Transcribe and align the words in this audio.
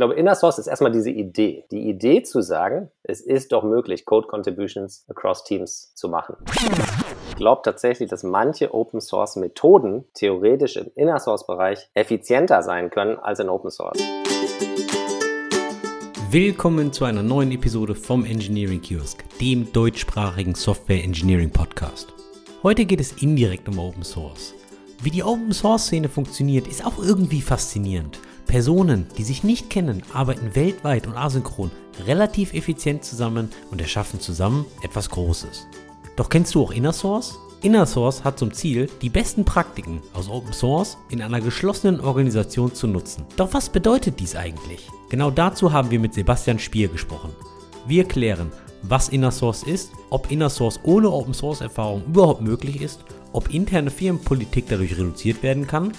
glaube, 0.00 0.14
Inner 0.14 0.34
Source 0.34 0.58
ist 0.58 0.66
erstmal 0.66 0.92
diese 0.92 1.10
Idee. 1.10 1.66
Die 1.70 1.90
Idee 1.90 2.22
zu 2.22 2.40
sagen, 2.40 2.90
es 3.02 3.20
ist 3.20 3.52
doch 3.52 3.62
möglich, 3.62 4.06
Code 4.06 4.28
Contributions 4.28 5.04
across 5.10 5.44
Teams 5.44 5.94
zu 5.94 6.08
machen. 6.08 6.36
Ich 7.28 7.36
glaube 7.36 7.60
tatsächlich, 7.62 8.08
dass 8.08 8.22
manche 8.22 8.72
Open 8.72 9.02
Source 9.02 9.36
Methoden 9.36 10.06
theoretisch 10.14 10.76
im 10.76 10.90
Inner 10.94 11.20
Source 11.20 11.46
Bereich 11.46 11.90
effizienter 11.92 12.62
sein 12.62 12.88
können 12.88 13.18
als 13.18 13.40
in 13.40 13.50
Open 13.50 13.70
Source. 13.70 13.98
Willkommen 16.30 16.94
zu 16.94 17.04
einer 17.04 17.22
neuen 17.22 17.52
Episode 17.52 17.94
vom 17.94 18.24
Engineering 18.24 18.80
Kiosk, 18.80 19.22
dem 19.38 19.70
deutschsprachigen 19.70 20.54
Software 20.54 21.04
Engineering 21.04 21.50
Podcast. 21.50 22.14
Heute 22.62 22.86
geht 22.86 23.00
es 23.00 23.20
indirekt 23.20 23.68
um 23.68 23.78
Open 23.78 24.02
Source. 24.02 24.54
Wie 25.02 25.10
die 25.10 25.22
Open 25.22 25.52
Source 25.52 25.88
Szene 25.88 26.08
funktioniert, 26.08 26.66
ist 26.68 26.86
auch 26.86 26.98
irgendwie 26.98 27.42
faszinierend. 27.42 28.18
Personen, 28.50 29.06
die 29.16 29.22
sich 29.22 29.44
nicht 29.44 29.70
kennen, 29.70 30.02
arbeiten 30.12 30.56
weltweit 30.56 31.06
und 31.06 31.16
asynchron 31.16 31.70
relativ 32.04 32.52
effizient 32.52 33.04
zusammen 33.04 33.48
und 33.70 33.80
erschaffen 33.80 34.18
zusammen 34.18 34.66
etwas 34.82 35.08
Großes. 35.08 35.68
Doch 36.16 36.28
kennst 36.28 36.56
du 36.56 36.64
auch 36.64 36.72
Inner 36.72 36.92
Source? 36.92 37.38
Inner 37.62 37.86
Source 37.86 38.24
hat 38.24 38.40
zum 38.40 38.52
Ziel, 38.52 38.90
die 39.02 39.08
besten 39.08 39.44
Praktiken 39.44 40.02
aus 40.14 40.28
Open 40.28 40.52
Source 40.52 40.98
in 41.10 41.22
einer 41.22 41.40
geschlossenen 41.40 42.00
Organisation 42.00 42.74
zu 42.74 42.88
nutzen. 42.88 43.24
Doch 43.36 43.54
was 43.54 43.68
bedeutet 43.68 44.18
dies 44.18 44.34
eigentlich? 44.34 44.88
Genau 45.10 45.30
dazu 45.30 45.72
haben 45.72 45.92
wir 45.92 46.00
mit 46.00 46.14
Sebastian 46.14 46.58
Spier 46.58 46.88
gesprochen. 46.88 47.30
Wir 47.86 48.02
klären, 48.02 48.50
was 48.82 49.10
Inner 49.10 49.30
Source 49.30 49.62
ist, 49.62 49.92
ob 50.10 50.28
Inner 50.32 50.50
Source 50.50 50.80
ohne 50.82 51.08
Open 51.08 51.34
Source 51.34 51.60
Erfahrung 51.60 52.02
überhaupt 52.04 52.40
möglich 52.40 52.82
ist, 52.82 53.04
ob 53.32 53.54
interne 53.54 53.92
Firmenpolitik 53.92 54.64
dadurch 54.68 54.98
reduziert 54.98 55.44
werden 55.44 55.68
kann 55.68 55.92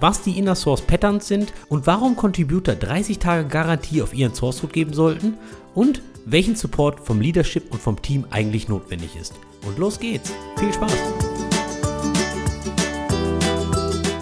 was 0.00 0.22
die 0.22 0.38
Inner 0.38 0.54
Source 0.54 0.82
Patterns 0.82 1.26
sind 1.26 1.52
und 1.68 1.86
warum 1.86 2.16
Contributor 2.16 2.74
30 2.74 3.18
Tage 3.18 3.48
Garantie 3.48 4.02
auf 4.02 4.14
ihren 4.14 4.34
Source 4.34 4.60
Code 4.60 4.72
geben 4.72 4.92
sollten 4.92 5.34
und 5.74 6.02
welchen 6.24 6.56
Support 6.56 7.00
vom 7.00 7.20
Leadership 7.20 7.72
und 7.72 7.80
vom 7.80 8.00
Team 8.00 8.26
eigentlich 8.30 8.68
notwendig 8.68 9.16
ist. 9.20 9.34
Und 9.66 9.78
los 9.78 9.98
geht's. 9.98 10.32
Viel 10.58 10.72
Spaß! 10.72 10.92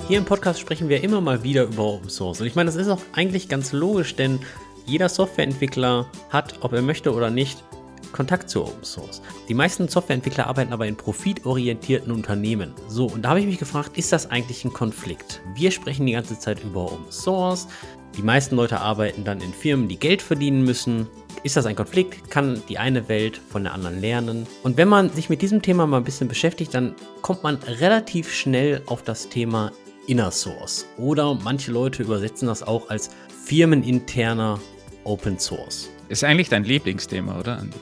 Hier 0.08 0.18
im 0.18 0.24
Podcast 0.24 0.60
sprechen 0.60 0.88
wir 0.88 1.02
immer 1.02 1.20
mal 1.20 1.42
wieder 1.42 1.64
über 1.64 1.82
Open 1.82 2.08
Source. 2.08 2.40
Und 2.40 2.46
ich 2.46 2.54
meine, 2.54 2.66
das 2.66 2.76
ist 2.76 2.88
auch 2.88 3.00
eigentlich 3.12 3.48
ganz 3.48 3.72
logisch, 3.72 4.14
denn 4.14 4.38
jeder 4.86 5.08
Softwareentwickler 5.08 6.06
hat, 6.30 6.58
ob 6.60 6.72
er 6.72 6.82
möchte 6.82 7.12
oder 7.12 7.28
nicht, 7.28 7.64
Kontakt 8.12 8.48
zu 8.48 8.62
Open 8.62 8.84
Source. 8.84 9.22
Die 9.48 9.54
meisten 9.54 9.88
Softwareentwickler 9.88 10.46
arbeiten 10.46 10.72
aber 10.72 10.86
in 10.86 10.96
profitorientierten 10.96 12.12
Unternehmen. 12.12 12.72
So, 12.88 13.06
und 13.06 13.22
da 13.22 13.30
habe 13.30 13.40
ich 13.40 13.46
mich 13.46 13.58
gefragt, 13.58 13.96
ist 13.96 14.12
das 14.12 14.30
eigentlich 14.30 14.64
ein 14.64 14.72
Konflikt? 14.72 15.40
Wir 15.54 15.70
sprechen 15.70 16.06
die 16.06 16.12
ganze 16.12 16.38
Zeit 16.38 16.62
über 16.62 16.92
Open 16.92 17.10
Source. 17.10 17.68
Die 18.16 18.22
meisten 18.22 18.56
Leute 18.56 18.80
arbeiten 18.80 19.24
dann 19.24 19.40
in 19.40 19.52
Firmen, 19.52 19.88
die 19.88 19.98
Geld 19.98 20.22
verdienen 20.22 20.64
müssen. 20.64 21.06
Ist 21.42 21.56
das 21.56 21.66
ein 21.66 21.76
Konflikt? 21.76 22.30
Kann 22.30 22.62
die 22.68 22.78
eine 22.78 23.08
Welt 23.08 23.40
von 23.50 23.64
der 23.64 23.74
anderen 23.74 24.00
lernen? 24.00 24.46
Und 24.62 24.76
wenn 24.76 24.88
man 24.88 25.10
sich 25.10 25.28
mit 25.28 25.42
diesem 25.42 25.60
Thema 25.60 25.86
mal 25.86 25.98
ein 25.98 26.04
bisschen 26.04 26.28
beschäftigt, 26.28 26.72
dann 26.74 26.94
kommt 27.20 27.42
man 27.42 27.56
relativ 27.56 28.32
schnell 28.32 28.82
auf 28.86 29.02
das 29.02 29.28
Thema 29.28 29.70
Inner 30.06 30.30
Source. 30.30 30.86
Oder 30.96 31.34
manche 31.34 31.72
Leute 31.72 32.02
übersetzen 32.02 32.48
das 32.48 32.62
auch 32.62 32.88
als 32.88 33.10
firmeninterner 33.44 34.58
Open 35.04 35.38
Source. 35.38 35.90
Ist 36.08 36.24
eigentlich 36.24 36.48
dein 36.48 36.64
Lieblingsthema, 36.64 37.38
oder, 37.38 37.58
Andi? 37.58 37.76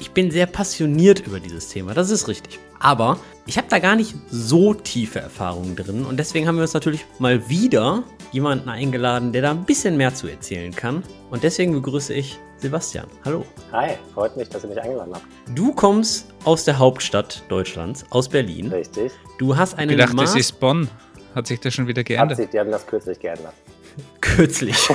Ich 0.00 0.12
bin 0.12 0.30
sehr 0.30 0.46
passioniert 0.46 1.20
über 1.20 1.40
dieses 1.40 1.68
Thema, 1.68 1.92
das 1.92 2.08
ist 2.08 2.26
richtig. 2.26 2.58
Aber 2.78 3.18
ich 3.44 3.58
habe 3.58 3.66
da 3.68 3.78
gar 3.78 3.96
nicht 3.96 4.14
so 4.30 4.72
tiefe 4.72 5.20
Erfahrungen 5.20 5.76
drin 5.76 6.06
und 6.06 6.16
deswegen 6.16 6.48
haben 6.48 6.56
wir 6.56 6.62
uns 6.62 6.72
natürlich 6.72 7.04
mal 7.18 7.50
wieder 7.50 8.02
jemanden 8.32 8.70
eingeladen, 8.70 9.34
der 9.34 9.42
da 9.42 9.50
ein 9.50 9.64
bisschen 9.64 9.98
mehr 9.98 10.14
zu 10.14 10.26
erzählen 10.26 10.74
kann. 10.74 11.02
Und 11.30 11.42
deswegen 11.42 11.74
begrüße 11.74 12.14
ich 12.14 12.38
Sebastian. 12.56 13.04
Hallo. 13.26 13.44
Hi, 13.72 13.90
freut 14.14 14.38
mich, 14.38 14.48
dass 14.48 14.64
ihr 14.64 14.70
mich 14.70 14.80
eingeladen 14.80 15.12
habt. 15.12 15.26
Du 15.54 15.74
kommst 15.74 16.28
aus 16.44 16.64
der 16.64 16.78
Hauptstadt 16.78 17.42
Deutschlands, 17.50 18.06
aus 18.08 18.26
Berlin. 18.26 18.72
Richtig. 18.72 19.12
Du 19.38 19.54
hast 19.54 19.78
einen 19.78 19.90
Ich 19.90 19.98
dachte, 19.98 20.16
das 20.16 20.34
ist 20.34 20.58
Bonn. 20.60 20.88
Hat 21.34 21.46
sich 21.46 21.60
das 21.60 21.74
schon 21.74 21.86
wieder 21.86 22.04
geändert? 22.04 22.30
Hat 22.30 22.36
sich, 22.38 22.48
die 22.48 22.58
haben 22.58 22.70
das 22.70 22.86
kürzlich 22.86 23.20
geändert. 23.20 23.52
Kürzlich. 24.22 24.76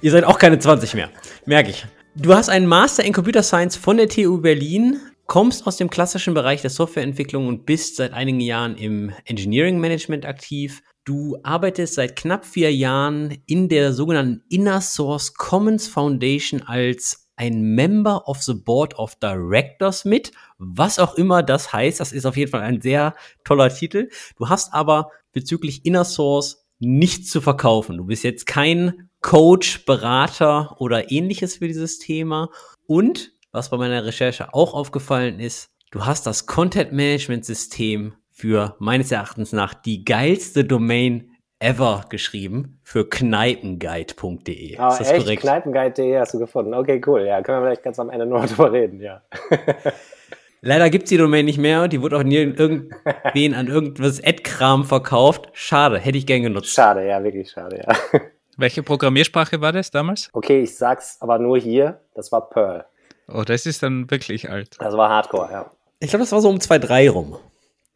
Ihr 0.00 0.10
seid 0.10 0.24
auch 0.24 0.38
keine 0.38 0.58
20 0.58 0.94
mehr, 0.94 1.10
merke 1.46 1.70
ich. 1.70 1.86
Du 2.16 2.32
hast 2.32 2.48
einen 2.48 2.68
Master 2.68 3.04
in 3.04 3.12
Computer 3.12 3.42
Science 3.42 3.74
von 3.74 3.96
der 3.96 4.08
TU 4.08 4.40
Berlin, 4.40 5.00
kommst 5.26 5.66
aus 5.66 5.78
dem 5.78 5.90
klassischen 5.90 6.32
Bereich 6.32 6.60
der 6.60 6.70
Softwareentwicklung 6.70 7.48
und 7.48 7.66
bist 7.66 7.96
seit 7.96 8.12
einigen 8.12 8.38
Jahren 8.38 8.76
im 8.76 9.12
Engineering 9.24 9.80
Management 9.80 10.24
aktiv. 10.24 10.80
Du 11.04 11.36
arbeitest 11.42 11.94
seit 11.94 12.14
knapp 12.14 12.46
vier 12.46 12.72
Jahren 12.72 13.36
in 13.46 13.68
der 13.68 13.92
sogenannten 13.92 14.44
Inner 14.48 14.80
Source 14.80 15.34
Commons 15.34 15.88
Foundation 15.88 16.62
als 16.62 17.28
ein 17.34 17.74
Member 17.74 18.28
of 18.28 18.40
the 18.42 18.54
Board 18.54 18.96
of 18.96 19.16
Directors 19.16 20.04
mit. 20.04 20.30
Was 20.58 21.00
auch 21.00 21.16
immer 21.16 21.42
das 21.42 21.72
heißt, 21.72 21.98
das 21.98 22.12
ist 22.12 22.26
auf 22.26 22.36
jeden 22.36 22.52
Fall 22.52 22.62
ein 22.62 22.80
sehr 22.80 23.14
toller 23.42 23.70
Titel. 23.70 24.08
Du 24.36 24.48
hast 24.48 24.72
aber 24.72 25.10
bezüglich 25.32 25.84
Inner 25.84 26.04
Source 26.04 26.64
nichts 26.78 27.30
zu 27.30 27.40
verkaufen. 27.40 27.96
Du 27.96 28.04
bist 28.04 28.22
jetzt 28.22 28.46
kein 28.46 29.10
Coach, 29.24 29.86
Berater 29.86 30.76
oder 30.80 31.10
ähnliches 31.10 31.56
für 31.56 31.66
dieses 31.66 31.98
Thema. 31.98 32.50
Und 32.86 33.32
was 33.52 33.70
bei 33.70 33.78
meiner 33.78 34.04
Recherche 34.04 34.52
auch 34.52 34.74
aufgefallen 34.74 35.40
ist, 35.40 35.70
du 35.92 36.04
hast 36.04 36.26
das 36.26 36.44
Content 36.46 36.92
Management 36.92 37.46
System 37.46 38.12
für 38.30 38.76
meines 38.80 39.10
Erachtens 39.10 39.54
nach 39.54 39.72
die 39.72 40.04
geilste 40.04 40.62
Domain 40.64 41.30
ever 41.58 42.04
geschrieben 42.10 42.80
für 42.82 43.08
kneipenguide.de. 43.08 44.76
Ah, 44.76 44.90
ist 44.90 45.00
das 45.00 45.10
echt? 45.10 45.22
korrekt? 45.22 45.42
Kneipenguide.de 45.42 46.18
hast 46.18 46.34
du 46.34 46.38
gefunden. 46.38 46.74
Okay, 46.74 47.00
cool. 47.06 47.24
Ja, 47.24 47.40
können 47.40 47.62
wir 47.62 47.68
vielleicht 47.68 47.82
ganz 47.82 47.98
am 47.98 48.10
Ende 48.10 48.26
nur 48.26 48.40
drüber 48.46 48.72
reden, 48.72 49.00
ja. 49.00 49.22
Leider 50.60 50.90
gibt 50.90 51.04
es 51.04 51.08
die 51.08 51.16
Domain 51.16 51.46
nicht 51.46 51.58
mehr. 51.58 51.88
Die 51.88 52.02
wurde 52.02 52.18
auch 52.18 52.22
nie 52.22 52.36
irgendwen 52.36 53.54
an 53.54 53.68
irgendwas 53.68 54.22
Ad-Kram 54.22 54.84
verkauft. 54.84 55.48
Schade, 55.54 55.98
hätte 55.98 56.18
ich 56.18 56.26
gern 56.26 56.42
genutzt. 56.42 56.74
Schade, 56.74 57.06
ja, 57.06 57.24
wirklich 57.24 57.50
schade, 57.50 57.82
ja. 57.86 58.20
Welche 58.56 58.82
Programmiersprache 58.82 59.60
war 59.60 59.72
das 59.72 59.90
damals? 59.90 60.30
Okay, 60.32 60.62
ich 60.62 60.76
sag's 60.76 61.18
aber 61.20 61.38
nur 61.38 61.58
hier. 61.58 62.00
Das 62.14 62.30
war 62.32 62.48
Perl. 62.48 62.84
Oh, 63.28 63.42
das 63.42 63.66
ist 63.66 63.82
dann 63.82 64.10
wirklich 64.10 64.50
alt. 64.50 64.76
Das 64.78 64.96
war 64.96 65.08
Hardcore, 65.08 65.50
ja. 65.50 65.70
Ich 66.00 66.10
glaube, 66.10 66.22
das 66.24 66.32
war 66.32 66.40
so 66.40 66.50
um 66.50 66.56
2.3 66.56 67.10
rum. 67.10 67.38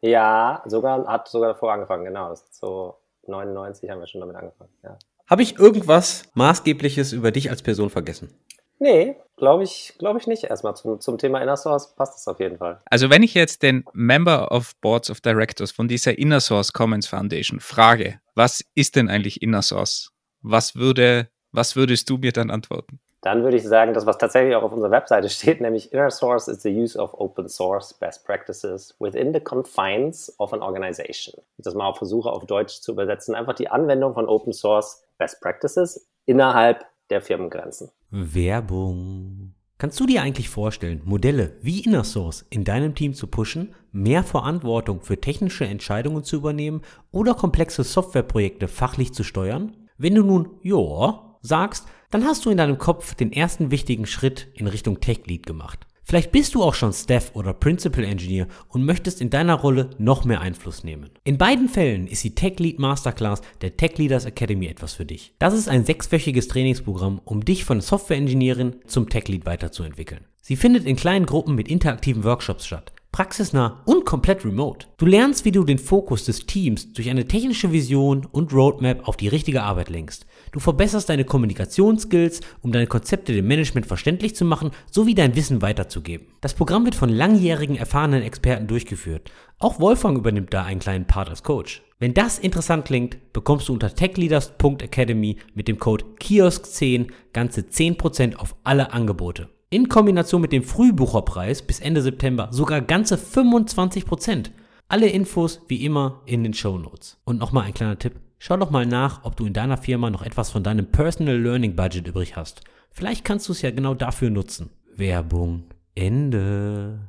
Ja, 0.00 0.62
sogar, 0.66 1.06
hat 1.06 1.28
sogar 1.28 1.52
davor 1.52 1.72
angefangen, 1.72 2.04
genau. 2.04 2.34
So 2.50 2.96
99 3.26 3.90
haben 3.90 4.00
wir 4.00 4.06
schon 4.06 4.20
damit 4.20 4.36
angefangen, 4.36 4.70
ja. 4.82 4.96
Habe 5.28 5.42
ich 5.42 5.58
irgendwas 5.58 6.24
Maßgebliches 6.34 7.12
über 7.12 7.30
dich 7.30 7.50
als 7.50 7.62
Person 7.62 7.90
vergessen? 7.90 8.30
Nee, 8.78 9.16
glaube 9.36 9.64
ich, 9.64 9.94
glaube 9.98 10.18
ich 10.18 10.26
nicht. 10.26 10.44
Erstmal 10.44 10.74
zum, 10.76 11.00
zum 11.00 11.18
Thema 11.18 11.42
Inner 11.42 11.56
Source 11.56 11.94
passt 11.94 12.14
das 12.14 12.28
auf 12.28 12.40
jeden 12.40 12.58
Fall. 12.58 12.80
Also 12.86 13.10
wenn 13.10 13.22
ich 13.22 13.34
jetzt 13.34 13.62
den 13.62 13.84
Member 13.92 14.52
of 14.52 14.74
Boards 14.76 15.10
of 15.10 15.20
Directors 15.20 15.72
von 15.72 15.88
dieser 15.88 16.16
Inner 16.16 16.40
Source 16.40 16.72
Commons 16.72 17.08
Foundation 17.08 17.60
frage, 17.60 18.20
was 18.34 18.64
ist 18.74 18.96
denn 18.96 19.10
eigentlich 19.10 19.42
Inner 19.42 19.62
Source? 19.62 20.12
Was 20.42 20.76
würde, 20.76 21.28
was 21.52 21.76
würdest 21.76 22.08
du 22.10 22.18
mir 22.18 22.32
dann 22.32 22.50
antworten? 22.50 23.00
Dann 23.20 23.42
würde 23.42 23.56
ich 23.56 23.64
sagen, 23.64 23.94
das, 23.94 24.06
was 24.06 24.16
tatsächlich 24.16 24.54
auch 24.54 24.62
auf 24.62 24.72
unserer 24.72 24.92
Webseite 24.92 25.28
steht, 25.28 25.60
nämlich 25.60 25.92
Inner 25.92 26.10
Source 26.10 26.48
is 26.48 26.62
the 26.62 26.70
use 26.70 26.98
of 26.98 27.14
open 27.14 27.48
source 27.48 27.92
best 27.92 28.24
practices 28.24 28.94
within 29.00 29.32
the 29.32 29.40
confines 29.40 30.32
of 30.38 30.52
an 30.52 30.62
organization. 30.62 31.42
Ich 31.56 31.64
das 31.64 31.74
mal 31.74 31.92
versuche 31.94 32.30
auf 32.30 32.46
Deutsch 32.46 32.80
zu 32.80 32.92
übersetzen. 32.92 33.34
Einfach 33.34 33.54
die 33.54 33.68
Anwendung 33.68 34.14
von 34.14 34.28
Open 34.28 34.52
Source 34.52 35.04
Best 35.18 35.40
Practices 35.40 36.08
innerhalb 36.26 36.86
der 37.10 37.20
Firmengrenzen. 37.20 37.90
Werbung. 38.10 39.54
Kannst 39.78 40.00
du 40.00 40.06
dir 40.06 40.22
eigentlich 40.22 40.48
vorstellen, 40.48 41.02
Modelle 41.04 41.56
wie 41.60 41.80
Inner 41.84 42.04
Source 42.04 42.44
in 42.50 42.64
deinem 42.64 42.94
Team 42.94 43.14
zu 43.14 43.26
pushen, 43.26 43.74
mehr 43.92 44.24
Verantwortung 44.24 45.02
für 45.02 45.20
technische 45.20 45.66
Entscheidungen 45.66 46.24
zu 46.24 46.36
übernehmen 46.36 46.82
oder 47.12 47.34
komplexe 47.34 47.84
Softwareprojekte 47.84 48.68
fachlich 48.68 49.14
zu 49.14 49.22
steuern? 49.22 49.87
Wenn 50.00 50.14
du 50.14 50.22
nun 50.22 50.50
Ja 50.62 51.36
sagst, 51.42 51.88
dann 52.12 52.24
hast 52.24 52.46
du 52.46 52.50
in 52.50 52.56
deinem 52.56 52.78
Kopf 52.78 53.16
den 53.16 53.32
ersten 53.32 53.72
wichtigen 53.72 54.06
Schritt 54.06 54.46
in 54.54 54.68
Richtung 54.68 55.00
Tech 55.00 55.26
Lead 55.26 55.44
gemacht. 55.44 55.88
Vielleicht 56.04 56.30
bist 56.30 56.54
du 56.54 56.62
auch 56.62 56.74
schon 56.74 56.92
Staff 56.92 57.32
oder 57.34 57.52
Principal 57.52 58.04
Engineer 58.04 58.46
und 58.68 58.84
möchtest 58.84 59.20
in 59.20 59.28
deiner 59.28 59.56
Rolle 59.56 59.90
noch 59.98 60.24
mehr 60.24 60.40
Einfluss 60.40 60.84
nehmen. 60.84 61.10
In 61.24 61.36
beiden 61.36 61.68
Fällen 61.68 62.06
ist 62.06 62.22
die 62.22 62.36
Tech 62.36 62.60
Lead 62.60 62.78
Masterclass 62.78 63.42
der 63.60 63.76
Tech 63.76 63.98
Leaders 63.98 64.24
Academy 64.24 64.68
etwas 64.68 64.94
für 64.94 65.04
dich. 65.04 65.34
Das 65.40 65.52
ist 65.52 65.68
ein 65.68 65.84
sechswöchiges 65.84 66.46
Trainingsprogramm, 66.46 67.20
um 67.24 67.44
dich 67.44 67.64
von 67.64 67.80
Software 67.80 68.18
Engineerin 68.18 68.76
zum 68.86 69.08
Tech 69.08 69.26
Lead 69.26 69.46
weiterzuentwickeln. 69.46 70.24
Sie 70.40 70.54
findet 70.54 70.86
in 70.86 70.94
kleinen 70.94 71.26
Gruppen 71.26 71.56
mit 71.56 71.66
interaktiven 71.66 72.22
Workshops 72.22 72.66
statt 72.66 72.92
praxisnah 73.18 73.82
und 73.84 74.04
komplett 74.04 74.44
remote. 74.44 74.86
Du 74.96 75.04
lernst, 75.04 75.44
wie 75.44 75.50
du 75.50 75.64
den 75.64 75.80
Fokus 75.80 76.22
des 76.22 76.46
Teams 76.46 76.92
durch 76.92 77.10
eine 77.10 77.26
technische 77.26 77.72
Vision 77.72 78.24
und 78.30 78.52
Roadmap 78.52 79.08
auf 79.08 79.16
die 79.16 79.26
richtige 79.26 79.64
Arbeit 79.64 79.88
lenkst. 79.88 80.24
Du 80.52 80.60
verbesserst 80.60 81.08
deine 81.08 81.24
Kommunikationsskills, 81.24 82.42
um 82.62 82.70
deine 82.70 82.86
Konzepte 82.86 83.32
dem 83.32 83.48
Management 83.48 83.86
verständlich 83.86 84.36
zu 84.36 84.44
machen, 84.44 84.70
sowie 84.88 85.16
dein 85.16 85.34
Wissen 85.34 85.62
weiterzugeben. 85.62 86.28
Das 86.40 86.54
Programm 86.54 86.84
wird 86.84 86.94
von 86.94 87.08
langjährigen 87.08 87.74
erfahrenen 87.74 88.22
Experten 88.22 88.68
durchgeführt. 88.68 89.32
Auch 89.58 89.80
Wolfgang 89.80 90.16
übernimmt 90.16 90.54
da 90.54 90.62
einen 90.62 90.78
kleinen 90.78 91.08
Part 91.08 91.28
als 91.28 91.42
Coach. 91.42 91.82
Wenn 91.98 92.14
das 92.14 92.38
interessant 92.38 92.84
klingt, 92.84 93.32
bekommst 93.32 93.68
du 93.68 93.72
unter 93.72 93.92
techleaders.academy 93.92 95.38
mit 95.54 95.66
dem 95.66 95.80
Code 95.80 96.04
KIOSK10 96.20 97.08
ganze 97.32 97.62
10% 97.62 98.36
auf 98.36 98.54
alle 98.62 98.92
Angebote. 98.92 99.48
In 99.70 99.90
Kombination 99.90 100.40
mit 100.40 100.52
dem 100.52 100.62
Frühbucherpreis 100.62 101.60
bis 101.60 101.80
Ende 101.80 102.00
September 102.00 102.48
sogar 102.52 102.80
ganze 102.80 103.16
25%. 103.16 104.50
Alle 104.88 105.10
Infos 105.10 105.60
wie 105.68 105.84
immer 105.84 106.22
in 106.24 106.42
den 106.42 106.54
Show 106.54 106.78
Notes. 106.78 107.20
Und 107.24 107.38
nochmal 107.38 107.64
ein 107.64 107.74
kleiner 107.74 107.98
Tipp. 107.98 108.14
Schau 108.38 108.56
doch 108.56 108.70
mal 108.70 108.86
nach, 108.86 109.24
ob 109.24 109.36
du 109.36 109.44
in 109.44 109.52
deiner 109.52 109.76
Firma 109.76 110.08
noch 110.08 110.22
etwas 110.22 110.50
von 110.50 110.62
deinem 110.62 110.86
Personal 110.86 111.36
Learning 111.36 111.76
Budget 111.76 112.08
übrig 112.08 112.34
hast. 112.34 112.62
Vielleicht 112.90 113.26
kannst 113.26 113.46
du 113.48 113.52
es 113.52 113.60
ja 113.60 113.70
genau 113.70 113.92
dafür 113.92 114.30
nutzen. 114.30 114.70
Werbung 114.96 115.64
Ende. 115.94 117.00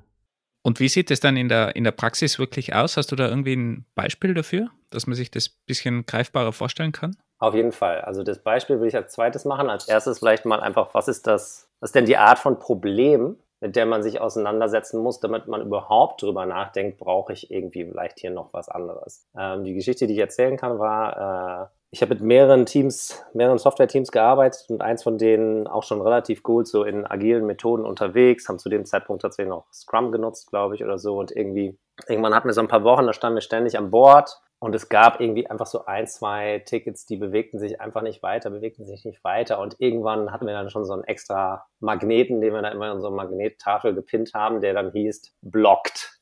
Und 0.61 0.81
wie 0.81 0.89
sieht 0.89 1.11
es 1.11 1.21
dann 1.21 1.37
in 1.37 1.47
der, 1.47 1.77
in 1.77 1.85
der 1.85 1.91
Praxis 1.91 2.39
wirklich 2.39 2.75
aus? 2.75 2.97
Hast 2.97 3.13
du 3.13 3.15
da 3.15 3.29
irgendwie 3.29 3.55
ein 3.55 3.85
Beispiel 3.95 4.33
dafür, 4.33 4.69
dass 4.89 5.07
man 5.07 5.15
sich 5.15 5.31
das 5.31 5.47
ein 5.47 5.63
bisschen 5.65 6.05
greifbarer 6.05 6.51
vorstellen 6.51 6.91
kann? 6.91 7.15
Auf 7.37 7.55
jeden 7.55 7.71
Fall. 7.71 8.01
Also 8.01 8.23
das 8.23 8.39
Beispiel 8.39 8.81
will 8.81 8.89
ich 8.89 8.97
als 8.97 9.13
zweites 9.13 9.45
machen. 9.45 9.69
Als 9.69 9.87
erstes 9.87 10.19
vielleicht 10.19 10.43
mal 10.43 10.59
einfach, 10.59 10.93
was 10.93 11.07
ist 11.07 11.25
das, 11.25 11.68
was 11.79 11.89
ist 11.89 11.95
denn 11.95 12.05
die 12.05 12.17
Art 12.17 12.39
von 12.39 12.59
Problem, 12.59 13.37
mit 13.61 13.75
der 13.75 13.85
man 13.85 14.03
sich 14.03 14.21
auseinandersetzen 14.21 15.01
muss, 15.01 15.19
damit 15.19 15.47
man 15.47 15.61
überhaupt 15.61 16.21
drüber 16.21 16.45
nachdenkt, 16.45 16.97
brauche 16.97 17.33
ich 17.33 17.51
irgendwie 17.51 17.85
vielleicht 17.85 18.19
hier 18.19 18.31
noch 18.31 18.53
was 18.53 18.69
anderes. 18.69 19.27
Ähm, 19.37 19.63
die 19.63 19.73
Geschichte, 19.73 20.07
die 20.07 20.13
ich 20.13 20.19
erzählen 20.19 20.57
kann, 20.57 20.79
war, 20.79 21.69
äh, 21.71 21.78
ich 21.91 22.01
habe 22.01 22.13
mit 22.13 22.23
mehreren 22.23 22.65
Teams, 22.65 23.23
mehreren 23.33 23.57
Software-Teams 23.57 24.11
gearbeitet 24.11 24.65
und 24.69 24.81
eins 24.81 25.01
von 25.01 25.17
denen 25.17 25.65
auch 25.65 25.83
schon 25.83 26.01
relativ 26.01 26.43
gut 26.43 26.67
so 26.67 26.83
in 26.83 27.05
agilen 27.05 27.45
Methoden 27.45 27.83
unterwegs, 27.83 28.47
haben 28.47 28.59
zu 28.59 28.69
dem 28.69 28.85
Zeitpunkt 28.85 29.23
tatsächlich 29.23 29.49
noch 29.49 29.65
Scrum 29.73 30.11
genutzt, 30.11 30.51
glaube 30.51 30.75
ich, 30.75 30.83
oder 30.83 30.99
so. 30.99 31.17
Und 31.17 31.31
irgendwie, 31.31 31.77
irgendwann 32.07 32.35
hatten 32.35 32.47
wir 32.47 32.53
so 32.53 32.61
ein 32.61 32.67
paar 32.67 32.83
Wochen, 32.83 33.07
da 33.07 33.13
standen 33.13 33.37
wir 33.37 33.41
ständig 33.41 33.77
an 33.77 33.89
Bord 33.89 34.39
und 34.59 34.75
es 34.75 34.89
gab 34.89 35.19
irgendwie 35.19 35.49
einfach 35.49 35.65
so 35.65 35.85
ein, 35.85 36.05
zwei 36.05 36.61
Tickets, 36.65 37.07
die 37.07 37.17
bewegten 37.17 37.59
sich 37.59 37.81
einfach 37.81 38.03
nicht 38.03 38.21
weiter, 38.21 38.51
bewegten 38.51 38.85
sich 38.85 39.03
nicht 39.03 39.23
weiter. 39.23 39.59
Und 39.59 39.77
irgendwann 39.79 40.31
hatten 40.31 40.45
wir 40.45 40.53
dann 40.53 40.69
schon 40.69 40.85
so 40.85 40.93
einen 40.93 41.05
extra 41.05 41.65
Magneten, 41.79 42.39
den 42.39 42.53
wir 42.53 42.61
da 42.61 42.69
immer 42.69 42.91
in 42.91 43.01
so 43.01 43.07
eine 43.07 43.15
Magnettafel 43.15 43.95
gepinnt 43.95 44.33
haben, 44.35 44.61
der 44.61 44.73
dann 44.73 44.91
hieß 44.91 45.33
blocked. 45.41 46.19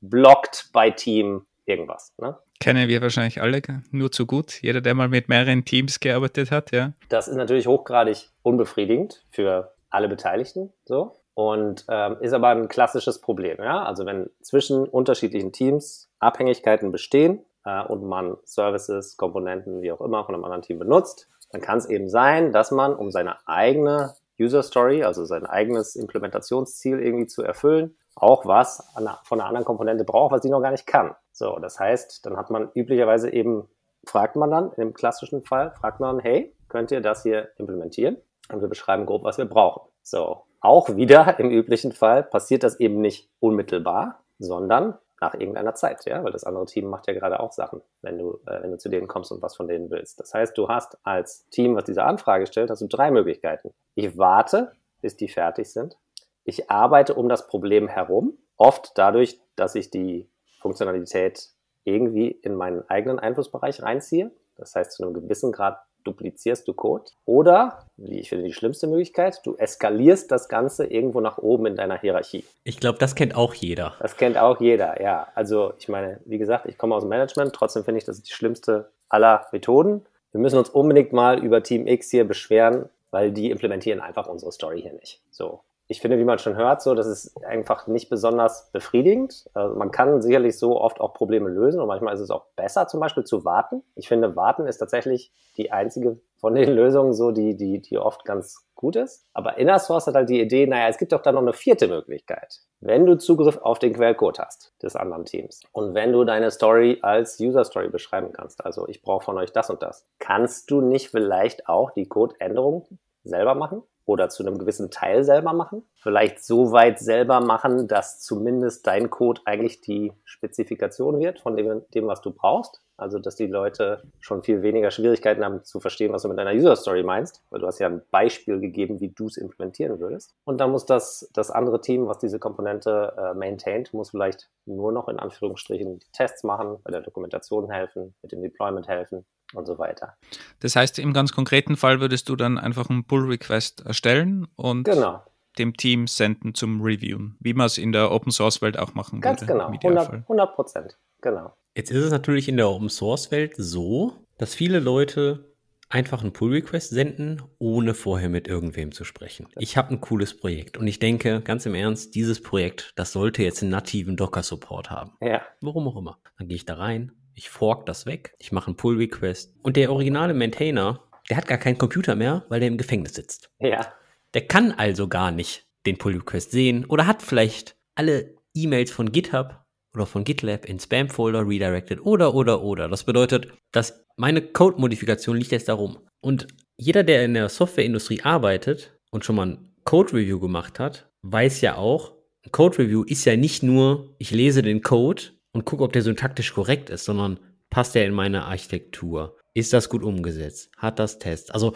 Blocked 0.00 0.70
by 0.72 0.92
Team 0.92 1.46
irgendwas. 1.66 2.12
Ne? 2.18 2.36
Kennen 2.60 2.88
wir 2.88 3.02
wahrscheinlich 3.02 3.40
alle 3.40 3.62
nur 3.90 4.10
zu 4.12 4.26
gut. 4.26 4.62
Jeder, 4.62 4.80
der 4.80 4.94
mal 4.94 5.08
mit 5.08 5.28
mehreren 5.28 5.64
Teams 5.64 6.00
gearbeitet 6.00 6.50
hat, 6.50 6.72
ja. 6.72 6.92
Das 7.08 7.28
ist 7.28 7.36
natürlich 7.36 7.66
hochgradig 7.66 8.30
unbefriedigend 8.42 9.24
für 9.30 9.74
alle 9.90 10.08
Beteiligten, 10.08 10.72
so. 10.84 11.16
Und 11.34 11.84
ähm, 11.88 12.16
ist 12.20 12.32
aber 12.32 12.48
ein 12.50 12.68
klassisches 12.68 13.20
Problem, 13.20 13.58
ja. 13.58 13.84
Also 13.84 14.06
wenn 14.06 14.30
zwischen 14.40 14.86
unterschiedlichen 14.86 15.52
Teams 15.52 16.10
Abhängigkeiten 16.20 16.92
bestehen 16.92 17.44
äh, 17.64 17.82
und 17.82 18.04
man 18.04 18.36
Services, 18.44 19.16
Komponenten, 19.16 19.82
wie 19.82 19.90
auch 19.90 20.00
immer, 20.00 20.24
von 20.24 20.34
einem 20.34 20.44
anderen 20.44 20.62
Team 20.62 20.78
benutzt, 20.78 21.28
dann 21.50 21.60
kann 21.60 21.78
es 21.78 21.86
eben 21.86 22.08
sein, 22.08 22.52
dass 22.52 22.70
man, 22.70 22.94
um 22.94 23.10
seine 23.10 23.36
eigene 23.46 24.14
User 24.40 24.62
Story, 24.62 25.04
also 25.04 25.24
sein 25.24 25.46
eigenes 25.46 25.96
Implementationsziel 25.96 27.00
irgendwie 27.00 27.26
zu 27.26 27.42
erfüllen, 27.42 27.96
auch 28.16 28.46
was 28.46 28.88
von 29.24 29.40
einer 29.40 29.48
anderen 29.48 29.64
Komponente 29.64 30.04
braucht, 30.04 30.32
was 30.32 30.42
sie 30.42 30.50
noch 30.50 30.62
gar 30.62 30.70
nicht 30.70 30.86
kann. 30.86 31.14
So, 31.32 31.58
das 31.58 31.80
heißt, 31.80 32.24
dann 32.26 32.36
hat 32.36 32.50
man 32.50 32.70
üblicherweise 32.74 33.32
eben, 33.32 33.68
fragt 34.06 34.36
man 34.36 34.50
dann, 34.50 34.72
im 34.72 34.94
klassischen 34.94 35.42
Fall, 35.42 35.72
fragt 35.72 36.00
man, 36.00 36.20
hey, 36.20 36.54
könnt 36.68 36.90
ihr 36.90 37.00
das 37.00 37.22
hier 37.22 37.50
implementieren? 37.56 38.16
Und 38.52 38.60
wir 38.60 38.68
beschreiben 38.68 39.06
grob, 39.06 39.24
was 39.24 39.38
wir 39.38 39.46
brauchen. 39.46 39.88
So, 40.02 40.42
auch 40.60 40.96
wieder 40.96 41.38
im 41.38 41.50
üblichen 41.50 41.92
Fall 41.92 42.22
passiert 42.22 42.62
das 42.62 42.78
eben 42.78 43.00
nicht 43.00 43.30
unmittelbar, 43.40 44.20
sondern 44.38 44.98
nach 45.20 45.34
irgendeiner 45.34 45.74
Zeit, 45.74 46.04
ja, 46.04 46.22
weil 46.22 46.32
das 46.32 46.44
andere 46.44 46.66
Team 46.66 46.86
macht 46.86 47.06
ja 47.06 47.14
gerade 47.14 47.40
auch 47.40 47.52
Sachen, 47.52 47.80
wenn 48.02 48.18
du, 48.18 48.40
äh, 48.46 48.62
wenn 48.62 48.70
du 48.70 48.78
zu 48.78 48.88
denen 48.88 49.08
kommst 49.08 49.32
und 49.32 49.40
was 49.42 49.56
von 49.56 49.68
denen 49.68 49.90
willst. 49.90 50.20
Das 50.20 50.34
heißt, 50.34 50.56
du 50.58 50.68
hast 50.68 50.98
als 51.02 51.48
Team, 51.50 51.76
was 51.76 51.84
diese 51.84 52.04
Anfrage 52.04 52.46
stellt, 52.46 52.70
hast 52.70 52.82
du 52.82 52.86
drei 52.86 53.10
Möglichkeiten. 53.10 53.72
Ich 53.94 54.18
warte, 54.18 54.72
bis 55.00 55.16
die 55.16 55.28
fertig 55.28 55.72
sind. 55.72 55.96
Ich 56.44 56.70
arbeite 56.70 57.14
um 57.14 57.28
das 57.28 57.46
Problem 57.46 57.88
herum, 57.88 58.36
oft 58.56 58.92
dadurch, 58.96 59.40
dass 59.56 59.74
ich 59.74 59.90
die 59.90 60.28
Funktionalität 60.60 61.48
irgendwie 61.84 62.28
in 62.28 62.54
meinen 62.54 62.88
eigenen 62.88 63.18
Einflussbereich 63.18 63.82
reinziehe. 63.82 64.30
Das 64.56 64.74
heißt, 64.74 64.92
zu 64.92 65.02
einem 65.02 65.14
gewissen 65.14 65.52
Grad 65.52 65.78
duplizierst 66.04 66.68
du 66.68 66.74
Code. 66.74 67.04
Oder, 67.24 67.86
wie 67.96 68.20
ich 68.20 68.28
finde, 68.28 68.44
die 68.44 68.52
schlimmste 68.52 68.86
Möglichkeit, 68.86 69.40
du 69.44 69.56
eskalierst 69.56 70.30
das 70.30 70.48
Ganze 70.48 70.86
irgendwo 70.86 71.20
nach 71.20 71.38
oben 71.38 71.66
in 71.66 71.76
deiner 71.76 71.98
Hierarchie. 71.98 72.44
Ich 72.62 72.78
glaube, 72.78 72.98
das 72.98 73.14
kennt 73.14 73.34
auch 73.34 73.54
jeder. 73.54 73.94
Das 74.00 74.16
kennt 74.16 74.36
auch 74.36 74.60
jeder, 74.60 75.00
ja. 75.02 75.28
Also, 75.34 75.72
ich 75.78 75.88
meine, 75.88 76.20
wie 76.26 76.38
gesagt, 76.38 76.66
ich 76.66 76.78
komme 76.78 76.94
aus 76.94 77.02
dem 77.02 77.08
Management, 77.08 77.54
trotzdem 77.54 77.84
finde 77.84 77.98
ich, 77.98 78.04
das 78.04 78.16
ist 78.16 78.28
die 78.28 78.34
schlimmste 78.34 78.90
aller 79.08 79.46
Methoden. 79.50 80.04
Wir 80.32 80.40
müssen 80.40 80.58
uns 80.58 80.68
unbedingt 80.68 81.12
mal 81.12 81.42
über 81.42 81.62
Team 81.62 81.86
X 81.86 82.10
hier 82.10 82.26
beschweren, 82.26 82.90
weil 83.10 83.32
die 83.32 83.50
implementieren 83.50 84.00
einfach 84.00 84.26
unsere 84.26 84.52
Story 84.52 84.82
hier 84.82 84.92
nicht. 84.92 85.22
So 85.30 85.60
ich 85.86 86.00
finde, 86.00 86.18
wie 86.18 86.24
man 86.24 86.38
schon 86.38 86.56
hört, 86.56 86.80
so, 86.80 86.94
das 86.94 87.06
ist 87.06 87.44
einfach 87.44 87.86
nicht 87.86 88.08
besonders 88.08 88.70
befriedigend. 88.72 89.50
Also 89.52 89.76
man 89.76 89.90
kann 89.90 90.22
sicherlich 90.22 90.58
so 90.58 90.80
oft 90.80 91.00
auch 91.00 91.12
Probleme 91.12 91.50
lösen 91.50 91.80
und 91.80 91.88
manchmal 91.88 92.14
ist 92.14 92.20
es 92.20 92.30
auch 92.30 92.46
besser, 92.56 92.86
zum 92.86 93.00
Beispiel 93.00 93.24
zu 93.24 93.44
warten. 93.44 93.82
Ich 93.94 94.08
finde, 94.08 94.34
warten 94.34 94.66
ist 94.66 94.78
tatsächlich 94.78 95.30
die 95.58 95.72
einzige 95.72 96.18
von 96.36 96.54
den 96.54 96.70
Lösungen, 96.74 97.12
so, 97.12 97.32
die, 97.32 97.56
die, 97.56 97.82
die 97.82 97.98
oft 97.98 98.24
ganz 98.24 98.66
gut 98.74 98.96
ist. 98.96 99.26
Aber 99.34 99.58
Inner 99.58 99.78
Source 99.78 100.06
hat 100.06 100.14
halt 100.14 100.30
die 100.30 100.40
Idee, 100.40 100.66
naja, 100.66 100.88
es 100.88 100.96
gibt 100.98 101.12
doch 101.12 101.22
dann 101.22 101.34
noch 101.34 101.42
eine 101.42 101.52
vierte 101.52 101.86
Möglichkeit. 101.86 102.60
Wenn 102.80 103.04
du 103.04 103.16
Zugriff 103.16 103.58
auf 103.58 103.78
den 103.78 103.92
Quellcode 103.92 104.38
hast 104.38 104.74
des 104.82 104.96
anderen 104.96 105.26
Teams 105.26 105.60
und 105.72 105.94
wenn 105.94 106.12
du 106.12 106.24
deine 106.24 106.50
Story 106.50 106.98
als 107.02 107.38
User 107.40 107.64
Story 107.64 107.88
beschreiben 107.88 108.32
kannst, 108.32 108.64
also 108.64 108.88
ich 108.88 109.02
brauche 109.02 109.24
von 109.24 109.38
euch 109.38 109.52
das 109.52 109.68
und 109.70 109.82
das, 109.82 110.06
kannst 110.18 110.70
du 110.70 110.80
nicht 110.80 111.10
vielleicht 111.10 111.68
auch 111.68 111.90
die 111.90 112.08
Codeänderung 112.08 112.86
selber 113.22 113.54
machen? 113.54 113.82
Oder 114.06 114.28
zu 114.28 114.44
einem 114.44 114.58
gewissen 114.58 114.90
Teil 114.90 115.24
selber 115.24 115.52
machen. 115.52 115.82
Vielleicht 115.96 116.44
so 116.44 116.72
weit 116.72 116.98
selber 116.98 117.40
machen, 117.40 117.88
dass 117.88 118.20
zumindest 118.20 118.86
dein 118.86 119.10
Code 119.10 119.40
eigentlich 119.44 119.80
die 119.80 120.12
Spezifikation 120.24 121.18
wird 121.18 121.40
von 121.40 121.56
dem, 121.56 121.82
dem, 121.94 122.06
was 122.06 122.20
du 122.20 122.30
brauchst. 122.30 122.80
Also, 122.96 123.18
dass 123.18 123.34
die 123.34 123.48
Leute 123.48 124.02
schon 124.20 124.44
viel 124.44 124.62
weniger 124.62 124.92
Schwierigkeiten 124.92 125.44
haben 125.44 125.64
zu 125.64 125.80
verstehen, 125.80 126.12
was 126.12 126.22
du 126.22 126.28
mit 126.28 126.38
deiner 126.38 126.52
User 126.52 126.76
Story 126.76 127.02
meinst, 127.02 127.42
weil 127.50 127.60
du 127.60 127.66
hast 127.66 127.80
ja 127.80 127.88
ein 127.88 128.02
Beispiel 128.12 128.60
gegeben, 128.60 129.00
wie 129.00 129.08
du 129.08 129.26
es 129.26 129.36
implementieren 129.36 129.98
würdest. 129.98 130.34
Und 130.44 130.60
dann 130.60 130.70
muss 130.70 130.86
das, 130.86 131.28
das 131.32 131.50
andere 131.50 131.80
Team, 131.80 132.06
was 132.06 132.18
diese 132.18 132.38
Komponente 132.38 133.12
äh, 133.16 133.34
maintaint, 133.34 133.92
muss 133.92 134.10
vielleicht 134.10 134.48
nur 134.64 134.92
noch 134.92 135.08
in 135.08 135.18
Anführungsstrichen 135.18 135.98
die 135.98 136.12
Tests 136.12 136.44
machen, 136.44 136.78
bei 136.84 136.92
der 136.92 137.00
Dokumentation 137.00 137.68
helfen, 137.68 138.14
mit 138.22 138.30
dem 138.30 138.42
Deployment 138.42 138.86
helfen 138.86 139.26
und 139.54 139.66
so 139.66 139.78
weiter. 139.78 140.16
Das 140.60 140.76
heißt, 140.76 140.98
im 140.98 141.12
ganz 141.12 141.32
konkreten 141.32 141.76
Fall 141.76 142.00
würdest 142.00 142.28
du 142.28 142.36
dann 142.36 142.58
einfach 142.58 142.90
einen 142.90 143.04
Pull-Request 143.04 143.86
erstellen 143.86 144.46
und 144.56 144.84
genau. 144.84 145.22
dem 145.58 145.76
Team 145.76 146.06
senden 146.06 146.54
zum 146.54 146.80
Reviewen, 146.82 147.36
wie 147.40 147.54
man 147.54 147.66
es 147.66 147.78
in 147.78 147.92
der 147.92 148.10
Open-Source-Welt 148.10 148.78
auch 148.78 148.94
machen 148.94 149.20
Ganz 149.20 149.40
würde. 149.42 149.52
Ganz 149.52 150.08
genau, 150.08 150.12
100 150.12 150.54
Prozent, 150.54 150.98
genau. 151.20 151.54
Jetzt 151.76 151.90
ist 151.90 152.04
es 152.04 152.10
natürlich 152.10 152.48
in 152.48 152.56
der 152.56 152.68
Open-Source-Welt 152.68 153.54
so, 153.56 154.12
dass 154.38 154.54
viele 154.54 154.80
Leute 154.80 155.54
einfach 155.88 156.22
einen 156.22 156.32
Pull-Request 156.32 156.90
senden, 156.90 157.42
ohne 157.58 157.94
vorher 157.94 158.28
mit 158.28 158.48
irgendwem 158.48 158.92
zu 158.92 159.04
sprechen. 159.04 159.48
Ich 159.56 159.76
habe 159.76 159.90
ein 159.90 160.00
cooles 160.00 160.36
Projekt 160.36 160.76
und 160.76 160.86
ich 160.86 160.98
denke, 160.98 161.40
ganz 161.40 161.66
im 161.66 161.74
Ernst, 161.74 162.14
dieses 162.14 162.42
Projekt, 162.42 162.92
das 162.96 163.12
sollte 163.12 163.42
jetzt 163.42 163.62
einen 163.62 163.70
nativen 163.70 164.16
Docker-Support 164.16 164.90
haben. 164.90 165.12
Ja. 165.20 165.42
Warum 165.60 165.86
auch 165.88 165.96
immer. 165.96 166.18
Dann 166.38 166.48
gehe 166.48 166.56
ich 166.56 166.64
da 166.64 166.74
rein, 166.74 167.12
ich 167.34 167.50
fork 167.50 167.86
das 167.86 168.06
weg, 168.06 168.34
ich 168.38 168.52
mache 168.52 168.68
einen 168.68 168.76
Pull-Request 168.76 169.54
und 169.62 169.76
der 169.76 169.90
originale 169.90 170.34
Maintainer, 170.34 171.02
der 171.28 171.36
hat 171.36 171.46
gar 171.46 171.58
keinen 171.58 171.78
Computer 171.78 172.14
mehr, 172.16 172.44
weil 172.48 172.60
der 172.60 172.68
im 172.68 172.78
Gefängnis 172.78 173.14
sitzt. 173.14 173.50
Ja. 173.58 173.92
Der 174.34 174.46
kann 174.46 174.72
also 174.72 175.08
gar 175.08 175.30
nicht 175.30 175.66
den 175.86 175.98
Pull-Request 175.98 176.50
sehen 176.50 176.84
oder 176.84 177.06
hat 177.06 177.22
vielleicht 177.22 177.76
alle 177.94 178.36
E-Mails 178.54 178.90
von 178.90 179.12
GitHub 179.12 179.64
oder 179.94 180.06
von 180.06 180.24
GitLab 180.24 180.64
in 180.64 180.78
Spam-Folder 180.78 181.46
redirected 181.46 182.00
oder, 182.04 182.34
oder, 182.34 182.62
oder. 182.62 182.88
Das 182.88 183.04
bedeutet, 183.04 183.48
dass 183.72 184.04
meine 184.16 184.42
Code-Modifikation 184.42 185.36
liegt 185.36 185.52
jetzt 185.52 185.68
darum. 185.68 185.98
Und 186.20 186.48
jeder, 186.76 187.04
der 187.04 187.24
in 187.24 187.34
der 187.34 187.48
Softwareindustrie 187.48 188.22
arbeitet 188.22 188.98
und 189.10 189.24
schon 189.24 189.36
mal 189.36 189.46
ein 189.46 189.74
Code-Review 189.84 190.40
gemacht 190.40 190.78
hat, 190.78 191.10
weiß 191.22 191.60
ja 191.60 191.76
auch, 191.76 192.14
ein 192.44 192.52
Code-Review 192.52 193.04
ist 193.04 193.24
ja 193.24 193.36
nicht 193.36 193.62
nur, 193.62 194.14
ich 194.18 194.30
lese 194.30 194.62
den 194.62 194.82
Code 194.82 195.22
und 195.54 195.64
gucke, 195.64 195.84
ob 195.84 195.92
der 195.94 196.02
syntaktisch 196.02 196.52
korrekt 196.52 196.90
ist, 196.90 197.06
sondern 197.06 197.40
passt 197.70 197.94
der 197.94 198.04
in 198.04 198.12
meine 198.12 198.44
Architektur? 198.44 199.38
Ist 199.54 199.72
das 199.72 199.88
gut 199.88 200.02
umgesetzt? 200.02 200.70
Hat 200.76 200.98
das 200.98 201.18
Test? 201.18 201.54
Also, 201.54 201.74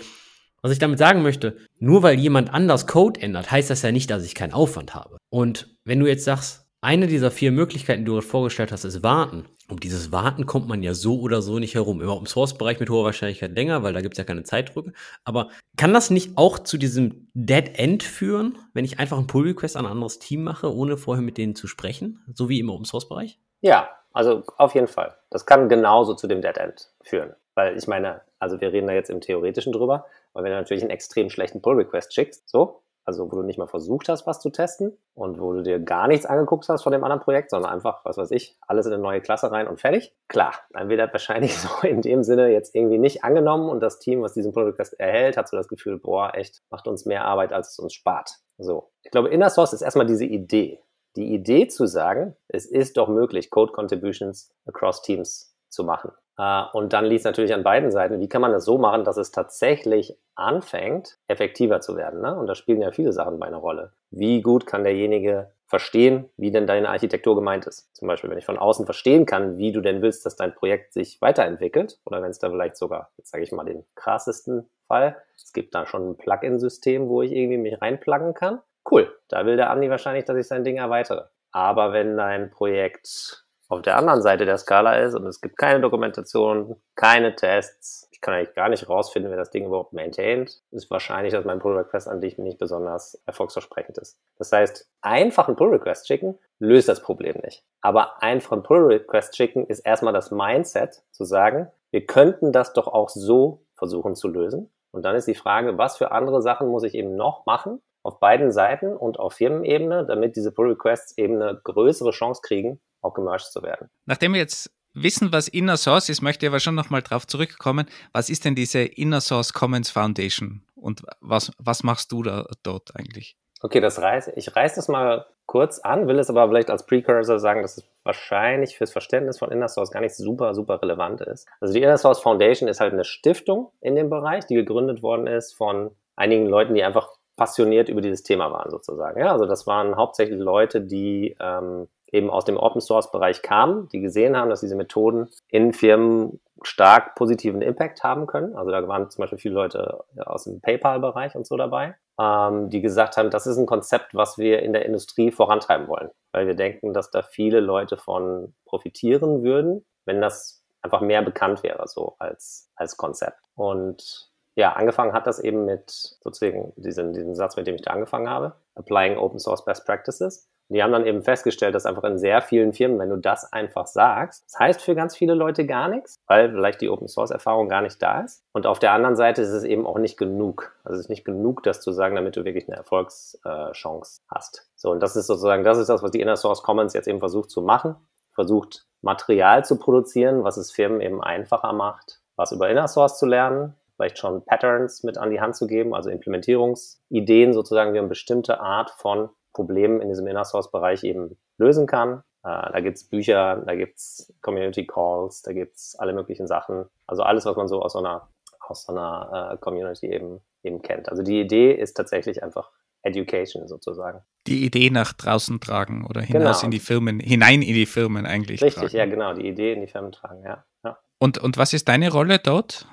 was 0.61 0.73
ich 0.73 0.81
damit 0.81 0.99
sagen 0.99 1.23
möchte, 1.23 1.57
nur 1.79 2.03
weil 2.03 2.19
jemand 2.19 2.53
anders 2.53 2.87
Code 2.87 3.21
ändert, 3.21 3.51
heißt 3.51 3.71
das 3.71 3.83
ja 3.83 3.93
nicht, 3.93 4.11
dass 4.11 4.25
ich 4.25 4.35
keinen 4.35 4.53
Aufwand 4.53 4.95
habe. 4.95 5.17
Und 5.31 5.77
wenn 5.85 6.01
du 6.01 6.07
jetzt 6.07 6.25
sagst, 6.25 6.67
eine 6.81 7.09
dieser 7.09 7.31
vier 7.31 7.51
Möglichkeiten, 7.51 8.05
die 8.05 8.11
du 8.11 8.21
vorgestellt 8.21 8.71
hast, 8.71 8.85
ist 8.85 9.03
Warten. 9.03 9.47
Um 9.69 9.81
dieses 9.81 10.13
Warten 10.13 10.47
kommt 10.47 10.69
man 10.69 10.83
ja 10.83 10.95
so 10.95 11.21
oder 11.21 11.43
so 11.43 11.59
nicht 11.59 11.75
herum. 11.75 12.01
Im 12.01 12.09
Open-Source-Bereich 12.09 12.79
mit 12.79 12.89
hoher 12.89 13.05
Wahrscheinlichkeit 13.05 13.55
länger, 13.55 13.83
weil 13.83 13.93
da 13.93 14.01
gibt 14.01 14.15
es 14.15 14.19
ja 14.19 14.25
keine 14.25 14.45
Zeitdrücke. 14.45 14.93
Aber 15.25 15.51
kann 15.77 15.93
das 15.93 16.11
nicht 16.11 16.37
auch 16.37 16.59
zu 16.59 16.79
diesem 16.79 17.29
Dead 17.35 17.71
End 17.75 18.03
führen, 18.05 18.59
wenn 18.75 18.85
ich 18.85 19.01
einfach 19.01 19.19
einen 19.19 19.27
Pull-Request 19.27 19.77
an 19.77 19.87
ein 19.87 19.93
anderes 19.93 20.21
Team 20.21 20.45
mache, 20.45 20.73
ohne 20.73 20.97
vorher 20.97 21.23
mit 21.23 21.37
denen 21.37 21.57
zu 21.57 21.67
sprechen? 21.67 22.23
So 22.33 22.49
wie 22.49 22.61
im 22.61 22.71
Open-Source-Bereich? 22.71 23.41
Ja, 23.61 23.89
Also 24.13 24.43
auf 24.57 24.75
jeden 24.75 24.89
Fall. 24.89 25.17
Das 25.31 25.47
kann 25.47 25.69
genauso 25.69 26.15
zu 26.15 26.27
dem 26.27 26.41
Dead 26.41 26.57
End 26.57 26.91
führen. 27.03 27.35
Weil 27.55 27.77
ich 27.77 27.87
meine, 27.87 28.23
also 28.39 28.61
wir 28.61 28.73
reden 28.73 28.87
da 28.87 28.93
jetzt 28.93 29.11
im 29.11 29.21
Theoretischen 29.21 29.73
drüber, 29.73 30.07
weil 30.33 30.45
wenn 30.45 30.53
du 30.53 30.57
natürlich 30.57 30.83
einen 30.83 30.91
extrem 30.91 31.31
schlechten 31.31 31.61
Pull-Request 31.61 32.15
schickst, 32.15 32.49
so, 32.49 32.83
also 33.05 33.33
wo 33.33 33.37
du 33.37 33.43
nicht 33.43 33.59
mal 33.59 33.67
versucht 33.67 34.09
hast, 34.11 34.27
was 34.27 34.39
zu 34.41 34.51
testen 34.51 34.97
und 35.15 35.41
wo 35.41 35.55
du 35.55 35.63
dir 35.63 35.81
gar 35.81 36.09
nichts 36.09 36.27
angeguckt 36.27 36.69
hast 36.69 36.83
von 36.83 36.93
dem 36.93 37.03
anderen 37.05 37.23
Projekt, 37.23 37.51
sondern 37.51 37.73
einfach, 37.73 38.05
was 38.05 38.19
weiß 38.19 38.31
ich, 38.33 38.59
alles 38.67 38.87
in 38.87 38.93
eine 38.93 39.03
neue 39.03 39.23
Klasse 39.23 39.51
rein 39.51 39.67
und 39.67 39.81
fertig. 39.81 40.15
Klar, 40.29 40.53
dann 40.71 40.89
wird 40.89 41.01
das 41.01 41.13
wahrscheinlich 41.13 41.57
so 41.59 41.69
in 41.87 42.03
dem 42.03 42.23
Sinne 42.23 42.49
jetzt 42.49 42.75
irgendwie 42.75 42.99
nicht 42.99 43.25
angenommen 43.25 43.71
und 43.71 43.81
das 43.81 43.99
Team, 43.99 44.23
was 44.23 44.35
diesen 44.35 44.53
Pull 44.53 44.65
Request 44.65 45.01
erhält, 45.01 45.37
hat 45.37 45.49
so 45.49 45.57
das 45.57 45.69
Gefühl, 45.69 45.99
boah, 45.99 46.35
echt, 46.35 46.63
macht 46.71 46.87
uns 46.87 47.07
mehr 47.07 47.25
Arbeit, 47.25 47.53
als 47.53 47.71
es 47.73 47.79
uns 47.79 47.95
spart. 47.95 48.31
So. 48.59 48.91
Ich 49.03 49.11
glaube, 49.11 49.31
Inner 49.31 49.49
Source 49.51 49.73
ist 49.73 49.83
erstmal 49.83 50.07
diese 50.07 50.27
Idee. 50.27 50.81
Die 51.17 51.35
Idee 51.35 51.69
zu 51.69 51.87
sagen, 51.87 52.37
es 52.49 52.67
ist 52.67 52.97
doch 52.97 53.09
möglich, 53.09 53.51
Code 53.51 53.73
Contributions 53.73 54.55
across 54.67 55.03
Teams 55.03 55.57
zu 55.69 55.85
machen. 55.85 56.13
Äh, 56.39 56.63
und 56.73 56.93
dann 56.93 57.05
liegt 57.05 57.21
es 57.21 57.25
natürlich 57.25 57.53
an 57.53 57.65
beiden 57.65 57.91
Seiten, 57.91 58.21
wie 58.21 58.29
kann 58.29 58.43
man 58.43 58.53
das 58.53 58.65
so 58.65 58.79
machen, 58.79 59.05
dass 59.05 59.17
es 59.17 59.31
tatsächlich 59.31 60.17
anfängt, 60.35 61.19
effektiver 61.27 61.81
zu 61.81 61.97
werden. 61.97 62.23
Ne? 62.23 62.35
Und 62.35 62.47
da 62.47 62.55
spielen 62.55 62.81
ja 62.81 62.93
viele 62.93 63.13
Sachen 63.13 63.39
bei 63.39 63.47
einer 63.47 63.59
Rolle. 63.59 63.93
Wie 64.11 64.41
gut 64.41 64.67
kann 64.67 64.85
derjenige 64.85 65.51
verstehen, 65.67 66.31
wie 66.37 66.51
denn 66.51 66.67
deine 66.67 66.89
Architektur 66.89 67.35
gemeint 67.35 67.67
ist? 67.67 67.95
Zum 67.95 68.09
Beispiel, 68.09 68.31
wenn 68.31 68.39
ich 68.39 68.47
von 68.47 68.59
außen 68.59 68.87
verstehen 68.87 69.27
kann, 69.27 69.59
wie 69.59 69.73
du 69.73 69.83
denn 69.83 70.01
willst, 70.01 70.25
dass 70.25 70.37
dein 70.37 70.55
Projekt 70.55 70.95
sich 70.95 71.21
weiterentwickelt, 71.21 72.01
oder 72.07 72.23
wenn 72.23 72.31
es 72.31 72.39
da 72.39 72.49
vielleicht 72.49 72.77
sogar, 72.77 73.11
jetzt 73.19 73.31
sage 73.31 73.45
ich 73.45 73.53
mal 73.53 73.65
den 73.65 73.85
krassesten 73.95 74.71
Fall, 74.87 75.17
es 75.37 75.53
gibt 75.53 75.75
da 75.75 75.85
schon 75.85 76.11
ein 76.11 76.17
Plugin-System, 76.17 77.09
wo 77.09 77.21
ich 77.21 77.33
irgendwie 77.33 77.59
mich 77.59 77.83
reinpluggen 77.83 78.33
kann. 78.33 78.61
Cool, 78.91 79.15
da 79.29 79.45
will 79.45 79.57
der 79.57 79.71
Andi 79.71 79.91
wahrscheinlich, 79.91 80.25
dass 80.25 80.37
ich 80.37 80.47
sein 80.47 80.65
Ding 80.65 80.77
erweitere. 80.77 81.29
Aber 81.53 81.93
wenn 81.93 82.17
dein 82.17 82.51
Projekt 82.51 83.45
auf 83.69 83.83
der 83.83 83.99
anderen 83.99 84.23
Seite 84.23 84.47
der 84.47 84.57
Skala 84.57 84.95
ist 84.97 85.15
und 85.15 85.27
es 85.27 85.41
gibt 85.41 85.59
keine 85.59 85.81
Dokumentation, 85.81 86.81
keine 86.95 87.35
Tests, 87.37 88.09
ich 88.11 88.21
kann 88.23 88.35
eigentlich 88.35 88.55
gar 88.55 88.69
nicht 88.69 88.89
rausfinden, 88.89 89.31
wer 89.31 89.39
das 89.39 89.51
Ding 89.51 89.67
überhaupt 89.67 89.93
maintaint, 89.93 90.63
ist 90.71 90.91
wahrscheinlich, 90.91 91.35
dass 91.35 91.45
mein 91.45 91.59
Pull 91.59 91.77
Request 91.77 92.09
an 92.09 92.21
dich 92.21 92.39
nicht 92.39 92.59
besonders 92.59 93.23
erfolgsversprechend 93.27 93.99
ist. 93.99 94.19
Das 94.39 94.51
heißt, 94.53 94.91
einfach 95.03 95.49
einen 95.49 95.57
Pull 95.57 95.71
Request 95.71 96.09
schicken 96.09 96.39
löst 96.59 96.89
das 96.89 97.03
Problem 97.03 97.37
nicht. 97.45 97.63
Aber 97.83 98.23
einfach 98.23 98.53
einen 98.53 98.63
Pull 98.63 98.87
Request 98.87 99.37
schicken 99.37 99.67
ist 99.67 99.81
erstmal 99.81 100.15
das 100.15 100.31
Mindset 100.31 101.03
zu 101.11 101.25
sagen, 101.25 101.71
wir 101.91 102.07
könnten 102.07 102.53
das 102.53 102.73
doch 102.73 102.89
auch 102.89 103.09
so 103.09 103.67
versuchen 103.75 104.15
zu 104.15 104.29
lösen. 104.29 104.73
Und 104.91 105.05
dann 105.05 105.15
ist 105.15 105.29
die 105.29 105.35
Frage, 105.35 105.79
was 105.79 105.99
für 105.99 106.11
andere 106.11 106.43
Sachen 106.43 106.69
muss 106.69 106.83
ich 106.83 106.95
eben 106.95 107.15
noch 107.15 107.47
machen, 107.47 107.81
auf 108.03 108.21
beiden 108.21 108.53
Seiten 108.53 108.97
und 108.97 109.19
auf 109.19 109.35
Firmenebene, 109.35 110.07
damit 110.07 110.37
diese 110.37 110.53
Pull 110.53 110.71
Requests 110.71 111.17
eben 111.19 111.41
eine 111.41 111.61
größere 111.63 112.11
Chance 112.11 112.41
kriegen, 112.45 112.81
auch 113.03 113.15
gemerged 113.15 113.53
zu 113.53 113.63
werden. 113.63 113.91
Nachdem 114.07 114.33
wir 114.33 114.41
jetzt 114.41 114.71
wissen, 114.95 115.33
was 115.33 115.49
Inner 115.49 115.77
Source 115.77 116.09
ist, 116.09 116.23
möchte 116.23 116.47
ich 116.47 116.51
aber 116.51 116.61
schon 116.61 116.75
nochmal 116.75 117.03
drauf 117.03 117.27
zurückkommen. 117.27 117.87
Was 118.13 118.31
ist 118.31 118.45
denn 118.45 118.55
diese 118.55 118.81
Inner 118.81 119.21
Source 119.21 119.53
Commons 119.53 119.91
Foundation 119.91 120.63
und 120.75 121.03
was, 121.21 121.53
was 121.59 121.83
machst 121.83 122.13
du 122.13 122.23
da 122.23 122.47
dort 122.63 122.97
eigentlich? 122.97 123.37
Okay, 123.61 123.81
das 123.81 124.01
reiß, 124.01 124.31
ich 124.37 124.55
reiße 124.55 124.77
das 124.77 124.89
mal 124.89 125.27
kurz 125.47 125.81
an, 125.81 126.07
will 126.07 126.19
es 126.19 126.31
aber 126.31 126.47
vielleicht 126.47 126.71
als 126.71 126.87
Precursor 126.87 127.41
sagen, 127.41 127.63
dass 127.63 127.79
es 127.79 127.85
wahrscheinlich 128.05 128.77
fürs 128.77 128.93
Verständnis 128.93 129.39
von 129.39 129.51
Inner 129.51 129.69
Source 129.69 129.91
gar 129.91 130.01
nicht 130.01 130.15
super, 130.15 130.55
super 130.55 130.81
relevant 130.81 131.23
ist. 131.23 131.49
Also 131.61 131.75
die 131.75 131.83
Inner 131.83 131.99
Source 131.99 132.21
Foundation 132.21 132.69
ist 132.69 132.81
halt 132.81 132.93
eine 132.93 133.05
Stiftung 133.05 133.73
in 133.81 133.97
dem 133.97 134.11
Bereich, 134.11 134.47
die 134.47 134.55
gegründet 134.55 135.03
worden 135.03 135.27
ist 135.27 135.55
von 135.55 135.91
einigen 136.15 136.47
Leuten, 136.47 136.75
die 136.75 136.85
einfach 136.85 137.18
passioniert 137.39 137.89
über 137.89 138.03
dieses 138.03 138.23
Thema 138.23 138.53
waren 138.53 138.71
sozusagen. 138.71 139.19
Ja, 139.19 139.33
also 139.33 139.47
das 139.47 139.67
waren 139.67 139.97
hauptsächlich 139.97 140.39
Leute, 140.39 140.83
die 140.83 141.35
ähm, 141.41 141.89
eben 142.13 142.29
aus 142.29 142.45
dem 142.45 142.59
Open 142.59 142.81
Source 142.83 143.11
Bereich 143.11 143.41
kamen, 143.41 143.89
die 143.89 144.01
gesehen 144.01 144.37
haben, 144.37 144.51
dass 144.51 144.61
diese 144.61 144.77
Methoden 144.77 145.29
in 145.49 145.73
Firmen 145.73 146.41
stark 146.63 147.15
positiven 147.15 147.63
Impact 147.63 148.03
haben 148.03 148.27
können. 148.27 148.57
Also 148.57 148.71
da 148.71 148.87
waren 148.89 149.09
zum 149.09 149.23
Beispiel 149.23 149.39
viele 149.39 149.55
Leute 149.55 150.05
aus 150.17 150.45
dem 150.45 150.61
PayPal-Bereich 150.61 151.37
und 151.37 151.47
so 151.47 151.57
dabei, 151.57 151.95
ähm, 152.21 152.69
die 152.71 152.81
gesagt 152.81 153.17
haben, 153.17 153.31
das 153.31 153.47
ist 153.47 153.57
ein 153.57 153.67
Konzept, 153.67 154.15
was 154.15 154.39
wir 154.39 154.63
in 154.63 154.73
der 154.73 154.85
Industrie 154.85 155.31
vorantreiben 155.31 155.87
wollen, 155.87 156.11
weil 156.33 156.47
wir 156.47 156.55
denken, 156.55 156.93
dass 156.93 157.11
da 157.11 157.23
viele 157.23 157.61
Leute 157.61 157.97
von 157.97 158.55
profitieren 158.65 159.45
würden, 159.45 159.87
wenn 160.05 160.21
das 160.21 160.65
einfach 160.83 161.01
mehr 161.01 161.23
bekannt 161.23 161.63
wäre, 161.63 161.87
so 161.87 162.17
als, 162.19 162.71
als 162.75 162.97
Konzept. 162.97 163.39
Und 163.55 164.29
ja, 164.59 164.73
angefangen 164.73 165.13
hat 165.13 165.29
das 165.29 165.39
eben 165.39 165.67
mit 165.67 165.89
sozusagen 165.89 166.73
diesem, 166.75 167.13
diesem 167.13 167.37
Satz, 167.37 167.57
mit 167.57 167.69
dem 167.69 167.77
ich 167.77 167.83
da 167.83 167.93
angefangen 167.93 168.29
habe, 168.29 168.57
Applying 168.75 169.17
Open 169.17 169.39
Source 169.39 169.65
Best 169.65 169.87
Practices. 169.87 170.49
Die 170.69 170.83
haben 170.83 170.91
dann 170.91 171.07
eben 171.07 171.23
festgestellt, 171.23 171.77
dass 171.77 171.87
einfach 171.87 172.03
in 172.03 172.19
sehr 172.19 172.43
vielen 172.43 172.73
Firmen, 172.73 172.99
wenn 172.99 173.09
du 173.09 173.19
das 173.19 173.53
einfach 173.53 173.87
sagst, 173.87 174.45
das 174.47 174.59
heißt 174.59 174.83
für 174.83 174.97
ganz 174.97 175.17
viele 175.17 175.35
Leute 175.35 175.65
gar 175.65 175.87
nichts, 175.87 176.17
weil 176.27 176.51
vielleicht 176.51 176.81
die 176.81 176.89
Open 176.89 177.07
Source 177.07 177.31
Erfahrung 177.31 177.69
gar 177.69 177.83
nicht 177.83 178.03
da 178.03 178.23
ist. 178.23 178.43
Und 178.53 178.67
auf 178.67 178.81
der 178.81 178.91
anderen 178.93 179.15
Seite 179.15 179.43
ist 179.43 179.51
es 179.51 179.63
eben 179.63 179.87
auch 179.87 179.99
nicht 179.99 180.19
genug. 180.19 180.73
Also 180.83 180.97
es 180.97 181.03
ist 181.03 181.09
nicht 181.09 181.25
genug, 181.25 181.63
das 181.63 181.81
zu 181.81 181.93
sagen, 181.93 182.17
damit 182.17 182.35
du 182.35 182.45
wirklich 182.45 182.67
eine 182.67 182.79
Erfolgschance 182.79 184.21
hast. 184.29 184.69
So, 184.75 184.91
und 184.91 185.01
das 185.01 185.15
ist 185.15 185.29
sozusagen, 185.29 185.63
das 185.63 185.79
ist 185.79 185.89
das, 185.89 186.03
was 186.03 186.11
die 186.11 186.21
Inner 186.21 186.37
Source 186.37 186.65
Commons 186.65 186.95
jetzt 186.95 187.07
eben 187.07 187.21
versucht 187.21 187.51
zu 187.51 187.63
machen. 187.63 187.95
Versucht 188.33 188.87
Material 189.03 189.65
zu 189.65 189.79
produzieren, 189.79 190.43
was 190.43 190.57
es 190.57 190.73
Firmen 190.73 191.01
eben 191.01 191.23
einfacher 191.23 191.73
macht, 191.73 192.21
was 192.35 192.51
über 192.51 192.69
Inner 192.69 192.89
Source 192.89 193.19
zu 193.19 193.27
lernen, 193.27 193.77
vielleicht 193.99 194.19
schon 194.19 194.45
Patterns 194.45 195.03
mit 195.03 195.19
an 195.19 195.31
die 195.31 195.41
Hand 195.41 195.57
zu 195.57 195.67
geben, 195.67 195.93
also 195.93 196.09
Implementierungsideen 196.09 197.53
sozusagen, 197.53 197.93
wie 197.93 197.99
man 197.99 198.09
bestimmte 198.09 198.61
Art 198.61 198.91
von 198.91 199.29
Problemen 199.53 200.01
in 200.01 200.09
diesem 200.09 200.27
Inner 200.29 200.45
Source 200.45 200.71
Bereich 200.71 201.03
eben 201.03 201.37
lösen 201.59 201.87
kann. 201.89 202.23
Äh, 202.45 202.73
da 202.73 202.81
gibt's 202.81 203.03
Bücher, 203.03 203.57
da 203.67 203.75
gibt's 203.75 204.33
Community 204.41 204.87
Calls, 204.87 205.43
da 205.43 205.53
gibt's 205.53 205.97
alle 205.97 206.13
möglichen 206.13 206.47
Sachen. 206.47 206.85
Also 207.09 207.25
alles, 207.25 207.45
was 207.45 207.57
man 207.57 207.67
so 207.67 207.83
aus 207.83 207.95
so 207.95 207.99
einer, 207.99 208.29
aus 208.61 208.85
so 208.85 208.93
einer 208.93 209.53
äh, 209.53 209.57
Community 209.57 210.07
eben, 210.07 210.41
eben 210.63 210.81
kennt. 210.81 211.09
Also 211.09 211.25
die 211.25 211.41
Idee 211.41 211.73
ist 211.73 211.95
tatsächlich 211.95 212.45
einfach 212.45 212.71
Education 213.03 213.67
sozusagen. 213.67 214.21
Die 214.47 214.65
Idee 214.65 214.91
nach 214.91 215.13
draußen 215.13 215.59
tragen 215.59 216.07
oder 216.09 216.21
hinaus 216.21 216.61
genau. 216.61 216.67
in 216.67 216.71
die 216.71 216.79
Firmen, 216.79 217.19
hinein 217.19 217.63
in 217.63 217.75
die 217.75 217.87
Firmen 217.87 218.27
eigentlich. 218.27 218.63
Richtig, 218.63 218.93
tragen. 218.93 218.97
ja, 218.97 219.07
genau, 219.07 219.35
die 219.35 219.49
Idee 219.49 219.73
in 219.73 219.81
die 219.81 219.89
Firmen 219.89 220.13
tragen, 220.13 220.45
ja. 220.45 220.65
ja. 220.85 220.99
Und, 221.19 221.39
und 221.39 221.57
was 221.59 221.73
ist 221.73 221.89
deine 221.89 222.13
Rolle 222.13 222.39
dort? 222.39 222.87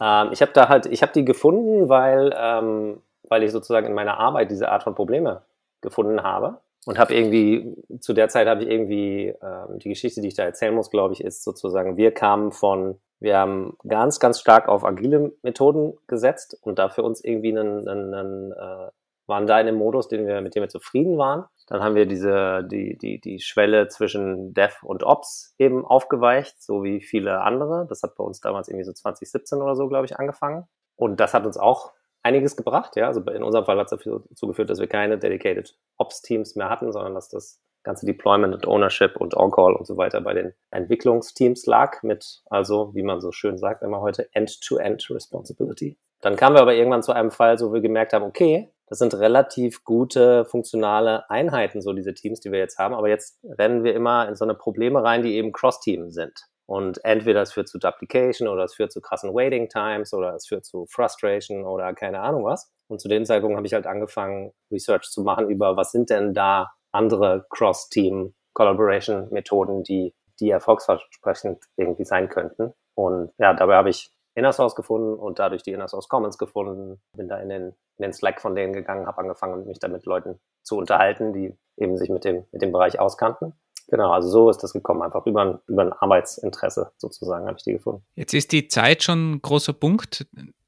Ähm, 0.00 0.30
ich 0.32 0.42
habe 0.42 0.52
da 0.52 0.68
halt, 0.68 0.86
ich 0.86 1.02
habe 1.02 1.12
die 1.12 1.24
gefunden, 1.24 1.88
weil, 1.88 2.34
ähm, 2.36 3.02
weil 3.28 3.42
ich 3.42 3.52
sozusagen 3.52 3.86
in 3.86 3.94
meiner 3.94 4.18
Arbeit 4.18 4.50
diese 4.50 4.70
Art 4.70 4.82
von 4.82 4.94
Probleme 4.94 5.42
gefunden 5.80 6.22
habe. 6.22 6.58
Und 6.86 6.98
habe 6.98 7.14
irgendwie, 7.14 7.76
zu 8.00 8.14
der 8.14 8.28
Zeit 8.28 8.48
habe 8.48 8.62
ich 8.62 8.70
irgendwie, 8.70 9.34
ähm, 9.42 9.78
die 9.78 9.90
Geschichte, 9.90 10.22
die 10.22 10.28
ich 10.28 10.34
da 10.34 10.44
erzählen 10.44 10.74
muss, 10.74 10.90
glaube 10.90 11.12
ich, 11.12 11.22
ist 11.22 11.44
sozusagen, 11.44 11.98
wir 11.98 12.12
kamen 12.12 12.52
von, 12.52 12.98
wir 13.18 13.36
haben 13.36 13.76
ganz, 13.86 14.18
ganz 14.18 14.40
stark 14.40 14.66
auf 14.66 14.82
agile 14.84 15.32
Methoden 15.42 15.98
gesetzt 16.06 16.58
und 16.62 16.78
da 16.78 16.88
für 16.88 17.02
uns 17.02 17.22
irgendwie 17.22 17.50
einen, 17.50 17.86
einen, 17.86 18.14
einen 18.14 18.52
äh, 18.52 18.90
waren 19.26 19.46
da 19.46 19.60
in 19.60 19.66
dem 19.66 19.76
Modus, 19.76 20.08
den 20.08 20.26
wir, 20.26 20.40
mit 20.40 20.54
dem 20.54 20.62
wir 20.62 20.68
zufrieden 20.68 21.18
waren. 21.18 21.44
Dann 21.70 21.84
haben 21.84 21.94
wir 21.94 22.04
diese, 22.04 22.64
die, 22.64 22.98
die, 22.98 23.20
die 23.20 23.38
Schwelle 23.38 23.86
zwischen 23.86 24.52
Dev 24.54 24.82
und 24.82 25.04
Ops 25.04 25.54
eben 25.56 25.86
aufgeweicht, 25.86 26.60
so 26.60 26.82
wie 26.82 27.00
viele 27.00 27.42
andere. 27.42 27.86
Das 27.88 28.02
hat 28.02 28.16
bei 28.16 28.24
uns 28.24 28.40
damals 28.40 28.68
irgendwie 28.68 28.84
so 28.84 28.92
2017 28.92 29.62
oder 29.62 29.76
so, 29.76 29.86
glaube 29.86 30.04
ich, 30.04 30.18
angefangen. 30.18 30.66
Und 30.96 31.20
das 31.20 31.32
hat 31.32 31.46
uns 31.46 31.56
auch 31.56 31.92
einiges 32.24 32.56
gebracht. 32.56 32.96
Ja, 32.96 33.06
also 33.06 33.20
in 33.20 33.44
unserem 33.44 33.64
Fall 33.66 33.78
hat 33.78 33.92
es 33.92 34.02
dazu 34.02 34.48
geführt, 34.48 34.68
dass 34.68 34.80
wir 34.80 34.88
keine 34.88 35.16
dedicated 35.16 35.78
Ops-Teams 35.96 36.56
mehr 36.56 36.68
hatten, 36.68 36.90
sondern 36.90 37.14
dass 37.14 37.28
das 37.28 37.62
ganze 37.84 38.04
Deployment 38.04 38.52
und 38.52 38.66
Ownership 38.66 39.16
und 39.16 39.36
On-Call 39.36 39.74
und 39.74 39.86
so 39.86 39.96
weiter 39.96 40.20
bei 40.20 40.34
den 40.34 40.52
Entwicklungsteams 40.72 41.66
lag 41.66 42.02
mit, 42.02 42.42
also, 42.50 42.92
wie 42.96 43.04
man 43.04 43.20
so 43.20 43.30
schön 43.30 43.58
sagt 43.58 43.84
immer 43.84 44.00
heute, 44.00 44.28
End-to-End 44.32 45.02
-End 45.02 45.14
Responsibility. 45.14 45.98
Dann 46.20 46.34
kamen 46.34 46.56
wir 46.56 46.62
aber 46.62 46.74
irgendwann 46.74 47.04
zu 47.04 47.12
einem 47.12 47.30
Fall, 47.30 47.58
wo 47.60 47.72
wir 47.72 47.80
gemerkt 47.80 48.12
haben, 48.12 48.24
okay, 48.24 48.70
das 48.90 48.98
sind 48.98 49.14
relativ 49.14 49.84
gute, 49.84 50.44
funktionale 50.44 51.30
Einheiten, 51.30 51.80
so 51.80 51.92
diese 51.92 52.12
Teams, 52.12 52.40
die 52.40 52.50
wir 52.50 52.58
jetzt 52.58 52.76
haben. 52.76 52.92
Aber 52.92 53.08
jetzt 53.08 53.38
rennen 53.44 53.84
wir 53.84 53.94
immer 53.94 54.28
in 54.28 54.34
so 54.34 54.44
eine 54.44 54.54
Probleme 54.54 55.02
rein, 55.02 55.22
die 55.22 55.36
eben 55.36 55.52
Cross-Team 55.52 56.10
sind. 56.10 56.48
Und 56.66 57.04
entweder 57.04 57.40
es 57.40 57.52
führt 57.52 57.68
zu 57.68 57.78
Duplication 57.78 58.48
oder 58.48 58.64
es 58.64 58.74
führt 58.74 58.90
zu 58.92 59.00
krassen 59.00 59.32
Waiting 59.32 59.68
Times 59.68 60.12
oder 60.12 60.34
es 60.34 60.48
führt 60.48 60.64
zu 60.64 60.86
Frustration 60.86 61.64
oder 61.64 61.94
keine 61.94 62.20
Ahnung 62.20 62.44
was. 62.44 62.68
Und 62.88 63.00
zu 63.00 63.08
dem 63.08 63.24
Zeitpunkt 63.24 63.56
habe 63.56 63.66
ich 63.66 63.74
halt 63.74 63.86
angefangen, 63.86 64.52
Research 64.72 65.08
zu 65.08 65.22
machen 65.22 65.48
über, 65.48 65.76
was 65.76 65.92
sind 65.92 66.10
denn 66.10 66.34
da 66.34 66.72
andere 66.90 67.46
Cross-Team 67.50 68.34
Collaboration 68.54 69.28
Methoden, 69.30 69.84
die, 69.84 70.14
die 70.40 70.50
erfolgsversprechend 70.50 71.62
irgendwie 71.76 72.04
sein 72.04 72.28
könnten. 72.28 72.72
Und 72.94 73.30
ja, 73.38 73.54
dabei 73.54 73.76
habe 73.76 73.90
ich 73.90 74.10
Inner 74.34 74.52
Source 74.52 74.74
gefunden 74.74 75.14
und 75.14 75.38
dadurch 75.38 75.62
die 75.62 75.72
Inner 75.72 75.88
Source 75.88 76.08
Commons 76.08 76.38
gefunden. 76.38 77.00
Bin 77.16 77.28
da 77.28 77.38
in 77.38 77.48
den, 77.48 77.62
in 77.96 78.02
den 78.02 78.12
Slack 78.12 78.40
von 78.40 78.54
denen 78.54 78.72
gegangen, 78.72 79.06
habe 79.06 79.18
angefangen, 79.18 79.66
mich 79.66 79.78
da 79.78 79.88
mit 79.88 80.06
Leuten 80.06 80.38
zu 80.62 80.76
unterhalten, 80.76 81.32
die 81.32 81.56
eben 81.76 81.96
sich 81.96 82.10
mit 82.10 82.24
dem, 82.24 82.44
mit 82.52 82.62
dem 82.62 82.72
Bereich 82.72 83.00
auskannten. 83.00 83.54
Genau, 83.88 84.12
also 84.12 84.28
so 84.28 84.50
ist 84.50 84.58
das 84.58 84.72
gekommen, 84.72 85.02
einfach 85.02 85.26
über 85.26 85.42
ein, 85.42 85.58
über 85.66 85.82
ein 85.82 85.92
Arbeitsinteresse 85.92 86.92
sozusagen 86.96 87.46
habe 87.46 87.56
ich 87.58 87.64
die 87.64 87.72
gefunden. 87.72 88.04
Jetzt 88.14 88.34
ist 88.34 88.52
die 88.52 88.68
Zeit 88.68 89.02
schon 89.02 89.32
ein 89.32 89.42
großer 89.42 89.72
Punkt, 89.72 90.26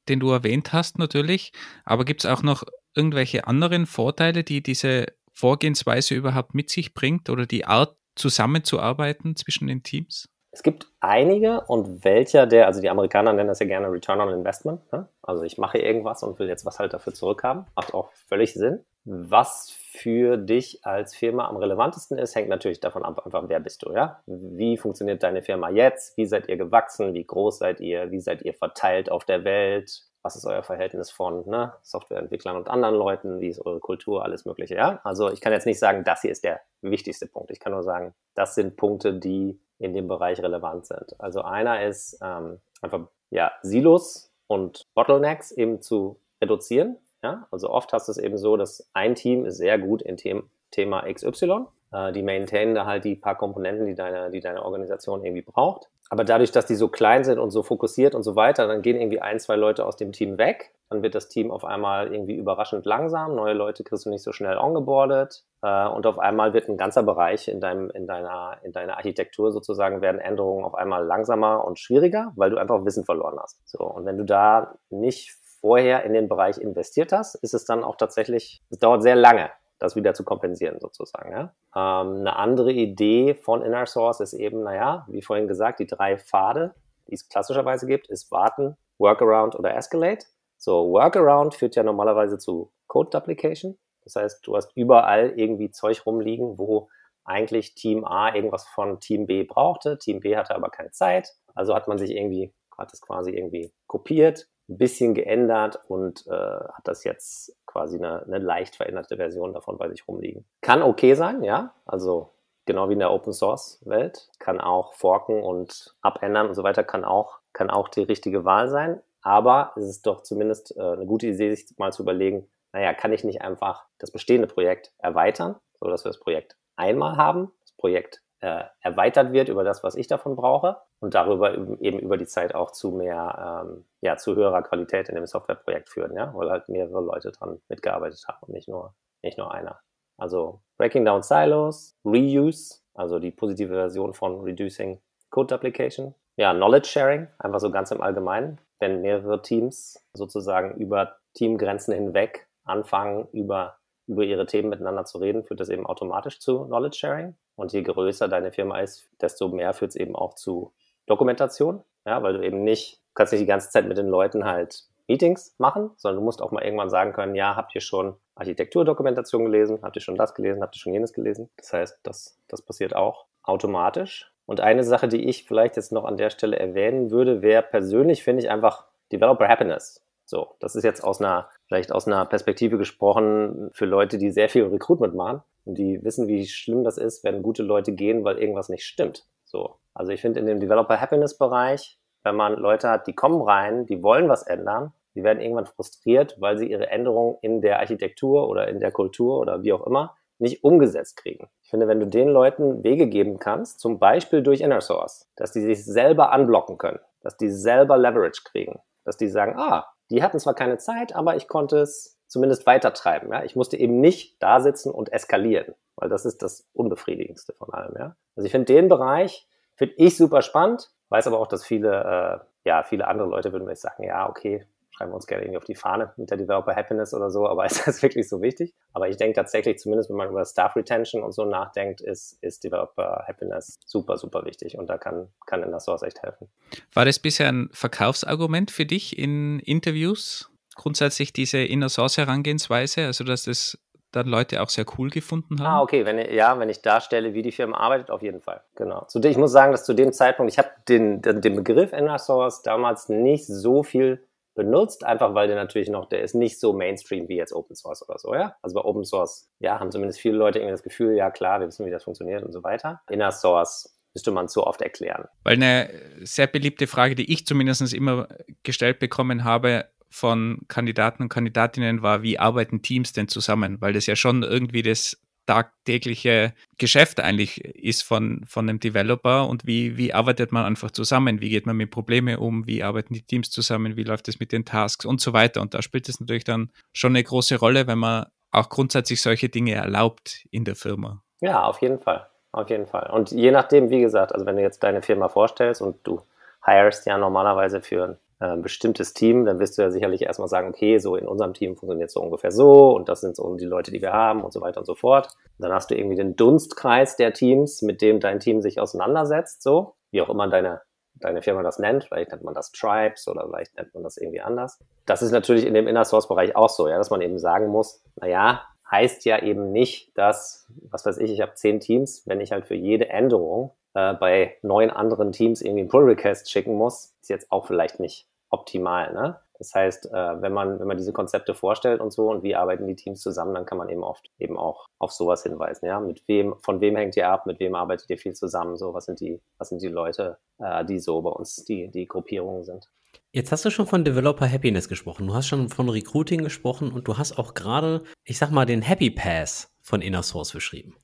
den 0.09 0.19
du 0.19 0.31
erwähnt 0.31 0.73
hast 0.73 0.99
natürlich, 0.99 1.53
aber 1.85 2.05
gibt 2.05 2.25
es 2.25 2.31
auch 2.31 2.43
noch 2.43 2.65
irgendwelche 2.97 3.47
anderen 3.47 3.87
Vorteile, 3.87 4.43
die 4.43 4.61
diese 4.61 5.07
Vorgehensweise 5.33 6.15
überhaupt 6.15 6.55
mit 6.55 6.69
sich 6.69 6.95
bringt 6.95 7.31
oder 7.31 7.47
die 7.47 7.65
Art 7.65 7.97
zusammenzuarbeiten 8.17 9.37
zwischen 9.37 9.69
den 9.69 9.85
Teams? 9.85 10.29
Es 10.55 10.63
gibt 10.63 10.87
einige 11.01 11.63
und 11.63 12.05
welcher 12.05 12.47
der, 12.47 12.67
also 12.67 12.83
die 12.83 12.91
Amerikaner 12.91 13.33
nennen 13.33 13.49
das 13.49 13.59
ja 13.59 13.67
gerne 13.67 13.91
Return 13.91 14.21
on 14.21 14.29
Investment. 14.29 14.81
Ne? 14.93 15.09
Also 15.23 15.45
ich 15.45 15.57
mache 15.57 15.79
irgendwas 15.79 16.23
und 16.23 16.39
will 16.39 16.47
jetzt 16.47 16.67
was 16.67 16.79
halt 16.79 16.93
dafür 16.93 17.15
zurückhaben. 17.15 17.65
Macht 17.75 17.95
auch 17.95 18.13
völlig 18.29 18.53
Sinn. 18.53 18.85
Was 19.05 19.71
für 19.71 20.37
dich 20.37 20.85
als 20.85 21.17
Firma 21.17 21.49
am 21.49 21.57
relevantesten 21.57 22.19
ist, 22.19 22.37
hängt 22.37 22.51
natürlich 22.51 22.81
davon 22.81 23.03
ab, 23.03 23.25
einfach 23.25 23.49
wer 23.49 23.61
bist 23.61 23.83
du, 23.83 23.93
ja? 23.93 24.23
Wie 24.27 24.77
funktioniert 24.77 25.23
deine 25.23 25.43
Firma 25.43 25.71
jetzt? 25.71 26.17
Wie 26.19 26.27
seid 26.27 26.49
ihr 26.49 26.57
gewachsen? 26.57 27.15
Wie 27.15 27.25
groß 27.25 27.59
seid 27.59 27.81
ihr? 27.81 28.11
Wie 28.11 28.21
seid 28.21 28.43
ihr 28.43 28.55
verteilt 28.55 29.11
auf 29.11 29.25
der 29.25 29.45
Welt? 29.45 30.03
Was 30.23 30.37
ist 30.37 30.47
euer 30.47 30.63
Verhältnis 30.63 31.11
von 31.11 31.49
ne, 31.49 31.73
Softwareentwicklern 31.83 32.57
und 32.57 32.69
anderen 32.69 32.95
Leuten? 32.95 33.41
Wie 33.41 33.49
ist 33.49 33.65
eure 33.65 33.81
Kultur? 33.81 34.23
Alles 34.23 34.45
Mögliche, 34.45 34.77
ja? 34.77 35.01
Also 35.03 35.33
ich 35.33 35.41
kann 35.41 35.53
jetzt 35.53 35.67
nicht 35.67 35.81
sagen, 35.81 36.05
das 36.05 36.21
hier 36.21 36.31
ist 36.31 36.45
der 36.45 36.61
wichtigste 36.83 37.27
Punkt. 37.27 37.51
Ich 37.51 37.59
kann 37.59 37.73
nur 37.73 37.83
sagen, 37.83 38.15
das 38.35 38.55
sind 38.55 38.77
Punkte, 38.77 39.15
die 39.15 39.59
in 39.83 39.93
dem 39.93 40.09
Bereich 40.09 40.41
relevant 40.41 40.87
sind. 40.87 41.15
Also 41.19 41.43
einer 41.43 41.85
ist 41.85 42.19
ähm, 42.23 42.61
einfach 42.81 43.09
ja, 43.31 43.53
Silos 43.63 44.33
und 44.47 44.87
Bottlenecks 44.95 45.51
eben 45.51 45.81
zu 45.83 46.21
reduzieren. 46.41 46.99
Ja? 47.23 47.49
Also 47.51 47.69
oft 47.71 47.93
hast 47.93 48.09
du 48.09 48.13
es 48.13 48.19
eben 48.19 48.39
so, 48.39 48.57
dass 48.57 48.89
ein 48.93 49.15
Team 49.15 49.45
ist 49.45 49.57
sehr 49.57 49.79
gut 49.79 50.03
in 50.03 50.17
Them 50.17 50.51
Thema 50.71 51.03
XY. 51.13 51.67
Äh, 51.93 52.13
die 52.13 52.23
maintainen 52.23 52.75
da 52.75 52.87
halt 52.87 53.05
die 53.05 53.17
paar 53.17 53.37
Komponenten, 53.37 53.87
die 53.87 53.95
deine, 53.95 54.31
die 54.31 54.41
deine 54.41 54.65
Organisation 54.65 55.25
irgendwie 55.25 55.43
braucht. 55.43 55.89
Aber 56.11 56.25
dadurch, 56.25 56.53
dass 56.53 56.67
die 56.67 56.75
so 56.75 56.89
klein 56.89 57.25
sind 57.25 57.39
und 57.39 57.51
so 57.51 57.63
fokussiert 57.63 58.15
und 58.15 58.23
so 58.23 58.37
weiter, 58.37 58.67
dann 58.67 58.83
gehen 58.83 59.01
irgendwie 59.01 59.23
ein, 59.23 59.41
zwei 59.41 59.57
Leute 59.57 59.87
aus 59.87 59.97
dem 59.97 60.13
Team 60.13 60.37
weg. 60.37 60.75
Dann 60.91 61.03
wird 61.03 61.15
das 61.15 61.29
Team 61.29 61.51
auf 61.51 61.65
einmal 61.65 62.13
irgendwie 62.13 62.35
überraschend 62.35 62.85
langsam. 62.85 63.35
Neue 63.35 63.55
Leute 63.55 63.83
kriegst 63.83 64.05
du 64.05 64.11
nicht 64.11 64.23
so 64.23 64.31
schnell 64.31 64.59
ongeboardet. 64.59 65.45
Äh, 65.63 65.89
und 65.89 66.07
auf 66.07 66.19
einmal 66.19 66.53
wird 66.53 66.69
ein 66.69 66.77
ganzer 66.77 67.03
Bereich 67.03 67.49
in, 67.49 67.61
deinem, 67.61 67.89
in, 67.91 68.07
deiner, 68.07 68.59
in 68.63 68.73
deiner 68.73 68.99
Architektur 68.99 69.53
sozusagen 69.53 70.03
werden 70.03 70.21
Änderungen 70.21 70.65
auf 70.65 70.75
einmal 70.75 71.03
langsamer 71.05 71.65
und 71.65 71.79
schwieriger, 71.79 72.33
weil 72.37 72.51
du 72.51 72.59
einfach 72.59 72.85
Wissen 72.85 73.05
verloren 73.05 73.39
hast. 73.41 73.67
So. 73.67 73.79
Und 73.79 74.05
wenn 74.05 74.19
du 74.19 74.25
da 74.25 74.75
nicht 74.91 75.35
vorher 75.63 76.05
in 76.05 76.13
den 76.13 76.29
Bereich 76.29 76.59
investiert 76.59 77.13
hast, 77.13 77.37
ist 77.37 77.55
es 77.55 77.65
dann 77.65 77.85
auch 77.85 77.97
tatsächlich, 77.97 78.63
es 78.69 78.79
dauert 78.79 79.03
sehr 79.03 79.17
lange, 79.17 79.51
das 79.83 79.97
wieder 79.97 80.15
zu 80.15 80.23
kompensieren 80.25 80.79
sozusagen. 80.81 81.33
Ja? 81.33 81.55
Ähm, 81.75 82.21
eine 82.21 82.37
andere 82.37 82.73
Idee 82.73 83.35
von 83.35 83.63
Inner 83.63 83.87
Source 83.87 84.21
ist 84.21 84.33
eben, 84.33 84.63
naja, 84.63 85.05
wie 85.09 85.23
vorhin 85.23 85.49
gesagt, 85.49 85.81
die 85.81 85.89
drei 85.89 86.19
Pfade, 86.19 86.75
die 87.09 87.15
es 87.15 87.29
klassischerweise 87.29 87.87
gibt, 87.87 88.09
ist 88.09 88.31
Warten, 88.31 88.77
Workaround 88.99 89.57
oder 89.57 89.75
Escalate. 89.75 90.25
So, 90.57 90.93
Workaround 90.93 91.55
führt 91.55 91.75
ja 91.75 91.83
normalerweise 91.83 92.39
zu 92.39 92.71
Code 92.87 93.11
Duplication. 93.11 93.77
Das 94.05 94.15
heißt, 94.15 94.47
du 94.47 94.57
hast 94.57 94.71
überall 94.77 95.33
irgendwie 95.37 95.73
Zeug 95.73 96.07
rumliegen, 96.07 96.59
wo 96.59 96.89
eigentlich 97.25 97.75
Team 97.75 98.05
A 98.05 98.33
irgendwas 98.35 98.65
von 98.69 99.01
Team 99.01 99.27
B 99.27 99.43
brauchte. 99.43 99.99
Team 99.99 100.21
B 100.21 100.37
hatte 100.37 100.55
aber 100.55 100.71
keine 100.71 100.93
Zeit. 100.93 101.29
Also 101.55 101.75
hat 101.75 101.89
man 101.89 101.99
sich 101.99 102.13
irgendwie, 102.13 102.55
hat 102.79 102.93
es 102.93 103.01
quasi 103.01 103.33
irgendwie 103.33 103.73
kopiert, 103.89 104.47
ein 104.73 104.79
bisschen 104.79 105.15
geändert 105.15 105.81
und 105.89 106.27
äh, 106.27 106.31
hat 106.31 106.83
das 106.85 107.05
jetzt 107.05 107.57
quasi 107.67 107.97
eine, 107.97 108.23
eine 108.25 108.39
leicht 108.39 108.77
veränderte 108.77 109.17
Version 109.17 109.53
davon 109.53 109.79
bei 109.79 109.89
sich 109.89 110.07
rumliegen. 110.09 110.45
Kann 110.61 110.83
okay 110.83 111.15
sein, 111.15 111.43
ja. 111.43 111.75
Also 111.87 112.31
genau 112.67 112.89
wie 112.89 112.95
in 112.95 112.99
der 112.99 113.13
Open 113.13 113.33
Source 113.33 113.81
Welt, 113.85 114.29
kann 114.39 114.61
auch 114.61 114.95
forken 114.95 115.43
und 115.43 115.95
abändern 116.01 116.49
und 116.49 116.55
so 116.55 116.63
weiter, 116.63 116.85
kann 116.85 117.05
auch, 117.05 117.39
kann 117.53 117.71
auch 117.71 117.89
die 117.89 118.03
richtige 118.03 118.45
Wahl 118.45 118.69
sein. 118.69 119.01
Aber 119.23 119.73
es 119.77 119.85
ist 119.85 120.07
doch 120.07 120.23
zumindest 120.23 120.77
äh, 120.77 120.81
eine 120.81 121.07
gute 121.07 121.29
Idee, 121.29 121.55
sich 121.55 121.79
mal 121.79 121.93
zu 121.93 122.03
überlegen, 122.03 122.49
naja, 122.73 122.95
kann 122.95 123.13
ich 123.13 123.25
nicht 123.25 123.43
einfach 123.43 123.87
das 123.99 124.11
bestehende 124.11 124.49
Projekt 124.49 124.93
erweitern, 124.99 125.57
so 125.79 125.89
dass 125.89 126.05
wir 126.05 126.09
das 126.11 126.21
Projekt 126.21 126.57
einmal 126.77 127.17
haben, 127.17 127.53
das 127.61 127.73
Projekt 127.73 128.23
äh, 128.43 128.65
erweitert 128.81 129.33
wird 129.33 129.49
über 129.49 129.63
das, 129.63 129.85
was 129.85 129.95
ich 129.95 130.09
davon 130.09 130.35
brauche 130.35 130.77
und 131.01 131.15
darüber 131.15 131.55
eben 131.81 132.01
über 132.01 132.17
die 132.17 132.27
Zeit 132.27 132.57
auch 132.57 132.73
zu 132.73 132.91
mehr, 132.91 133.65
ähm, 133.65 133.85
ja, 134.01 134.17
zu 134.17 134.35
höherer 134.35 134.63
Qualität 134.63 135.09
in 135.09 135.15
dem 135.15 135.27
Softwareprojekt 135.27 135.89
führen, 135.89 136.17
ja, 136.17 136.35
weil 136.35 136.51
halt 136.51 136.69
mehrere 136.69 137.01
Leute 137.01 137.31
dran 137.31 137.61
mitgearbeitet 137.69 138.25
haben 138.27 138.39
und 138.41 138.53
nicht 138.53 138.69
nur, 138.69 138.95
nicht 139.23 139.39
nur 139.39 139.55
einer. 139.55 139.81
Also 140.19 140.61
Breaking 140.77 141.05
Down 141.05 141.23
Silos, 141.23 141.97
Reuse, 142.05 142.81
also 142.95 143.21
die 143.21 143.31
positive 143.31 143.73
Version 143.73 144.13
von 144.13 144.41
Reducing 144.41 145.01
Code 145.31 145.55
Duplication. 145.55 146.15
Ja, 146.37 146.53
Knowledge 146.53 146.89
Sharing, 146.89 147.29
einfach 147.39 147.61
so 147.61 147.71
ganz 147.71 147.93
im 147.93 148.01
Allgemeinen. 148.01 148.61
Wenn 148.81 149.03
mehrere 149.03 149.41
Teams 149.43 150.05
sozusagen 150.15 150.75
über 150.81 151.17
Teamgrenzen 151.35 151.95
hinweg 151.95 152.49
anfangen, 152.65 153.29
über, 153.33 153.79
über 154.09 154.25
ihre 154.25 154.47
Themen 154.47 154.69
miteinander 154.69 155.05
zu 155.05 155.19
reden, 155.19 155.45
führt 155.45 155.61
das 155.61 155.69
eben 155.69 155.87
automatisch 155.87 156.41
zu 156.41 156.65
Knowledge 156.65 156.99
Sharing. 156.99 157.37
Und 157.63 157.73
je 157.73 157.83
größer 157.83 158.27
deine 158.27 158.51
Firma 158.51 158.81
ist, 158.81 159.09
desto 159.21 159.47
mehr 159.47 159.73
führt 159.73 159.93
es 159.93 159.97
eben 159.97 160.17
auch 160.17 160.35
zu 160.35 160.73
Dokumentation, 161.07 161.85
ja, 162.05 162.21
weil 162.21 162.33
du 162.33 162.45
eben 162.45 162.65
nicht, 162.65 163.01
kannst 163.15 163.33
nicht 163.33 163.43
die 163.43 163.47
ganze 163.47 163.71
Zeit 163.71 163.87
mit 163.87 163.97
den 163.97 164.09
Leuten 164.09 164.45
halt 164.45 164.83
Meetings 165.07 165.55
machen, 165.59 165.93
sondern 165.97 166.19
du 166.19 166.25
musst 166.25 166.43
auch 166.43 166.51
mal 166.51 166.65
irgendwann 166.65 166.91
sagen 166.91 167.13
können, 167.13 167.37
ja, 167.37 167.55
habt 167.55 167.73
ihr 167.77 167.81
schon 167.81 168.17
Architekturdokumentation 168.35 169.45
gelesen, 169.45 169.79
habt 169.83 169.95
ihr 169.95 170.03
schon 170.03 170.17
das 170.17 170.35
gelesen, 170.35 170.61
habt 170.61 170.75
ihr 170.75 170.81
schon 170.81 170.93
jenes 170.93 171.13
gelesen. 171.13 171.51
Das 171.57 171.73
heißt, 171.73 172.01
das, 172.03 172.37
das 172.49 172.63
passiert 172.63 172.97
auch 172.97 173.27
automatisch. 173.45 174.33
Und 174.45 174.59
eine 174.59 174.83
Sache, 174.83 175.07
die 175.07 175.29
ich 175.29 175.45
vielleicht 175.45 175.77
jetzt 175.77 175.93
noch 175.93 176.05
an 176.05 176.17
der 176.17 176.31
Stelle 176.31 176.59
erwähnen 176.59 177.13
würde, 177.13 177.43
wäre 177.43 177.63
persönlich, 177.63 178.25
finde 178.25 178.43
ich 178.43 178.51
einfach 178.51 178.87
Developer 179.13 179.47
Happiness. 179.47 180.05
So, 180.25 180.55
das 180.61 180.77
ist 180.77 180.85
jetzt 180.85 181.03
aus 181.03 181.21
einer, 181.21 181.49
vielleicht 181.67 181.93
aus 181.93 182.07
einer 182.07 182.25
Perspektive 182.27 182.79
gesprochen 182.79 183.71
für 183.73 183.87
Leute, 183.87 184.19
die 184.19 184.31
sehr 184.31 184.49
viel 184.49 184.65
Recruitment 184.65 185.15
machen 185.15 185.43
und 185.65 185.77
die 185.77 186.03
wissen, 186.03 186.29
wie 186.29 186.47
schlimm 186.47 186.85
das 186.85 186.99
ist, 186.99 187.25
wenn 187.25 187.43
gute 187.43 187.63
Leute 187.63 187.93
gehen, 187.93 188.25
weil 188.25 188.39
irgendwas 188.39 188.69
nicht 188.69 188.85
stimmt. 188.85 189.27
So. 189.45 189.77
Also 189.95 190.13
ich 190.13 190.21
finde 190.21 190.41
in 190.41 190.47
dem 190.47 190.61
Developer 190.61 191.01
Happiness 191.01 191.37
Bereich, 191.37 191.99
wenn 192.23 192.37
man 192.37 192.55
Leute 192.55 192.89
hat, 192.89 193.07
die 193.07 193.15
kommen 193.15 193.43
rein, 193.43 193.87
die 193.87 194.03
wollen 194.03 194.29
was 194.29 194.43
ändern, 194.45 194.93
die 195.15 195.25
werden 195.25 195.41
irgendwann 195.41 195.67
frustriert, 195.67 196.37
weil 196.41 196.57
sie 196.57 196.71
ihre 196.71 196.89
Änderungen 196.89 197.37
in 197.43 197.61
der 197.61 197.81
Architektur 197.81 198.49
oder 198.49 198.69
in 198.69 198.81
der 198.81 198.93
Kultur 198.93 199.39
oder 199.39 199.63
wie 199.63 199.73
auch 199.73 199.87
immer 199.87 200.17
nicht 200.39 200.65
umgesetzt 200.65 201.17
kriegen. 201.17 201.49
Ich 201.63 201.71
finde, 201.71 201.89
wenn 201.89 202.01
du 202.01 202.07
den 202.07 202.29
Leuten 202.29 202.83
Wege 202.83 203.07
geben 203.07 203.39
kannst, 203.39 203.81
zum 203.81 203.99
Beispiel 203.99 204.43
durch 204.43 204.61
Inner 204.61 204.81
Source, 204.81 205.31
dass 205.37 205.53
die 205.53 205.61
sich 205.61 205.85
selber 205.85 206.33
anblocken 206.33 206.79
können, 206.79 206.99
dass 207.21 207.37
die 207.37 207.51
selber 207.51 207.97
Leverage 207.97 208.43
kriegen, 208.45 208.81
dass 209.05 209.17
die 209.17 209.29
sagen, 209.29 209.55
ah, 209.57 209.87
die 210.13 210.23
hatten 210.23 210.39
zwar 210.39 210.55
keine 210.55 210.79
Zeit, 210.79 211.15
aber 211.15 211.37
ich 211.37 211.49
konnte 211.49 211.79
es 211.79 212.19
zumindest 212.29 212.67
weitertreiben. 212.67 213.33
Ja? 213.33 213.45
Ich 213.45 213.57
musste 213.57 213.77
eben 213.77 214.01
nicht 214.01 214.43
da 214.43 214.61
sitzen 214.61 214.91
und 214.93 215.13
eskalieren, 215.13 215.75
weil 215.97 216.09
das 216.09 216.25
ist 216.25 216.43
das 216.43 216.69
Unbefriedigendste 216.73 217.55
von 217.55 217.73
allem. 217.73 217.95
Ja? 217.99 218.17
Also 218.37 218.47
ich 218.47 218.53
finde 218.53 218.73
den 218.73 218.89
Bereich, 218.89 219.49
finde 219.75 219.95
ich 219.97 220.17
super 220.17 220.43
spannend, 220.43 220.91
weiß 221.09 221.27
aber 221.27 221.39
auch, 221.39 221.47
dass 221.47 221.65
viele, 221.65 222.43
äh, 222.65 222.69
ja, 222.69 222.83
viele 222.83 223.07
andere 223.07 223.29
Leute 223.29 223.53
würden 223.53 223.65
vielleicht 223.65 223.83
sagen, 223.83 224.05
ja, 224.05 224.29
okay, 224.29 224.67
schreiben 224.93 225.11
wir 225.11 225.17
uns 225.17 225.27
gerne 225.27 225.45
irgendwie 225.45 225.59
auf 225.59 225.65
die 225.65 225.75
Fahne 225.75 226.13
mit 226.17 226.31
der 226.31 226.37
Developer 226.37 226.75
Happiness 226.75 227.13
oder 227.15 227.31
so, 227.31 227.49
aber 227.49 227.65
ist 227.67 227.87
das 227.87 228.03
wirklich 228.03 228.29
so 228.29 228.41
wichtig? 228.41 228.75
Aber 228.93 229.09
ich 229.09 229.17
denke 229.17 229.35
tatsächlich, 229.35 229.79
zumindest 229.79 230.11
wenn 230.11 230.17
man 230.17 230.29
über 230.29 230.45
Staff 230.45 230.77
Retention 230.77 231.23
und 231.23 231.33
so 231.33 231.45
nachdenkt, 231.45 232.01
ist, 232.01 232.39
ist 232.43 232.65
Developer 232.65 233.25
Happiness 233.27 233.79
super, 233.85 234.17
super 234.17 234.45
wichtig 234.45 234.79
und 234.79 234.89
da 234.89 234.99
kann, 234.99 235.29
kann 235.47 235.63
in 235.63 235.71
der 235.71 235.81
Source 235.81 236.03
echt 236.03 236.23
helfen. 236.23 236.49
War 236.93 237.05
das 237.05 237.19
bisher 237.19 237.49
ein 237.49 237.71
Verkaufsargument 237.73 238.71
für 238.71 238.87
dich 238.87 239.19
in 239.19 239.59
Interviews? 239.61 240.49
grundsätzlich 240.75 241.33
diese 241.33 241.59
Inner 241.59 241.89
Source 241.89 242.19
Herangehensweise, 242.19 243.07
also 243.07 243.25
dass 243.25 243.45
das 243.45 243.79
dann 244.11 244.27
Leute 244.27 244.61
auch 244.63 244.69
sehr 244.69 244.85
cool 244.99 245.09
gefunden 245.09 245.59
haben? 245.61 245.67
Ah, 245.67 245.81
okay, 245.81 246.05
wenn, 246.05 246.19
ja, 246.35 246.59
wenn 246.59 246.69
ich 246.69 246.83
darstelle, 246.83 247.33
wie 247.33 247.43
die 247.43 247.53
Firma 247.53 247.79
arbeitet, 247.79 248.11
auf 248.11 248.23
jeden 248.23 248.43
Fall. 248.43 248.63
Genau. 248.75 249.05
Zu, 249.07 249.21
ich 249.21 249.39
muss 249.39 249.53
sagen, 249.53 249.73
dass 249.73 249.85
zu 249.85 249.95
dem 249.95 250.13
Zeitpunkt, 250.13 250.53
ich 250.53 250.59
habe 250.59 250.69
den, 250.89 251.23
den, 251.23 251.41
den 251.41 251.57
Begriff 251.57 251.93
Inner 251.93 252.19
Source 252.19 252.63
damals 252.63 253.09
nicht 253.09 253.47
so 253.47 253.83
viel 253.83 254.23
benutzt, 254.55 255.05
einfach 255.05 255.35
weil 255.35 255.47
der 255.47 255.57
natürlich 255.57 255.89
noch, 255.89 256.09
der 256.09 256.23
ist 256.23 256.35
nicht 256.35 256.61
so 256.61 256.73
Mainstream 256.73 257.29
wie 257.29 257.37
jetzt 257.37 257.53
Open 257.53 257.75
Source 257.75 258.07
oder 258.09 258.19
so, 258.19 258.35
ja. 258.35 258.55
Also 258.63 258.75
bei 258.75 258.83
Open 258.83 259.05
Source, 259.05 259.51
ja, 259.61 259.81
haben 259.81 259.91
zumindest 259.91 260.21
viele 260.21 260.37
Leute 260.37 260.59
irgendwie 260.59 260.73
das 260.73 260.83
Gefühl, 260.83 261.15
ja 261.15 261.31
klar, 261.31 261.61
wir 261.61 261.67
wissen, 261.67 261.87
wie 261.87 261.91
das 261.91 262.05
funktioniert 262.05 262.43
und 262.43 262.53
so 262.53 262.63
weiter. 262.63 263.01
Inner 263.09 263.33
Source 263.33 263.97
müsste 264.15 264.31
man 264.31 264.49
so 264.49 264.67
oft 264.67 264.83
erklären. 264.83 265.27
Weil 265.43 265.55
eine 265.55 265.89
sehr 266.21 266.47
beliebte 266.47 266.87
Frage, 266.87 267.15
die 267.15 267.33
ich 267.33 267.47
zumindest 267.47 267.95
immer 267.95 268.29
gestellt 268.63 268.99
bekommen 268.99 269.45
habe, 269.45 269.87
von 270.13 270.59
Kandidaten 270.69 271.23
und 271.23 271.31
Kandidatinnen 271.31 272.03
war, 272.03 272.23
wie 272.23 272.39
arbeiten 272.39 272.83
Teams 272.83 273.15
denn 273.15 273.29
zusammen? 273.29 273.81
Weil 273.81 273.95
das 273.95 274.05
ja 274.05 274.15
schon 274.15 274.43
irgendwie 274.43 274.83
das 274.83 275.22
tagtägliche 275.47 276.55
Geschäft 276.79 277.21
eigentlich 277.21 277.65
ist 277.65 278.03
von, 278.03 278.45
von 278.47 278.69
einem 278.69 278.81
Developer 278.81 279.49
und 279.49 279.67
wie, 279.67 279.97
wie 279.97 280.15
arbeitet 280.15 280.53
man 280.53 280.65
einfach 280.65 280.91
zusammen? 280.91 281.41
Wie 281.41 281.51
geht 281.51 281.67
man 281.67 281.77
mit 281.77 281.91
Problemen 281.91 282.37
um? 282.37 282.67
Wie 282.67 282.83
arbeiten 282.83 283.15
die 283.15 283.23
Teams 283.23 283.51
zusammen? 283.51 283.97
Wie 283.97 284.05
läuft 284.05 284.29
es 284.29 284.41
mit 284.41 284.53
den 284.53 284.65
Tasks 284.65 285.05
und 285.05 285.21
so 285.21 285.33
weiter? 285.33 285.61
Und 285.61 285.75
da 285.75 285.83
spielt 285.83 286.09
es 286.09 286.21
natürlich 286.21 286.45
dann 286.45 286.71
schon 286.93 287.13
eine 287.13 287.25
große 287.25 287.59
Rolle, 287.59 287.87
wenn 287.87 287.99
man 287.99 288.27
auch 288.53 288.69
grundsätzlich 288.69 289.21
solche 289.21 289.49
Dinge 289.49 289.75
erlaubt 289.75 290.47
in 290.51 290.65
der 290.65 290.77
Firma. 290.77 291.23
Ja, 291.41 291.65
auf 291.65 291.83
jeden 291.83 291.99
Fall. 291.99 292.29
Auf 292.53 292.69
jeden 292.69 292.87
Fall. 292.87 293.11
Und 293.11 293.31
je 293.31 293.51
nachdem, 293.51 293.89
wie 293.89 294.03
gesagt, 294.03 294.33
also 294.33 294.45
wenn 294.45 294.57
du 294.57 294.63
jetzt 294.63 294.83
deine 294.83 295.01
Firma 295.01 295.29
vorstellst 295.29 295.81
und 295.81 296.07
du 296.07 296.21
hirest 296.65 297.07
ja 297.07 297.17
normalerweise 297.17 297.81
für 297.81 298.19
äh, 298.43 298.57
bestimmtes 298.57 299.15
Team, 299.15 299.45
dann 299.45 299.61
wirst 299.61 299.79
du 299.79 299.83
ja 299.83 299.91
sicherlich 299.93 300.23
erstmal 300.23 300.49
sagen, 300.49 300.69
okay, 300.69 300.99
so 300.99 301.15
in 301.15 301.29
unserem 301.29 301.55
Team 301.55 301.77
funktioniert 301.77 302.09
es 302.09 302.15
so 302.15 302.21
ungefähr 302.21 302.51
so 302.51 302.91
und 302.91 303.09
das 303.09 303.21
sind 303.21 303.37
so 303.37 303.55
die 303.55 303.65
Leute, 303.67 303.93
die 303.93 304.03
wir 304.03 304.13
haben 304.13 304.43
und 304.43 304.53
so 304.53 304.61
weiter 304.61 304.81
und 304.81 304.85
so 304.85 304.97
fort. 304.97 305.29
Und 305.59 305.65
dann 305.65 305.73
hast 305.73 305.93
du 305.93 305.95
irgendwie 305.97 306.17
den 306.17 306.35
Dunstkreis 306.35 307.15
der 307.15 307.33
Teams, 307.33 307.83
mit 307.83 308.03
dem 308.03 308.19
dein 308.19 308.41
Team 308.41 308.61
sich 308.61 308.81
auseinandersetzt, 308.81 309.63
so, 309.63 309.95
wie 310.11 310.21
auch 310.23 310.29
immer 310.29 310.49
deine, 310.49 310.83
deine 311.15 311.41
Firma 311.41 311.63
das 311.63 311.79
nennt. 311.79 312.03
Vielleicht 312.03 312.33
nennt 312.33 312.43
man 312.43 312.53
das 312.53 312.73
Tribes 312.73 313.29
oder 313.29 313.47
vielleicht 313.47 313.77
nennt 313.77 313.95
man 313.95 314.03
das 314.03 314.17
irgendwie 314.17 314.41
anders. 314.41 314.81
Das 315.07 315.23
ist 315.23 315.31
natürlich 315.31 315.65
in 315.65 315.75
dem 315.75 315.87
Inner 315.87 316.05
Source 316.05 316.27
Bereich 316.27 316.57
auch 316.57 316.71
so, 316.71 316.89
ja, 316.89 316.99
dass 316.99 317.11
man 317.11 317.21
eben 317.21 317.39
sagen 317.39 317.69
muss, 317.69 318.03
naja, 318.17 318.63
heißt 318.91 319.25
ja 319.25 319.41
eben 319.41 319.71
nicht, 319.71 320.19
dass, 320.19 320.67
was 320.91 321.07
weiß 321.07 321.19
ich, 321.19 321.31
ich 321.31 321.43
habe 321.43 321.55
zehn 321.55 321.79
Teams, 321.79 322.25
wenn 322.27 322.41
ich 322.41 322.51
halt 322.51 322.67
für 322.67 322.75
jede 322.75 323.09
Änderung 323.09 323.71
äh, 323.95 324.15
bei 324.15 324.57
neun 324.63 324.91
anderen 324.91 325.31
Teams 325.31 325.63
irgendwie 325.63 325.83
einen 325.83 325.89
Pull 325.89 326.05
Request 326.05 326.51
schicken 326.51 326.75
muss, 326.75 327.15
ist 327.21 327.31
jetzt 327.31 327.53
auch 327.53 327.67
vielleicht 327.67 328.01
nicht 328.01 328.27
optimal. 328.53 329.13
Ne? 329.13 329.41
Das 329.59 329.75
heißt, 329.75 330.07
äh, 330.07 330.43
wenn 330.43 330.53
man, 330.53 330.81
wenn 330.81 330.89
man 330.89 330.97
diese 330.97 331.13
Konzepte 331.13 331.55
vorstellt 331.55 332.01
und 332.01 332.13
so 332.13 332.31
und 332.31 332.43
wie 332.43 332.57
arbeiten 332.57 332.87
die 332.87 332.97
Teams 332.97 333.21
zusammen, 333.21 333.55
dann 333.55 333.65
kann 333.65 333.79
man 333.79 333.89
eben 333.89 334.03
oft 334.03 334.31
eben 334.39 334.59
auch 334.59 334.87
auf 334.99 335.13
sowas 335.13 335.45
hinweisen. 335.45 335.87
Ja, 335.87 336.01
mit 336.01 336.27
wem, 336.27 336.57
von 336.63 336.81
wem 336.81 336.97
hängt 336.97 337.17
ihr 337.17 337.29
ab, 337.29 337.47
mit 337.47 337.61
wem 337.61 337.75
arbeitet 337.75 338.11
ihr 338.11 338.19
viel 338.19 338.35
zusammen, 338.35 338.77
so, 338.77 338.93
was 338.93 339.05
sind 339.05 339.21
die, 339.21 339.41
was 339.59 339.69
sind 339.69 339.81
die 339.81 339.89
Leute, 339.89 340.39
äh, 340.59 340.85
die 340.85 340.99
so 340.99 341.23
bei 341.23 341.31
uns 341.31 341.65
die, 341.65 341.89
die 341.91 342.09
Gruppierungen 342.09 342.65
sind. 342.65 342.89
Jetzt 343.31 343.53
hast 343.53 343.65
du 343.65 343.71
schon 343.71 343.87
von 343.87 344.05
Developer 344.05 344.51
Happiness 344.51 344.89
gesprochen, 344.89 345.29
du 345.29 345.35
hast 345.35 345.47
schon 345.47 345.69
von 345.69 345.89
Recruiting 345.89 346.43
gesprochen 346.43 346.91
und 346.91 347.07
du 347.07 347.17
hast 347.17 347.39
auch 347.39 347.55
gerade, 347.55 348.03
ich 348.25 348.39
sag 348.39 348.51
mal, 348.51 348.67
den 348.67 348.83
Happy 348.83 349.11
Pass 349.11 349.69
von 349.81 350.03
Inner 350.03 350.23
Source 350.23 350.53
beschrieben. 350.53 350.97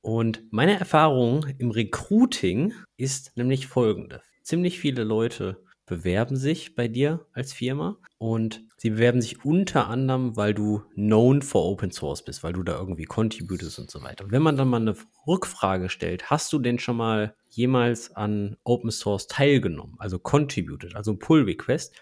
Und 0.00 0.42
meine 0.50 0.78
Erfahrung 0.78 1.44
im 1.58 1.70
Recruiting 1.70 2.72
ist 2.96 3.36
nämlich 3.36 3.66
folgende. 3.66 4.22
Ziemlich 4.42 4.78
viele 4.78 5.04
Leute 5.04 5.62
bewerben 5.88 6.36
sich 6.36 6.74
bei 6.74 6.88
dir 6.88 7.26
als 7.32 7.52
Firma 7.52 7.98
und 8.18 8.64
sie 8.76 8.90
bewerben 8.90 9.20
sich 9.20 9.44
unter 9.44 9.88
anderem, 9.88 10.36
weil 10.36 10.54
du 10.54 10.82
known 10.94 11.42
for 11.42 11.64
Open 11.64 11.90
Source 11.90 12.24
bist, 12.24 12.42
weil 12.42 12.52
du 12.52 12.62
da 12.62 12.78
irgendwie 12.78 13.04
contributest 13.04 13.78
und 13.78 13.90
so 13.90 14.02
weiter. 14.02 14.24
Und 14.24 14.32
wenn 14.32 14.42
man 14.42 14.56
dann 14.56 14.68
mal 14.68 14.80
eine 14.80 14.94
Rückfrage 15.26 15.88
stellt, 15.88 16.30
hast 16.30 16.52
du 16.52 16.58
denn 16.58 16.78
schon 16.78 16.96
mal 16.96 17.34
jemals 17.48 18.14
an 18.14 18.56
Open 18.64 18.90
Source 18.90 19.26
teilgenommen, 19.26 19.96
also 19.98 20.18
contributed, 20.18 20.94
also 20.94 21.16
Pull 21.16 21.42
Request, 21.42 22.00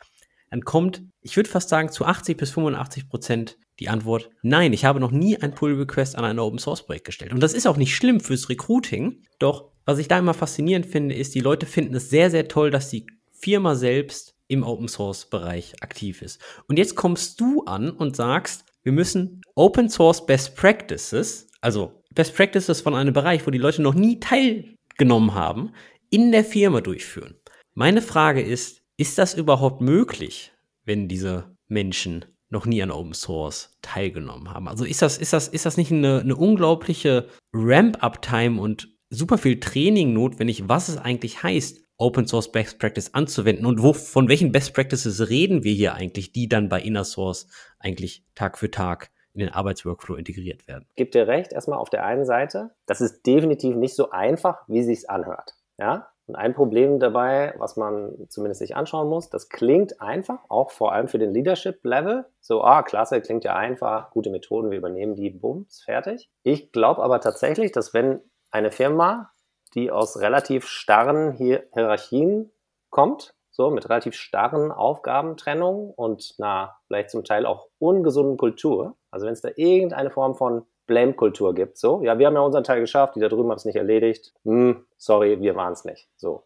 dann 0.51 0.63
kommt, 0.63 1.03
ich 1.23 1.37
würde 1.37 1.51
fast 1.51 1.69
sagen, 1.69 1.91
zu 1.91 2.05
80 2.05 2.37
bis 2.37 2.51
85 2.51 3.09
Prozent 3.09 3.59
die 3.79 3.89
Antwort, 3.89 4.31
nein, 4.43 4.73
ich 4.73 4.85
habe 4.85 5.01
noch 5.01 5.11
nie 5.11 5.37
ein 5.37 5.55
Pull 5.55 5.75
Request 5.75 6.17
an 6.17 6.25
ein 6.25 6.39
Open 6.39 6.59
Source 6.59 6.87
Projekt 6.87 7.05
gestellt. 7.05 7.33
Und 7.33 7.43
das 7.43 7.53
ist 7.53 7.67
auch 7.67 7.77
nicht 7.77 7.95
schlimm 7.95 8.21
fürs 8.21 8.49
Recruiting, 8.49 9.23
doch 9.39 9.71
was 9.85 9.99
ich 9.99 10.09
da 10.09 10.19
immer 10.19 10.35
faszinierend 10.35 10.87
finde, 10.87 11.15
ist, 11.15 11.35
die 11.35 11.41
Leute 11.41 11.65
finden 11.65 11.95
es 11.95 12.11
sehr, 12.11 12.31
sehr 12.31 12.49
toll, 12.49 12.71
dass 12.71 12.91
die 12.91 13.07
Firma 13.39 13.75
selbst 13.75 14.35
im 14.49 14.63
Open 14.63 14.89
Source 14.89 15.27
Bereich 15.27 15.75
aktiv 15.83 16.23
ist. 16.23 16.41
Und 16.69 16.79
jetzt 16.79 16.95
kommst 16.95 17.41
du 17.41 17.65
an 17.65 17.91
und 17.91 18.17
sagst, 18.17 18.65
wir 18.83 18.93
müssen 18.93 19.43
Open 19.55 19.89
Source 19.89 20.25
Best 20.25 20.57
Practices, 20.57 21.49
also 21.61 22.03
Best 22.15 22.35
Practices 22.35 22.81
von 22.81 22.95
einem 22.95 23.13
Bereich, 23.13 23.47
wo 23.47 23.51
die 23.51 23.59
Leute 23.59 23.83
noch 23.83 23.95
nie 23.95 24.21
teilgenommen 24.21 25.35
haben, 25.35 25.73
in 26.11 26.33
der 26.33 26.45
Firma 26.45 26.81
durchführen. 26.81 27.35
Meine 27.75 28.01
Frage 28.01 28.41
ist, 28.41 28.83
ist 28.97 29.19
das 29.19 29.35
überhaupt 29.35 29.81
möglich, 29.81 30.53
wenn 30.85 31.09
diese 31.09 31.57
Menschen 31.69 32.25
noch 32.49 32.65
nie 32.65 32.83
an 32.83 32.93
Open 32.93 33.13
Source 33.13 33.77
teilgenommen 33.83 34.55
haben? 34.55 34.69
Also 34.69 34.85
ist 34.85 35.03
das, 35.03 35.19
ist 35.19 35.33
das, 35.33 35.49
ist 35.49 35.67
das 35.67 35.77
nicht 35.77 35.93
eine, 35.93 36.21
eine 36.21 36.37
unglaubliche 36.37 37.29
Ramp-up-Time 37.53 38.61
und 38.61 38.89
super 39.11 39.37
viel 39.37 39.61
Training 39.61 40.13
notwendig, 40.13 40.69
was 40.69 40.89
es 40.89 40.97
eigentlich 40.97 41.43
heißt, 41.43 41.86
Open 41.99 42.27
Source 42.27 42.53
Best 42.53 42.79
Practice 42.79 43.15
anzuwenden 43.15 43.67
und 43.67 43.83
wo, 43.83 43.93
von 43.93 44.29
welchen 44.29 44.53
Best 44.53 44.75
Practices 44.75 45.29
reden 45.29 45.65
wir 45.65 45.73
hier 45.73 45.95
eigentlich, 45.95 46.33
die 46.33 46.49
dann 46.49 46.69
bei 46.69 46.81
Inner 46.81 47.05
Source 47.05 47.47
eigentlich 47.79 48.25
Tag 48.35 48.59
für 48.59 48.71
Tag 48.71 49.11
in 49.33 49.41
den 49.41 49.51
Arbeitsworkflow 49.51 50.17
integriert 50.17 50.67
werden. 50.67 50.87
Gibt 50.97 51.15
dir 51.15 51.27
recht, 51.27 51.53
erstmal 51.53 51.79
auf 51.79 51.91
der 51.91 52.05
einen 52.05 52.25
Seite, 52.25 52.71
das 52.87 53.01
ist 53.01 53.27
definitiv 53.27 53.77
nicht 53.77 53.95
so 53.95 54.11
einfach, 54.11 54.63
wie 54.67 54.83
sich's 54.83 55.05
anhört. 55.05 55.55
Ja? 55.79 56.09
Und 56.27 56.35
ein 56.35 56.55
Problem 56.55 56.99
dabei, 56.99 57.55
was 57.59 57.77
man 57.77 58.27
zumindest 58.29 58.59
sich 58.59 58.75
anschauen 58.75 59.09
muss, 59.09 59.31
das 59.31 59.49
klingt 59.49 60.01
einfach, 60.01 60.41
auch 60.49 60.71
vor 60.71 60.93
allem 60.93 61.07
für 61.07 61.19
den 61.19 61.33
Leadership-Level. 61.33 62.27
So, 62.41 62.65
ah, 62.65 62.83
klasse, 62.83 63.21
klingt 63.21 63.45
ja 63.45 63.55
einfach, 63.55 64.11
gute 64.11 64.31
Methoden, 64.31 64.71
wir 64.71 64.79
übernehmen 64.79 65.15
die, 65.15 65.31
bums, 65.31 65.83
fertig. 65.85 66.29
Ich 66.43 66.73
glaube 66.73 67.03
aber 67.03 67.21
tatsächlich, 67.21 67.71
dass 67.73 67.95
wenn 67.95 68.21
eine 68.51 68.73
Firma 68.73 69.31
die 69.75 69.91
aus 69.91 70.21
relativ 70.21 70.67
starren 70.67 71.33
Hier 71.33 71.65
Hierarchien 71.73 72.51
kommt, 72.91 73.35
so 73.51 73.71
mit 73.71 73.89
relativ 73.89 74.15
starren 74.15 74.71
Aufgabentrennungen 74.71 75.93
und 75.95 76.35
einer 76.39 76.77
vielleicht 76.87 77.11
zum 77.11 77.25
Teil 77.25 77.47
auch 77.47 77.69
ungesunden 77.79 78.37
Kultur. 78.37 78.97
Also 79.11 79.27
wenn 79.27 79.33
es 79.33 79.41
da 79.41 79.51
irgendeine 79.57 80.11
Form 80.11 80.35
von 80.35 80.67
Blame-Kultur 80.87 81.55
gibt, 81.55 81.79
so, 81.79 82.03
ja, 82.03 82.19
wir 82.19 82.27
haben 82.27 82.35
ja 82.35 82.41
unseren 82.41 82.65
Teil 82.65 82.81
geschafft, 82.81 83.17
die 83.17 83.21
da 83.21 83.29
drüben 83.29 83.51
haben 83.51 83.57
es 83.57 83.65
nicht 83.65 83.77
erledigt, 83.77 84.33
hm, 84.45 84.85
sorry, 84.99 85.41
wir 85.41 85.57
waren 85.57 85.73
es 85.73 85.85
nicht, 85.85 86.09
so. 86.17 86.45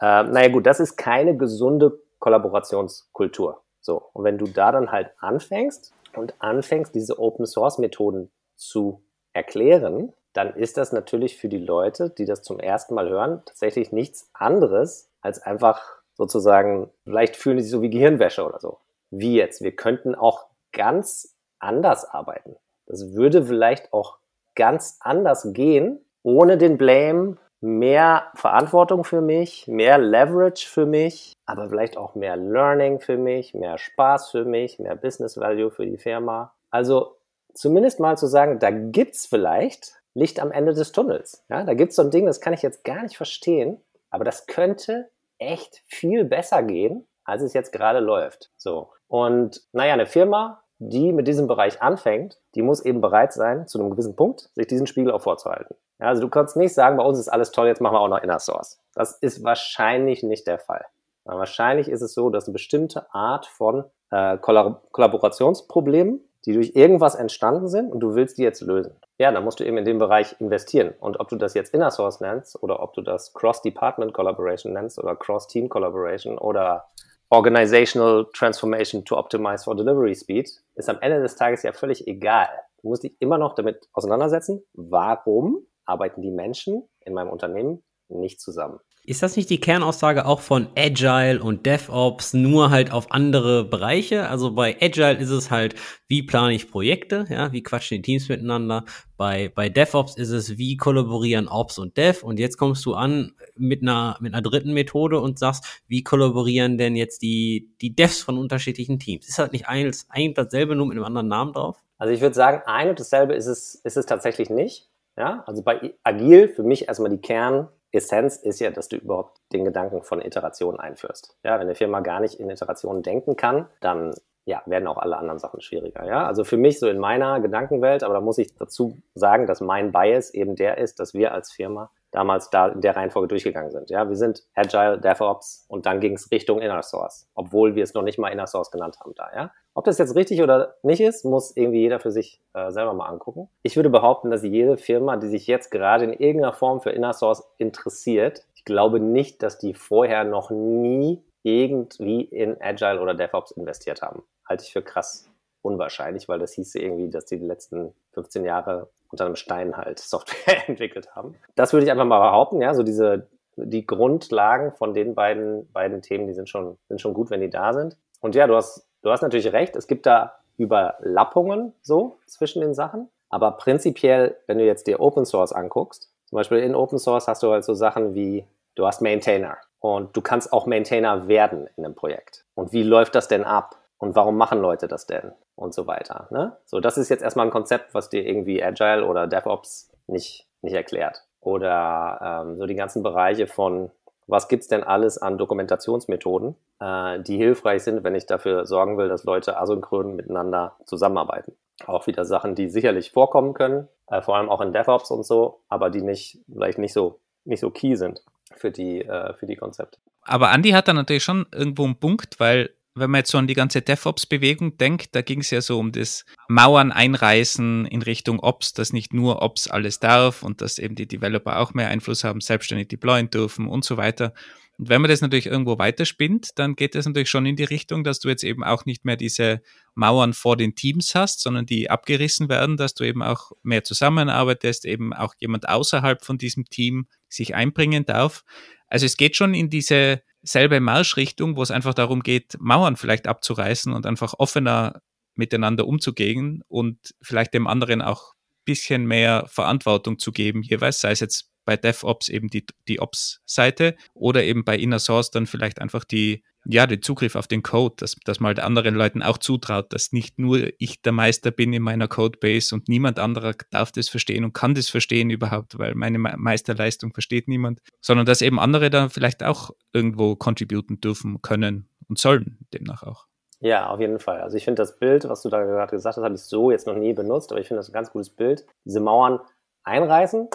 Äh, 0.00 0.24
naja 0.24 0.48
gut, 0.48 0.66
das 0.66 0.80
ist 0.80 0.96
keine 0.96 1.36
gesunde 1.36 2.00
Kollaborationskultur. 2.18 3.60
So, 3.80 4.08
und 4.12 4.24
wenn 4.24 4.38
du 4.38 4.46
da 4.46 4.72
dann 4.72 4.90
halt 4.90 5.10
anfängst 5.18 5.92
und 6.16 6.34
anfängst, 6.38 6.94
diese 6.94 7.18
Open-Source-Methoden 7.18 8.30
zu 8.56 9.02
erklären, 9.34 10.14
dann 10.34 10.54
ist 10.54 10.76
das 10.76 10.92
natürlich 10.92 11.38
für 11.38 11.48
die 11.48 11.58
Leute, 11.58 12.10
die 12.10 12.26
das 12.26 12.42
zum 12.42 12.60
ersten 12.60 12.94
Mal 12.94 13.08
hören, 13.08 13.42
tatsächlich 13.46 13.92
nichts 13.92 14.28
anderes 14.34 15.08
als 15.22 15.40
einfach 15.40 16.02
sozusagen, 16.14 16.90
vielleicht 17.04 17.36
fühlen 17.36 17.56
die 17.56 17.62
sich 17.62 17.72
so 17.72 17.82
wie 17.82 17.90
Gehirnwäsche 17.90 18.44
oder 18.44 18.58
so. 18.60 18.78
Wie 19.10 19.36
jetzt? 19.36 19.62
Wir 19.62 19.74
könnten 19.74 20.14
auch 20.14 20.46
ganz 20.72 21.36
anders 21.60 22.04
arbeiten. 22.04 22.56
Das 22.86 23.14
würde 23.14 23.44
vielleicht 23.44 23.92
auch 23.92 24.18
ganz 24.54 24.98
anders 25.00 25.52
gehen, 25.52 26.04
ohne 26.22 26.58
den 26.58 26.78
Blame, 26.78 27.36
mehr 27.60 28.26
Verantwortung 28.34 29.04
für 29.04 29.20
mich, 29.20 29.66
mehr 29.68 29.98
Leverage 29.98 30.68
für 30.68 30.84
mich, 30.84 31.32
aber 31.46 31.68
vielleicht 31.68 31.96
auch 31.96 32.14
mehr 32.14 32.36
Learning 32.36 33.00
für 33.00 33.16
mich, 33.16 33.54
mehr 33.54 33.78
Spaß 33.78 34.30
für 34.30 34.44
mich, 34.44 34.78
mehr 34.78 34.96
Business 34.96 35.38
Value 35.38 35.70
für 35.70 35.86
die 35.86 35.96
Firma. 35.96 36.52
Also 36.70 37.16
zumindest 37.54 38.00
mal 38.00 38.18
zu 38.18 38.26
sagen, 38.26 38.58
da 38.58 38.70
gibt's 38.70 39.26
vielleicht 39.26 39.94
Licht 40.14 40.40
am 40.40 40.52
Ende 40.52 40.72
des 40.72 40.92
Tunnels. 40.92 41.44
Ja, 41.48 41.64
da 41.64 41.74
gibt 41.74 41.90
es 41.90 41.96
so 41.96 42.02
ein 42.02 42.10
Ding, 42.10 42.26
das 42.26 42.40
kann 42.40 42.52
ich 42.52 42.62
jetzt 42.62 42.84
gar 42.84 43.02
nicht 43.02 43.16
verstehen, 43.16 43.82
aber 44.10 44.24
das 44.24 44.46
könnte 44.46 45.10
echt 45.38 45.82
viel 45.86 46.24
besser 46.24 46.62
gehen, 46.62 47.06
als 47.24 47.42
es 47.42 47.52
jetzt 47.52 47.72
gerade 47.72 47.98
läuft. 47.98 48.50
So. 48.56 48.90
Und 49.08 49.62
naja, 49.72 49.92
eine 49.92 50.06
Firma, 50.06 50.62
die 50.78 51.12
mit 51.12 51.26
diesem 51.26 51.48
Bereich 51.48 51.82
anfängt, 51.82 52.38
die 52.54 52.62
muss 52.62 52.84
eben 52.84 53.00
bereit 53.00 53.32
sein, 53.32 53.66
zu 53.66 53.78
einem 53.78 53.90
gewissen 53.90 54.14
Punkt, 54.14 54.50
sich 54.54 54.68
diesen 54.68 54.86
Spiegel 54.86 55.12
auch 55.12 55.22
vorzuhalten. 55.22 55.74
Ja, 55.98 56.08
also 56.08 56.22
du 56.22 56.28
kannst 56.28 56.56
nicht 56.56 56.74
sagen, 56.74 56.96
bei 56.96 57.04
uns 57.04 57.18
ist 57.18 57.28
alles 57.28 57.50
toll, 57.50 57.66
jetzt 57.66 57.80
machen 57.80 57.94
wir 57.94 58.00
auch 58.00 58.08
noch 58.08 58.22
Inner 58.22 58.38
Source. 58.38 58.80
Das 58.94 59.18
ist 59.18 59.42
wahrscheinlich 59.42 60.22
nicht 60.22 60.46
der 60.46 60.58
Fall. 60.58 60.84
Aber 61.24 61.40
wahrscheinlich 61.40 61.88
ist 61.88 62.02
es 62.02 62.14
so, 62.14 62.30
dass 62.30 62.46
eine 62.46 62.52
bestimmte 62.52 63.12
Art 63.12 63.46
von 63.46 63.84
äh, 64.10 64.36
Kollaborationsproblemen, 64.38 66.20
die 66.44 66.52
durch 66.52 66.72
irgendwas 66.74 67.14
entstanden 67.14 67.68
sind 67.68 67.90
und 67.90 68.00
du 68.00 68.14
willst 68.14 68.38
die 68.38 68.42
jetzt 68.42 68.60
lösen 68.60 68.94
ja, 69.18 69.30
dann 69.30 69.44
musst 69.44 69.60
du 69.60 69.64
eben 69.64 69.78
in 69.78 69.84
dem 69.84 69.98
Bereich 69.98 70.34
investieren. 70.40 70.92
Und 70.98 71.20
ob 71.20 71.28
du 71.28 71.36
das 71.36 71.54
jetzt 71.54 71.72
Inner 71.72 71.90
Source 71.90 72.20
nennst 72.20 72.60
oder 72.62 72.82
ob 72.82 72.94
du 72.94 73.02
das 73.02 73.32
Cross-Department 73.32 74.12
Collaboration 74.12 74.72
nennst 74.72 74.98
oder 74.98 75.14
Cross-Team 75.14 75.68
Collaboration 75.68 76.36
oder 76.38 76.86
Organizational 77.30 78.26
Transformation 78.32 79.04
to 79.04 79.16
Optimize 79.16 79.64
for 79.64 79.76
Delivery 79.76 80.14
Speed, 80.14 80.50
ist 80.74 80.88
am 80.88 80.98
Ende 81.00 81.20
des 81.20 81.36
Tages 81.36 81.62
ja 81.62 81.72
völlig 81.72 82.06
egal. 82.06 82.48
Du 82.82 82.88
musst 82.88 83.02
dich 83.02 83.16
immer 83.20 83.38
noch 83.38 83.54
damit 83.54 83.88
auseinandersetzen, 83.92 84.64
warum 84.74 85.66
arbeiten 85.84 86.22
die 86.22 86.30
Menschen 86.30 86.88
in 87.00 87.14
meinem 87.14 87.30
Unternehmen 87.30 87.82
nicht 88.08 88.40
zusammen. 88.40 88.80
Ist 89.06 89.22
das 89.22 89.36
nicht 89.36 89.50
die 89.50 89.60
Kernaussage 89.60 90.24
auch 90.24 90.40
von 90.40 90.68
Agile 90.78 91.42
und 91.42 91.66
DevOps, 91.66 92.32
nur 92.32 92.70
halt 92.70 92.90
auf 92.90 93.12
andere 93.12 93.62
Bereiche? 93.62 94.30
Also 94.30 94.54
bei 94.54 94.78
Agile 94.80 95.18
ist 95.18 95.28
es 95.28 95.50
halt, 95.50 95.74
wie 96.08 96.22
plane 96.22 96.54
ich 96.54 96.70
Projekte, 96.70 97.26
ja, 97.28 97.52
wie 97.52 97.62
quatschen 97.62 97.98
die 97.98 98.02
Teams 98.02 98.30
miteinander. 98.30 98.86
Bei, 99.18 99.52
bei 99.54 99.68
DevOps 99.68 100.16
ist 100.16 100.30
es, 100.30 100.56
wie 100.56 100.78
kollaborieren 100.78 101.48
Ops 101.48 101.78
und 101.78 101.98
Dev. 101.98 102.24
Und 102.24 102.38
jetzt 102.38 102.56
kommst 102.56 102.86
du 102.86 102.94
an 102.94 103.32
mit 103.56 103.82
einer, 103.82 104.16
mit 104.20 104.32
einer 104.32 104.40
dritten 104.40 104.72
Methode 104.72 105.20
und 105.20 105.38
sagst, 105.38 105.82
wie 105.86 106.02
kollaborieren 106.02 106.78
denn 106.78 106.96
jetzt 106.96 107.20
die, 107.20 107.74
die 107.82 107.94
Devs 107.94 108.22
von 108.22 108.38
unterschiedlichen 108.38 108.98
Teams? 108.98 109.28
Ist 109.28 109.38
halt 109.38 109.52
nicht 109.52 109.68
eins, 109.68 110.06
ein 110.08 110.32
dasselbe, 110.32 110.76
nur 110.76 110.86
mit 110.86 110.96
einem 110.96 111.04
anderen 111.04 111.28
Namen 111.28 111.52
drauf? 111.52 111.76
Also 111.98 112.14
ich 112.14 112.22
würde 112.22 112.34
sagen, 112.34 112.62
ein 112.64 112.88
und 112.88 112.98
dasselbe 112.98 113.34
ist 113.34 113.48
es, 113.48 113.74
ist 113.74 113.98
es 113.98 114.06
tatsächlich 114.06 114.48
nicht. 114.48 114.88
Ja, 115.18 115.44
also 115.46 115.62
bei 115.62 115.92
Agil 116.02 116.48
für 116.48 116.62
mich 116.62 116.88
erstmal 116.88 117.10
die 117.10 117.20
Kern, 117.20 117.68
Essenz 117.94 118.36
ist 118.36 118.60
ja, 118.60 118.70
dass 118.70 118.88
du 118.88 118.96
überhaupt 118.96 119.40
den 119.52 119.64
Gedanken 119.64 120.02
von 120.02 120.20
Iteration 120.20 120.78
einführst. 120.78 121.36
Ja, 121.44 121.54
wenn 121.54 121.62
eine 121.62 121.74
Firma 121.74 122.00
gar 122.00 122.20
nicht 122.20 122.40
in 122.40 122.50
Iterationen 122.50 123.02
denken 123.02 123.36
kann, 123.36 123.66
dann 123.80 124.14
ja, 124.46 124.62
werden 124.66 124.86
auch 124.86 124.98
alle 124.98 125.16
anderen 125.16 125.38
Sachen 125.38 125.60
schwieriger. 125.60 126.04
Ja, 126.04 126.26
also 126.26 126.44
für 126.44 126.58
mich 126.58 126.78
so 126.78 126.88
in 126.88 126.98
meiner 126.98 127.40
Gedankenwelt, 127.40 128.02
aber 128.02 128.14
da 128.14 128.20
muss 128.20 128.38
ich 128.38 128.54
dazu 128.56 128.98
sagen, 129.14 129.46
dass 129.46 129.60
mein 129.60 129.92
Bias 129.92 130.34
eben 130.34 130.54
der 130.54 130.78
ist, 130.78 131.00
dass 131.00 131.14
wir 131.14 131.32
als 131.32 131.52
Firma 131.52 131.90
damals 132.14 132.48
da 132.50 132.68
in 132.68 132.80
der 132.80 132.96
Reihenfolge 132.96 133.28
durchgegangen 133.28 133.70
sind. 133.70 133.90
Ja, 133.90 134.08
wir 134.08 134.16
sind 134.16 134.44
Agile, 134.54 134.98
DevOps 134.98 135.66
und 135.68 135.84
dann 135.84 136.00
ging 136.00 136.14
es 136.14 136.30
Richtung 136.30 136.60
Inner 136.60 136.82
Source, 136.82 137.28
obwohl 137.34 137.74
wir 137.74 137.82
es 137.82 137.92
noch 137.94 138.02
nicht 138.02 138.18
mal 138.18 138.28
Inner 138.28 138.46
Source 138.46 138.70
genannt 138.70 138.98
haben 139.00 139.14
da. 139.16 139.30
Ja, 139.34 139.52
ob 139.74 139.84
das 139.84 139.98
jetzt 139.98 140.14
richtig 140.14 140.40
oder 140.40 140.76
nicht 140.82 141.00
ist, 141.00 141.24
muss 141.24 141.56
irgendwie 141.56 141.80
jeder 141.80 141.98
für 141.98 142.12
sich 142.12 142.40
äh, 142.54 142.70
selber 142.70 142.94
mal 142.94 143.06
angucken. 143.06 143.48
Ich 143.62 143.76
würde 143.76 143.90
behaupten, 143.90 144.30
dass 144.30 144.44
jede 144.44 144.76
Firma, 144.76 145.16
die 145.16 145.28
sich 145.28 145.46
jetzt 145.48 145.70
gerade 145.70 146.04
in 146.04 146.12
irgendeiner 146.12 146.52
Form 146.52 146.80
für 146.80 146.90
Inner 146.90 147.12
Source 147.12 147.42
interessiert, 147.58 148.44
ich 148.54 148.64
glaube 148.64 149.00
nicht, 149.00 149.42
dass 149.42 149.58
die 149.58 149.74
vorher 149.74 150.24
noch 150.24 150.50
nie 150.50 151.22
irgendwie 151.42 152.22
in 152.22 152.56
Agile 152.60 153.00
oder 153.00 153.14
DevOps 153.14 153.50
investiert 153.50 154.02
haben. 154.02 154.22
Halte 154.48 154.64
ich 154.64 154.72
für 154.72 154.82
krass 154.82 155.28
unwahrscheinlich, 155.62 156.28
weil 156.28 156.38
das 156.38 156.52
hieß 156.52 156.76
irgendwie, 156.76 157.10
dass 157.10 157.24
die 157.24 157.38
die 157.38 157.46
letzten 157.46 157.94
15 158.12 158.44
Jahre 158.44 158.88
unter 159.14 159.26
einem 159.26 159.36
Stein 159.36 159.76
halt 159.76 159.98
Software 160.00 160.68
entwickelt 160.68 161.14
haben. 161.14 161.36
Das 161.54 161.72
würde 161.72 161.86
ich 161.86 161.92
einfach 161.92 162.04
mal 162.04 162.20
behaupten, 162.20 162.60
ja, 162.60 162.74
so 162.74 162.82
diese, 162.82 163.28
die 163.56 163.86
Grundlagen 163.86 164.72
von 164.72 164.92
den 164.92 165.14
beiden, 165.14 165.70
beiden 165.72 166.02
Themen, 166.02 166.26
die 166.26 166.34
sind 166.34 166.48
schon, 166.48 166.76
sind 166.88 167.00
schon 167.00 167.14
gut, 167.14 167.30
wenn 167.30 167.40
die 167.40 167.50
da 167.50 167.72
sind. 167.72 167.96
Und 168.20 168.34
ja, 168.34 168.46
du 168.46 168.56
hast, 168.56 168.86
du 169.02 169.10
hast 169.10 169.22
natürlich 169.22 169.52
recht, 169.52 169.76
es 169.76 169.86
gibt 169.86 170.06
da 170.06 170.34
Überlappungen 170.56 171.72
so 171.82 172.18
zwischen 172.26 172.60
den 172.60 172.74
Sachen. 172.74 173.08
Aber 173.28 173.52
prinzipiell, 173.52 174.36
wenn 174.46 174.58
du 174.58 174.64
jetzt 174.64 174.86
dir 174.86 175.00
Open 175.00 175.24
Source 175.24 175.52
anguckst, 175.52 176.10
zum 176.26 176.36
Beispiel 176.36 176.58
in 176.58 176.74
Open 176.74 176.98
Source 176.98 177.28
hast 177.28 177.42
du 177.42 177.50
halt 177.50 177.64
so 177.64 177.74
Sachen 177.74 178.14
wie, 178.14 178.44
du 178.74 178.86
hast 178.86 179.02
Maintainer 179.02 179.56
und 179.80 180.16
du 180.16 180.20
kannst 180.20 180.52
auch 180.52 180.66
Maintainer 180.66 181.28
werden 181.28 181.68
in 181.76 181.84
einem 181.84 181.94
Projekt. 181.94 182.44
Und 182.54 182.72
wie 182.72 182.82
läuft 182.82 183.14
das 183.14 183.28
denn 183.28 183.44
ab? 183.44 183.76
Und 183.98 184.16
warum 184.16 184.36
machen 184.36 184.60
Leute 184.60 184.88
das 184.88 185.06
denn? 185.06 185.32
Und 185.56 185.74
so 185.74 185.86
weiter. 185.86 186.28
Ne? 186.30 186.56
So, 186.64 186.80
das 186.80 186.98
ist 186.98 187.08
jetzt 187.08 187.22
erstmal 187.22 187.46
ein 187.46 187.52
Konzept, 187.52 187.94
was 187.94 188.08
dir 188.08 188.26
irgendwie 188.26 188.62
Agile 188.62 189.06
oder 189.06 189.26
DevOps 189.26 189.90
nicht, 190.06 190.46
nicht 190.62 190.74
erklärt. 190.74 191.24
Oder 191.40 192.44
ähm, 192.44 192.58
so 192.58 192.66
die 192.66 192.74
ganzen 192.74 193.02
Bereiche 193.02 193.46
von, 193.46 193.90
was 194.26 194.48
gibt's 194.48 194.68
denn 194.68 194.82
alles 194.82 195.18
an 195.18 195.38
Dokumentationsmethoden, 195.38 196.56
äh, 196.80 197.20
die 197.20 197.36
hilfreich 197.36 197.82
sind, 197.82 198.04
wenn 198.04 198.14
ich 198.14 198.26
dafür 198.26 198.64
sorgen 198.66 198.96
will, 198.96 199.08
dass 199.08 199.24
Leute 199.24 199.58
asynchron 199.58 200.16
miteinander 200.16 200.76
zusammenarbeiten. 200.86 201.52
Auch 201.86 202.06
wieder 202.06 202.24
Sachen, 202.24 202.54
die 202.54 202.68
sicherlich 202.68 203.10
vorkommen 203.12 203.52
können, 203.52 203.88
äh, 204.08 204.22
vor 204.22 204.36
allem 204.36 204.48
auch 204.48 204.60
in 204.60 204.72
DevOps 204.72 205.10
und 205.10 205.24
so, 205.24 205.60
aber 205.68 205.90
die 205.90 206.02
nicht, 206.02 206.38
vielleicht 206.50 206.78
nicht 206.78 206.92
so, 206.92 207.20
nicht 207.44 207.60
so 207.60 207.70
key 207.70 207.96
sind 207.96 208.22
für 208.56 208.70
die, 208.70 209.04
äh, 209.04 209.34
für 209.34 209.46
die 209.46 209.56
Konzepte. 209.56 209.98
Aber 210.22 210.52
Andy 210.52 210.70
hat 210.70 210.88
da 210.88 210.94
natürlich 210.94 211.24
schon 211.24 211.46
irgendwo 211.52 211.84
einen 211.84 211.96
Punkt, 211.96 212.40
weil 212.40 212.70
wenn 212.94 213.10
man 213.10 213.20
jetzt 213.20 213.32
so 213.32 213.38
an 213.38 213.46
die 213.46 213.54
ganze 213.54 213.82
DevOps-Bewegung 213.82 214.78
denkt, 214.78 215.14
da 215.14 215.22
ging 215.22 215.40
es 215.40 215.50
ja 215.50 215.60
so 215.60 215.78
um 215.78 215.90
das 215.90 216.24
Mauern 216.48 216.92
einreißen 216.92 217.86
in 217.86 218.02
Richtung 218.02 218.38
Ops, 218.38 218.72
dass 218.72 218.92
nicht 218.92 219.12
nur 219.12 219.42
Ops 219.42 219.68
alles 219.68 219.98
darf 219.98 220.42
und 220.42 220.60
dass 220.60 220.78
eben 220.78 220.94
die 220.94 221.08
Developer 221.08 221.58
auch 221.58 221.74
mehr 221.74 221.88
Einfluss 221.88 222.22
haben, 222.22 222.40
selbstständig 222.40 222.88
deployen 222.88 223.30
dürfen 223.30 223.66
und 223.66 223.84
so 223.84 223.96
weiter. 223.96 224.32
Und 224.76 224.88
wenn 224.88 225.00
man 225.00 225.08
das 225.08 225.20
natürlich 225.20 225.46
irgendwo 225.46 225.78
weiterspinnt, 225.78 226.50
dann 226.56 226.74
geht 226.74 226.94
das 226.94 227.06
natürlich 227.06 227.30
schon 227.30 227.46
in 227.46 227.56
die 227.56 227.64
Richtung, 227.64 228.04
dass 228.04 228.18
du 228.20 228.28
jetzt 228.28 228.44
eben 228.44 228.64
auch 228.64 228.86
nicht 228.86 229.04
mehr 229.04 229.16
diese 229.16 229.62
Mauern 229.94 230.32
vor 230.32 230.56
den 230.56 230.74
Teams 230.74 231.14
hast, 231.14 231.40
sondern 231.40 231.66
die 231.66 231.90
abgerissen 231.90 232.48
werden, 232.48 232.76
dass 232.76 232.94
du 232.94 233.04
eben 233.04 233.22
auch 233.22 233.52
mehr 233.62 233.84
zusammenarbeitest, 233.84 234.84
eben 234.84 235.12
auch 235.12 235.34
jemand 235.38 235.68
außerhalb 235.68 236.24
von 236.24 236.38
diesem 236.38 236.64
Team 236.64 237.06
sich 237.28 237.54
einbringen 237.54 238.04
darf. 238.04 238.44
Also 238.88 239.06
es 239.06 239.16
geht 239.16 239.36
schon 239.36 239.54
in 239.54 239.70
diese 239.70 240.22
selbe 240.44 240.80
Marschrichtung, 240.80 241.56
wo 241.56 241.62
es 241.62 241.70
einfach 241.70 241.94
darum 241.94 242.20
geht, 242.20 242.56
Mauern 242.60 242.96
vielleicht 242.96 243.26
abzureißen 243.26 243.92
und 243.92 244.06
einfach 244.06 244.34
offener 244.38 245.00
miteinander 245.34 245.86
umzugehen 245.86 246.62
und 246.68 246.98
vielleicht 247.20 247.54
dem 247.54 247.66
anderen 247.66 248.02
auch 248.02 248.34
bisschen 248.64 249.06
mehr 249.06 249.44
Verantwortung 249.48 250.18
zu 250.18 250.32
geben, 250.32 250.62
jeweils, 250.62 251.00
sei 251.00 251.10
es 251.10 251.20
jetzt 251.20 251.50
bei 251.66 251.76
DevOps 251.76 252.28
eben 252.28 252.48
die, 252.48 252.64
die 252.88 253.00
Ops-Seite 253.00 253.96
oder 254.14 254.44
eben 254.44 254.64
bei 254.64 254.76
Inner 254.76 254.98
Source 254.98 255.30
dann 255.30 255.46
vielleicht 255.46 255.80
einfach 255.80 256.04
die, 256.04 256.42
ja, 256.66 256.86
den 256.86 257.02
Zugriff 257.02 257.36
auf 257.36 257.46
den 257.46 257.62
Code, 257.62 257.94
dass, 257.98 258.16
dass 258.24 258.40
man 258.40 258.48
halt 258.48 258.60
anderen 258.60 258.94
Leuten 258.94 259.22
auch 259.22 259.38
zutraut, 259.38 259.92
dass 259.92 260.12
nicht 260.12 260.38
nur 260.38 260.70
ich 260.78 261.02
der 261.02 261.12
Meister 261.12 261.50
bin 261.50 261.72
in 261.72 261.82
meiner 261.82 262.08
Codebase 262.08 262.74
und 262.74 262.88
niemand 262.88 263.18
anderer 263.18 263.54
darf 263.70 263.92
das 263.92 264.08
verstehen 264.08 264.44
und 264.44 264.52
kann 264.54 264.74
das 264.74 264.88
verstehen 264.88 265.30
überhaupt, 265.30 265.78
weil 265.78 265.94
meine 265.94 266.18
Meisterleistung 266.18 267.12
versteht 267.12 267.48
niemand, 267.48 267.80
sondern 268.00 268.26
dass 268.26 268.42
eben 268.42 268.58
andere 268.58 268.90
da 268.90 269.08
vielleicht 269.08 269.42
auch 269.42 269.70
irgendwo 269.92 270.36
contributen 270.36 271.00
dürfen, 271.00 271.42
können 271.42 271.88
und 272.08 272.18
sollen, 272.18 272.58
demnach 272.72 273.02
auch. 273.02 273.26
Ja, 273.60 273.88
auf 273.88 274.00
jeden 274.00 274.18
Fall. 274.18 274.40
Also 274.40 274.56
ich 274.56 274.64
finde 274.64 274.82
das 274.82 274.98
Bild, 274.98 275.28
was 275.28 275.42
du 275.42 275.48
da 275.48 275.62
gerade 275.62 275.90
gesagt 275.90 276.16
hast, 276.16 276.24
habe 276.24 276.34
ich 276.34 276.42
so 276.42 276.70
jetzt 276.70 276.86
noch 276.86 276.96
nie 276.96 277.14
benutzt, 277.14 277.50
aber 277.50 277.60
ich 277.60 277.66
finde 277.66 277.78
das 277.78 277.88
ein 277.88 277.94
ganz 277.94 278.10
gutes 278.10 278.28
Bild. 278.28 278.66
Diese 278.84 279.00
Mauern 279.00 279.40
einreißen, 279.84 280.48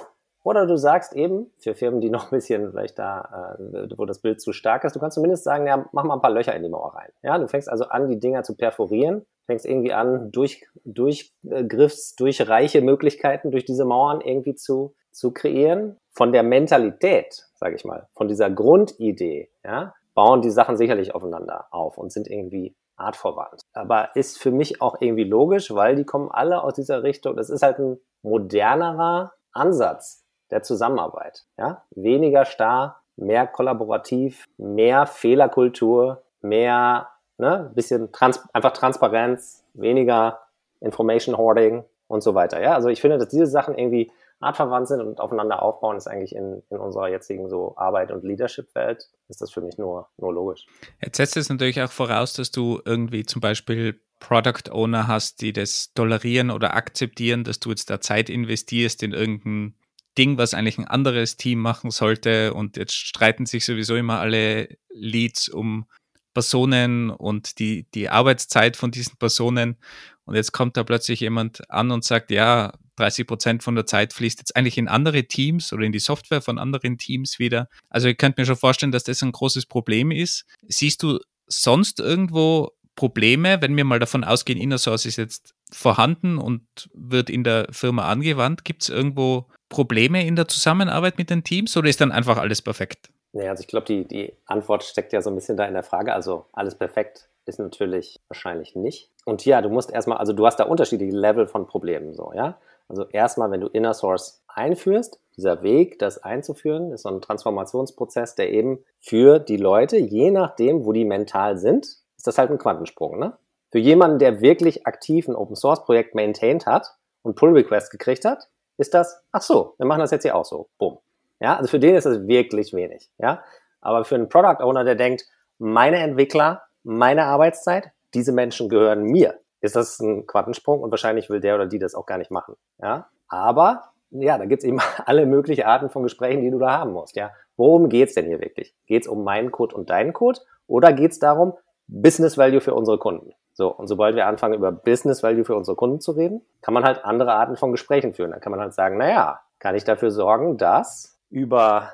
oder 0.49 0.65
du 0.65 0.77
sagst 0.77 1.13
eben, 1.13 1.51
für 1.59 1.75
Firmen, 1.75 2.01
die 2.01 2.09
noch 2.09 2.31
ein 2.31 2.35
bisschen 2.35 2.71
vielleicht 2.71 2.97
da, 2.97 3.59
äh, 3.59 3.87
wo 3.95 4.05
das 4.05 4.19
Bild 4.19 4.41
zu 4.41 4.51
stark 4.51 4.83
ist, 4.83 4.95
du 4.95 4.99
kannst 4.99 5.13
zumindest 5.13 5.43
sagen, 5.43 5.67
ja, 5.67 5.87
mach 5.91 6.03
mal 6.03 6.15
ein 6.15 6.21
paar 6.21 6.31
Löcher 6.31 6.55
in 6.55 6.63
die 6.63 6.69
Mauer 6.69 6.95
rein. 6.95 7.11
Ja, 7.21 7.37
du 7.37 7.47
fängst 7.47 7.69
also 7.69 7.85
an, 7.85 8.07
die 8.07 8.19
Dinger 8.19 8.41
zu 8.41 8.57
perforieren, 8.57 9.27
fängst 9.45 9.67
irgendwie 9.67 9.93
an, 9.93 10.31
durch, 10.31 10.65
durch 10.85 11.31
äh, 11.47 11.63
Griffs, 11.63 12.15
durch 12.15 12.49
reiche 12.49 12.81
Möglichkeiten, 12.81 13.51
durch 13.51 13.63
diese 13.63 13.85
Mauern 13.85 14.21
irgendwie 14.21 14.55
zu, 14.55 14.95
zu 15.11 15.31
kreieren. 15.31 15.97
Von 16.13 16.33
der 16.33 16.41
Mentalität, 16.41 17.45
sage 17.53 17.75
ich 17.75 17.85
mal, 17.85 18.07
von 18.15 18.27
dieser 18.27 18.49
Grundidee, 18.49 19.51
ja, 19.63 19.93
bauen 20.15 20.41
die 20.41 20.49
Sachen 20.49 20.77
sicherlich 20.77 21.13
aufeinander 21.13 21.67
auf 21.69 21.99
und 21.99 22.11
sind 22.11 22.27
irgendwie 22.27 22.75
artverwandt. 22.95 23.61
Aber 23.73 24.15
ist 24.15 24.39
für 24.39 24.51
mich 24.51 24.81
auch 24.81 24.99
irgendwie 24.99 25.25
logisch, 25.25 25.75
weil 25.75 25.95
die 25.95 26.05
kommen 26.05 26.31
alle 26.31 26.63
aus 26.63 26.73
dieser 26.73 27.03
Richtung. 27.03 27.35
Das 27.35 27.51
ist 27.51 27.61
halt 27.61 27.77
ein 27.77 27.99
modernerer 28.23 29.33
Ansatz 29.53 30.18
der 30.51 30.63
Zusammenarbeit. 30.63 31.45
Ja? 31.57 31.83
Weniger 31.91 32.45
starr, 32.45 33.01
mehr 33.15 33.47
kollaborativ, 33.47 34.45
mehr 34.57 35.05
Fehlerkultur, 35.05 36.23
mehr 36.41 37.09
ne, 37.37 37.71
bisschen 37.73 38.11
trans 38.11 38.41
einfach 38.53 38.73
Transparenz, 38.73 39.65
weniger 39.73 40.39
Information 40.81 41.37
Hoarding 41.37 41.83
und 42.07 42.21
so 42.21 42.35
weiter. 42.35 42.61
Ja? 42.61 42.73
Also 42.75 42.89
ich 42.89 43.01
finde, 43.01 43.17
dass 43.17 43.29
diese 43.29 43.47
Sachen 43.47 43.77
irgendwie 43.77 44.11
artverwandt 44.39 44.87
sind 44.87 45.01
und 45.01 45.19
aufeinander 45.19 45.61
aufbauen, 45.61 45.97
ist 45.97 46.07
eigentlich 46.07 46.33
in, 46.33 46.63
in 46.69 46.77
unserer 46.77 47.09
jetzigen 47.09 47.49
so 47.49 47.75
Arbeit- 47.75 48.11
und 48.11 48.23
Leadership-Welt, 48.23 49.09
ist 49.27 49.41
das 49.41 49.51
für 49.51 49.61
mich 49.61 49.77
nur, 49.77 50.07
nur 50.17 50.33
logisch. 50.33 50.65
Jetzt 51.01 51.17
setzt 51.17 51.35
es 51.35 51.49
natürlich 51.49 51.81
auch 51.81 51.91
voraus, 51.91 52.33
dass 52.33 52.51
du 52.51 52.79
irgendwie 52.85 53.25
zum 53.25 53.41
Beispiel 53.41 53.99
Product 54.19 54.71
Owner 54.71 55.07
hast, 55.07 55.41
die 55.41 55.53
das 55.53 55.93
tolerieren 55.93 56.51
oder 56.51 56.73
akzeptieren, 56.73 57.43
dass 57.43 57.59
du 57.59 57.69
jetzt 57.69 57.89
da 57.89 57.99
Zeit 57.99 58.29
investierst 58.29 59.03
in 59.03 59.11
irgendein 59.13 59.75
Ding, 60.19 60.37
was 60.37 60.53
eigentlich 60.53 60.77
ein 60.77 60.85
anderes 60.85 61.37
Team 61.37 61.59
machen 61.59 61.91
sollte. 61.91 62.53
Und 62.53 62.75
jetzt 62.75 62.93
streiten 62.93 63.45
sich 63.45 63.63
sowieso 63.63 63.95
immer 63.95 64.19
alle 64.19 64.67
Leads 64.93 65.47
um 65.47 65.85
Personen 66.33 67.09
und 67.09 67.57
die, 67.59 67.87
die 67.95 68.09
Arbeitszeit 68.09 68.75
von 68.75 68.91
diesen 68.91 69.17
Personen. 69.17 69.77
Und 70.25 70.35
jetzt 70.35 70.51
kommt 70.51 70.75
da 70.75 70.83
plötzlich 70.83 71.21
jemand 71.21 71.69
an 71.71 71.91
und 71.91 72.03
sagt, 72.03 72.31
ja, 72.31 72.73
30 72.97 73.27
Prozent 73.27 73.63
von 73.63 73.75
der 73.75 73.85
Zeit 73.85 74.11
fließt 74.11 74.39
jetzt 74.39 74.57
eigentlich 74.57 74.77
in 74.77 74.89
andere 74.89 75.23
Teams 75.23 75.71
oder 75.71 75.83
in 75.83 75.93
die 75.93 75.99
Software 75.99 76.41
von 76.41 76.59
anderen 76.59 76.97
Teams 76.97 77.39
wieder. 77.39 77.69
Also 77.89 78.09
ihr 78.09 78.15
könnt 78.15 78.37
mir 78.37 78.45
schon 78.45 78.57
vorstellen, 78.57 78.91
dass 78.91 79.05
das 79.05 79.23
ein 79.23 79.31
großes 79.31 79.67
Problem 79.67 80.11
ist. 80.11 80.45
Siehst 80.67 81.01
du 81.01 81.19
sonst 81.47 82.01
irgendwo 82.01 82.73
Probleme, 82.95 83.61
wenn 83.61 83.77
wir 83.77 83.85
mal 83.85 83.99
davon 83.99 84.25
ausgehen, 84.25 84.59
Inner 84.59 84.77
Source 84.77 85.05
ist 85.05 85.15
jetzt 85.15 85.53
vorhanden 85.71 86.37
und 86.37 86.63
wird 86.93 87.29
in 87.29 87.45
der 87.45 87.69
Firma 87.71 88.09
angewandt, 88.09 88.65
gibt 88.65 88.83
es 88.83 88.89
irgendwo 88.89 89.47
Probleme 89.69 90.25
in 90.25 90.35
der 90.35 90.47
Zusammenarbeit 90.47 91.17
mit 91.17 91.29
den 91.29 91.43
Teams 91.43 91.75
oder 91.77 91.87
ist 91.89 92.01
dann 92.01 92.11
einfach 92.11 92.37
alles 92.37 92.61
perfekt? 92.61 93.09
Naja, 93.31 93.51
also 93.51 93.61
ich 93.61 93.67
glaube, 93.67 93.85
die, 93.85 94.05
die 94.05 94.33
Antwort 94.45 94.83
steckt 94.83 95.13
ja 95.13 95.21
so 95.21 95.29
ein 95.29 95.35
bisschen 95.35 95.55
da 95.55 95.65
in 95.65 95.73
der 95.73 95.83
Frage. 95.83 96.13
Also 96.13 96.45
alles 96.51 96.75
perfekt 96.75 97.29
ist 97.45 97.59
natürlich 97.59 98.19
wahrscheinlich 98.27 98.75
nicht. 98.75 99.09
Und 99.25 99.45
ja, 99.45 99.61
du 99.61 99.69
musst 99.69 99.91
erstmal, 99.91 100.17
also 100.17 100.33
du 100.33 100.45
hast 100.45 100.57
da 100.57 100.65
unterschiedliche 100.65 101.15
Level 101.15 101.47
von 101.47 101.67
Problemen 101.67 102.13
so, 102.13 102.31
ja. 102.35 102.57
Also 102.87 103.05
erstmal, 103.11 103.51
wenn 103.51 103.61
du 103.61 103.67
Inner 103.67 103.93
Source 103.93 104.41
einführst, 104.47 105.19
dieser 105.37 105.61
Weg, 105.61 105.99
das 105.99 106.23
einzuführen, 106.23 106.91
ist 106.91 107.03
so 107.03 107.09
ein 107.09 107.21
Transformationsprozess, 107.21 108.33
der 108.33 108.51
eben 108.51 108.83
für 108.99 109.37
die 109.37 109.57
Leute, 109.57 109.97
je 109.97 110.31
nachdem, 110.31 110.85
wo 110.85 110.91
die 110.91 111.05
mental 111.05 111.57
sind, 111.57 111.85
ist 111.85 112.25
das 112.25 112.37
halt 112.37 112.49
ein 112.49 112.57
Quantensprung, 112.57 113.19
ne? 113.19 113.37
Für 113.71 113.77
jemanden, 113.77 114.17
der 114.17 114.41
wirklich 114.41 114.87
aktiv 114.87 115.27
ein 115.27 115.35
Open 115.35 115.55
Source 115.55 115.85
Projekt 115.85 116.15
maintained 116.15 116.65
hat 116.65 116.95
und 117.21 117.35
Pull 117.35 117.51
Request 117.51 117.91
gekriegt 117.91 118.25
hat, 118.25 118.49
ist 118.79 118.93
das, 118.93 119.21
ach 119.31 119.41
so, 119.41 119.75
wir 119.77 119.85
machen 119.85 119.99
das 119.99 120.11
jetzt 120.11 120.23
hier 120.23 120.35
auch 120.35 120.45
so. 120.45 120.69
Boom. 120.77 120.99
Ja, 121.39 121.57
also 121.57 121.69
für 121.69 121.79
den 121.79 121.95
ist 121.95 122.05
das 122.05 122.27
wirklich 122.27 122.73
wenig. 122.73 123.09
Ja, 123.17 123.43
aber 123.81 124.05
für 124.05 124.15
einen 124.15 124.29
Product 124.29 124.63
Owner, 124.63 124.83
der 124.83 124.95
denkt, 124.95 125.25
meine 125.57 125.97
Entwickler, 125.97 126.63
meine 126.83 127.25
Arbeitszeit, 127.25 127.91
diese 128.13 128.31
Menschen 128.31 128.69
gehören 128.69 129.03
mir, 129.03 129.39
ist 129.61 129.75
das 129.75 129.99
ein 129.99 130.25
Quantensprung 130.25 130.81
und 130.81 130.91
wahrscheinlich 130.91 131.29
will 131.29 131.41
der 131.41 131.55
oder 131.55 131.67
die 131.67 131.79
das 131.79 131.93
auch 131.93 132.05
gar 132.05 132.17
nicht 132.17 132.31
machen. 132.31 132.55
Ja, 132.81 133.09
aber 133.27 133.91
ja, 134.11 134.37
da 134.37 134.45
gibt's 134.45 134.63
eben 134.63 134.79
alle 135.05 135.25
möglichen 135.25 135.65
Arten 135.65 135.89
von 135.89 136.03
Gesprächen, 136.03 136.41
die 136.41 136.51
du 136.51 136.59
da 136.59 136.71
haben 136.71 136.93
musst. 136.93 137.15
Ja, 137.15 137.31
worum 137.57 137.89
geht's 137.89 138.13
denn 138.13 138.25
hier 138.25 138.39
wirklich? 138.39 138.73
Geht's 138.87 139.07
um 139.07 139.23
meinen 139.23 139.51
Code 139.51 139.75
und 139.75 139.89
deinen 139.89 140.13
Code 140.13 140.39
oder 140.67 140.93
geht's 140.93 141.19
darum, 141.19 141.53
Business 141.87 142.37
Value 142.37 142.61
für 142.61 142.73
unsere 142.73 142.97
Kunden? 142.97 143.33
So, 143.59 143.67
und 143.67 143.87
sobald 143.87 144.15
wir 144.15 144.25
anfangen, 144.25 144.53
über 144.53 144.71
Business 144.71 145.21
Value 145.21 145.43
für 145.43 145.53
unsere 145.53 145.75
Kunden 145.75 145.99
zu 145.99 146.13
reden, 146.13 146.41
kann 146.61 146.73
man 146.73 146.85
halt 146.85 147.03
andere 147.03 147.33
Arten 147.33 147.57
von 147.57 147.73
Gesprächen 147.73 148.13
führen. 148.13 148.31
Dann 148.31 148.39
kann 148.39 148.51
man 148.51 148.61
halt 148.61 148.73
sagen, 148.73 148.97
naja, 148.97 149.41
kann 149.59 149.75
ich 149.75 149.83
dafür 149.83 150.11
sorgen, 150.11 150.55
dass 150.55 151.19
über, 151.29 151.89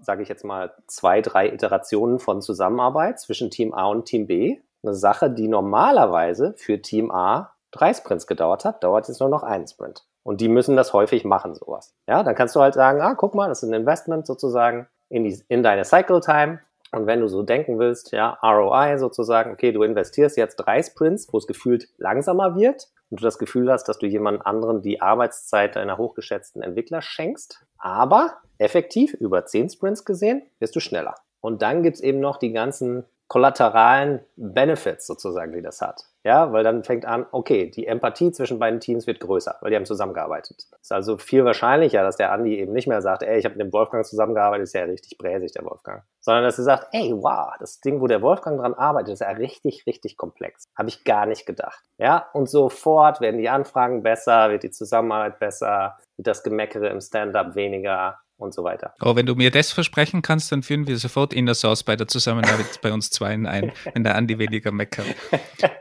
sage 0.00 0.22
ich 0.22 0.30
jetzt 0.30 0.46
mal, 0.46 0.72
zwei, 0.86 1.20
drei 1.20 1.50
Iterationen 1.50 2.20
von 2.20 2.40
Zusammenarbeit 2.40 3.20
zwischen 3.20 3.50
Team 3.50 3.74
A 3.74 3.84
und 3.88 4.06
Team 4.06 4.28
B. 4.28 4.60
Eine 4.82 4.94
Sache, 4.94 5.30
die 5.30 5.46
normalerweise 5.46 6.54
für 6.56 6.80
Team 6.80 7.10
A 7.10 7.52
drei 7.70 7.92
Sprints 7.92 8.26
gedauert 8.26 8.64
hat, 8.64 8.82
dauert 8.82 9.06
jetzt 9.08 9.20
nur 9.20 9.28
noch 9.28 9.42
einen 9.42 9.66
Sprint. 9.66 10.06
Und 10.22 10.40
die 10.40 10.48
müssen 10.48 10.74
das 10.74 10.94
häufig 10.94 11.26
machen, 11.26 11.54
sowas. 11.54 11.92
Ja, 12.08 12.22
dann 12.22 12.34
kannst 12.34 12.56
du 12.56 12.62
halt 12.62 12.72
sagen, 12.72 13.02
ah, 13.02 13.14
guck 13.14 13.34
mal, 13.34 13.50
das 13.50 13.62
ist 13.62 13.68
ein 13.68 13.74
Investment 13.74 14.26
sozusagen 14.26 14.88
in, 15.10 15.24
die, 15.24 15.38
in 15.48 15.62
deine 15.62 15.84
Cycle 15.84 16.20
Time. 16.20 16.60
Und 16.92 17.06
wenn 17.06 17.20
du 17.20 17.28
so 17.28 17.42
denken 17.42 17.78
willst, 17.78 18.12
ja, 18.12 18.38
ROI 18.42 18.98
sozusagen, 18.98 19.52
okay, 19.52 19.72
du 19.72 19.82
investierst 19.82 20.36
jetzt 20.36 20.56
drei 20.56 20.82
Sprints, 20.82 21.28
wo 21.32 21.38
es 21.38 21.46
gefühlt 21.46 21.88
langsamer 21.98 22.56
wird 22.56 22.88
und 23.10 23.20
du 23.20 23.24
das 23.24 23.38
Gefühl 23.38 23.70
hast, 23.70 23.84
dass 23.84 23.98
du 23.98 24.06
jemand 24.06 24.44
anderen 24.44 24.82
die 24.82 25.00
Arbeitszeit 25.00 25.76
deiner 25.76 25.98
hochgeschätzten 25.98 26.62
Entwickler 26.62 27.00
schenkst, 27.00 27.64
aber 27.78 28.38
effektiv 28.58 29.14
über 29.14 29.46
zehn 29.46 29.70
Sprints 29.70 30.04
gesehen, 30.04 30.42
wirst 30.58 30.74
du 30.74 30.80
schneller. 30.80 31.14
Und 31.40 31.62
dann 31.62 31.82
gibt's 31.82 32.00
eben 32.00 32.20
noch 32.20 32.38
die 32.38 32.52
ganzen 32.52 33.04
kollateralen 33.28 34.20
Benefits 34.36 35.06
sozusagen, 35.06 35.52
die 35.52 35.62
das 35.62 35.80
hat. 35.80 36.09
Ja, 36.22 36.52
weil 36.52 36.62
dann 36.62 36.84
fängt 36.84 37.06
an, 37.06 37.24
okay, 37.32 37.70
die 37.70 37.86
Empathie 37.86 38.30
zwischen 38.30 38.58
beiden 38.58 38.78
Teams 38.78 39.06
wird 39.06 39.20
größer, 39.20 39.56
weil 39.60 39.70
die 39.70 39.76
haben 39.76 39.86
zusammengearbeitet. 39.86 40.66
Ist 40.80 40.92
also 40.92 41.16
viel 41.16 41.46
wahrscheinlicher, 41.46 42.02
dass 42.02 42.16
der 42.16 42.30
Andi 42.32 42.58
eben 42.58 42.72
nicht 42.72 42.86
mehr 42.86 43.00
sagt, 43.00 43.22
ey, 43.22 43.38
ich 43.38 43.46
habe 43.46 43.56
mit 43.56 43.64
dem 43.64 43.72
Wolfgang 43.72 44.04
zusammengearbeitet, 44.04 44.64
ist 44.64 44.74
ja 44.74 44.82
richtig 44.82 45.16
bräsig, 45.16 45.52
der 45.52 45.64
Wolfgang. 45.64 46.02
Sondern 46.20 46.44
dass 46.44 46.58
er 46.58 46.64
sagt, 46.64 46.88
ey, 46.92 47.14
wow, 47.14 47.54
das 47.58 47.80
Ding, 47.80 48.02
wo 48.02 48.06
der 48.06 48.20
Wolfgang 48.20 48.60
dran 48.60 48.74
arbeitet, 48.74 49.14
ist 49.14 49.20
ja 49.20 49.30
richtig, 49.30 49.86
richtig 49.86 50.18
komplex. 50.18 50.64
Habe 50.76 50.90
ich 50.90 51.04
gar 51.04 51.24
nicht 51.24 51.46
gedacht. 51.46 51.82
Ja, 51.96 52.28
und 52.34 52.50
sofort 52.50 53.22
werden 53.22 53.38
die 53.38 53.48
Anfragen 53.48 54.02
besser, 54.02 54.50
wird 54.50 54.62
die 54.62 54.70
Zusammenarbeit 54.70 55.38
besser, 55.38 55.96
wird 56.18 56.26
das 56.26 56.42
Gemeckere 56.42 56.88
im 56.88 57.00
Stand-up 57.00 57.54
weniger 57.54 58.18
und 58.40 58.54
so 58.54 58.64
weiter. 58.64 58.94
Aber 58.98 59.16
wenn 59.16 59.26
du 59.26 59.34
mir 59.34 59.50
das 59.50 59.72
versprechen 59.72 60.22
kannst, 60.22 60.50
dann 60.52 60.62
führen 60.62 60.86
wir 60.86 60.96
sofort 60.96 61.32
Inner 61.32 61.54
Source 61.54 61.82
bei 61.84 61.96
der 61.96 62.08
Zusammenarbeit 62.08 62.80
bei 62.82 62.92
uns 62.92 63.10
zweien 63.10 63.46
ein, 63.46 63.72
wenn 63.94 64.04
der 64.04 64.16
Andi 64.16 64.38
weniger 64.38 64.72
meckert. 64.72 65.06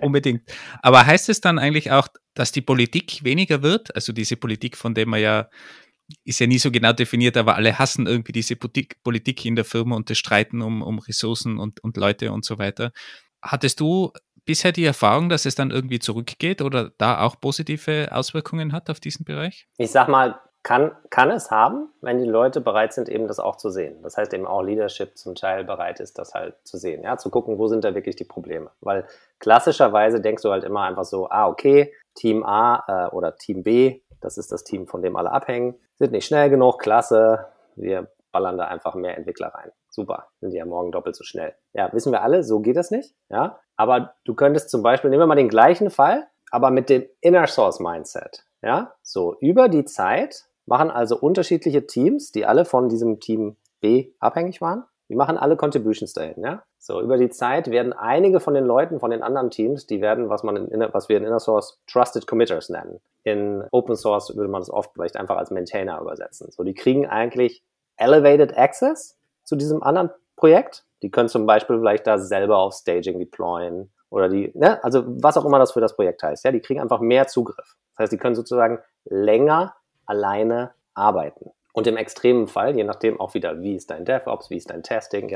Unbedingt. 0.01 0.41
Aber 0.81 1.05
heißt 1.05 1.29
es 1.29 1.41
dann 1.41 1.59
eigentlich 1.59 1.91
auch, 1.91 2.07
dass 2.33 2.51
die 2.51 2.61
Politik 2.61 3.23
weniger 3.23 3.61
wird? 3.61 3.93
Also 3.95 4.13
diese 4.13 4.35
Politik, 4.35 4.77
von 4.77 4.93
der 4.93 5.07
man 5.07 5.21
ja 5.21 5.49
ist 6.23 6.39
ja 6.39 6.47
nie 6.47 6.57
so 6.57 6.71
genau 6.71 6.91
definiert, 6.91 7.37
aber 7.37 7.55
alle 7.55 7.77
hassen 7.77 8.07
irgendwie 8.07 8.31
diese 8.31 8.55
Politik 8.55 9.45
in 9.45 9.55
der 9.55 9.65
Firma 9.65 9.95
und 9.95 10.09
das 10.09 10.17
Streiten 10.17 10.61
um, 10.61 10.81
um 10.81 10.99
Ressourcen 10.99 11.59
und, 11.59 11.83
und 11.83 11.97
Leute 11.97 12.31
und 12.31 12.45
so 12.45 12.57
weiter. 12.57 12.91
Hattest 13.41 13.79
du 13.79 14.11
bisher 14.45 14.71
die 14.71 14.85
Erfahrung, 14.85 15.29
dass 15.29 15.45
es 15.45 15.55
dann 15.55 15.69
irgendwie 15.69 15.99
zurückgeht 15.99 16.61
oder 16.63 16.91
da 16.97 17.21
auch 17.21 17.39
positive 17.39 18.09
Auswirkungen 18.11 18.73
hat 18.73 18.89
auf 18.89 18.99
diesen 18.99 19.23
Bereich? 19.23 19.67
Ich 19.77 19.91
sag 19.91 20.09
mal, 20.09 20.39
kann, 20.69 20.91
kann 21.09 21.31
es 21.31 21.49
haben, 21.49 21.89
wenn 21.99 22.19
die 22.19 22.29
Leute 22.29 22.61
bereit 22.61 22.93
sind, 22.93 23.09
eben 23.09 23.27
das 23.27 23.39
auch 23.39 23.55
zu 23.55 23.71
sehen. 23.71 24.03
Das 24.03 24.17
heißt 24.17 24.31
eben 24.35 24.45
auch 24.45 24.61
Leadership 24.61 25.17
zum 25.17 25.33
Teil 25.33 25.63
bereit 25.63 25.99
ist, 25.99 26.19
das 26.19 26.35
halt 26.35 26.57
zu 26.63 26.77
sehen, 26.77 27.01
ja, 27.01 27.17
zu 27.17 27.31
gucken, 27.31 27.57
wo 27.57 27.65
sind 27.65 27.83
da 27.83 27.95
wirklich 27.95 28.15
die 28.15 28.23
Probleme. 28.23 28.69
Weil 28.79 29.07
klassischerweise 29.39 30.21
denkst 30.21 30.43
du 30.43 30.51
halt 30.51 30.63
immer 30.63 30.83
einfach 30.83 31.05
so, 31.05 31.27
ah, 31.31 31.47
okay, 31.47 31.91
Team 32.13 32.45
A 32.45 32.83
äh, 32.87 33.15
oder 33.15 33.35
Team 33.35 33.63
B, 33.63 34.01
das 34.21 34.37
ist 34.37 34.51
das 34.51 34.63
Team, 34.63 34.85
von 34.85 35.01
dem 35.01 35.15
alle 35.15 35.31
abhängen, 35.31 35.73
sind 35.95 36.11
nicht 36.11 36.27
schnell 36.27 36.51
genug, 36.51 36.77
klasse, 36.77 37.47
wir 37.75 38.11
ballern 38.31 38.59
da 38.59 38.65
einfach 38.65 38.93
mehr 38.93 39.17
Entwickler 39.17 39.47
rein. 39.47 39.71
Super, 39.89 40.27
sind 40.39 40.51
die 40.51 40.57
ja 40.57 40.65
morgen 40.67 40.91
doppelt 40.91 41.15
so 41.15 41.23
schnell. 41.23 41.55
Ja, 41.73 41.91
wissen 41.93 42.11
wir 42.11 42.21
alle, 42.21 42.43
so 42.43 42.59
geht 42.59 42.77
das 42.77 42.91
nicht, 42.91 43.15
ja. 43.29 43.59
Aber 43.75 44.13
du 44.23 44.35
könntest 44.35 44.69
zum 44.69 44.83
Beispiel, 44.83 45.09
nehmen 45.09 45.23
wir 45.23 45.27
mal 45.27 45.33
den 45.33 45.49
gleichen 45.49 45.89
Fall, 45.89 46.27
aber 46.51 46.69
mit 46.69 46.91
dem 46.91 47.07
Inner 47.21 47.47
Source 47.47 47.79
Mindset. 47.79 48.45
Ja, 48.61 48.93
so 49.01 49.35
über 49.39 49.67
die 49.67 49.85
Zeit 49.85 50.48
machen 50.69 50.91
also 50.91 51.17
unterschiedliche 51.17 51.85
Teams, 51.87 52.31
die 52.31 52.45
alle 52.45 52.63
von 52.63 52.89
diesem 52.89 53.19
Team 53.19 53.57
B 53.81 54.11
abhängig 54.19 54.61
waren. 54.61 54.85
Die 55.09 55.15
machen 55.15 55.37
alle 55.37 55.57
Contributions 55.57 56.13
dahin, 56.13 56.43
ja. 56.43 56.63
So, 56.77 57.01
über 57.01 57.17
die 57.17 57.29
Zeit 57.29 57.71
werden 57.71 57.91
einige 57.91 58.39
von 58.39 58.53
den 58.53 58.65
Leuten 58.65 58.99
von 58.99 59.09
den 59.09 59.23
anderen 59.23 59.49
Teams, 59.49 59.87
die 59.87 59.99
werden, 59.99 60.29
was 60.29 60.43
man 60.43 60.67
in, 60.67 60.87
was 60.91 61.09
wir 61.09 61.17
in 61.17 61.25
Inner 61.25 61.39
Source 61.39 61.79
Trusted 61.91 62.27
Committers 62.27 62.69
nennen. 62.69 62.99
In 63.23 63.63
Open 63.71 63.95
Source 63.95 64.35
würde 64.35 64.49
man 64.49 64.61
das 64.61 64.69
oft 64.69 64.91
vielleicht 64.93 65.17
einfach 65.17 65.37
als 65.37 65.49
Maintainer 65.49 65.99
übersetzen. 65.99 66.51
So, 66.51 66.63
die 66.63 66.75
kriegen 66.75 67.07
eigentlich 67.07 67.63
Elevated 67.97 68.55
Access 68.55 69.17
zu 69.43 69.55
diesem 69.55 69.81
anderen 69.81 70.11
Projekt. 70.35 70.85
Die 71.01 71.09
können 71.09 71.29
zum 71.29 71.47
Beispiel 71.47 71.79
vielleicht 71.79 72.05
da 72.05 72.19
selber 72.19 72.59
auf 72.59 72.75
Staging 72.75 73.17
deployen 73.17 73.91
oder 74.11 74.29
die, 74.29 74.51
ne, 74.53 74.83
also 74.83 75.03
was 75.05 75.37
auch 75.37 75.45
immer 75.45 75.59
das 75.59 75.71
für 75.71 75.81
das 75.81 75.95
Projekt 75.95 76.21
heißt. 76.21 76.45
Ja, 76.45 76.51
die 76.51 76.61
kriegen 76.61 76.79
einfach 76.79 76.99
mehr 76.99 77.27
Zugriff. 77.27 77.77
Das 77.95 78.03
heißt, 78.03 78.13
die 78.13 78.17
können 78.17 78.35
sozusagen 78.35 78.79
länger 79.05 79.73
alleine 80.09 80.71
arbeiten. 80.93 81.51
Und 81.71 81.87
im 81.87 81.97
extremen 81.97 82.47
Fall, 82.47 82.75
je 82.75 82.83
nachdem 82.83 83.19
auch 83.19 83.35
wieder, 83.35 83.61
wie 83.61 83.75
ist 83.75 83.91
dein 83.91 84.03
DevOps, 84.03 84.49
wie 84.49 84.57
ist 84.57 84.69
dein 84.69 84.83
Testing, 84.83 85.33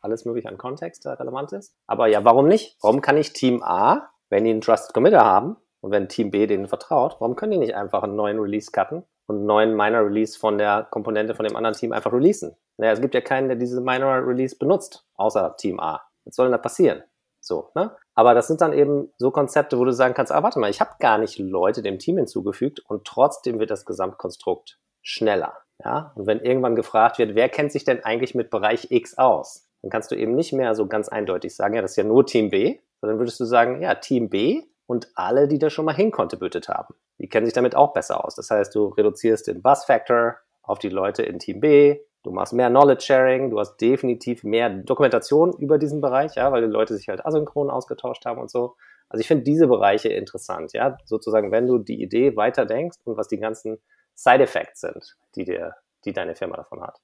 alles 0.00 0.24
mögliche 0.24 0.48
an 0.48 0.58
Kontext 0.58 1.04
der 1.04 1.20
relevant 1.20 1.52
ist. 1.52 1.74
Aber 1.86 2.08
ja, 2.08 2.24
warum 2.24 2.48
nicht? 2.48 2.76
Warum 2.82 3.00
kann 3.00 3.16
ich 3.16 3.32
Team 3.32 3.62
A, 3.62 4.08
wenn 4.30 4.44
die 4.44 4.50
einen 4.50 4.60
Trusted 4.60 4.94
Committer 4.94 5.24
haben 5.24 5.56
und 5.80 5.92
wenn 5.92 6.08
Team 6.08 6.30
B 6.30 6.46
denen 6.46 6.66
vertraut, 6.66 7.16
warum 7.20 7.36
können 7.36 7.52
die 7.52 7.58
nicht 7.58 7.74
einfach 7.74 8.02
einen 8.02 8.16
neuen 8.16 8.38
Release 8.40 8.72
cutten 8.72 9.04
und 9.26 9.36
einen 9.36 9.46
neuen 9.46 9.76
Minor 9.76 10.06
Release 10.06 10.38
von 10.38 10.58
der 10.58 10.88
Komponente 10.90 11.34
von 11.34 11.46
dem 11.46 11.54
anderen 11.54 11.76
Team 11.76 11.92
einfach 11.92 12.12
releasen? 12.12 12.56
Naja, 12.78 12.92
es 12.92 13.00
gibt 13.00 13.14
ja 13.14 13.20
keinen, 13.20 13.48
der 13.48 13.56
diese 13.56 13.80
Minor 13.80 14.26
Release 14.26 14.56
benutzt, 14.56 15.06
außer 15.14 15.54
Team 15.58 15.78
A. 15.80 16.00
Was 16.24 16.34
soll 16.34 16.46
denn 16.46 16.52
da 16.52 16.58
passieren? 16.58 17.02
So, 17.48 17.70
ne? 17.74 17.96
Aber 18.14 18.34
das 18.34 18.46
sind 18.46 18.60
dann 18.60 18.74
eben 18.74 19.10
so 19.16 19.30
Konzepte, 19.30 19.78
wo 19.78 19.84
du 19.84 19.92
sagen 19.92 20.12
kannst, 20.12 20.30
ah, 20.30 20.42
warte 20.42 20.58
mal, 20.58 20.70
ich 20.70 20.80
habe 20.80 20.90
gar 21.00 21.16
nicht 21.16 21.38
Leute 21.38 21.82
dem 21.82 21.98
Team 21.98 22.18
hinzugefügt 22.18 22.80
und 22.80 23.06
trotzdem 23.06 23.58
wird 23.58 23.70
das 23.70 23.86
Gesamtkonstrukt 23.86 24.78
schneller. 25.02 25.54
Ja? 25.82 26.12
Und 26.14 26.26
wenn 26.26 26.40
irgendwann 26.40 26.76
gefragt 26.76 27.18
wird, 27.18 27.34
wer 27.34 27.48
kennt 27.48 27.72
sich 27.72 27.84
denn 27.84 28.04
eigentlich 28.04 28.34
mit 28.34 28.50
Bereich 28.50 28.90
X 28.90 29.16
aus, 29.16 29.66
dann 29.82 29.90
kannst 29.90 30.10
du 30.10 30.14
eben 30.14 30.34
nicht 30.34 30.52
mehr 30.52 30.74
so 30.74 30.86
ganz 30.86 31.08
eindeutig 31.08 31.56
sagen, 31.56 31.74
ja, 31.74 31.80
das 31.80 31.92
ist 31.92 31.96
ja 31.96 32.04
nur 32.04 32.26
Team 32.26 32.50
B, 32.50 32.80
sondern 33.00 33.18
würdest 33.18 33.40
du 33.40 33.44
sagen, 33.44 33.80
ja, 33.80 33.94
Team 33.94 34.28
B 34.28 34.64
und 34.86 35.08
alle, 35.14 35.48
die 35.48 35.58
da 35.58 35.70
schon 35.70 35.86
mal 35.86 35.94
hinkontributed 35.94 36.68
haben. 36.68 36.94
Die 37.18 37.28
kennen 37.28 37.46
sich 37.46 37.54
damit 37.54 37.74
auch 37.74 37.94
besser 37.94 38.24
aus. 38.24 38.34
Das 38.34 38.50
heißt, 38.50 38.74
du 38.74 38.88
reduzierst 38.88 39.46
den 39.46 39.62
Bus 39.62 39.84
Factor 39.86 40.36
auf 40.62 40.78
die 40.78 40.90
Leute 40.90 41.22
in 41.22 41.38
Team 41.38 41.60
B, 41.60 41.98
Du 42.24 42.30
machst 42.32 42.52
mehr 42.52 42.68
Knowledge 42.68 43.04
Sharing, 43.04 43.50
du 43.50 43.58
hast 43.58 43.76
definitiv 43.76 44.42
mehr 44.44 44.70
Dokumentation 44.70 45.52
über 45.58 45.78
diesen 45.78 46.00
Bereich, 46.00 46.34
ja, 46.34 46.50
weil 46.50 46.62
die 46.62 46.72
Leute 46.72 46.96
sich 46.96 47.08
halt 47.08 47.24
asynchron 47.24 47.70
ausgetauscht 47.70 48.24
haben 48.24 48.40
und 48.40 48.50
so. 48.50 48.76
Also 49.08 49.20
ich 49.20 49.28
finde 49.28 49.44
diese 49.44 49.68
Bereiche 49.68 50.08
interessant, 50.08 50.72
ja, 50.72 50.98
sozusagen, 51.04 51.50
wenn 51.50 51.66
du 51.66 51.78
die 51.78 52.02
Idee 52.02 52.36
weiterdenkst 52.36 52.98
und 53.04 53.16
was 53.16 53.28
die 53.28 53.38
ganzen 53.38 53.78
Side 54.14 54.42
Effects 54.42 54.80
sind, 54.80 55.16
die 55.36 55.44
dir, 55.44 55.74
die 56.04 56.12
deine 56.12 56.34
Firma 56.34 56.56
davon 56.56 56.82
hat. 56.82 56.98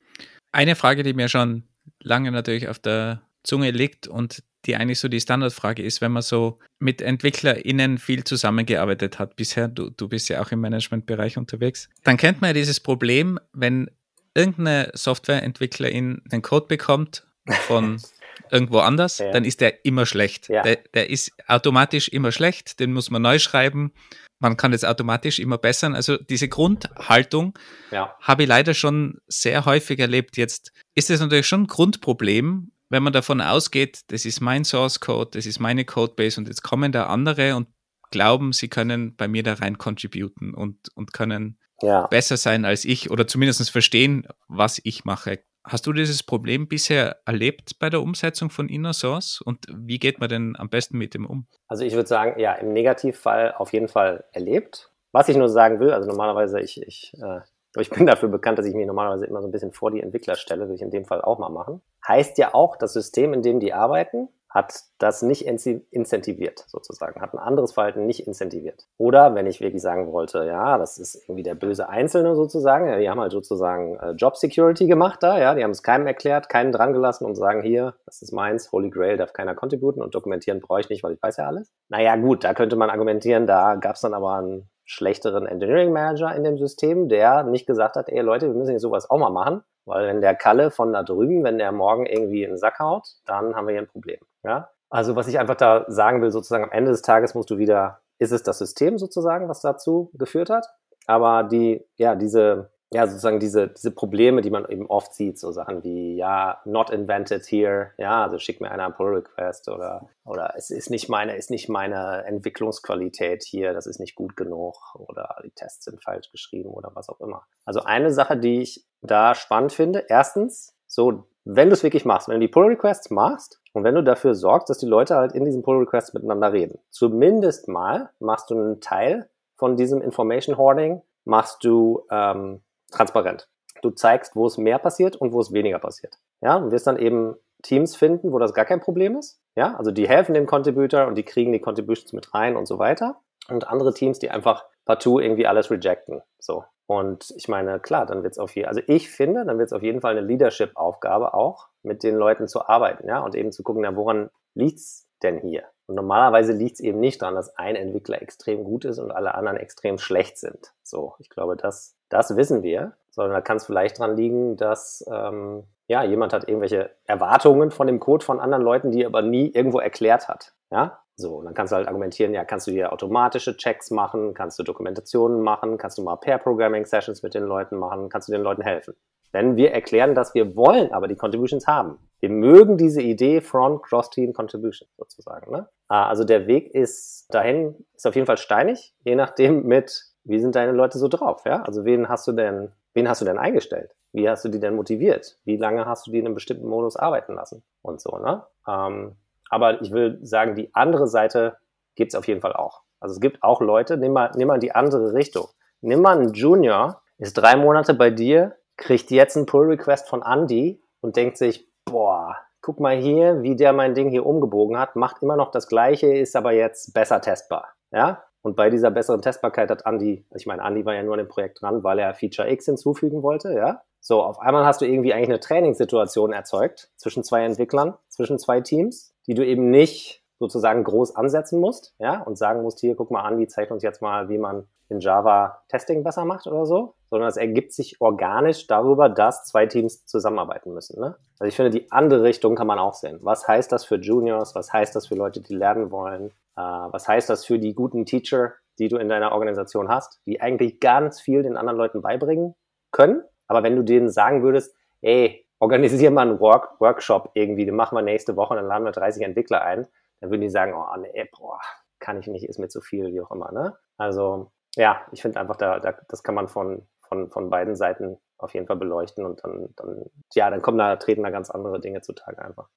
Eine 0.52 0.74
Frage, 0.74 1.02
die 1.02 1.14
mir 1.14 1.28
schon 1.28 1.64
lange 2.02 2.30
natürlich 2.30 2.68
auf 2.68 2.78
der 2.78 3.22
Zunge 3.44 3.70
liegt 3.70 4.08
und 4.08 4.42
die 4.66 4.76
eigentlich 4.76 4.98
so 4.98 5.08
die 5.08 5.20
Standardfrage 5.20 5.82
ist, 5.82 6.00
wenn 6.00 6.12
man 6.12 6.22
so 6.22 6.58
mit 6.78 7.02
EntwicklerInnen 7.02 7.98
viel 7.98 8.24
zusammengearbeitet 8.24 9.18
hat 9.18 9.36
bisher, 9.36 9.68
du, 9.68 9.90
du 9.90 10.08
bist 10.08 10.28
ja 10.28 10.42
auch 10.42 10.50
im 10.52 10.60
Managementbereich 10.60 11.36
unterwegs, 11.36 11.88
dann 12.02 12.16
kennt 12.16 12.40
man 12.40 12.48
ja 12.48 12.54
dieses 12.54 12.80
Problem, 12.80 13.38
wenn 13.52 13.90
irgendeine 14.34 14.90
Softwareentwicklerin 14.94 16.22
den 16.30 16.42
Code 16.42 16.66
bekommt 16.66 17.26
von 17.66 18.00
irgendwo 18.50 18.78
anders, 18.78 19.18
ja. 19.18 19.30
dann 19.30 19.44
ist 19.44 19.60
der 19.60 19.84
immer 19.84 20.06
schlecht. 20.06 20.48
Ja. 20.48 20.62
Der, 20.62 20.76
der, 20.94 21.10
ist 21.10 21.32
automatisch 21.46 22.08
immer 22.08 22.32
schlecht, 22.32 22.80
den 22.80 22.92
muss 22.92 23.10
man 23.10 23.22
neu 23.22 23.38
schreiben. 23.38 23.92
Man 24.40 24.56
kann 24.56 24.72
es 24.72 24.84
automatisch 24.84 25.38
immer 25.38 25.58
bessern. 25.58 25.94
Also 25.94 26.16
diese 26.16 26.48
Grundhaltung 26.48 27.58
ja. 27.90 28.14
habe 28.20 28.42
ich 28.42 28.48
leider 28.48 28.74
schon 28.74 29.18
sehr 29.26 29.64
häufig 29.64 29.98
erlebt. 29.98 30.36
Jetzt 30.36 30.72
ist 30.94 31.10
es 31.10 31.20
natürlich 31.20 31.46
schon 31.46 31.62
ein 31.62 31.66
Grundproblem, 31.66 32.72
wenn 32.90 33.02
man 33.02 33.12
davon 33.12 33.40
ausgeht, 33.40 34.02
das 34.08 34.24
ist 34.24 34.40
mein 34.40 34.64
Source 34.64 35.00
Code, 35.00 35.30
das 35.32 35.46
ist 35.46 35.58
meine 35.58 35.84
Codebase 35.84 36.38
und 36.38 36.48
jetzt 36.48 36.62
kommen 36.62 36.92
da 36.92 37.06
andere 37.06 37.56
und 37.56 37.68
glauben, 38.10 38.52
sie 38.52 38.68
können 38.68 39.16
bei 39.16 39.26
mir 39.26 39.42
da 39.42 39.54
rein 39.54 39.78
contributen 39.78 40.54
und, 40.54 40.90
und 40.94 41.12
können 41.12 41.58
ja. 41.82 42.06
besser 42.06 42.36
sein 42.36 42.64
als 42.64 42.84
ich 42.84 43.10
oder 43.10 43.26
zumindest 43.26 43.70
verstehen, 43.70 44.26
was 44.48 44.80
ich 44.84 45.04
mache. 45.04 45.40
Hast 45.66 45.86
du 45.86 45.94
dieses 45.94 46.22
Problem 46.22 46.68
bisher 46.68 47.16
erlebt 47.24 47.78
bei 47.78 47.88
der 47.88 48.02
Umsetzung 48.02 48.50
von 48.50 48.68
Inner 48.68 48.92
Source 48.92 49.40
und 49.40 49.66
wie 49.74 49.98
geht 49.98 50.20
man 50.20 50.28
denn 50.28 50.56
am 50.58 50.68
besten 50.68 50.98
mit 50.98 51.14
dem 51.14 51.24
um? 51.24 51.46
Also 51.68 51.84
ich 51.84 51.94
würde 51.94 52.08
sagen, 52.08 52.38
ja, 52.38 52.52
im 52.52 52.74
Negativfall 52.74 53.54
auf 53.56 53.72
jeden 53.72 53.88
Fall 53.88 54.24
erlebt. 54.32 54.90
Was 55.12 55.28
ich 55.28 55.36
nur 55.36 55.48
sagen 55.48 55.80
will, 55.80 55.92
also 55.92 56.08
normalerweise, 56.08 56.60
ich, 56.60 56.82
ich, 56.82 57.14
äh, 57.22 57.40
ich 57.80 57.88
bin 57.88 58.04
dafür 58.04 58.28
bekannt, 58.28 58.58
dass 58.58 58.66
ich 58.66 58.74
mich 58.74 58.86
normalerweise 58.86 59.24
immer 59.24 59.40
so 59.40 59.48
ein 59.48 59.52
bisschen 59.52 59.72
vor 59.72 59.90
die 59.90 60.00
Entwickler 60.00 60.34
stelle, 60.34 60.62
würde 60.62 60.74
ich 60.74 60.82
in 60.82 60.90
dem 60.90 61.06
Fall 61.06 61.22
auch 61.22 61.38
mal 61.38 61.48
machen. 61.48 61.80
Heißt 62.06 62.36
ja 62.36 62.52
auch, 62.52 62.76
das 62.76 62.92
System, 62.92 63.32
in 63.32 63.40
dem 63.40 63.58
die 63.58 63.72
arbeiten, 63.72 64.28
hat 64.54 64.84
das 64.98 65.22
nicht 65.22 65.44
incentiviert, 65.44 66.64
sozusagen, 66.68 67.20
hat 67.20 67.34
ein 67.34 67.40
anderes 67.40 67.72
Verhalten 67.72 68.06
nicht 68.06 68.24
incentiviert. 68.24 68.86
Oder 68.98 69.34
wenn 69.34 69.46
ich 69.46 69.60
wirklich 69.60 69.82
sagen 69.82 70.12
wollte, 70.12 70.44
ja, 70.46 70.78
das 70.78 70.96
ist 70.96 71.16
irgendwie 71.24 71.42
der 71.42 71.56
böse 71.56 71.88
Einzelne 71.88 72.36
sozusagen, 72.36 73.00
die 73.00 73.10
haben 73.10 73.20
halt 73.20 73.32
sozusagen 73.32 73.96
äh, 73.96 74.12
Job 74.12 74.36
Security 74.36 74.86
gemacht 74.86 75.24
da, 75.24 75.40
ja, 75.40 75.56
die 75.56 75.64
haben 75.64 75.72
es 75.72 75.82
keinem 75.82 76.06
erklärt, 76.06 76.48
keinen 76.48 76.70
dran 76.70 76.92
gelassen 76.92 77.24
und 77.24 77.34
sagen, 77.34 77.62
hier, 77.62 77.96
das 78.06 78.22
ist 78.22 78.32
meins, 78.32 78.70
Holy 78.70 78.90
Grail, 78.90 79.16
darf 79.16 79.32
keiner 79.32 79.56
contributen 79.56 80.00
und 80.00 80.14
dokumentieren 80.14 80.60
brauche 80.60 80.80
ich 80.80 80.88
nicht, 80.88 81.02
weil 81.02 81.14
ich 81.14 81.22
weiß 81.22 81.38
ja 81.38 81.48
alles. 81.48 81.72
Naja, 81.88 82.14
gut, 82.14 82.44
da 82.44 82.54
könnte 82.54 82.76
man 82.76 82.90
argumentieren, 82.90 83.48
da 83.48 83.74
gab 83.74 83.96
es 83.96 84.02
dann 84.02 84.14
aber 84.14 84.36
einen 84.36 84.70
schlechteren 84.84 85.46
Engineering 85.46 85.92
Manager 85.92 86.32
in 86.32 86.44
dem 86.44 86.58
System, 86.58 87.08
der 87.08 87.42
nicht 87.42 87.66
gesagt 87.66 87.96
hat, 87.96 88.08
ey 88.08 88.20
Leute, 88.20 88.46
wir 88.46 88.54
müssen 88.54 88.72
jetzt 88.72 88.82
sowas 88.82 89.10
auch 89.10 89.18
mal 89.18 89.30
machen, 89.30 89.64
Weil 89.86 90.06
wenn 90.06 90.20
der 90.20 90.34
Kalle 90.34 90.70
von 90.70 90.92
da 90.92 91.02
drüben, 91.02 91.44
wenn 91.44 91.58
der 91.58 91.72
morgen 91.72 92.06
irgendwie 92.06 92.42
in 92.42 92.50
den 92.50 92.58
Sack 92.58 92.78
haut, 92.78 93.06
dann 93.26 93.54
haben 93.54 93.66
wir 93.66 93.72
hier 93.72 93.82
ein 93.82 93.88
Problem. 93.88 94.18
Ja? 94.42 94.70
Also 94.90 95.16
was 95.16 95.28
ich 95.28 95.38
einfach 95.38 95.56
da 95.56 95.84
sagen 95.88 96.22
will, 96.22 96.30
sozusagen 96.30 96.64
am 96.64 96.72
Ende 96.72 96.90
des 96.90 97.02
Tages 97.02 97.34
musst 97.34 97.50
du 97.50 97.58
wieder, 97.58 98.00
ist 98.18 98.32
es 98.32 98.42
das 98.42 98.58
System 98.58 98.98
sozusagen, 98.98 99.48
was 99.48 99.60
dazu 99.60 100.10
geführt 100.14 100.50
hat? 100.50 100.66
Aber 101.06 101.42
die, 101.42 101.84
ja, 101.96 102.14
diese, 102.14 102.70
ja, 102.94 103.08
sozusagen 103.08 103.40
diese, 103.40 103.66
diese 103.66 103.90
Probleme, 103.90 104.40
die 104.40 104.50
man 104.50 104.68
eben 104.68 104.86
oft 104.86 105.14
sieht, 105.14 105.36
so 105.36 105.50
Sachen 105.50 105.82
wie, 105.82 106.14
ja, 106.14 106.60
not 106.64 106.90
invented 106.90 107.44
here, 107.44 107.90
ja, 107.98 108.22
also 108.22 108.38
schick 108.38 108.60
mir 108.60 108.70
einer 108.70 108.84
einen 108.84 108.94
Pull 108.94 109.16
Request 109.16 109.68
oder, 109.68 110.08
oder 110.24 110.54
es 110.56 110.70
ist 110.70 110.90
nicht 110.90 111.08
meine, 111.08 111.34
ist 111.34 111.50
nicht 111.50 111.68
meine 111.68 112.24
Entwicklungsqualität 112.24 113.42
hier, 113.42 113.74
das 113.74 113.86
ist 113.86 113.98
nicht 113.98 114.14
gut 114.14 114.36
genug 114.36 114.76
oder 114.94 115.38
die 115.44 115.50
Tests 115.50 115.86
sind 115.86 116.04
falsch 116.04 116.30
geschrieben 116.30 116.70
oder 116.70 116.92
was 116.94 117.08
auch 117.08 117.20
immer. 117.20 117.44
Also 117.64 117.82
eine 117.82 118.12
Sache, 118.12 118.36
die 118.36 118.62
ich 118.62 118.86
da 119.02 119.34
spannend 119.34 119.72
finde, 119.72 120.04
erstens, 120.08 120.76
so, 120.86 121.24
wenn 121.44 121.70
du 121.70 121.74
es 121.74 121.82
wirklich 121.82 122.04
machst, 122.04 122.28
wenn 122.28 122.38
du 122.38 122.46
die 122.46 122.52
Pull 122.52 122.66
Requests 122.66 123.10
machst 123.10 123.60
und 123.72 123.82
wenn 123.82 123.96
du 123.96 124.04
dafür 124.04 124.36
sorgst, 124.36 124.70
dass 124.70 124.78
die 124.78 124.86
Leute 124.86 125.16
halt 125.16 125.32
in 125.32 125.44
diesen 125.44 125.62
Pull 125.64 125.78
Requests 125.78 126.14
miteinander 126.14 126.52
reden, 126.52 126.78
zumindest 126.90 127.66
mal 127.66 128.10
machst 128.20 128.50
du 128.50 128.54
einen 128.54 128.80
Teil 128.80 129.28
von 129.56 129.76
diesem 129.76 130.00
Information 130.00 130.56
Hoarding, 130.56 131.02
machst 131.24 131.64
du 131.64 132.04
ähm, 132.12 132.60
transparent. 132.90 133.48
Du 133.82 133.90
zeigst, 133.90 134.36
wo 134.36 134.46
es 134.46 134.56
mehr 134.56 134.78
passiert 134.78 135.16
und 135.16 135.32
wo 135.32 135.40
es 135.40 135.52
weniger 135.52 135.78
passiert. 135.78 136.18
Ja, 136.40 136.56
und 136.56 136.70
wirst 136.70 136.86
dann 136.86 136.96
eben 136.96 137.36
Teams 137.62 137.96
finden, 137.96 138.32
wo 138.32 138.38
das 138.38 138.54
gar 138.54 138.64
kein 138.64 138.80
Problem 138.80 139.16
ist. 139.16 139.40
Ja, 139.56 139.76
also 139.76 139.90
die 139.90 140.08
helfen 140.08 140.34
dem 140.34 140.46
Contributor 140.46 141.06
und 141.06 141.16
die 141.16 141.22
kriegen 141.22 141.52
die 141.52 141.60
Contributions 141.60 142.12
mit 142.12 142.34
rein 142.34 142.56
und 142.56 142.66
so 142.66 142.78
weiter. 142.78 143.20
Und 143.48 143.68
andere 143.68 143.92
Teams, 143.92 144.18
die 144.18 144.30
einfach 144.30 144.64
partout 144.84 145.20
irgendwie 145.20 145.46
alles 145.46 145.70
rejecten. 145.70 146.22
So. 146.38 146.64
Und 146.86 147.32
ich 147.36 147.48
meine, 147.48 147.80
klar, 147.80 148.06
dann 148.06 148.22
wird 148.22 148.32
es 148.32 148.38
auf 148.38 148.54
jeden 148.54 148.68
also 148.68 148.80
ich 148.86 149.10
finde, 149.10 149.44
dann 149.44 149.58
wird 149.58 149.68
es 149.68 149.72
auf 149.72 149.82
jeden 149.82 150.00
Fall 150.00 150.16
eine 150.16 150.26
Leadership-Aufgabe 150.26 151.34
auch, 151.34 151.68
mit 151.82 152.02
den 152.02 152.14
Leuten 152.14 152.46
zu 152.46 152.66
arbeiten, 152.66 153.08
ja, 153.08 153.20
und 153.20 153.34
eben 153.34 153.52
zu 153.52 153.62
gucken, 153.62 153.84
ja, 153.84 153.96
woran 153.96 154.30
liegt's 154.54 155.06
denn 155.22 155.38
hier? 155.38 155.64
Und 155.86 155.96
normalerweise 155.96 156.52
liegt 156.52 156.74
es 156.74 156.80
eben 156.80 157.00
nicht 157.00 157.20
daran, 157.20 157.34
dass 157.34 157.56
ein 157.56 157.76
Entwickler 157.76 158.22
extrem 158.22 158.64
gut 158.64 158.84
ist 158.84 158.98
und 158.98 159.10
alle 159.10 159.34
anderen 159.34 159.58
extrem 159.58 159.98
schlecht 159.98 160.38
sind. 160.38 160.72
So, 160.82 161.14
ich 161.18 161.28
glaube, 161.28 161.56
das, 161.56 161.96
das 162.08 162.36
wissen 162.36 162.62
wir. 162.62 162.92
Sondern 163.10 163.34
da 163.34 163.40
kann 163.40 163.58
es 163.58 163.66
vielleicht 163.66 163.98
dran 163.98 164.16
liegen, 164.16 164.56
dass 164.56 165.04
ähm, 165.08 165.64
ja, 165.86 166.02
jemand 166.02 166.32
hat 166.32 166.48
irgendwelche 166.48 166.90
Erwartungen 167.04 167.70
von 167.70 167.86
dem 167.86 168.00
Code 168.00 168.24
von 168.24 168.40
anderen 168.40 168.64
Leuten, 168.64 168.90
die 168.90 169.02
er 169.02 169.08
aber 169.08 169.22
nie 169.22 169.50
irgendwo 169.50 169.78
erklärt 169.78 170.28
hat. 170.28 170.54
Ja, 170.70 171.03
so, 171.16 171.36
und 171.36 171.44
dann 171.44 171.54
kannst 171.54 171.72
du 171.72 171.76
halt 171.76 171.86
argumentieren, 171.86 172.34
ja, 172.34 172.44
kannst 172.44 172.66
du 172.66 172.72
hier 172.72 172.92
automatische 172.92 173.56
Checks 173.56 173.90
machen, 173.90 174.34
kannst 174.34 174.58
du 174.58 174.64
Dokumentationen 174.64 175.42
machen, 175.42 175.78
kannst 175.78 175.98
du 175.98 176.02
mal 176.02 176.16
Pair-Programming-Sessions 176.16 177.22
mit 177.22 177.34
den 177.34 177.44
Leuten 177.44 177.76
machen, 177.76 178.08
kannst 178.08 178.28
du 178.28 178.32
den 178.32 178.42
Leuten 178.42 178.62
helfen. 178.62 178.94
Wenn 179.30 179.56
wir 179.56 179.72
erklären, 179.72 180.14
dass 180.14 180.34
wir 180.34 180.56
wollen 180.56 180.92
aber 180.92 181.08
die 181.08 181.16
Contributions 181.16 181.66
haben. 181.66 181.98
Wir 182.20 182.28
mögen 182.28 182.76
diese 182.76 183.02
Idee 183.02 183.40
von 183.40 183.82
Cross-Team 183.82 184.32
Contribution 184.32 184.88
sozusagen. 184.96 185.50
Ne? 185.52 185.68
Ah, 185.88 186.08
also 186.08 186.24
der 186.24 186.46
Weg 186.46 186.74
ist 186.74 187.26
dahin, 187.32 187.84
ist 187.94 188.06
auf 188.06 188.14
jeden 188.14 188.26
Fall 188.26 188.38
steinig, 188.38 188.94
je 189.04 189.14
nachdem 189.14 189.64
mit, 189.66 190.04
wie 190.24 190.40
sind 190.40 190.54
deine 190.54 190.72
Leute 190.72 190.98
so 190.98 191.08
drauf, 191.08 191.42
ja? 191.44 191.62
Also 191.62 191.84
wen 191.84 192.08
hast 192.08 192.26
du 192.26 192.32
denn, 192.32 192.72
wen 192.92 193.08
hast 193.08 193.20
du 193.20 193.24
denn 193.24 193.38
eingestellt? 193.38 193.94
Wie 194.12 194.28
hast 194.28 194.44
du 194.44 194.48
die 194.48 194.60
denn 194.60 194.76
motiviert? 194.76 195.36
Wie 195.44 195.56
lange 195.56 195.86
hast 195.86 196.06
du 196.06 196.12
die 196.12 196.18
in 196.18 196.26
einem 196.26 196.34
bestimmten 196.34 196.68
Modus 196.68 196.96
arbeiten 196.96 197.34
lassen? 197.34 197.64
Und 197.82 198.00
so, 198.00 198.16
ne? 198.18 198.44
Ähm, 198.68 199.16
aber 199.50 199.80
ich 199.82 199.92
will 199.92 200.18
sagen, 200.22 200.54
die 200.54 200.74
andere 200.74 201.06
Seite 201.06 201.56
gibt 201.94 202.12
es 202.12 202.18
auf 202.18 202.26
jeden 202.26 202.40
Fall 202.40 202.54
auch. 202.54 202.82
Also 203.00 203.14
es 203.14 203.20
gibt 203.20 203.42
auch 203.42 203.60
Leute, 203.60 203.96
nimm 203.96 204.12
mal, 204.12 204.30
nimm 204.34 204.48
mal 204.48 204.58
die 204.58 204.74
andere 204.74 205.12
Richtung. 205.12 205.46
Nimm 205.80 206.00
mal 206.00 206.18
einen 206.18 206.32
Junior, 206.32 207.02
ist 207.18 207.34
drei 207.34 207.56
Monate 207.56 207.94
bei 207.94 208.10
dir, 208.10 208.56
kriegt 208.76 209.10
jetzt 209.10 209.36
einen 209.36 209.46
Pull-Request 209.46 210.08
von 210.08 210.22
Andy 210.22 210.82
und 211.00 211.16
denkt 211.16 211.36
sich, 211.36 211.68
boah, 211.84 212.36
guck 212.62 212.80
mal 212.80 212.96
hier, 212.96 213.42
wie 213.42 213.56
der 213.56 213.74
mein 213.74 213.94
Ding 213.94 214.08
hier 214.08 214.24
umgebogen 214.24 214.78
hat, 214.78 214.96
macht 214.96 215.22
immer 215.22 215.36
noch 215.36 215.50
das 215.50 215.68
Gleiche, 215.68 216.14
ist 216.14 216.34
aber 216.34 216.52
jetzt 216.52 216.94
besser 216.94 217.20
testbar. 217.20 217.74
Ja? 217.92 218.24
Und 218.40 218.56
bei 218.56 218.70
dieser 218.70 218.90
besseren 218.90 219.22
Testbarkeit 219.22 219.70
hat 219.70 219.86
Andy, 219.86 220.26
ich 220.34 220.46
meine, 220.46 220.62
Andy 220.62 220.84
war 220.84 220.94
ja 220.94 221.02
nur 221.02 221.14
an 221.14 221.18
dem 221.18 221.28
Projekt 221.28 221.60
dran, 221.60 221.84
weil 221.84 221.98
er 221.98 222.14
Feature 222.14 222.50
X 222.50 222.66
hinzufügen 222.66 223.22
wollte, 223.22 223.52
ja. 223.52 223.82
So, 224.00 224.22
auf 224.22 224.38
einmal 224.38 224.66
hast 224.66 224.82
du 224.82 224.84
irgendwie 224.84 225.14
eigentlich 225.14 225.30
eine 225.30 225.40
Trainingssituation 225.40 226.34
erzeugt 226.34 226.90
zwischen 226.96 227.24
zwei 227.24 227.42
Entwicklern, 227.44 227.96
zwischen 228.08 228.38
zwei 228.38 228.60
Teams, 228.60 229.13
die 229.26 229.34
du 229.34 229.44
eben 229.44 229.70
nicht 229.70 230.22
sozusagen 230.38 230.84
groß 230.84 231.16
ansetzen 231.16 231.60
musst, 231.60 231.94
ja, 231.98 232.22
und 232.22 232.36
sagen 232.36 232.62
musst, 232.62 232.80
hier, 232.80 232.96
guck 232.96 233.10
mal, 233.10 233.28
Andy 233.28 233.46
zeigt 233.46 233.70
uns 233.70 233.82
jetzt 233.82 234.02
mal, 234.02 234.28
wie 234.28 234.38
man 234.38 234.66
in 234.88 235.00
Java 235.00 235.62
Testing 235.68 236.02
besser 236.04 236.24
macht 236.24 236.46
oder 236.46 236.66
so, 236.66 236.94
sondern 237.10 237.28
es 237.28 237.36
ergibt 237.36 237.72
sich 237.72 238.00
organisch 238.00 238.66
darüber, 238.66 239.08
dass 239.08 239.44
zwei 239.46 239.66
Teams 239.66 240.04
zusammenarbeiten 240.06 240.74
müssen. 240.74 241.00
Ne? 241.00 241.16
Also 241.38 241.48
ich 241.48 241.56
finde, 241.56 241.70
die 241.70 241.90
andere 241.90 242.22
Richtung 242.22 242.54
kann 242.54 242.66
man 242.66 242.78
auch 242.78 242.94
sehen. 242.94 243.18
Was 243.22 243.48
heißt 243.48 243.72
das 243.72 243.84
für 243.84 243.96
Juniors? 243.96 244.54
Was 244.54 244.72
heißt 244.72 244.94
das 244.94 245.06
für 245.06 245.14
Leute, 245.14 245.40
die 245.40 245.54
lernen 245.54 245.90
wollen? 245.90 246.26
Äh, 246.56 246.60
was 246.60 247.08
heißt 247.08 247.30
das 247.30 247.44
für 247.44 247.58
die 247.58 247.74
guten 247.74 248.04
Teacher, 248.04 248.52
die 248.78 248.88
du 248.88 248.96
in 248.96 249.08
deiner 249.08 249.32
Organisation 249.32 249.88
hast, 249.88 250.20
die 250.26 250.40
eigentlich 250.40 250.80
ganz 250.80 251.20
viel 251.20 251.42
den 251.42 251.56
anderen 251.56 251.78
Leuten 251.78 252.02
beibringen 252.02 252.54
können? 252.90 253.22
Aber 253.46 253.62
wenn 253.62 253.76
du 253.76 253.82
denen 253.82 254.10
sagen 254.10 254.42
würdest, 254.42 254.74
ey, 255.00 255.43
organisier 255.64 256.10
mal 256.10 256.28
einen 256.28 256.40
Work 256.40 256.78
Workshop 256.78 257.30
irgendwie, 257.32 257.64
den 257.64 257.74
machen 257.74 257.96
wir 257.96 258.02
nächste 258.02 258.36
Woche 258.36 258.52
und 258.52 258.58
dann 258.58 258.66
laden 258.66 258.84
wir 258.84 258.92
30 258.92 259.22
Entwickler 259.22 259.62
ein, 259.62 259.86
dann 260.20 260.30
würden 260.30 260.42
die 260.42 260.50
sagen, 260.50 260.74
oh 260.74 261.00
nee, 261.00 261.28
boah, 261.36 261.58
kann 262.00 262.20
ich 262.20 262.26
nicht, 262.26 262.44
ist 262.44 262.58
mir 262.58 262.68
zu 262.68 262.82
viel, 262.82 263.06
wie 263.12 263.20
auch 263.22 263.30
immer. 263.30 263.50
Ne? 263.50 263.74
Also 263.96 264.52
ja, 264.76 265.06
ich 265.12 265.22
finde 265.22 265.40
einfach, 265.40 265.56
da, 265.56 265.80
da, 265.80 265.94
das 266.08 266.22
kann 266.22 266.34
man 266.34 266.48
von, 266.48 266.86
von, 267.00 267.30
von 267.30 267.48
beiden 267.48 267.76
Seiten 267.76 268.18
auf 268.36 268.52
jeden 268.52 268.66
Fall 268.66 268.76
beleuchten 268.76 269.24
und 269.24 269.42
dann, 269.42 269.68
dann, 269.76 270.04
ja, 270.34 270.50
dann 270.50 270.60
kommen 270.60 270.76
da, 270.76 270.96
treten 270.96 271.22
da 271.22 271.30
ganz 271.30 271.48
andere 271.48 271.80
Dinge 271.80 272.02
zutage 272.02 272.38
einfach. 272.44 272.68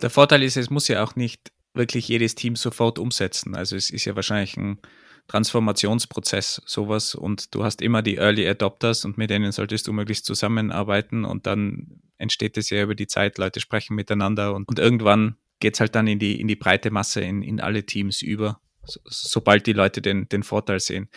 Der 0.00 0.08
Vorteil 0.08 0.42
ist, 0.42 0.56
es 0.56 0.70
muss 0.70 0.88
ja 0.88 1.04
auch 1.04 1.16
nicht 1.16 1.52
wirklich 1.74 2.08
jedes 2.08 2.34
Team 2.34 2.56
sofort 2.56 2.98
umsetzen. 2.98 3.54
Also 3.54 3.76
es 3.76 3.90
ist 3.90 4.06
ja 4.06 4.16
wahrscheinlich 4.16 4.56
ein 4.56 4.80
Transformationsprozess, 5.30 6.60
sowas. 6.66 7.14
Und 7.14 7.54
du 7.54 7.62
hast 7.62 7.82
immer 7.82 8.02
die 8.02 8.16
Early 8.16 8.48
Adopters 8.48 9.04
und 9.04 9.16
mit 9.16 9.30
denen 9.30 9.52
solltest 9.52 9.86
du 9.86 9.92
möglichst 9.92 10.26
zusammenarbeiten 10.26 11.24
und 11.24 11.46
dann 11.46 12.00
entsteht 12.18 12.58
es 12.58 12.68
ja 12.70 12.82
über 12.82 12.96
die 12.96 13.06
Zeit, 13.06 13.38
Leute 13.38 13.60
sprechen 13.60 13.94
miteinander 13.94 14.54
und, 14.54 14.68
und 14.68 14.80
irgendwann 14.80 15.36
geht 15.60 15.74
es 15.74 15.80
halt 15.80 15.94
dann 15.94 16.08
in 16.08 16.18
die, 16.18 16.40
in 16.40 16.48
die 16.48 16.56
breite 16.56 16.90
Masse, 16.90 17.20
in, 17.20 17.42
in 17.42 17.60
alle 17.60 17.86
Teams 17.86 18.22
über 18.22 18.60
sobald 19.04 19.66
die 19.66 19.72
Leute 19.72 20.02
den, 20.02 20.28
den 20.30 20.42
Vorteil 20.42 20.80
sehen. 20.80 21.08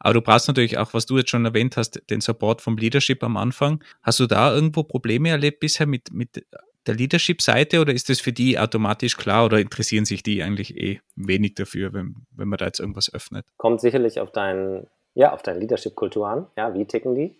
Aber 0.00 0.14
du 0.14 0.20
brauchst 0.20 0.48
natürlich 0.48 0.78
auch, 0.78 0.94
was 0.94 1.06
du 1.06 1.18
jetzt 1.18 1.30
schon 1.30 1.44
erwähnt 1.44 1.76
hast, 1.76 2.02
den 2.10 2.20
Support 2.20 2.60
vom 2.62 2.76
Leadership 2.76 3.22
am 3.22 3.36
Anfang. 3.36 3.84
Hast 4.02 4.18
du 4.18 4.26
da 4.26 4.52
irgendwo 4.52 4.82
Probleme 4.82 5.28
erlebt 5.28 5.60
bisher 5.60 5.86
mit, 5.86 6.12
mit 6.12 6.44
der 6.86 6.94
Leadership-Seite 6.94 7.80
oder 7.80 7.92
ist 7.92 8.08
das 8.08 8.20
für 8.20 8.32
die 8.32 8.58
automatisch 8.58 9.16
klar 9.16 9.44
oder 9.44 9.58
interessieren 9.58 10.04
sich 10.04 10.22
die 10.22 10.42
eigentlich 10.42 10.76
eh 10.76 11.00
wenig 11.16 11.54
dafür, 11.54 11.92
wenn, 11.92 12.14
wenn 12.34 12.48
man 12.48 12.58
da 12.58 12.66
jetzt 12.66 12.80
irgendwas 12.80 13.12
öffnet? 13.12 13.44
Kommt 13.56 13.80
sicherlich 13.80 14.20
auf 14.20 14.32
dein, 14.32 14.86
ja, 15.14 15.32
auf 15.32 15.42
deine 15.42 15.60
Leadership-Kultur 15.60 16.28
an. 16.28 16.46
Ja, 16.56 16.74
wie 16.74 16.86
ticken 16.86 17.14
die? 17.14 17.36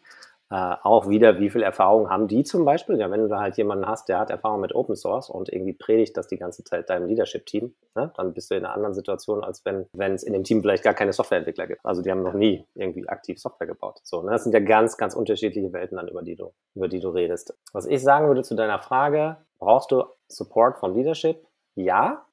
Äh, 0.52 0.74
auch 0.82 1.08
wieder, 1.08 1.38
wie 1.38 1.48
viel 1.48 1.62
Erfahrung 1.62 2.10
haben 2.10 2.26
die 2.26 2.42
zum 2.42 2.64
Beispiel? 2.64 2.98
Ja, 2.98 3.08
wenn 3.10 3.28
du 3.28 3.38
halt 3.38 3.56
jemanden 3.56 3.86
hast, 3.86 4.08
der 4.08 4.18
hat 4.18 4.30
Erfahrung 4.30 4.60
mit 4.60 4.74
Open 4.74 4.96
Source 4.96 5.30
und 5.30 5.48
irgendwie 5.48 5.72
predigt 5.72 6.16
das 6.16 6.26
die 6.26 6.38
ganze 6.38 6.64
Zeit 6.64 6.90
deinem 6.90 7.06
Leadership-Team, 7.06 7.72
ne? 7.94 8.12
dann 8.16 8.34
bist 8.34 8.50
du 8.50 8.56
in 8.56 8.64
einer 8.64 8.74
anderen 8.74 8.94
Situation, 8.94 9.44
als 9.44 9.64
wenn 9.64 9.86
wenn 9.92 10.14
es 10.14 10.24
in 10.24 10.32
dem 10.32 10.42
Team 10.42 10.60
vielleicht 10.60 10.82
gar 10.82 10.94
keine 10.94 11.12
Softwareentwickler 11.12 11.68
gibt. 11.68 11.84
Also 11.84 12.02
die 12.02 12.10
haben 12.10 12.24
noch 12.24 12.34
nie 12.34 12.66
irgendwie 12.74 13.08
aktiv 13.08 13.38
Software 13.38 13.68
gebaut. 13.68 14.00
So, 14.02 14.22
ne? 14.22 14.32
Das 14.32 14.42
sind 14.42 14.52
ja 14.52 14.60
ganz, 14.60 14.96
ganz 14.96 15.14
unterschiedliche 15.14 15.72
Welten 15.72 15.96
dann, 15.96 16.08
über 16.08 16.22
die 16.22 16.34
du, 16.34 16.52
über 16.74 16.88
die 16.88 16.98
du 16.98 17.10
redest. 17.10 17.54
Was 17.72 17.86
ich 17.86 18.02
sagen 18.02 18.26
würde 18.26 18.42
zu 18.42 18.56
deiner 18.56 18.80
Frage, 18.80 19.36
brauchst 19.60 19.92
du 19.92 20.02
Support 20.26 20.78
von 20.78 20.94
Leadership? 20.94 21.46
Ja, 21.76 22.26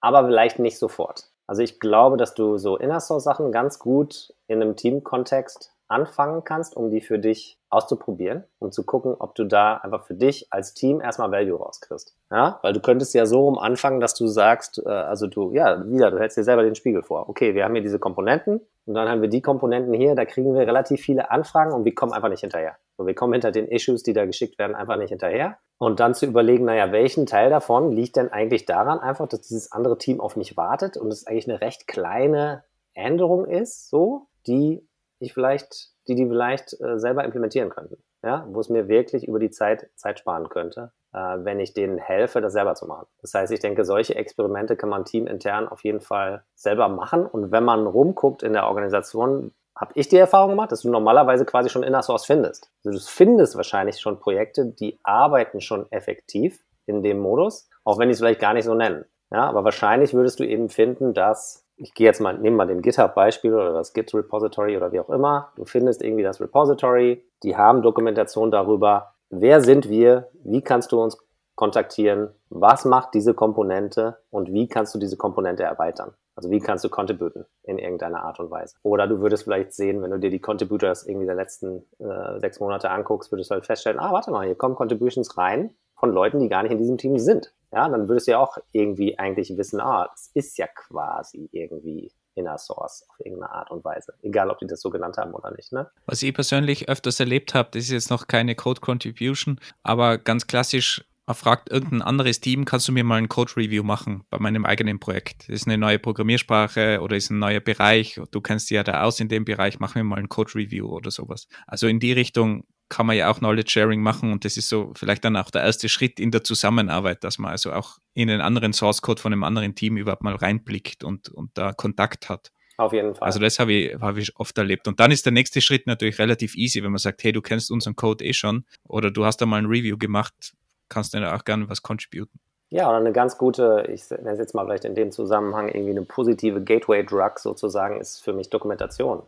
aber 0.00 0.24
vielleicht 0.24 0.60
nicht 0.60 0.78
sofort. 0.78 1.32
Also 1.48 1.62
ich 1.62 1.80
glaube, 1.80 2.16
dass 2.16 2.34
du 2.34 2.58
so 2.58 2.76
Inner 2.76 3.00
Source 3.00 3.24
Sachen 3.24 3.50
ganz 3.50 3.80
gut 3.80 4.34
in 4.46 4.62
einem 4.62 4.76
Team-Kontext 4.76 5.75
anfangen 5.88 6.44
kannst, 6.44 6.76
um 6.76 6.90
die 6.90 7.00
für 7.00 7.18
dich 7.18 7.58
auszuprobieren, 7.70 8.44
um 8.58 8.72
zu 8.72 8.84
gucken, 8.84 9.14
ob 9.18 9.34
du 9.34 9.44
da 9.44 9.76
einfach 9.76 10.04
für 10.06 10.14
dich 10.14 10.48
als 10.50 10.74
Team 10.74 11.00
erstmal 11.00 11.30
Value 11.30 11.58
rauskriegst. 11.58 12.16
Ja, 12.30 12.58
weil 12.62 12.72
du 12.72 12.80
könntest 12.80 13.14
ja 13.14 13.26
so 13.26 13.44
rum 13.44 13.58
anfangen, 13.58 14.00
dass 14.00 14.14
du 14.14 14.26
sagst, 14.26 14.82
äh, 14.84 14.88
also 14.88 15.26
du, 15.26 15.52
ja, 15.52 15.86
wieder, 15.88 16.10
du 16.10 16.18
hältst 16.18 16.36
dir 16.36 16.44
selber 16.44 16.62
den 16.62 16.74
Spiegel 16.74 17.02
vor. 17.02 17.28
Okay, 17.28 17.54
wir 17.54 17.64
haben 17.64 17.74
hier 17.74 17.82
diese 17.82 17.98
Komponenten 17.98 18.60
und 18.86 18.94
dann 18.94 19.08
haben 19.08 19.20
wir 19.20 19.28
die 19.28 19.42
Komponenten 19.42 19.92
hier, 19.94 20.14
da 20.14 20.24
kriegen 20.24 20.54
wir 20.54 20.66
relativ 20.66 21.00
viele 21.00 21.30
Anfragen 21.30 21.72
und 21.72 21.84
wir 21.84 21.94
kommen 21.94 22.12
einfach 22.12 22.28
nicht 22.28 22.40
hinterher. 22.40 22.76
So, 22.96 23.06
wir 23.06 23.14
kommen 23.14 23.32
hinter 23.32 23.50
den 23.50 23.68
Issues, 23.68 24.02
die 24.02 24.12
da 24.12 24.26
geschickt 24.26 24.58
werden, 24.58 24.74
einfach 24.74 24.96
nicht 24.96 25.10
hinterher. 25.10 25.58
Und 25.78 26.00
dann 26.00 26.14
zu 26.14 26.26
überlegen, 26.26 26.64
naja, 26.64 26.92
welchen 26.92 27.26
Teil 27.26 27.50
davon 27.50 27.92
liegt 27.92 28.16
denn 28.16 28.32
eigentlich 28.32 28.64
daran 28.64 28.98
einfach, 29.00 29.28
dass 29.28 29.42
dieses 29.42 29.72
andere 29.72 29.98
Team 29.98 30.20
auf 30.20 30.36
mich 30.36 30.56
wartet 30.56 30.96
und 30.96 31.08
es 31.08 31.26
eigentlich 31.26 31.48
eine 31.48 31.60
recht 31.60 31.86
kleine 31.86 32.64
Änderung 32.94 33.44
ist, 33.44 33.90
so, 33.90 34.28
die 34.46 34.86
ich 35.18 35.32
vielleicht, 35.34 35.90
die 36.08 36.14
die 36.14 36.26
vielleicht 36.26 36.78
äh, 36.80 36.98
selber 36.98 37.24
implementieren 37.24 37.70
könnten. 37.70 38.02
Ja, 38.22 38.46
wo 38.48 38.60
es 38.60 38.68
mir 38.68 38.88
wirklich 38.88 39.28
über 39.28 39.38
die 39.38 39.50
Zeit 39.50 39.88
Zeit 39.94 40.18
sparen 40.18 40.48
könnte, 40.48 40.92
äh, 41.12 41.18
wenn 41.18 41.60
ich 41.60 41.74
denen 41.74 41.98
helfe, 41.98 42.40
das 42.40 42.52
selber 42.52 42.74
zu 42.74 42.86
machen. 42.86 43.06
Das 43.20 43.34
heißt, 43.34 43.52
ich 43.52 43.60
denke, 43.60 43.84
solche 43.84 44.16
Experimente 44.16 44.76
kann 44.76 44.88
man 44.88 45.04
teamintern 45.04 45.68
auf 45.68 45.84
jeden 45.84 46.00
Fall 46.00 46.44
selber 46.54 46.88
machen. 46.88 47.24
Und 47.24 47.52
wenn 47.52 47.64
man 47.64 47.86
rumguckt 47.86 48.42
in 48.42 48.52
der 48.52 48.66
Organisation, 48.66 49.52
habe 49.76 49.92
ich 49.94 50.08
die 50.08 50.16
Erfahrung 50.16 50.50
gemacht, 50.50 50.72
dass 50.72 50.82
du 50.82 50.90
normalerweise 50.90 51.44
quasi 51.44 51.68
schon 51.68 51.82
Inner 51.82 52.02
Source 52.02 52.24
findest. 52.24 52.70
Also 52.84 52.98
du 52.98 53.04
findest 53.04 53.56
wahrscheinlich 53.56 54.00
schon 54.00 54.18
Projekte, 54.18 54.66
die 54.66 54.98
arbeiten 55.02 55.60
schon 55.60 55.90
effektiv 55.92 56.64
in 56.86 57.02
dem 57.02 57.18
Modus, 57.18 57.68
auch 57.84 57.98
wenn 57.98 58.08
die 58.08 58.14
es 58.14 58.18
vielleicht 58.18 58.40
gar 58.40 58.54
nicht 58.54 58.64
so 58.64 58.74
nennen. 58.74 59.04
Ja, 59.30 59.48
aber 59.48 59.64
wahrscheinlich 59.64 60.14
würdest 60.14 60.40
du 60.40 60.44
eben 60.44 60.68
finden, 60.68 61.12
dass 61.12 61.65
ich 61.76 61.94
gehe 61.94 62.06
jetzt 62.06 62.20
mal, 62.20 62.38
nehme 62.38 62.56
mal 62.56 62.66
den 62.66 62.82
GitHub-Beispiel 62.82 63.52
oder 63.52 63.72
das 63.72 63.92
Git-Repository 63.92 64.76
oder 64.76 64.92
wie 64.92 65.00
auch 65.00 65.10
immer. 65.10 65.52
Du 65.56 65.64
findest 65.64 66.02
irgendwie 66.02 66.22
das 66.22 66.40
Repository, 66.40 67.22
die 67.42 67.56
haben 67.56 67.82
Dokumentation 67.82 68.50
darüber, 68.50 69.14
wer 69.30 69.60
sind 69.60 69.88
wir, 69.88 70.28
wie 70.42 70.62
kannst 70.62 70.92
du 70.92 71.02
uns 71.02 71.18
kontaktieren, 71.54 72.30
was 72.50 72.84
macht 72.84 73.14
diese 73.14 73.34
Komponente 73.34 74.18
und 74.30 74.52
wie 74.52 74.68
kannst 74.68 74.94
du 74.94 74.98
diese 74.98 75.16
Komponente 75.16 75.62
erweitern. 75.62 76.12
Also 76.34 76.50
wie 76.50 76.60
kannst 76.60 76.84
du 76.84 76.90
contributen 76.90 77.46
in 77.62 77.78
irgendeiner 77.78 78.22
Art 78.22 78.38
und 78.40 78.50
Weise. 78.50 78.76
Oder 78.82 79.06
du 79.06 79.20
würdest 79.20 79.44
vielleicht 79.44 79.72
sehen, 79.72 80.02
wenn 80.02 80.10
du 80.10 80.18
dir 80.18 80.28
die 80.28 80.38
Contributors 80.38 81.06
irgendwie 81.06 81.24
der 81.24 81.34
letzten 81.34 81.86
äh, 81.98 82.38
sechs 82.40 82.60
Monate 82.60 82.90
anguckst, 82.90 83.32
würdest 83.32 83.50
du 83.50 83.54
halt 83.54 83.64
feststellen, 83.64 83.98
ah, 83.98 84.12
warte 84.12 84.30
mal, 84.30 84.44
hier 84.44 84.54
kommen 84.54 84.74
Contributions 84.74 85.38
rein 85.38 85.74
von 85.94 86.12
Leuten, 86.12 86.38
die 86.38 86.50
gar 86.50 86.62
nicht 86.62 86.72
in 86.72 86.78
diesem 86.78 86.98
Team 86.98 87.18
sind. 87.18 87.54
Ja, 87.76 87.90
dann 87.90 88.08
würdest 88.08 88.26
du 88.26 88.30
ja 88.30 88.38
auch 88.38 88.56
irgendwie 88.72 89.18
eigentlich 89.18 89.54
wissen, 89.58 89.82
ah, 89.82 90.08
das 90.10 90.30
ist 90.32 90.56
ja 90.56 90.66
quasi 90.66 91.50
irgendwie 91.52 92.10
Inner 92.34 92.56
Source 92.56 93.04
auf 93.06 93.20
irgendeine 93.20 93.52
Art 93.52 93.70
und 93.70 93.84
Weise. 93.84 94.14
Egal, 94.22 94.48
ob 94.48 94.58
die 94.60 94.66
das 94.66 94.80
so 94.80 94.88
genannt 94.88 95.18
haben 95.18 95.34
oder 95.34 95.50
nicht. 95.50 95.72
Ne? 95.72 95.86
Was 96.06 96.22
ich 96.22 96.32
persönlich 96.32 96.88
öfters 96.88 97.20
erlebt 97.20 97.52
habe, 97.52 97.68
das 97.72 97.82
ist 97.84 97.90
jetzt 97.90 98.10
noch 98.10 98.28
keine 98.28 98.54
Code 98.54 98.80
Contribution, 98.80 99.60
aber 99.82 100.16
ganz 100.16 100.46
klassisch 100.46 101.04
er 101.28 101.34
fragt 101.34 101.70
irgendein 101.72 102.02
anderes 102.02 102.40
Team, 102.40 102.64
kannst 102.64 102.86
du 102.86 102.92
mir 102.92 103.02
mal 103.02 103.16
ein 103.16 103.28
Code-Review 103.28 103.82
machen 103.82 104.22
bei 104.30 104.38
meinem 104.38 104.64
eigenen 104.64 105.00
Projekt? 105.00 105.48
Ist 105.48 105.66
eine 105.66 105.76
neue 105.76 105.98
Programmiersprache 105.98 107.00
oder 107.02 107.16
ist 107.16 107.30
ein 107.30 107.40
neuer 107.40 107.58
Bereich. 107.58 108.20
Du 108.30 108.40
kennst 108.40 108.70
ja 108.70 108.84
da 108.84 109.02
aus 109.02 109.18
in 109.18 109.28
dem 109.28 109.44
Bereich, 109.44 109.80
mach 109.80 109.96
mir 109.96 110.04
mal 110.04 110.20
ein 110.20 110.28
Code-Review 110.28 110.86
oder 110.86 111.10
sowas. 111.10 111.48
Also 111.66 111.88
in 111.88 111.98
die 111.98 112.12
Richtung 112.12 112.62
kann 112.88 113.06
man 113.06 113.16
ja 113.16 113.30
auch 113.30 113.38
Knowledge 113.38 113.70
Sharing 113.70 114.00
machen 114.00 114.32
und 114.32 114.44
das 114.44 114.56
ist 114.56 114.68
so 114.68 114.92
vielleicht 114.94 115.24
dann 115.24 115.36
auch 115.36 115.50
der 115.50 115.62
erste 115.62 115.88
Schritt 115.88 116.20
in 116.20 116.30
der 116.30 116.44
Zusammenarbeit, 116.44 117.24
dass 117.24 117.38
man 117.38 117.50
also 117.50 117.72
auch 117.72 117.98
in 118.14 118.28
den 118.28 118.40
anderen 118.40 118.72
Source 118.72 119.02
Code 119.02 119.20
von 119.20 119.32
einem 119.32 119.44
anderen 119.44 119.74
Team 119.74 119.96
überhaupt 119.96 120.22
mal 120.22 120.36
reinblickt 120.36 121.02
und, 121.02 121.28
und 121.28 121.50
da 121.54 121.72
Kontakt 121.72 122.28
hat. 122.28 122.52
Auf 122.78 122.92
jeden 122.92 123.14
Fall. 123.14 123.26
Also 123.26 123.40
das 123.40 123.58
habe 123.58 123.72
ich, 123.72 124.00
habe 124.00 124.20
ich 124.20 124.36
oft 124.36 124.56
erlebt. 124.58 124.86
Und 124.86 125.00
dann 125.00 125.10
ist 125.10 125.24
der 125.24 125.32
nächste 125.32 125.60
Schritt 125.60 125.86
natürlich 125.86 126.18
relativ 126.18 126.54
easy, 126.56 126.82
wenn 126.82 126.90
man 126.90 126.98
sagt, 126.98 127.24
hey, 127.24 127.32
du 127.32 127.40
kennst 127.40 127.70
unseren 127.70 127.96
Code 127.96 128.24
eh 128.24 128.32
schon 128.32 128.64
oder 128.84 129.10
du 129.10 129.24
hast 129.24 129.38
da 129.38 129.46
mal 129.46 129.58
ein 129.58 129.66
Review 129.66 129.96
gemacht, 129.96 130.52
kannst 130.88 131.14
du 131.14 131.20
da 131.20 131.34
auch 131.34 131.44
gerne 131.44 131.68
was 131.68 131.82
contributen. 131.82 132.38
Ja, 132.68 132.88
oder 132.88 132.98
eine 132.98 133.12
ganz 133.12 133.38
gute, 133.38 133.88
ich 133.92 134.10
nenne 134.10 134.32
es 134.32 134.38
jetzt 134.38 134.54
mal 134.54 134.64
vielleicht 134.64 134.84
in 134.84 134.94
dem 134.94 135.12
Zusammenhang 135.12 135.68
irgendwie 135.68 135.92
eine 135.92 136.02
positive 136.02 136.62
Gateway-Drug 136.62 137.38
sozusagen, 137.38 138.00
ist 138.00 138.22
für 138.22 138.32
mich 138.32 138.50
Dokumentation. 138.50 139.22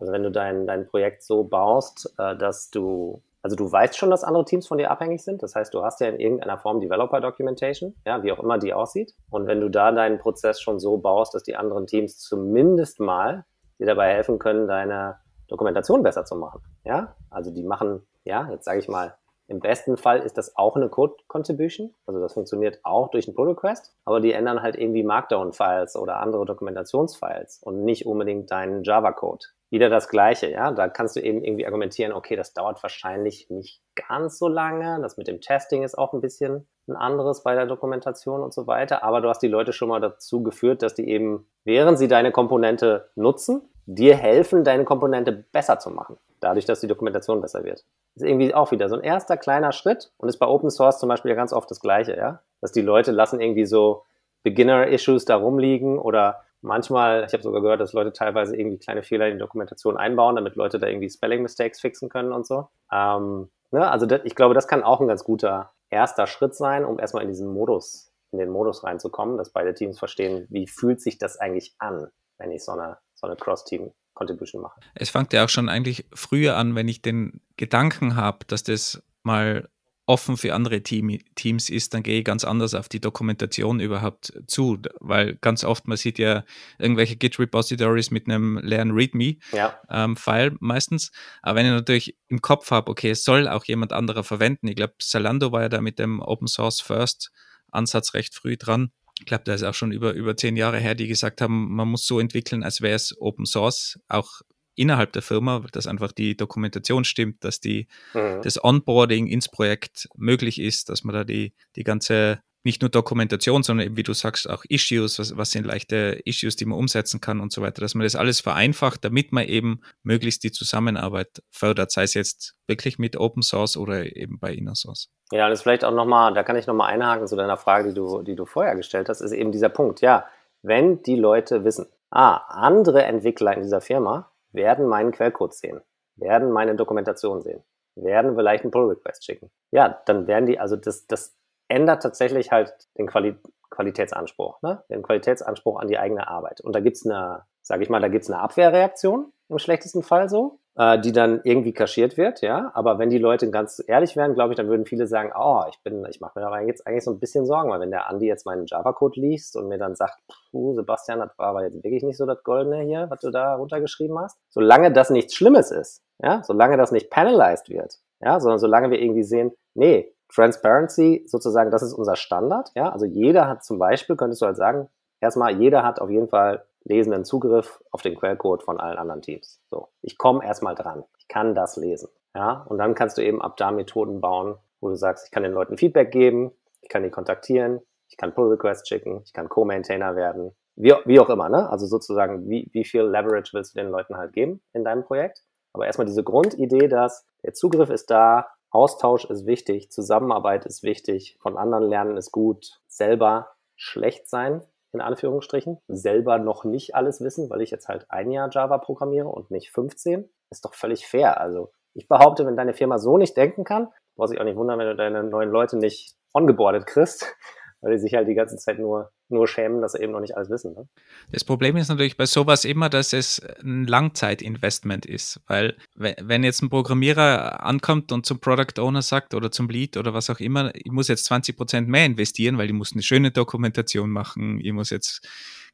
Also 0.00 0.12
wenn 0.12 0.22
du 0.22 0.30
dein, 0.30 0.66
dein 0.66 0.86
Projekt 0.86 1.22
so 1.22 1.44
baust, 1.44 2.12
äh, 2.18 2.36
dass 2.36 2.70
du, 2.70 3.22
also 3.42 3.56
du 3.56 3.70
weißt 3.70 3.96
schon, 3.96 4.10
dass 4.10 4.24
andere 4.24 4.44
Teams 4.44 4.66
von 4.66 4.78
dir 4.78 4.90
abhängig 4.90 5.22
sind. 5.22 5.42
Das 5.42 5.54
heißt, 5.54 5.72
du 5.74 5.82
hast 5.82 6.00
ja 6.00 6.08
in 6.08 6.18
irgendeiner 6.18 6.58
Form 6.58 6.80
Developer 6.80 7.20
Documentation, 7.20 7.94
ja, 8.06 8.22
wie 8.22 8.32
auch 8.32 8.40
immer 8.40 8.58
die 8.58 8.74
aussieht. 8.74 9.14
Und 9.30 9.46
wenn 9.46 9.60
du 9.60 9.68
da 9.68 9.92
deinen 9.92 10.18
Prozess 10.18 10.60
schon 10.60 10.80
so 10.80 10.98
baust, 10.98 11.34
dass 11.34 11.42
die 11.42 11.56
anderen 11.56 11.86
Teams 11.86 12.18
zumindest 12.18 12.98
mal 13.00 13.44
dir 13.78 13.86
dabei 13.86 14.12
helfen 14.14 14.38
können, 14.38 14.66
deine 14.66 15.18
Dokumentation 15.48 16.02
besser 16.02 16.24
zu 16.24 16.36
machen. 16.36 16.62
Ja, 16.84 17.16
also 17.28 17.50
die 17.50 17.62
machen, 17.62 18.06
ja, 18.24 18.48
jetzt 18.50 18.64
sage 18.64 18.78
ich 18.78 18.88
mal, 18.88 19.14
im 19.50 19.58
besten 19.58 19.96
Fall 19.96 20.20
ist 20.20 20.38
das 20.38 20.56
auch 20.56 20.76
eine 20.76 20.88
Code 20.88 21.14
Contribution. 21.26 21.92
Also 22.06 22.20
das 22.20 22.34
funktioniert 22.34 22.78
auch 22.84 23.10
durch 23.10 23.26
einen 23.26 23.34
Pull 23.34 23.48
Request, 23.48 23.92
aber 24.04 24.20
die 24.20 24.32
ändern 24.32 24.62
halt 24.62 24.76
irgendwie 24.76 25.02
Markdown-Files 25.02 25.96
oder 25.96 26.20
andere 26.20 26.46
Dokumentationsfiles 26.46 27.60
und 27.64 27.84
nicht 27.84 28.06
unbedingt 28.06 28.52
deinen 28.52 28.84
Java-Code. 28.84 29.46
Wieder 29.70 29.88
das 29.88 30.08
Gleiche, 30.08 30.50
ja. 30.50 30.72
Da 30.72 30.88
kannst 30.88 31.16
du 31.16 31.20
eben 31.20 31.44
irgendwie 31.44 31.66
argumentieren, 31.66 32.12
okay, 32.12 32.36
das 32.36 32.52
dauert 32.54 32.82
wahrscheinlich 32.82 33.48
nicht 33.50 33.82
ganz 33.94 34.38
so 34.38 34.48
lange. 34.48 35.00
Das 35.00 35.16
mit 35.16 35.28
dem 35.28 35.40
Testing 35.40 35.82
ist 35.82 35.96
auch 35.96 36.12
ein 36.12 36.20
bisschen 36.20 36.66
ein 36.88 36.96
anderes 36.96 37.42
bei 37.42 37.54
der 37.54 37.66
Dokumentation 37.66 38.42
und 38.42 38.52
so 38.52 38.66
weiter. 38.66 39.04
Aber 39.04 39.20
du 39.20 39.28
hast 39.28 39.40
die 39.40 39.48
Leute 39.48 39.72
schon 39.72 39.88
mal 39.88 40.00
dazu 40.00 40.42
geführt, 40.42 40.82
dass 40.82 40.94
die 40.94 41.08
eben, 41.08 41.46
während 41.64 41.98
sie 41.98 42.08
deine 42.08 42.32
Komponente 42.32 43.10
nutzen, 43.14 43.62
dir 43.86 44.16
helfen, 44.16 44.64
deine 44.64 44.84
Komponente 44.84 45.32
besser 45.32 45.78
zu 45.78 45.90
machen. 45.90 46.18
Dadurch, 46.40 46.64
dass 46.64 46.80
die 46.80 46.88
Dokumentation 46.88 47.40
besser 47.40 47.64
wird 47.64 47.84
ist 48.14 48.28
irgendwie 48.28 48.54
auch 48.54 48.70
wieder 48.70 48.88
so 48.88 48.96
ein 48.96 49.02
erster 49.02 49.36
kleiner 49.36 49.72
Schritt 49.72 50.12
und 50.18 50.28
ist 50.28 50.38
bei 50.38 50.46
Open 50.46 50.70
Source 50.70 50.98
zum 50.98 51.08
Beispiel 51.08 51.30
ja 51.30 51.36
ganz 51.36 51.52
oft 51.52 51.70
das 51.70 51.80
Gleiche, 51.80 52.16
ja. 52.16 52.40
Dass 52.60 52.72
die 52.72 52.82
Leute 52.82 53.12
lassen 53.12 53.40
irgendwie 53.40 53.66
so 53.66 54.04
Beginner-Issues 54.42 55.24
da 55.24 55.36
rumliegen 55.36 55.98
oder 55.98 56.42
manchmal, 56.60 57.24
ich 57.24 57.32
habe 57.32 57.42
sogar 57.42 57.62
gehört, 57.62 57.80
dass 57.80 57.92
Leute 57.92 58.12
teilweise 58.12 58.56
irgendwie 58.56 58.78
kleine 58.78 59.02
Fehler 59.02 59.26
in 59.26 59.34
die 59.34 59.40
Dokumentation 59.40 59.96
einbauen, 59.96 60.36
damit 60.36 60.56
Leute 60.56 60.78
da 60.78 60.86
irgendwie 60.86 61.10
Spelling-Mistakes 61.10 61.80
fixen 61.80 62.08
können 62.08 62.32
und 62.32 62.46
so. 62.46 62.68
Ähm, 62.92 63.50
ne? 63.70 63.90
Also 63.90 64.06
das, 64.06 64.20
ich 64.24 64.34
glaube, 64.34 64.54
das 64.54 64.68
kann 64.68 64.82
auch 64.82 65.00
ein 65.00 65.08
ganz 65.08 65.24
guter 65.24 65.72
erster 65.90 66.26
Schritt 66.26 66.54
sein, 66.54 66.84
um 66.84 66.98
erstmal 66.98 67.22
in 67.22 67.28
diesen 67.28 67.52
Modus, 67.52 68.12
in 68.30 68.38
den 68.38 68.50
Modus 68.50 68.84
reinzukommen, 68.84 69.36
dass 69.36 69.52
beide 69.52 69.74
Teams 69.74 69.98
verstehen, 69.98 70.46
wie 70.50 70.66
fühlt 70.66 71.00
sich 71.00 71.18
das 71.18 71.38
eigentlich 71.38 71.74
an, 71.78 72.08
wenn 72.38 72.50
ich 72.52 72.64
so 72.64 72.72
eine, 72.72 72.98
so 73.14 73.26
eine 73.26 73.36
Cross-Team 73.36 73.92
Contribution 74.14 74.60
mache. 74.60 74.80
Es 74.94 75.10
fängt 75.10 75.32
ja 75.32 75.44
auch 75.44 75.48
schon 75.48 75.68
eigentlich 75.68 76.06
früher 76.12 76.56
an, 76.56 76.74
wenn 76.74 76.88
ich 76.88 77.00
den 77.00 77.40
Gedanken 77.56 78.16
habe, 78.16 78.44
dass 78.46 78.62
das 78.62 79.02
mal 79.22 79.68
offen 80.10 80.36
für 80.36 80.54
andere 80.54 80.82
Team, 80.82 81.20
Teams 81.36 81.70
ist, 81.70 81.94
dann 81.94 82.02
gehe 82.02 82.18
ich 82.18 82.24
ganz 82.24 82.42
anders 82.42 82.74
auf 82.74 82.88
die 82.88 83.00
Dokumentation 83.00 83.78
überhaupt 83.78 84.32
zu, 84.48 84.78
weil 84.98 85.36
ganz 85.36 85.62
oft 85.62 85.86
man 85.86 85.96
sieht 85.96 86.18
ja 86.18 86.44
irgendwelche 86.80 87.14
Git-Repositories 87.14 88.10
mit 88.10 88.26
einem 88.26 88.58
leeren 88.58 88.90
README-File 88.90 89.38
ja. 89.52 89.80
ähm, 89.88 90.56
meistens. 90.58 91.12
Aber 91.42 91.60
wenn 91.60 91.66
ich 91.66 91.72
natürlich 91.72 92.18
im 92.26 92.42
Kopf 92.42 92.72
habe, 92.72 92.90
okay, 92.90 93.10
es 93.10 93.22
soll 93.22 93.46
auch 93.46 93.64
jemand 93.66 93.92
anderer 93.92 94.24
verwenden. 94.24 94.66
Ich 94.66 94.74
glaube, 94.74 94.94
Zalando 94.98 95.52
war 95.52 95.62
ja 95.62 95.68
da 95.68 95.80
mit 95.80 96.00
dem 96.00 96.20
Open 96.20 96.48
Source 96.48 96.80
First 96.80 97.30
Ansatz 97.70 98.14
recht 98.14 98.34
früh 98.34 98.56
dran 98.56 98.90
ich 99.20 99.26
glaube, 99.26 99.44
da 99.44 99.52
ist 99.52 99.62
auch 99.62 99.74
schon 99.74 99.92
über, 99.92 100.14
über 100.14 100.34
zehn 100.34 100.56
Jahre 100.56 100.78
her, 100.78 100.94
die 100.94 101.06
gesagt 101.06 101.42
haben, 101.42 101.74
man 101.74 101.88
muss 101.88 102.06
so 102.06 102.18
entwickeln, 102.20 102.62
als 102.62 102.80
wäre 102.80 102.94
es 102.94 103.14
Open 103.20 103.44
Source, 103.44 104.00
auch 104.08 104.40
innerhalb 104.74 105.12
der 105.12 105.22
Firma, 105.22 105.64
dass 105.72 105.86
einfach 105.86 106.12
die 106.12 106.36
Dokumentation 106.36 107.04
stimmt, 107.04 107.44
dass 107.44 107.60
die, 107.60 107.88
mhm. 108.14 108.40
das 108.42 108.62
Onboarding 108.62 109.26
ins 109.26 109.48
Projekt 109.48 110.08
möglich 110.16 110.60
ist, 110.60 110.88
dass 110.88 111.04
man 111.04 111.14
da 111.14 111.24
die, 111.24 111.54
die 111.76 111.84
ganze 111.84 112.40
nicht 112.62 112.82
nur 112.82 112.90
Dokumentation, 112.90 113.62
sondern 113.62 113.86
eben, 113.86 113.96
wie 113.96 114.02
du 114.02 114.12
sagst, 114.12 114.48
auch 114.48 114.64
Issues, 114.68 115.18
was, 115.18 115.36
was 115.36 115.50
sind 115.50 115.66
leichte 115.66 116.20
Issues, 116.24 116.56
die 116.56 116.66
man 116.66 116.78
umsetzen 116.78 117.20
kann 117.20 117.40
und 117.40 117.52
so 117.52 117.62
weiter, 117.62 117.80
dass 117.80 117.94
man 117.94 118.04
das 118.04 118.16
alles 118.16 118.40
vereinfacht, 118.40 119.04
damit 119.04 119.32
man 119.32 119.46
eben 119.46 119.80
möglichst 120.02 120.44
die 120.44 120.52
Zusammenarbeit 120.52 121.42
fördert, 121.50 121.90
sei 121.90 122.02
es 122.02 122.14
jetzt 122.14 122.54
wirklich 122.66 122.98
mit 122.98 123.16
Open 123.16 123.42
Source 123.42 123.76
oder 123.76 124.14
eben 124.14 124.38
bei 124.38 124.52
Inner 124.52 124.74
Source. 124.74 125.08
Ja, 125.32 125.48
das 125.48 125.60
ist 125.60 125.62
vielleicht 125.62 125.84
auch 125.84 125.94
nochmal, 125.94 126.34
da 126.34 126.42
kann 126.42 126.56
ich 126.56 126.66
nochmal 126.66 126.92
einhaken 126.92 127.26
zu 127.26 127.36
deiner 127.36 127.56
Frage, 127.56 127.90
die 127.90 127.94
du, 127.94 128.22
die 128.22 128.36
du 128.36 128.44
vorher 128.44 128.76
gestellt 128.76 129.08
hast, 129.08 129.20
ist 129.20 129.32
eben 129.32 129.52
dieser 129.52 129.70
Punkt, 129.70 130.02
ja, 130.02 130.26
wenn 130.62 131.02
die 131.02 131.16
Leute 131.16 131.64
wissen, 131.64 131.86
ah, 132.10 132.36
andere 132.48 133.04
Entwickler 133.04 133.54
in 133.54 133.62
dieser 133.62 133.80
Firma 133.80 134.29
werden 134.52 134.86
meinen 134.86 135.12
Quellcode 135.12 135.54
sehen, 135.54 135.80
werden 136.16 136.50
meine 136.50 136.74
Dokumentation 136.74 137.42
sehen, 137.42 137.62
werden 137.94 138.34
vielleicht 138.34 138.64
einen 138.64 138.70
Pull-Request 138.70 139.24
schicken. 139.24 139.50
Ja, 139.70 140.00
dann 140.06 140.26
werden 140.26 140.46
die, 140.46 140.58
also 140.58 140.76
das, 140.76 141.06
das 141.06 141.36
ändert 141.68 142.02
tatsächlich 142.02 142.50
halt 142.50 142.72
den 142.98 143.06
Quali 143.06 143.36
Qualitätsanspruch, 143.70 144.60
ne? 144.62 144.82
den 144.90 145.02
Qualitätsanspruch 145.02 145.78
an 145.78 145.86
die 145.86 145.96
eigene 145.96 146.26
Arbeit. 146.26 146.60
Und 146.60 146.74
da 146.74 146.80
gibt's 146.80 147.06
eine, 147.06 147.44
sage 147.62 147.84
ich 147.84 147.88
mal, 147.88 148.00
da 148.00 148.08
gibt's 148.08 148.28
eine 148.28 148.40
Abwehrreaktion 148.40 149.32
im 149.50 149.58
schlechtesten 149.58 150.02
Fall 150.02 150.28
so, 150.28 150.58
äh, 150.76 150.98
die 150.98 151.12
dann 151.12 151.40
irgendwie 151.44 151.72
kaschiert 151.72 152.16
wird, 152.16 152.40
ja. 152.40 152.70
Aber 152.74 152.98
wenn 152.98 153.10
die 153.10 153.18
Leute 153.18 153.50
ganz 153.50 153.82
ehrlich 153.86 154.16
wären, 154.16 154.34
glaube 154.34 154.52
ich, 154.52 154.56
dann 154.56 154.68
würden 154.68 154.86
viele 154.86 155.06
sagen, 155.06 155.32
oh, 155.36 155.62
ich 155.68 155.82
bin, 155.82 156.04
ich 156.08 156.20
mache 156.20 156.38
mir 156.38 156.48
da 156.48 156.60
jetzt 156.60 156.86
eigentlich 156.86 157.04
so 157.04 157.10
ein 157.10 157.18
bisschen 157.18 157.46
Sorgen, 157.46 157.70
weil 157.70 157.80
wenn 157.80 157.90
der 157.90 158.08
Andi 158.08 158.26
jetzt 158.26 158.46
meinen 158.46 158.66
Java-Code 158.66 159.20
liest 159.20 159.56
und 159.56 159.68
mir 159.68 159.78
dann 159.78 159.96
sagt, 159.96 160.18
puh, 160.50 160.74
Sebastian, 160.74 161.18
das 161.18 161.36
war 161.36 161.48
aber 161.48 161.64
jetzt 161.64 161.82
wirklich 161.82 162.02
nicht 162.02 162.16
so 162.16 162.26
das 162.26 162.42
Goldene 162.44 162.82
hier, 162.82 163.06
was 163.10 163.20
du 163.20 163.30
da 163.30 163.56
runtergeschrieben 163.56 164.18
hast. 164.18 164.38
Solange 164.48 164.92
das 164.92 165.10
nichts 165.10 165.34
Schlimmes 165.34 165.70
ist, 165.70 166.02
ja, 166.22 166.42
solange 166.44 166.76
das 166.76 166.92
nicht 166.92 167.10
penalized 167.10 167.68
wird, 167.68 167.98
ja, 168.20 168.38
sondern 168.40 168.58
solange 168.58 168.90
wir 168.90 169.00
irgendwie 169.00 169.24
sehen, 169.24 169.52
nee, 169.74 170.14
Transparency 170.32 171.24
sozusagen, 171.26 171.70
das 171.70 171.82
ist 171.82 171.92
unser 171.92 172.16
Standard. 172.16 172.70
Ja, 172.76 172.90
also 172.90 173.04
jeder 173.04 173.48
hat 173.48 173.64
zum 173.64 173.78
Beispiel, 173.78 174.16
könntest 174.16 174.40
du 174.42 174.46
halt 174.46 174.56
sagen, 174.56 174.88
erstmal 175.20 175.56
jeder 175.60 175.82
hat 175.82 176.00
auf 176.00 176.08
jeden 176.08 176.28
Fall 176.28 176.64
lesenden 176.84 177.24
Zugriff 177.24 177.82
auf 177.90 178.02
den 178.02 178.16
Quellcode 178.16 178.62
von 178.62 178.80
allen 178.80 178.98
anderen 178.98 179.22
Teams. 179.22 179.60
So, 179.68 179.88
ich 180.02 180.18
komme 180.18 180.44
erstmal 180.44 180.74
dran. 180.74 181.04
Ich 181.18 181.28
kann 181.28 181.54
das 181.54 181.76
lesen. 181.76 182.08
Ja, 182.34 182.64
und 182.68 182.78
dann 182.78 182.94
kannst 182.94 183.18
du 183.18 183.22
eben 183.22 183.42
ab 183.42 183.56
da 183.56 183.70
Methoden 183.72 184.20
bauen, 184.20 184.56
wo 184.80 184.88
du 184.88 184.94
sagst, 184.94 185.26
ich 185.26 185.30
kann 185.32 185.42
den 185.42 185.52
Leuten 185.52 185.76
Feedback 185.76 186.12
geben, 186.12 186.52
ich 186.80 186.88
kann 186.88 187.02
die 187.02 187.10
kontaktieren, 187.10 187.80
ich 188.08 188.16
kann 188.16 188.34
Pull 188.34 188.50
Requests 188.50 188.88
schicken, 188.88 189.22
ich 189.24 189.32
kann 189.32 189.48
Co-Maintainer 189.48 190.14
werden, 190.14 190.54
wie, 190.76 190.94
wie 191.04 191.20
auch 191.20 191.28
immer, 191.28 191.48
ne? 191.48 191.68
Also 191.68 191.86
sozusagen, 191.86 192.48
wie, 192.48 192.68
wie 192.72 192.84
viel 192.84 193.02
Leverage 193.02 193.50
willst 193.52 193.74
du 193.74 193.80
den 193.80 193.90
Leuten 193.90 194.16
halt 194.16 194.32
geben 194.32 194.62
in 194.72 194.84
deinem 194.84 195.04
Projekt? 195.04 195.42
Aber 195.72 195.86
erstmal 195.86 196.06
diese 196.06 196.24
Grundidee, 196.24 196.88
dass 196.88 197.26
der 197.42 197.52
Zugriff 197.52 197.90
ist 197.90 198.10
da, 198.10 198.48
Austausch 198.70 199.24
ist 199.24 199.46
wichtig, 199.46 199.90
Zusammenarbeit 199.90 200.64
ist 200.64 200.82
wichtig, 200.82 201.36
von 201.40 201.56
anderen 201.56 201.84
lernen 201.84 202.16
ist 202.16 202.30
gut, 202.30 202.80
selber 202.86 203.50
schlecht 203.74 204.28
sein 204.28 204.62
in 204.92 205.00
Anführungsstrichen, 205.00 205.78
selber 205.88 206.38
noch 206.38 206.64
nicht 206.64 206.94
alles 206.94 207.20
wissen, 207.20 207.48
weil 207.50 207.60
ich 207.60 207.70
jetzt 207.70 207.88
halt 207.88 208.06
ein 208.08 208.30
Jahr 208.30 208.48
Java 208.50 208.78
programmiere 208.78 209.28
und 209.28 209.50
nicht 209.50 209.70
15. 209.70 210.28
Ist 210.50 210.64
doch 210.64 210.74
völlig 210.74 211.06
fair. 211.06 211.40
Also 211.40 211.70
ich 211.94 212.08
behaupte, 212.08 212.46
wenn 212.46 212.56
deine 212.56 212.74
Firma 212.74 212.98
so 212.98 213.16
nicht 213.16 213.36
denken 213.36 213.64
kann, 213.64 213.88
brauchst 214.16 214.32
dich 214.32 214.40
auch 214.40 214.44
nicht 214.44 214.56
wundern, 214.56 214.78
wenn 214.78 214.88
du 214.88 214.96
deine 214.96 215.24
neuen 215.24 215.50
Leute 215.50 215.76
nicht 215.76 216.14
ongeboardet 216.32 216.86
kriegst, 216.86 217.36
weil 217.80 217.92
die 217.92 217.98
sich 217.98 218.14
halt 218.14 218.28
die 218.28 218.34
ganze 218.34 218.56
Zeit 218.56 218.78
nur, 218.78 219.10
nur 219.28 219.48
schämen, 219.48 219.80
dass 219.80 219.92
sie 219.92 220.02
eben 220.02 220.12
noch 220.12 220.20
nicht 220.20 220.36
alles 220.36 220.50
wissen. 220.50 220.74
Ne? 220.74 220.88
Das 221.32 221.44
Problem 221.44 221.76
ist 221.76 221.88
natürlich 221.88 222.16
bei 222.16 222.26
sowas 222.26 222.64
immer, 222.64 222.88
dass 222.88 223.12
es 223.12 223.40
ein 223.62 223.86
Langzeitinvestment 223.86 225.06
ist, 225.06 225.40
weil 225.46 225.76
wenn 225.94 226.44
jetzt 226.44 226.62
ein 226.62 226.70
Programmierer 226.70 227.64
ankommt 227.64 228.12
und 228.12 228.26
zum 228.26 228.40
Product 228.40 228.78
Owner 228.80 229.02
sagt 229.02 229.34
oder 229.34 229.50
zum 229.50 229.68
Lead 229.68 229.96
oder 229.96 230.12
was 230.12 230.30
auch 230.30 230.40
immer, 230.40 230.74
ich 230.74 230.92
muss 230.92 231.08
jetzt 231.08 231.24
20 231.26 231.56
Prozent 231.56 231.88
mehr 231.88 232.06
investieren, 232.06 232.58
weil 232.58 232.66
ich 232.66 232.74
muss 232.74 232.92
eine 232.92 233.02
schöne 233.02 233.30
Dokumentation 233.30 234.10
machen, 234.10 234.60
ich 234.60 234.72
muss 234.72 234.90
jetzt 234.90 235.26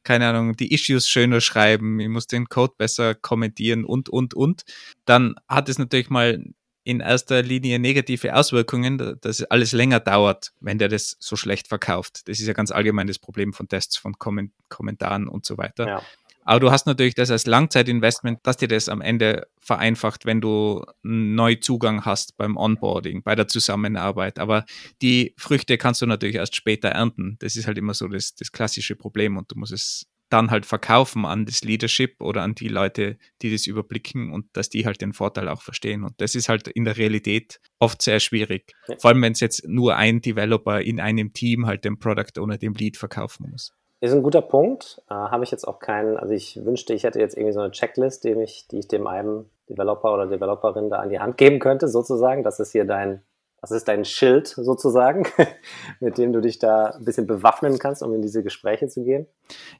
keine 0.03 0.27
Ahnung, 0.27 0.55
die 0.55 0.73
Issues 0.73 1.09
schöner 1.09 1.41
schreiben, 1.41 1.99
ich 1.99 2.07
muss 2.07 2.27
den 2.27 2.47
Code 2.47 2.75
besser 2.77 3.13
kommentieren 3.15 3.83
und, 3.83 4.07
und, 4.07 4.33
und, 4.33 4.63
dann 5.05 5.35
hat 5.49 5.67
es 5.67 5.79
natürlich 5.79 6.09
mal 6.09 6.43
in 6.87 7.01
erster 7.01 7.43
Linie 7.43 7.79
negative 7.79 8.33
Auswirkungen, 8.33 9.17
dass 9.19 9.43
alles 9.43 9.73
länger 9.73 9.99
dauert, 9.99 10.53
wenn 10.61 10.77
der 10.77 10.87
das 10.87 11.17
so 11.19 11.35
schlecht 11.35 11.67
verkauft. 11.67 12.29
Das 12.29 12.39
ist 12.39 12.47
ja 12.47 12.53
ganz 12.53 12.71
allgemein 12.71 13.07
das 13.07 13.19
Problem 13.19 13.51
von 13.51 13.67
Tests, 13.67 13.97
von 13.97 14.15
Kommentaren 14.17 15.27
und 15.27 15.45
so 15.45 15.57
weiter. 15.57 15.85
Ja. 15.85 16.01
Aber 16.45 16.61
du 16.61 16.71
hast 16.71 16.85
natürlich 16.87 17.13
das 17.13 17.29
als 17.29 17.45
Langzeitinvestment, 17.45 18.39
dass 18.43 18.55
dir 18.55 18.69
das 18.69 18.87
am 18.87 19.01
Ende 19.01 19.47
vereinfacht, 19.59 20.25
wenn 20.25 20.39
du 20.39 20.81
einen 21.03 21.35
Neuzugang 21.35 22.05
hast 22.05 22.37
beim 22.37 22.55
Onboarding, 22.55 23.21
bei 23.21 23.35
der 23.35 23.49
Zusammenarbeit. 23.49 24.39
Aber 24.39 24.63
die 25.01 25.33
Früchte 25.37 25.77
kannst 25.77 26.01
du 26.01 26.05
natürlich 26.05 26.37
erst 26.37 26.55
später 26.55 26.87
ernten. 26.87 27.35
Das 27.39 27.57
ist 27.57 27.67
halt 27.67 27.77
immer 27.77 27.93
so 27.93 28.07
das, 28.07 28.33
das 28.33 28.53
klassische 28.53 28.95
Problem 28.95 29.35
und 29.35 29.51
du 29.51 29.59
musst 29.59 29.73
es 29.73 30.07
dann 30.29 30.51
halt 30.51 30.65
verkaufen 30.65 31.25
an 31.25 31.45
das 31.45 31.63
Leadership 31.63 32.21
oder 32.21 32.41
an 32.41 32.55
die 32.55 32.67
Leute, 32.67 33.17
die 33.41 33.51
das 33.51 33.67
überblicken 33.67 34.31
und 34.33 34.45
dass 34.53 34.69
die 34.69 34.85
halt 34.85 35.01
den 35.01 35.13
Vorteil 35.13 35.47
auch 35.47 35.61
verstehen. 35.61 36.03
Und 36.03 36.19
das 36.19 36.35
ist 36.35 36.49
halt 36.49 36.67
in 36.67 36.85
der 36.85 36.97
Realität 36.97 37.59
oft 37.79 38.01
sehr 38.01 38.19
schwierig. 38.19 38.73
Vor 38.99 39.09
allem, 39.09 39.21
wenn 39.21 39.33
es 39.33 39.39
jetzt 39.39 39.67
nur 39.67 39.95
ein 39.95 40.21
Developer 40.21 40.81
in 40.81 40.99
einem 40.99 41.33
Team 41.33 41.65
halt 41.65 41.85
den 41.85 41.99
Product 41.99 42.39
oder 42.39 42.57
dem 42.57 42.73
Lead 42.73 42.97
verkaufen 42.97 43.49
muss. 43.51 43.73
Ist 43.99 44.13
ein 44.13 44.21
guter 44.21 44.41
Punkt. 44.41 45.01
Äh, 45.09 45.15
Habe 45.15 45.43
ich 45.43 45.51
jetzt 45.51 45.67
auch 45.67 45.79
keinen, 45.79 46.17
also 46.17 46.33
ich 46.33 46.63
wünschte, 46.63 46.93
ich 46.93 47.03
hätte 47.03 47.19
jetzt 47.19 47.35
irgendwie 47.35 47.53
so 47.53 47.61
eine 47.61 47.71
Checklist, 47.71 48.23
die, 48.23 48.35
mich, 48.35 48.67
die 48.69 48.79
ich 48.79 48.87
dem 48.87 49.07
einem 49.07 49.45
Developer 49.69 50.13
oder 50.13 50.27
Developerin 50.27 50.89
da 50.89 50.97
an 50.97 51.09
die 51.09 51.19
Hand 51.19 51.37
geben 51.37 51.59
könnte, 51.59 51.87
sozusagen. 51.87 52.43
Das 52.43 52.59
ist 52.59 52.73
hier 52.73 52.85
dein, 52.85 53.23
das 53.61 53.71
ist 53.71 53.87
dein 53.87 54.05
Schild 54.05 54.47
sozusagen, 54.47 55.27
mit 55.99 56.17
dem 56.17 56.31
du 56.31 56.41
dich 56.41 56.59
da 56.59 56.91
ein 56.91 57.05
bisschen 57.05 57.25
bewaffnen 57.25 57.79
kannst, 57.79 58.03
um 58.03 58.13
in 58.13 58.21
diese 58.21 58.43
Gespräche 58.43 58.87
zu 58.87 59.03
gehen. 59.03 59.25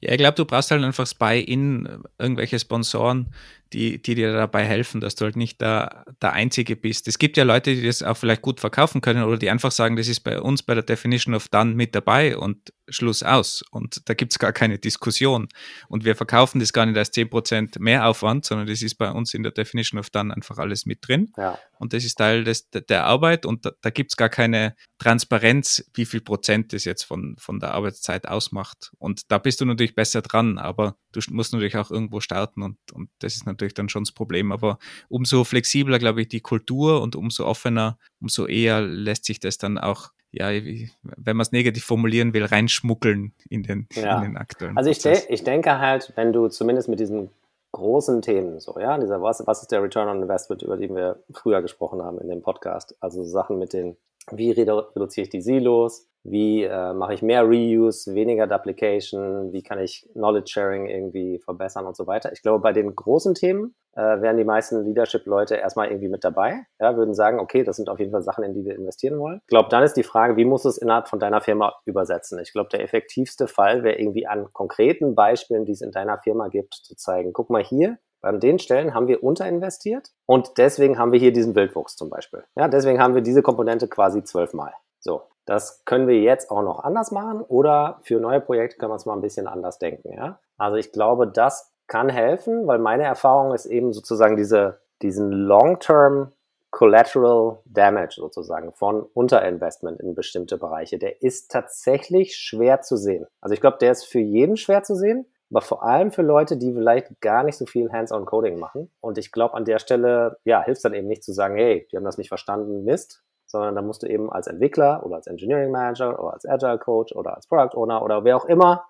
Ja, 0.01 0.11
ich 0.11 0.17
glaube, 0.17 0.35
du 0.35 0.45
brauchst 0.45 0.71
halt 0.71 0.83
einfach 0.83 1.05
Spy-In, 1.05 2.03
irgendwelche 2.17 2.57
Sponsoren, 2.57 3.33
die, 3.73 4.01
die 4.01 4.15
dir 4.15 4.33
dabei 4.33 4.63
helfen, 4.63 5.01
dass 5.01 5.15
du 5.15 5.25
halt 5.25 5.35
nicht 5.35 5.61
der, 5.61 6.05
der 6.21 6.33
Einzige 6.33 6.75
bist. 6.75 7.07
Es 7.07 7.19
gibt 7.19 7.37
ja 7.37 7.43
Leute, 7.43 7.75
die 7.75 7.85
das 7.85 8.01
auch 8.01 8.17
vielleicht 8.17 8.41
gut 8.41 8.59
verkaufen 8.59 9.01
können 9.01 9.23
oder 9.23 9.37
die 9.37 9.49
einfach 9.49 9.71
sagen, 9.71 9.95
das 9.95 10.07
ist 10.07 10.21
bei 10.21 10.41
uns 10.41 10.63
bei 10.63 10.73
der 10.73 10.83
Definition 10.83 11.35
of 11.35 11.47
Done 11.49 11.75
mit 11.75 11.93
dabei 11.93 12.37
und 12.37 12.73
Schluss 12.89 13.23
aus. 13.23 13.63
Und 13.71 14.07
da 14.09 14.13
gibt 14.13 14.33
es 14.33 14.39
gar 14.39 14.53
keine 14.53 14.79
Diskussion. 14.79 15.47
Und 15.87 16.05
wir 16.05 16.15
verkaufen 16.15 16.59
das 16.59 16.73
gar 16.73 16.85
nicht 16.85 16.97
als 16.97 17.13
10% 17.13 17.79
Mehraufwand, 17.79 18.45
sondern 18.45 18.67
das 18.67 18.81
ist 18.81 18.95
bei 18.95 19.11
uns 19.11 19.33
in 19.33 19.43
der 19.43 19.51
Definition 19.51 19.99
of 19.99 20.09
Done 20.09 20.33
einfach 20.33 20.57
alles 20.57 20.85
mit 20.85 21.07
drin. 21.07 21.31
Ja. 21.37 21.59
Und 21.79 21.93
das 21.93 22.03
ist 22.03 22.15
Teil 22.15 22.43
des, 22.43 22.69
der 22.69 23.05
Arbeit 23.05 23.45
und 23.45 23.65
da, 23.65 23.71
da 23.81 23.89
gibt 23.89 24.11
es 24.11 24.17
gar 24.17 24.29
keine 24.29 24.75
Transparenz, 24.99 25.89
wie 25.93 26.05
viel 26.05 26.21
Prozent 26.21 26.73
das 26.73 26.85
jetzt 26.85 27.03
von, 27.03 27.35
von 27.37 27.59
der 27.59 27.73
Arbeitszeit 27.73 28.27
ausmacht. 28.27 28.91
Und 28.97 29.31
da 29.31 29.37
bist 29.37 29.61
du 29.61 29.65
natürlich 29.65 29.95
besser 29.95 30.21
dran, 30.21 30.57
aber 30.57 30.97
du 31.11 31.21
musst 31.29 31.53
natürlich 31.53 31.77
auch 31.77 31.91
irgendwo 31.91 32.19
starten 32.19 32.63
und, 32.63 32.77
und 32.93 33.09
das 33.19 33.35
ist 33.35 33.45
natürlich 33.45 33.73
dann 33.73 33.89
schon 33.89 34.03
das 34.03 34.11
Problem. 34.11 34.51
Aber 34.51 34.79
umso 35.09 35.43
flexibler, 35.43 35.99
glaube 35.99 36.21
ich, 36.21 36.29
die 36.29 36.41
Kultur 36.41 37.01
und 37.01 37.15
umso 37.15 37.45
offener, 37.45 37.97
umso 38.19 38.47
eher 38.47 38.81
lässt 38.81 39.25
sich 39.25 39.39
das 39.39 39.57
dann 39.57 39.77
auch 39.77 40.11
ja, 40.37 40.49
wenn 40.49 41.37
man 41.37 41.41
es 41.41 41.51
negativ 41.51 41.83
formulieren 41.83 42.33
will, 42.33 42.45
reinschmuggeln 42.45 43.33
in 43.49 43.63
den, 43.63 43.87
ja. 43.93 44.17
in 44.17 44.31
den 44.31 44.37
aktuellen. 44.37 44.77
Also 44.77 44.89
ich, 44.89 44.99
de 44.99 45.19
ich 45.29 45.43
denke 45.43 45.79
halt, 45.79 46.13
wenn 46.15 46.33
du 46.33 46.47
zumindest 46.47 46.89
mit 46.89 46.99
diesen 46.99 47.29
großen 47.71 48.21
Themen, 48.21 48.59
so, 48.59 48.79
ja, 48.79 48.97
dieser, 48.97 49.21
was, 49.21 49.45
was 49.45 49.61
ist 49.61 49.71
der 49.71 49.83
Return 49.83 50.07
on 50.07 50.21
Investment, 50.21 50.63
über 50.63 50.77
den 50.77 50.95
wir 50.95 51.19
früher 51.33 51.61
gesprochen 51.61 52.01
haben 52.01 52.19
in 52.19 52.29
dem 52.29 52.41
Podcast, 52.41 52.95
also 52.99 53.23
Sachen 53.23 53.59
mit 53.59 53.73
den, 53.73 53.97
wie 54.31 54.51
redu 54.51 54.79
reduziere 54.95 55.25
ich 55.25 55.29
die 55.29 55.41
Silos, 55.41 56.07
wie 56.23 56.63
äh, 56.63 56.93
mache 56.93 57.13
ich 57.13 57.21
mehr 57.21 57.43
Reuse, 57.43 58.13
weniger 58.13 58.47
Duplication, 58.47 59.53
wie 59.53 59.63
kann 59.63 59.79
ich 59.79 60.07
Knowledge 60.13 60.51
Sharing 60.51 60.87
irgendwie 60.87 61.39
verbessern 61.39 61.85
und 61.85 61.95
so 61.95 62.05
weiter. 62.07 62.33
Ich 62.33 62.41
glaube, 62.41 62.59
bei 62.59 62.73
den 62.73 62.93
großen 62.93 63.33
Themen 63.33 63.75
äh, 63.97 64.21
wären 64.21 64.37
die 64.37 64.43
meisten 64.43 64.85
Leadership-Leute 64.85 65.55
erstmal 65.55 65.87
irgendwie 65.87 66.07
mit 66.07 66.23
dabei, 66.23 66.65
ja, 66.79 66.95
würden 66.95 67.15
sagen, 67.15 67.39
okay, 67.39 67.63
das 67.63 67.77
sind 67.77 67.89
auf 67.89 67.99
jeden 67.99 68.11
Fall 68.11 68.21
Sachen, 68.21 68.43
in 68.43 68.53
die 68.53 68.63
wir 68.63 68.75
investieren 68.75 69.19
wollen. 69.19 69.39
Ich 69.41 69.47
glaube, 69.47 69.69
dann 69.69 69.81
ist 69.83 69.97
die 69.97 70.03
Frage, 70.03 70.37
wie 70.37 70.45
muss 70.45 70.65
es 70.65 70.77
innerhalb 70.77 71.07
von 71.07 71.19
deiner 71.19 71.41
Firma 71.41 71.73
übersetzen? 71.85 72.39
Ich 72.39 72.53
glaube, 72.53 72.69
der 72.69 72.83
effektivste 72.83 73.47
Fall 73.47 73.83
wäre 73.83 73.99
irgendwie 73.99 74.27
an 74.27 74.53
konkreten 74.53 75.15
Beispielen, 75.15 75.65
die 75.65 75.71
es 75.71 75.81
in 75.81 75.91
deiner 75.91 76.19
Firma 76.19 76.47
gibt, 76.47 76.75
zu 76.75 76.95
zeigen, 76.95 77.33
guck 77.33 77.49
mal 77.49 77.63
hier, 77.63 77.97
bei 78.21 78.31
den 78.31 78.59
Stellen 78.59 78.93
haben 78.93 79.07
wir 79.07 79.23
unterinvestiert 79.23 80.09
und 80.25 80.57
deswegen 80.57 80.99
haben 80.99 81.11
wir 81.11 81.19
hier 81.19 81.33
diesen 81.33 81.55
Wildwuchs 81.55 81.95
zum 81.95 82.09
Beispiel. 82.09 82.43
Ja, 82.55 82.67
deswegen 82.67 83.01
haben 83.01 83.15
wir 83.15 83.21
diese 83.21 83.41
Komponente 83.41 83.87
quasi 83.87 84.23
zwölfmal. 84.23 84.73
So, 84.99 85.23
das 85.45 85.85
können 85.85 86.07
wir 86.07 86.19
jetzt 86.19 86.51
auch 86.51 86.61
noch 86.61 86.83
anders 86.83 87.11
machen 87.11 87.41
oder 87.41 87.99
für 88.03 88.19
neue 88.19 88.41
Projekte 88.41 88.77
können 88.77 88.91
wir 88.91 88.95
es 88.95 89.05
mal 89.05 89.13
ein 89.13 89.21
bisschen 89.21 89.47
anders 89.47 89.79
denken. 89.79 90.13
Ja? 90.13 90.39
Also 90.57 90.77
ich 90.77 90.91
glaube, 90.91 91.27
das 91.27 91.71
kann 91.87 92.09
helfen, 92.09 92.67
weil 92.67 92.79
meine 92.79 93.03
Erfahrung 93.03 93.53
ist 93.53 93.65
eben 93.65 93.93
sozusagen 93.93 94.35
diese, 94.35 94.79
diesen 95.01 95.31
Long-Term 95.31 96.31
Collateral 96.69 97.59
Damage 97.65 98.15
sozusagen 98.17 98.73
von 98.73 99.01
Unterinvestment 99.13 99.99
in 99.99 100.15
bestimmte 100.15 100.57
Bereiche. 100.57 100.99
Der 100.99 101.21
ist 101.21 101.49
tatsächlich 101.49 102.35
schwer 102.35 102.81
zu 102.81 102.97
sehen. 102.97 103.25
Also 103.41 103.53
ich 103.53 103.61
glaube, 103.61 103.77
der 103.79 103.91
ist 103.91 104.05
für 104.05 104.19
jeden 104.19 104.57
schwer 104.57 104.83
zu 104.83 104.95
sehen, 104.95 105.25
aber 105.49 105.61
vor 105.61 105.83
allem 105.83 106.11
für 106.11 106.23
Leute, 106.23 106.57
die 106.57 106.73
vielleicht 106.73 107.21
gar 107.21 107.43
nicht 107.43 107.57
so 107.57 107.65
viel 107.65 107.91
Hands-on-Coding 107.91 108.59
machen. 108.59 108.91
Und 108.99 109.17
ich 109.17 109.31
glaube, 109.31 109.53
an 109.53 109.63
der 109.63 109.79
Stelle, 109.79 110.37
ja, 110.43 110.61
hilft 110.61 110.79
es 110.79 110.83
dann 110.83 110.93
eben 110.93 111.07
nicht 111.07 111.23
zu 111.23 111.31
sagen, 111.31 111.55
hey, 111.55 111.87
die 111.91 111.95
haben 111.95 112.03
das 112.03 112.17
nicht 112.17 112.27
verstanden, 112.27 112.83
Mist, 112.83 113.23
sondern 113.45 113.75
da 113.75 113.81
musst 113.81 114.03
du 114.03 114.07
eben 114.07 114.29
als 114.31 114.47
Entwickler 114.47 115.05
oder 115.05 115.15
als 115.15 115.27
Engineering 115.27 115.71
Manager 115.71 116.19
oder 116.19 116.33
als 116.33 116.45
Agile 116.45 116.79
Coach 116.79 117.15
oder 117.15 117.35
als 117.35 117.47
Product 117.47 117.77
Owner 117.77 118.03
oder 118.03 118.25
wer 118.25 118.35
auch 118.35 118.45
immer 118.45 118.85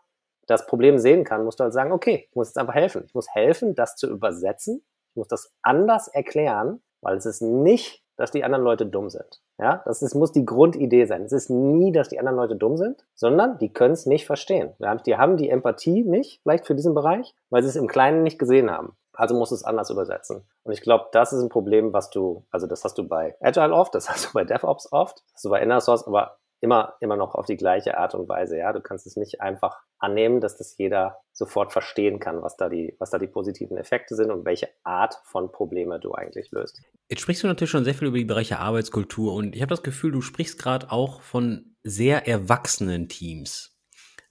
das 0.47 0.65
Problem 0.65 0.97
sehen 0.97 1.23
kann, 1.23 1.43
musst 1.43 1.59
du 1.59 1.63
halt 1.63 1.73
sagen, 1.73 1.91
okay, 1.91 2.27
ich 2.29 2.35
muss 2.35 2.49
jetzt 2.49 2.57
einfach 2.57 2.73
helfen. 2.73 3.03
Ich 3.05 3.13
muss 3.13 3.27
helfen, 3.29 3.75
das 3.75 3.95
zu 3.95 4.09
übersetzen. 4.09 4.83
Ich 5.11 5.15
muss 5.17 5.27
das 5.27 5.53
anders 5.61 6.07
erklären, 6.07 6.81
weil 7.01 7.17
es 7.17 7.25
ist 7.25 7.41
nicht, 7.41 8.03
dass 8.15 8.31
die 8.31 8.43
anderen 8.43 8.63
Leute 8.63 8.85
dumm 8.85 9.09
sind. 9.09 9.41
Ja, 9.59 9.81
das 9.85 10.01
ist, 10.01 10.15
muss 10.15 10.31
die 10.31 10.45
Grundidee 10.45 11.05
sein. 11.05 11.23
Es 11.23 11.31
ist 11.31 11.49
nie, 11.49 11.91
dass 11.91 12.09
die 12.09 12.19
anderen 12.19 12.37
Leute 12.37 12.55
dumm 12.55 12.77
sind, 12.77 13.05
sondern 13.15 13.57
die 13.59 13.73
können 13.73 13.93
es 13.93 14.05
nicht 14.05 14.25
verstehen. 14.25 14.73
Die 15.05 15.17
haben 15.17 15.37
die 15.37 15.49
Empathie 15.49 16.03
nicht, 16.03 16.41
vielleicht 16.43 16.67
für 16.67 16.75
diesen 16.75 16.93
Bereich, 16.93 17.35
weil 17.49 17.63
sie 17.63 17.69
es 17.69 17.75
im 17.75 17.87
Kleinen 17.87 18.23
nicht 18.23 18.39
gesehen 18.39 18.69
haben. 18.69 18.95
Also 19.13 19.33
musst 19.33 19.51
du 19.51 19.55
es 19.55 19.63
anders 19.63 19.89
übersetzen. 19.89 20.47
Und 20.63 20.73
ich 20.73 20.81
glaube, 20.81 21.07
das 21.11 21.33
ist 21.33 21.41
ein 21.41 21.49
Problem, 21.49 21.91
was 21.91 22.11
du, 22.11 22.45
also 22.51 22.67
das 22.67 22.83
hast 22.83 22.99
du 22.99 23.07
bei 23.07 23.35
Agile 23.41 23.73
oft, 23.73 23.95
das 23.95 24.09
hast 24.09 24.25
du 24.25 24.33
bei 24.33 24.43
DevOps 24.43 24.91
oft, 24.91 25.17
das 25.17 25.33
hast 25.35 25.45
du 25.45 25.49
bei 25.49 25.61
Inner 25.61 25.81
Source, 25.81 26.05
aber 26.05 26.37
immer, 26.59 26.95
immer 26.99 27.15
noch 27.15 27.35
auf 27.35 27.45
die 27.45 27.57
gleiche 27.57 27.97
Art 27.97 28.15
und 28.15 28.27
Weise. 28.27 28.57
Ja, 28.57 28.73
du 28.73 28.81
kannst 28.81 29.05
es 29.05 29.15
nicht 29.15 29.41
einfach 29.41 29.79
annehmen, 29.99 30.41
dass 30.41 30.57
das 30.57 30.77
jeder 30.77 31.19
sofort 31.31 31.71
verstehen 31.71 32.19
kann, 32.19 32.41
was 32.41 32.57
da 32.57 32.69
die, 32.69 32.95
was 32.99 33.09
da 33.09 33.19
die 33.19 33.27
positiven 33.27 33.77
Effekte 33.77 34.15
sind 34.15 34.31
und 34.31 34.45
welche 34.45 34.69
Art 34.83 35.19
von 35.25 35.51
Probleme 35.51 35.99
du 35.99 36.13
eigentlich 36.13 36.51
löst. 36.51 36.81
Jetzt 37.09 37.21
sprichst 37.21 37.43
du 37.43 37.47
natürlich 37.47 37.71
schon 37.71 37.83
sehr 37.83 37.93
viel 37.93 38.07
über 38.07 38.17
die 38.17 38.25
Bereiche 38.25 38.59
Arbeitskultur 38.59 39.33
und 39.33 39.55
ich 39.55 39.61
habe 39.61 39.69
das 39.69 39.83
Gefühl, 39.83 40.11
du 40.11 40.21
sprichst 40.21 40.59
gerade 40.59 40.91
auch 40.91 41.21
von 41.21 41.75
sehr 41.83 42.27
erwachsenen 42.27 43.07
Teams. 43.07 43.77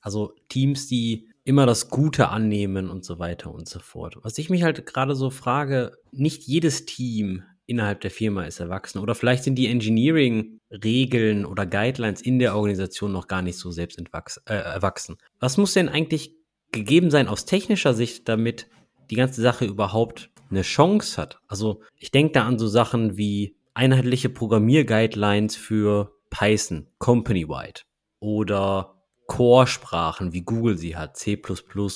Also 0.00 0.34
Teams, 0.48 0.86
die 0.86 1.28
immer 1.44 1.64
das 1.64 1.90
Gute 1.90 2.28
annehmen 2.28 2.90
und 2.90 3.04
so 3.04 3.18
weiter 3.20 3.52
und 3.52 3.68
so 3.68 3.78
fort. 3.78 4.18
Was 4.22 4.36
ich 4.36 4.50
mich 4.50 4.64
halt 4.64 4.84
gerade 4.84 5.14
so 5.14 5.30
frage, 5.30 5.92
nicht 6.10 6.44
jedes 6.44 6.86
Team 6.86 7.44
innerhalb 7.66 8.00
der 8.00 8.10
Firma 8.10 8.44
ist 8.44 8.60
erwachsen 8.60 9.00
oder 9.00 9.14
vielleicht 9.14 9.44
sind 9.44 9.56
die 9.56 9.66
Engineering-Regeln 9.68 11.44
oder 11.44 11.66
Guidelines 11.66 12.22
in 12.22 12.38
der 12.38 12.56
Organisation 12.56 13.12
noch 13.12 13.26
gar 13.26 13.42
nicht 13.42 13.58
so 13.58 13.70
selbst 13.70 13.98
äh, 13.98 14.54
erwachsen. 14.54 15.16
Was 15.40 15.56
muss 15.56 15.74
denn 15.74 15.88
eigentlich 15.88 16.34
gegeben 16.72 17.10
sein 17.10 17.28
aus 17.28 17.44
technischer 17.44 17.94
Sicht, 17.94 18.28
damit 18.28 18.68
die 19.10 19.16
ganze 19.16 19.42
Sache 19.42 19.64
überhaupt 19.64 20.30
eine 20.50 20.62
Chance 20.62 21.20
hat? 21.20 21.40
Also 21.48 21.82
ich 21.98 22.10
denke 22.10 22.32
da 22.32 22.46
an 22.46 22.58
so 22.58 22.68
Sachen 22.68 23.16
wie 23.16 23.56
einheitliche 23.74 24.28
Programmier-Guidelines 24.28 25.56
für 25.56 26.12
Python, 26.30 26.86
company-wide 26.98 27.82
oder 28.20 28.95
Core-Sprachen, 29.26 30.32
wie 30.32 30.42
Google 30.42 30.78
sie 30.78 30.96
hat, 30.96 31.16
C++ 31.16 31.40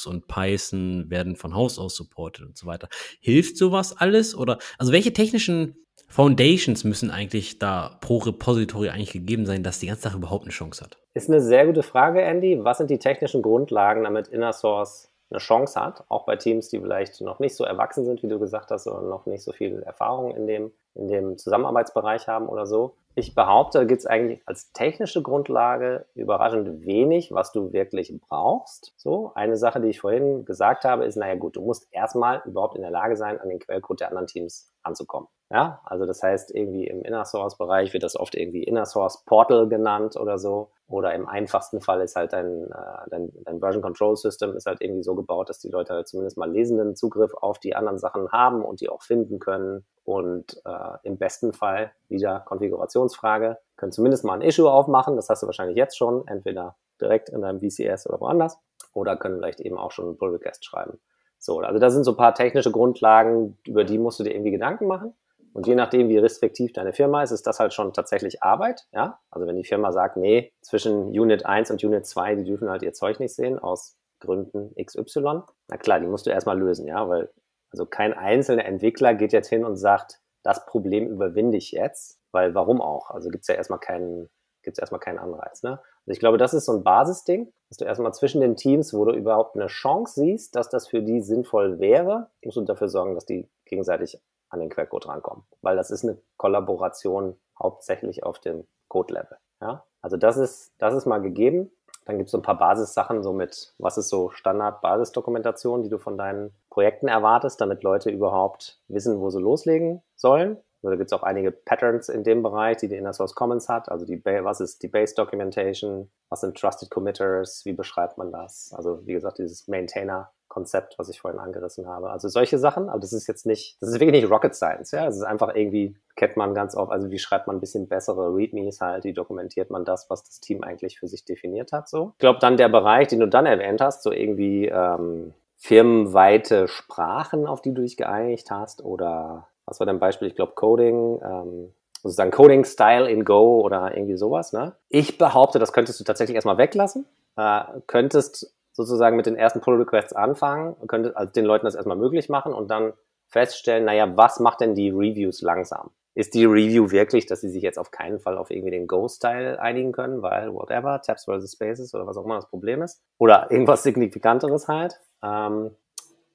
und 0.07 0.27
Python 0.27 1.11
werden 1.11 1.37
von 1.37 1.55
Haus 1.55 1.79
aus 1.79 1.97
supportet 1.97 2.47
und 2.47 2.57
so 2.57 2.67
weiter. 2.67 2.89
Hilft 3.21 3.57
sowas 3.57 3.97
alles 3.97 4.35
oder 4.35 4.59
also 4.79 4.93
welche 4.93 5.13
technischen 5.13 5.77
Foundations 6.09 6.83
müssen 6.83 7.11
eigentlich 7.11 7.61
da 7.61 7.97
pro 8.01 8.19
Repository 8.19 8.89
eigentlich 8.89 9.13
gegeben 9.13 9.47
sein, 9.47 9.63
dass 9.63 9.79
die 9.79 9.87
ganze 9.87 10.03
Sache 10.03 10.17
überhaupt 10.17 10.43
eine 10.45 10.53
Chance 10.53 10.83
hat? 10.83 10.99
Ist 11.15 11.29
eine 11.29 11.41
sehr 11.41 11.67
gute 11.67 11.85
Frage, 11.85 12.21
Andy. 12.23 12.59
Was 12.65 12.79
sind 12.79 12.91
die 12.91 12.99
technischen 12.99 13.43
Grundlagen, 13.43 14.03
damit 14.03 14.27
Inner 14.27 14.53
Source 14.53 15.10
eine 15.31 15.39
Chance 15.39 15.81
hat, 15.81 16.05
auch 16.09 16.25
bei 16.25 16.37
Teams, 16.37 16.69
die 16.69 16.81
vielleicht 16.81 17.21
noch 17.21 17.39
nicht 17.39 17.55
so 17.55 17.65
erwachsen 17.65 18.05
sind, 18.05 18.23
wie 18.23 18.29
du 18.29 18.39
gesagt 18.39 18.71
hast, 18.71 18.87
oder 18.87 19.03
noch 19.03 19.27
nicht 19.27 19.43
so 19.43 19.53
viel 19.53 19.83
Erfahrung 19.83 20.35
in 20.35 20.47
dem, 20.47 20.73
in 20.95 21.09
dem 21.09 21.39
Zusammenarbeitsbereich 21.39 22.27
haben 22.29 22.49
oder 22.49 22.67
so. 22.67 22.95
Ich 23.15 23.35
behaupte, 23.35 23.79
da 23.79 23.85
gibt 23.85 24.01
es 24.01 24.07
eigentlich 24.07 24.41
als 24.47 24.73
technische 24.73 25.23
Grundlage 25.23 26.07
überraschend 26.15 26.85
wenig, 26.85 27.33
was 27.33 27.53
du 27.53 27.73
wirklich 27.73 28.13
brauchst. 28.29 28.93
So, 28.97 29.33
eine 29.35 29.57
Sache, 29.57 29.81
die 29.81 29.89
ich 29.89 30.01
vorhin 30.01 30.45
gesagt 30.45 30.85
habe, 30.85 31.05
ist, 31.05 31.17
naja 31.17 31.35
gut, 31.35 31.57
du 31.57 31.61
musst 31.61 31.89
erstmal 31.93 32.43
überhaupt 32.45 32.77
in 32.77 32.83
der 32.83 32.91
Lage 32.91 33.17
sein, 33.17 33.41
an 33.41 33.49
den 33.49 33.59
Quellcode 33.59 34.01
der 34.01 34.09
anderen 34.09 34.27
Teams 34.27 34.73
anzukommen. 34.83 35.29
Ja, 35.53 35.81
also 35.85 36.07
das 36.07 36.23
heißt, 36.23 36.55
irgendwie 36.55 36.87
im 36.87 37.03
Inner 37.03 37.25
Source 37.25 37.59
Bereich 37.59 37.93
wird 37.93 38.05
das 38.05 38.15
oft 38.15 38.37
irgendwie 38.37 38.63
Inner 38.63 38.87
Source 38.87 39.25
Portal 39.25 39.69
genannt 39.69 40.17
oder 40.17 40.39
so. 40.39 40.71
Oder 40.87 41.13
im 41.15 41.29
einfachsten 41.29 41.81
Fall 41.81 42.01
ist 42.03 42.15
halt 42.15 42.33
dein, 42.33 42.71
äh, 42.71 43.11
dein, 43.11 43.33
dein 43.45 43.59
Version 43.59 43.83
Control 43.83 44.17
System 44.17 44.55
ist 44.57 44.67
halt 44.67 44.81
irgendwie 44.81 45.03
so 45.03 45.17
gebaut, 45.17 45.49
dass 45.49 45.59
die 45.59 45.69
Leute 45.69 45.95
halt 45.95 46.07
zumindest 46.07 46.37
mal 46.37 46.51
lesenden 46.51 46.95
Zugriff 46.95 47.35
auf 47.35 47.59
die 47.59 47.75
anderen 47.75 47.99
Sachen 47.99 48.31
haben 48.31 48.65
und 48.65 48.81
die 48.81 48.89
auch 48.89 49.03
finden 49.03 49.41
können. 49.41 49.85
Und 50.05 50.61
äh, 50.65 50.99
im 51.03 51.19
besten 51.19 51.53
Fall 51.53 51.93
wieder 52.09 52.41
Konfigurationsfrage, 52.41 53.59
können 53.77 53.93
zumindest 53.93 54.25
mal 54.25 54.35
ein 54.35 54.43
Issue 54.43 54.71
aufmachen. 54.71 55.17
Das 55.17 55.29
hast 55.31 55.43
du 55.43 55.47
wahrscheinlich 55.47 55.77
jetzt 55.77 55.97
schon, 55.99 56.27
entweder 56.29 56.77
direkt 57.01 57.29
in 57.29 57.41
deinem 57.41 57.61
VCS 57.61 58.09
oder 58.09 58.21
woanders. 58.21 58.57
Oder 58.93 59.17
können 59.17 59.39
vielleicht 59.39 59.61
eben 59.61 59.79
auch 59.79 59.91
schon 59.91 60.07
einen 60.07 60.17
Pull 60.17 60.31
Request 60.31 60.65
schreiben. 60.65 61.01
So, 61.39 61.59
also 61.59 61.81
da 61.81 61.91
sind 61.91 62.05
so 62.05 62.13
ein 62.13 62.17
paar 62.17 62.35
technische 62.35 62.71
Grundlagen, 62.71 63.59
über 63.67 63.83
die 63.83 63.99
musst 63.99 64.21
du 64.21 64.25
dir 64.25 64.35
irgendwie 64.35 64.51
Gedanken 64.51 64.87
machen. 64.87 65.15
Und 65.53 65.67
je 65.67 65.75
nachdem, 65.75 66.09
wie 66.09 66.19
restriktiv 66.19 66.73
deine 66.73 66.93
Firma 66.93 67.23
ist, 67.23 67.33
ist 67.33 67.47
das 67.47 67.59
halt 67.59 67.75
schon 67.75 67.93
tatsächlich 67.93 68.43
Arbeit. 68.43 68.87
Ja? 68.93 69.19
Also 69.31 69.47
wenn 69.47 69.57
die 69.57 69.65
Firma 69.65 69.93
sagt, 69.93 70.17
nee, 70.17 70.53
zwischen 70.63 71.09
Unit 71.09 71.45
1 71.45 71.71
und 71.71 71.83
Unit 71.83 72.07
2, 72.07 72.37
die 72.37 72.45
dürfen 72.45 72.71
halt 72.71 72.83
ihr 72.83 72.93
Zeug 72.93 73.19
nicht 73.19 73.35
sehen, 73.35 73.59
aus 73.59 73.97
Gründen 74.21 74.75
XY. 74.83 75.43
Na 75.69 75.77
klar, 75.77 75.99
die 75.99 76.07
musst 76.07 76.27
du 76.27 76.31
erstmal 76.31 76.59
lösen, 76.59 76.87
ja, 76.87 77.09
weil 77.09 77.31
also 77.73 77.87
kein 77.87 78.13
einzelner 78.13 78.65
Entwickler 78.65 79.15
geht 79.15 79.33
jetzt 79.33 79.49
hin 79.49 79.65
und 79.65 79.77
sagt, 79.77 80.21
das 80.43 80.67
Problem 80.67 81.09
überwinde 81.09 81.59
ich 81.59 81.73
jetzt, 81.73 82.19
weil 82.33 82.55
warum 82.55 82.81
auch? 82.81 83.11
Also 83.11 83.31
gibt's 83.31 83.49
ja 83.49 83.55
erstmal 83.55 83.79
keinen, 83.79 84.29
gibt's 84.63 84.79
erstmal 84.79 85.01
keinen 85.01 85.19
Anreiz. 85.19 85.63
Ne? 85.63 85.73
Also 85.73 86.13
ich 86.13 86.19
glaube, 86.19 86.39
das 86.39 86.55
ist 86.55 86.65
so 86.65 86.73
ein 86.73 86.83
Basisding, 86.83 87.53
dass 87.69 87.79
du 87.79 87.85
erstmal 87.85 88.13
zwischen 88.15 88.41
den 88.41 88.57
Teams, 88.57 88.93
wo 88.95 89.05
du 89.05 89.13
überhaupt 89.13 89.57
eine 89.57 89.69
Chance 89.69 90.21
siehst, 90.21 90.57
dass 90.57 90.69
das 90.69 90.89
für 90.89 91.03
die 91.03 91.21
sinnvoll 91.21 91.79
wäre, 91.79 92.31
musst 92.45 92.57
du 92.57 92.63
dafür 92.63 92.89
sorgen, 92.89 93.15
dass 93.15 93.27
die 93.27 93.49
gegenseitig 93.67 94.21
an 94.51 94.61
den 94.61 94.69
Quellcode 94.69 95.09
rankommen. 95.09 95.45
Weil 95.63 95.77
das 95.77 95.91
ist 95.91 96.05
eine 96.05 96.19
Kollaboration 96.37 97.37
hauptsächlich 97.59 98.25
auf 98.25 98.39
dem 98.39 98.67
Code-Level. 98.89 99.39
Ja? 99.61 99.85
Also 100.03 100.17
das 100.17 100.37
ist, 100.37 100.75
das 100.79 100.95
ist 100.95 101.07
mal 101.07 101.21
gegeben. 101.23 101.71
Dann 102.07 102.17
gibt 102.17 102.29
es 102.29 102.33
so 102.33 102.39
ein 102.39 102.43
paar 102.43 102.59
Basissachen, 102.59 103.23
so 103.23 103.33
mit, 103.33 103.75
was 103.79 103.99
ist 103.99 104.09
so 104.09 104.31
Standard-Basisdokumentation, 104.31 105.83
die 105.83 105.91
du 105.91 105.99
von 105.99 106.19
deinen 106.19 106.53
Projekten 106.71 107.09
erwartest, 107.09 107.61
damit 107.61 107.83
Leute 107.83 108.11
überhaupt 108.11 108.81
wissen, 108.89 109.21
wo 109.21 109.31
sie 109.31 109.41
loslegen 109.41 110.03
sollen. 110.17 110.57
Also 110.83 110.93
da 110.93 110.97
gibt 110.97 111.13
es 111.13 111.19
auch 111.19 111.23
einige 111.23 111.53
Patterns 111.53 112.09
in 112.09 112.25
dem 112.25 112.43
Bereich, 112.43 112.79
die 112.79 112.89
die 112.89 112.97
Inner 112.97 113.13
Source 113.13 113.35
Commons 113.35 113.69
hat. 113.69 113.91
Also 113.91 114.07
die, 114.07 114.25
was 114.25 114.61
ist 114.61 114.83
die 114.83 114.89
Base 114.89 115.15
Documentation? 115.15 116.11
Was 116.31 116.41
sind 116.41 116.57
Trusted 116.57 116.91
Committers? 116.91 117.67
Wie 117.67 117.75
beschreibt 117.75 118.17
man 118.17 118.33
das? 118.33 118.73
Also 118.75 119.07
wie 119.07 119.13
gesagt, 119.13 119.39
dieses 119.39 119.69
Maintainer 119.69 120.33
Konzept, 120.51 120.99
was 120.99 121.09
ich 121.09 121.21
vorhin 121.21 121.41
angerissen 121.41 121.87
habe. 121.87 122.11
Also 122.11 122.29
solche 122.29 122.59
Sachen, 122.59 122.91
aber 122.91 123.01
das 123.01 123.15
ist 123.15 123.27
jetzt 123.27 123.47
nicht, 123.47 123.81
das 123.81 123.89
ist 123.89 124.01
wirklich 124.01 124.21
nicht 124.21 124.31
Rocket 124.31 124.55
Science, 124.55 124.91
ja. 124.91 125.07
Es 125.07 125.17
ist 125.17 125.23
einfach 125.23 125.55
irgendwie, 125.55 125.97
kennt 126.17 126.37
man 126.37 126.55
ganz 126.55 126.75
oft, 126.75 126.93
also 126.93 127.11
wie 127.11 127.19
schreibt 127.19 127.47
man 127.47 127.57
ein 127.57 127.61
bisschen 127.61 127.89
bessere 127.89 128.35
Readmes 128.35 128.81
halt, 128.81 129.05
wie 129.05 129.15
dokumentiert 129.15 129.71
man 129.71 129.87
das, 129.87 130.11
was 130.11 130.25
das 130.25 130.41
Team 130.41 130.63
eigentlich 130.63 130.99
für 130.99 131.09
sich 131.09 131.25
definiert 131.25 131.73
hat, 131.73 131.89
so. 131.89 132.11
Ich 132.15 132.19
glaube 132.19 132.41
dann 132.41 132.59
der 132.59 132.69
Bereich, 132.69 133.09
den 133.09 133.21
du 133.21 133.29
dann 133.29 133.47
erwähnt 133.47 133.81
hast, 133.81 134.03
so 134.03 134.13
irgendwie 134.13 134.67
ähm, 134.67 135.33
firmenweite 135.57 136.69
Sprachen, 136.69 137.47
auf 137.47 137.63
die 137.63 137.73
du 137.73 137.83
dich 137.83 137.97
geeinigt 137.97 138.51
hast 138.51 138.85
oder 138.85 139.47
was 139.67 139.79
war 139.79 139.87
dein 139.87 140.01
Beispiel? 140.01 140.27
Ich 140.27 140.35
glaube 140.35 140.53
Coding, 140.57 141.21
ähm, 141.23 141.73
sozusagen 142.03 142.33
Coding 142.33 142.65
Style 142.65 143.09
in 143.09 143.25
Go 143.25 143.61
oder 143.61 143.97
irgendwie 143.97 144.17
sowas. 144.17 144.53
Ne? 144.53 144.75
Ich 144.89 145.17
behaupte, 145.17 145.61
das 145.61 145.73
könntest 145.73 146.01
du 146.01 146.05
tatsächlich 146.05 146.35
erstmal 146.35 146.59
weglassen. 146.59 147.07
Äh, 147.37 147.63
könntest 147.87 148.53
sozusagen 148.73 149.17
mit 149.17 149.27
den 149.27 149.37
ersten 149.37 149.61
Pull 149.61 149.77
Requests 149.77 150.13
anfangen, 150.13 150.77
könnte 150.87 151.17
also 151.17 151.33
den 151.33 151.45
Leuten 151.45 151.67
das 151.67 151.75
erstmal 151.75 151.97
möglich 151.97 152.29
machen 152.29 152.53
und 152.53 152.71
dann 152.71 152.93
feststellen, 153.29 153.85
naja, 153.85 154.17
was 154.17 154.41
macht 154.41 154.61
denn 154.61 154.75
die 154.75 154.91
Reviews 154.91 155.41
langsam? 155.43 155.91
Ist 156.15 156.35
die 156.35 156.45
Review 156.45 156.91
wirklich, 156.91 157.27
dass 157.27 157.41
sie 157.41 157.51
sich 157.51 157.63
jetzt 157.63 157.79
auf 157.79 157.93
keinen 157.93 158.19
Fall 158.19 158.37
auf 158.37 158.51
irgendwie 158.51 158.73
den 158.73 158.89
Go-Style 158.89 159.61
einigen 159.61 159.93
können, 159.93 160.23
weil 160.23 160.53
whatever, 160.53 161.01
Tabs 161.01 161.25
versus 161.25 161.53
Spaces 161.53 161.95
oder 161.95 162.07
was 162.07 162.17
auch 162.17 162.25
immer 162.25 162.35
das 162.35 162.51
Problem 162.51 162.83
ist? 162.83 163.01
Oder 163.19 163.51
irgendwas 163.51 163.85
Signifikanteres 163.85 164.67
halt? 164.67 165.01
Ähm, 165.23 165.71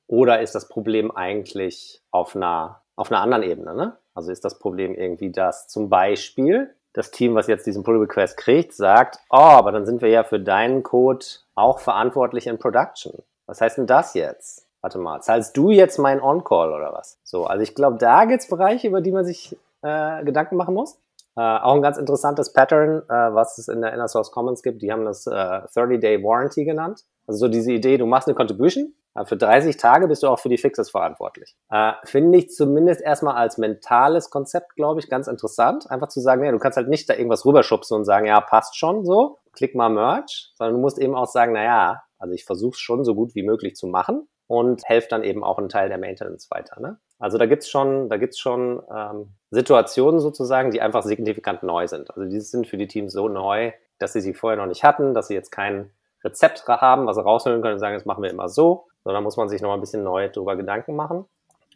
oder 0.08 0.42
ist 0.42 0.56
das 0.56 0.70
Problem 0.70 1.12
eigentlich 1.12 2.02
auf 2.12 2.36
einer, 2.36 2.84
auf 2.96 3.12
einer 3.12 3.22
anderen 3.22 3.44
Ebene? 3.44 3.76
Ne? 3.76 3.98
Also 4.14 4.32
ist 4.32 4.46
das 4.46 4.60
Problem 4.60 4.96
irgendwie, 4.96 5.32
dass 5.32 5.68
zum 5.68 5.90
Beispiel 5.90 6.74
das 6.96 7.12
Team, 7.12 7.36
was 7.36 7.48
jetzt 7.48 7.68
diesen 7.68 7.84
Pull 7.84 7.98
Request 7.98 8.38
kriegt, 8.38 8.74
sagt, 8.74 9.20
oh, 9.30 9.36
aber 9.36 9.72
dann 9.72 9.86
sind 9.86 10.02
wir 10.02 10.10
ja 10.10 10.24
für 10.24 10.40
deinen 10.40 10.82
Code 10.82 11.26
auch 11.54 11.80
verantwortlich 11.80 12.48
in 12.48 12.58
Production. 12.58 13.22
Was 13.48 13.62
heißt 13.62 13.78
denn 13.78 13.88
das 13.88 14.14
jetzt? 14.14 14.66
Warte 14.82 14.98
mal, 14.98 15.20
zahlst 15.22 15.58
du 15.58 15.72
jetzt 15.72 15.98
mein 15.98 16.22
On-Call 16.22 16.72
oder 16.72 16.94
was? 16.94 17.20
So, 17.24 17.46
also 17.46 17.64
ich 17.64 17.76
glaube, 17.76 17.98
da 17.98 18.26
gibt's 18.26 18.48
Bereiche, 18.48 18.88
über 18.88 19.02
die 19.02 19.12
man 19.12 19.26
sich 19.26 19.58
äh, 19.82 20.24
Gedanken 20.24 20.56
machen 20.56 20.74
muss. 20.74 21.00
Äh, 21.36 21.42
auch 21.42 21.76
ein 21.76 21.82
ganz 21.82 21.98
interessantes 21.98 22.54
Pattern, 22.54 23.02
äh, 23.10 23.34
was 23.34 23.58
es 23.58 23.68
in 23.68 23.82
der 23.82 23.94
Inner 23.94 24.08
Source 24.08 24.32
Commons 24.32 24.64
gibt. 24.64 24.82
Die 24.82 24.92
haben 24.92 25.04
das 25.04 25.28
äh, 25.28 25.32
30-Day 25.32 26.24
Warranty 26.24 26.64
genannt. 26.64 27.04
Also 27.28 27.40
so 27.40 27.48
diese 27.50 27.74
Idee, 27.74 27.98
du 27.98 28.06
machst 28.06 28.28
eine 28.28 28.36
Contribution, 28.36 28.94
für 29.24 29.38
30 29.38 29.78
Tage 29.78 30.08
bist 30.08 30.24
du 30.24 30.28
auch 30.28 30.40
für 30.40 30.50
die 30.50 30.58
Fixes 30.58 30.90
verantwortlich. 30.90 31.56
Äh, 31.70 31.94
Finde 32.04 32.38
ich 32.38 32.50
zumindest 32.50 33.02
erstmal 33.02 33.36
als 33.36 33.58
mentales 33.58 34.30
Konzept, 34.30 34.76
glaube 34.76 35.00
ich, 35.00 35.10
ganz 35.10 35.28
interessant. 35.28 35.90
Einfach 35.90 36.10
zu 36.10 36.20
sagen, 36.20 36.44
ja, 36.44 36.52
du 36.52 36.60
kannst 36.60 36.76
halt 36.76 36.90
nicht 36.90 37.10
da 37.10 37.14
irgendwas 37.14 37.46
rüberschubsen 37.46 37.96
und 37.96 38.04
sagen, 38.04 38.26
ja, 38.26 38.42
passt 38.42 38.78
schon 38.78 39.06
so, 39.06 39.38
klick 39.54 39.74
mal 39.76 39.90
Merch, 39.90 40.52
sondern 40.56 40.76
du 40.76 40.82
musst 40.82 41.00
eben 41.00 41.16
auch 41.16 41.28
sagen, 41.28 41.54
na 41.54 41.64
ja, 41.64 42.04
also 42.20 42.34
ich 42.34 42.44
versuche 42.44 42.74
es 42.74 42.80
schon 42.80 43.06
so 43.06 43.16
gut 43.16 43.36
wie 43.36 43.44
möglich 43.44 43.76
zu 43.76 43.88
machen 43.88 44.28
und 44.48 44.84
helfe 44.86 45.08
dann 45.10 45.24
eben 45.24 45.44
auch 45.44 45.58
einen 45.58 45.70
Teil 45.70 45.90
der 45.90 45.98
Maintenance 45.98 46.50
weiter. 46.52 46.80
Ne? 46.80 47.00
Also 47.20 47.38
da 47.38 47.46
gibt's 47.46 47.70
schon, 47.70 48.10
da 48.10 48.18
gibt's 48.18 48.40
schon 48.40 48.82
ähm, 48.94 49.36
Situationen 49.50 50.20
sozusagen, 50.20 50.72
die 50.72 50.82
einfach 50.82 51.04
signifikant 51.04 51.64
neu 51.64 51.88
sind. 51.88 52.12
Also 52.12 52.30
die 52.30 52.40
sind 52.40 52.68
für 52.68 52.78
die 52.78 52.88
Teams 52.88 53.14
so 53.14 53.30
neu, 53.30 53.72
dass 53.98 54.14
sie 54.14 54.22
sie 54.22 54.34
vorher 54.34 54.58
noch 54.58 54.68
nicht 54.68 54.84
hatten, 54.84 55.14
dass 55.14 55.28
sie 55.28 55.34
jetzt 55.34 55.52
kein 55.52 55.92
Rezept 56.24 56.68
haben, 56.68 57.06
was 57.06 57.16
sie 57.16 57.24
rausholen 57.24 57.62
können 57.62 57.76
und 57.76 57.80
sagen, 57.80 57.96
das 57.96 58.06
machen 58.06 58.24
wir 58.24 58.30
immer 58.30 58.50
so, 58.50 58.88
sondern 59.06 59.24
muss 59.24 59.38
man 59.38 59.48
sich 59.48 59.62
noch 59.62 59.74
ein 59.74 59.80
bisschen 59.80 60.04
neu 60.04 60.28
darüber 60.28 60.58
Gedanken 60.58 60.96
machen. 60.96 61.24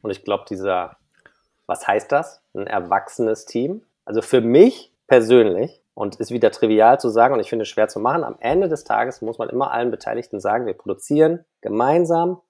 Und 0.02 0.12
ich 0.12 0.26
glaube, 0.26 0.44
dieser, 0.50 0.98
was 1.68 1.88
heißt 1.88 2.12
das? 2.12 2.42
Ein 2.54 2.68
erwachsenes 2.68 3.46
Team. 3.46 3.84
Also 4.04 4.22
für 4.22 4.42
mich 4.42 4.92
persönlich, 5.08 5.82
und 5.94 6.16
ist 6.16 6.32
wieder 6.32 6.50
trivial 6.52 7.00
zu 7.00 7.10
sagen 7.10 7.34
und 7.34 7.42
ich 7.42 7.50
finde 7.50 7.64
es 7.64 7.70
schwer 7.70 7.90
zu 7.90 8.00
machen, 8.00 8.24
am 8.24 8.38
Ende 8.40 8.70
des 8.70 8.86
Tages 8.86 9.22
muss 9.22 9.38
man 9.38 9.50
immer 9.50 9.72
allen 9.72 9.92
Beteiligten 9.92 10.40
sagen, 10.40 10.66
wir 10.66 10.74
produzieren 10.74 11.44
gemeinsam 11.60 12.42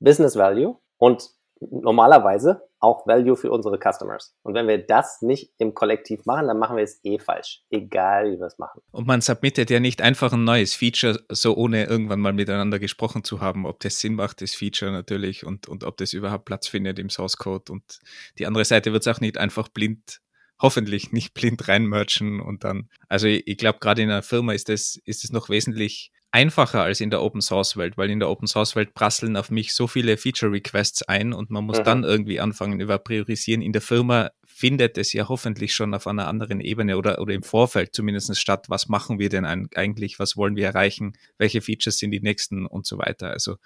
Business 0.00 0.36
Value 0.36 0.76
und 0.98 1.30
normalerweise 1.60 2.68
auch 2.80 3.06
Value 3.06 3.36
für 3.36 3.50
unsere 3.50 3.78
Customers. 3.78 4.34
Und 4.42 4.54
wenn 4.54 4.66
wir 4.66 4.78
das 4.78 5.22
nicht 5.22 5.52
im 5.58 5.74
Kollektiv 5.74 6.24
machen, 6.24 6.48
dann 6.48 6.58
machen 6.58 6.76
wir 6.76 6.84
es 6.84 7.00
eh 7.04 7.18
falsch, 7.18 7.62
egal 7.70 8.32
wie 8.32 8.38
wir 8.38 8.46
es 8.46 8.58
machen. 8.58 8.80
Und 8.90 9.06
man 9.06 9.20
submittet 9.20 9.70
ja 9.70 9.80
nicht 9.80 10.02
einfach 10.02 10.32
ein 10.32 10.44
neues 10.44 10.74
Feature, 10.74 11.20
so 11.28 11.54
ohne 11.56 11.84
irgendwann 11.84 12.20
mal 12.20 12.32
miteinander 12.32 12.78
gesprochen 12.78 13.22
zu 13.22 13.40
haben, 13.40 13.66
ob 13.66 13.80
das 13.80 14.00
Sinn 14.00 14.14
macht, 14.14 14.40
das 14.40 14.54
Feature 14.54 14.90
natürlich, 14.90 15.44
und, 15.44 15.68
und 15.68 15.84
ob 15.84 15.98
das 15.98 16.14
überhaupt 16.14 16.46
Platz 16.46 16.68
findet 16.68 16.98
im 16.98 17.10
Source 17.10 17.36
Code. 17.36 17.70
Und 17.70 18.00
die 18.38 18.46
andere 18.46 18.64
Seite 18.64 18.92
wird 18.92 19.06
es 19.06 19.14
auch 19.14 19.20
nicht 19.20 19.38
einfach 19.38 19.68
blind 19.68 20.20
hoffentlich 20.62 21.10
nicht 21.10 21.32
blind 21.32 21.68
reinmerchen 21.68 22.40
und 22.40 22.64
dann. 22.64 22.90
Also 23.08 23.26
ich, 23.26 23.46
ich 23.46 23.56
glaube, 23.56 23.78
gerade 23.78 24.02
in 24.02 24.10
einer 24.10 24.22
Firma 24.22 24.52
ist 24.52 24.68
es 24.68 25.00
ist 25.04 25.24
es 25.24 25.32
noch 25.32 25.48
wesentlich 25.48 26.12
einfacher 26.32 26.82
als 26.82 27.00
in 27.00 27.10
der 27.10 27.22
Open 27.22 27.40
Source 27.40 27.76
Welt, 27.76 27.98
weil 27.98 28.10
in 28.10 28.20
der 28.20 28.28
Open 28.28 28.46
Source 28.46 28.76
Welt 28.76 28.94
prasseln 28.94 29.36
auf 29.36 29.50
mich 29.50 29.74
so 29.74 29.86
viele 29.86 30.16
Feature 30.16 30.52
Requests 30.52 31.02
ein 31.02 31.32
und 31.32 31.50
man 31.50 31.64
muss 31.64 31.78
mhm. 31.78 31.84
dann 31.84 32.04
irgendwie 32.04 32.40
anfangen 32.40 32.80
über 32.80 32.98
priorisieren. 32.98 33.62
In 33.62 33.72
der 33.72 33.82
Firma 33.82 34.30
findet 34.46 34.98
es 34.98 35.12
ja 35.12 35.28
hoffentlich 35.28 35.74
schon 35.74 35.94
auf 35.94 36.06
einer 36.06 36.28
anderen 36.28 36.60
Ebene 36.60 36.96
oder, 36.96 37.20
oder 37.20 37.34
im 37.34 37.42
Vorfeld 37.42 37.94
zumindest 37.94 38.36
statt. 38.38 38.66
Was 38.68 38.88
machen 38.88 39.18
wir 39.18 39.28
denn 39.28 39.44
eigentlich? 39.44 40.18
Was 40.18 40.36
wollen 40.36 40.56
wir 40.56 40.66
erreichen? 40.66 41.14
Welche 41.38 41.60
Features 41.60 41.98
sind 41.98 42.12
die 42.12 42.20
nächsten 42.20 42.66
und 42.66 42.86
so 42.86 42.98
weiter? 42.98 43.30
Also 43.30 43.56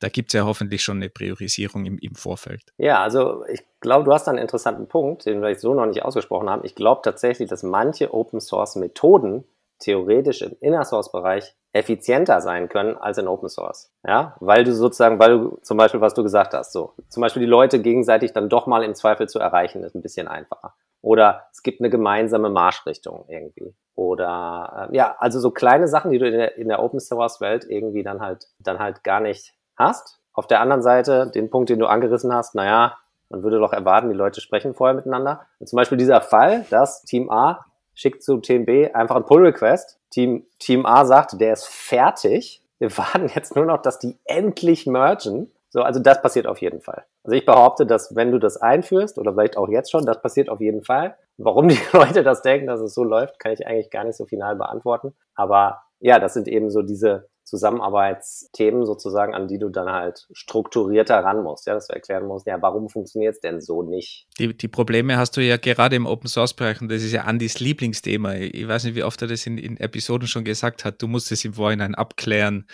da 0.00 0.08
gibt 0.08 0.30
es 0.30 0.32
ja 0.34 0.44
hoffentlich 0.44 0.82
schon 0.82 0.96
eine 0.96 1.10
Priorisierung 1.10 1.84
im, 1.84 1.98
im 1.98 2.14
Vorfeld. 2.14 2.62
Ja, 2.78 3.02
also 3.02 3.44
ich 3.46 3.62
glaube, 3.80 4.04
du 4.04 4.12
hast 4.12 4.28
einen 4.28 4.38
interessanten 4.38 4.88
Punkt, 4.88 5.26
den 5.26 5.42
wir 5.42 5.54
so 5.58 5.74
noch 5.74 5.86
nicht 5.86 6.02
ausgesprochen 6.02 6.48
haben. 6.48 6.64
Ich 6.64 6.74
glaube 6.74 7.02
tatsächlich, 7.04 7.48
dass 7.48 7.62
manche 7.62 8.12
Open 8.14 8.40
Source 8.40 8.76
Methoden 8.76 9.44
theoretisch 9.78 10.42
im 10.42 10.56
Inner 10.60 10.84
Source 10.84 11.12
Bereich 11.12 11.54
effizienter 11.72 12.40
sein 12.40 12.68
können 12.68 12.96
als 12.96 13.18
in 13.18 13.28
Open 13.28 13.48
Source. 13.48 13.92
Ja, 14.06 14.36
weil 14.40 14.64
du 14.64 14.72
sozusagen, 14.72 15.18
weil 15.18 15.30
du 15.30 15.58
zum 15.62 15.76
Beispiel, 15.76 16.00
was 16.00 16.14
du 16.14 16.22
gesagt 16.22 16.52
hast, 16.54 16.72
so, 16.72 16.94
zum 17.08 17.20
Beispiel 17.20 17.40
die 17.40 17.48
Leute 17.48 17.80
gegenseitig 17.80 18.32
dann 18.32 18.48
doch 18.48 18.66
mal 18.66 18.82
im 18.82 18.94
Zweifel 18.94 19.28
zu 19.28 19.38
erreichen, 19.38 19.84
ist 19.84 19.94
ein 19.94 20.02
bisschen 20.02 20.28
einfacher. 20.28 20.74
Oder 21.02 21.46
es 21.52 21.62
gibt 21.62 21.80
eine 21.80 21.90
gemeinsame 21.90 22.50
Marschrichtung 22.50 23.24
irgendwie. 23.28 23.74
Oder 23.94 24.88
äh, 24.90 24.96
ja, 24.96 25.16
also 25.18 25.40
so 25.40 25.50
kleine 25.50 25.88
Sachen, 25.88 26.10
die 26.10 26.18
du 26.18 26.26
in 26.26 26.32
der, 26.32 26.56
in 26.56 26.68
der 26.68 26.82
Open 26.82 27.00
Source 27.00 27.40
Welt 27.40 27.64
irgendwie 27.68 28.02
dann 28.02 28.20
halt, 28.20 28.46
dann 28.58 28.78
halt 28.78 29.04
gar 29.04 29.20
nicht 29.20 29.54
hast. 29.76 30.20
Auf 30.32 30.46
der 30.46 30.60
anderen 30.60 30.82
Seite, 30.82 31.30
den 31.30 31.50
Punkt, 31.50 31.70
den 31.70 31.78
du 31.78 31.86
angerissen 31.86 32.34
hast, 32.34 32.54
naja, 32.54 32.96
man 33.28 33.42
würde 33.42 33.58
doch 33.58 33.72
erwarten, 33.72 34.08
die 34.08 34.16
Leute 34.16 34.40
sprechen 34.40 34.74
vorher 34.74 34.94
miteinander. 34.94 35.46
Und 35.58 35.68
zum 35.68 35.76
Beispiel 35.76 35.98
dieser 35.98 36.20
Fall, 36.20 36.66
dass 36.70 37.02
Team 37.02 37.30
A 37.30 37.64
schickt 38.00 38.22
zu 38.22 38.38
Team 38.38 38.64
B 38.64 38.90
einfach 38.92 39.16
einen 39.16 39.26
Pull-Request. 39.26 39.98
Team, 40.10 40.46
Team 40.58 40.86
A 40.86 41.04
sagt, 41.04 41.40
der 41.40 41.52
ist 41.52 41.66
fertig. 41.66 42.62
Wir 42.78 42.96
warten 42.98 43.30
jetzt 43.34 43.54
nur 43.54 43.66
noch, 43.66 43.82
dass 43.82 43.98
die 43.98 44.18
endlich 44.24 44.86
mergen. 44.86 45.52
So, 45.68 45.82
also 45.82 46.00
das 46.00 46.20
passiert 46.20 46.46
auf 46.46 46.60
jeden 46.60 46.80
Fall. 46.80 47.04
Also 47.22 47.36
ich 47.36 47.46
behaupte, 47.46 47.86
dass 47.86 48.16
wenn 48.16 48.32
du 48.32 48.38
das 48.38 48.56
einführst, 48.56 49.18
oder 49.18 49.34
vielleicht 49.34 49.56
auch 49.56 49.68
jetzt 49.68 49.90
schon, 49.90 50.04
das 50.04 50.20
passiert 50.20 50.48
auf 50.48 50.60
jeden 50.60 50.82
Fall. 50.82 51.16
Warum 51.36 51.68
die 51.68 51.78
Leute 51.92 52.22
das 52.22 52.42
denken, 52.42 52.66
dass 52.66 52.80
es 52.80 52.94
so 52.94 53.04
läuft, 53.04 53.38
kann 53.38 53.52
ich 53.52 53.66
eigentlich 53.66 53.90
gar 53.90 54.04
nicht 54.04 54.16
so 54.16 54.24
final 54.24 54.56
beantworten. 54.56 55.14
Aber 55.34 55.82
ja, 56.00 56.18
das 56.18 56.34
sind 56.34 56.48
eben 56.48 56.70
so 56.70 56.82
diese 56.82 57.28
Zusammenarbeitsthemen 57.50 58.86
sozusagen, 58.86 59.34
an 59.34 59.48
die 59.48 59.58
du 59.58 59.70
dann 59.70 59.90
halt 59.90 60.28
strukturierter 60.32 61.16
ran 61.16 61.42
musst, 61.42 61.66
ja, 61.66 61.74
dass 61.74 61.88
du 61.88 61.94
erklären 61.94 62.26
musst, 62.26 62.46
ja, 62.46 62.62
warum 62.62 62.88
funktioniert 62.88 63.34
es 63.34 63.40
denn 63.40 63.60
so 63.60 63.82
nicht? 63.82 64.28
Die, 64.38 64.56
die 64.56 64.68
Probleme 64.68 65.16
hast 65.16 65.36
du 65.36 65.40
ja 65.42 65.56
gerade 65.56 65.96
im 65.96 66.06
Open 66.06 66.28
Source 66.28 66.54
Bereich 66.54 66.80
und 66.80 66.90
das 66.90 67.02
ist 67.02 67.12
ja 67.12 67.24
Andys 67.24 67.58
Lieblingsthema. 67.58 68.34
Ich 68.34 68.68
weiß 68.68 68.84
nicht, 68.84 68.94
wie 68.94 69.02
oft 69.02 69.20
er 69.20 69.28
das 69.28 69.46
in, 69.46 69.58
in 69.58 69.76
Episoden 69.78 70.28
schon 70.28 70.44
gesagt 70.44 70.84
hat. 70.84 71.02
Du 71.02 71.08
musst 71.08 71.32
es 71.32 71.44
im 71.44 71.54
Vorhinein 71.54 71.96
abklären. 71.96 72.66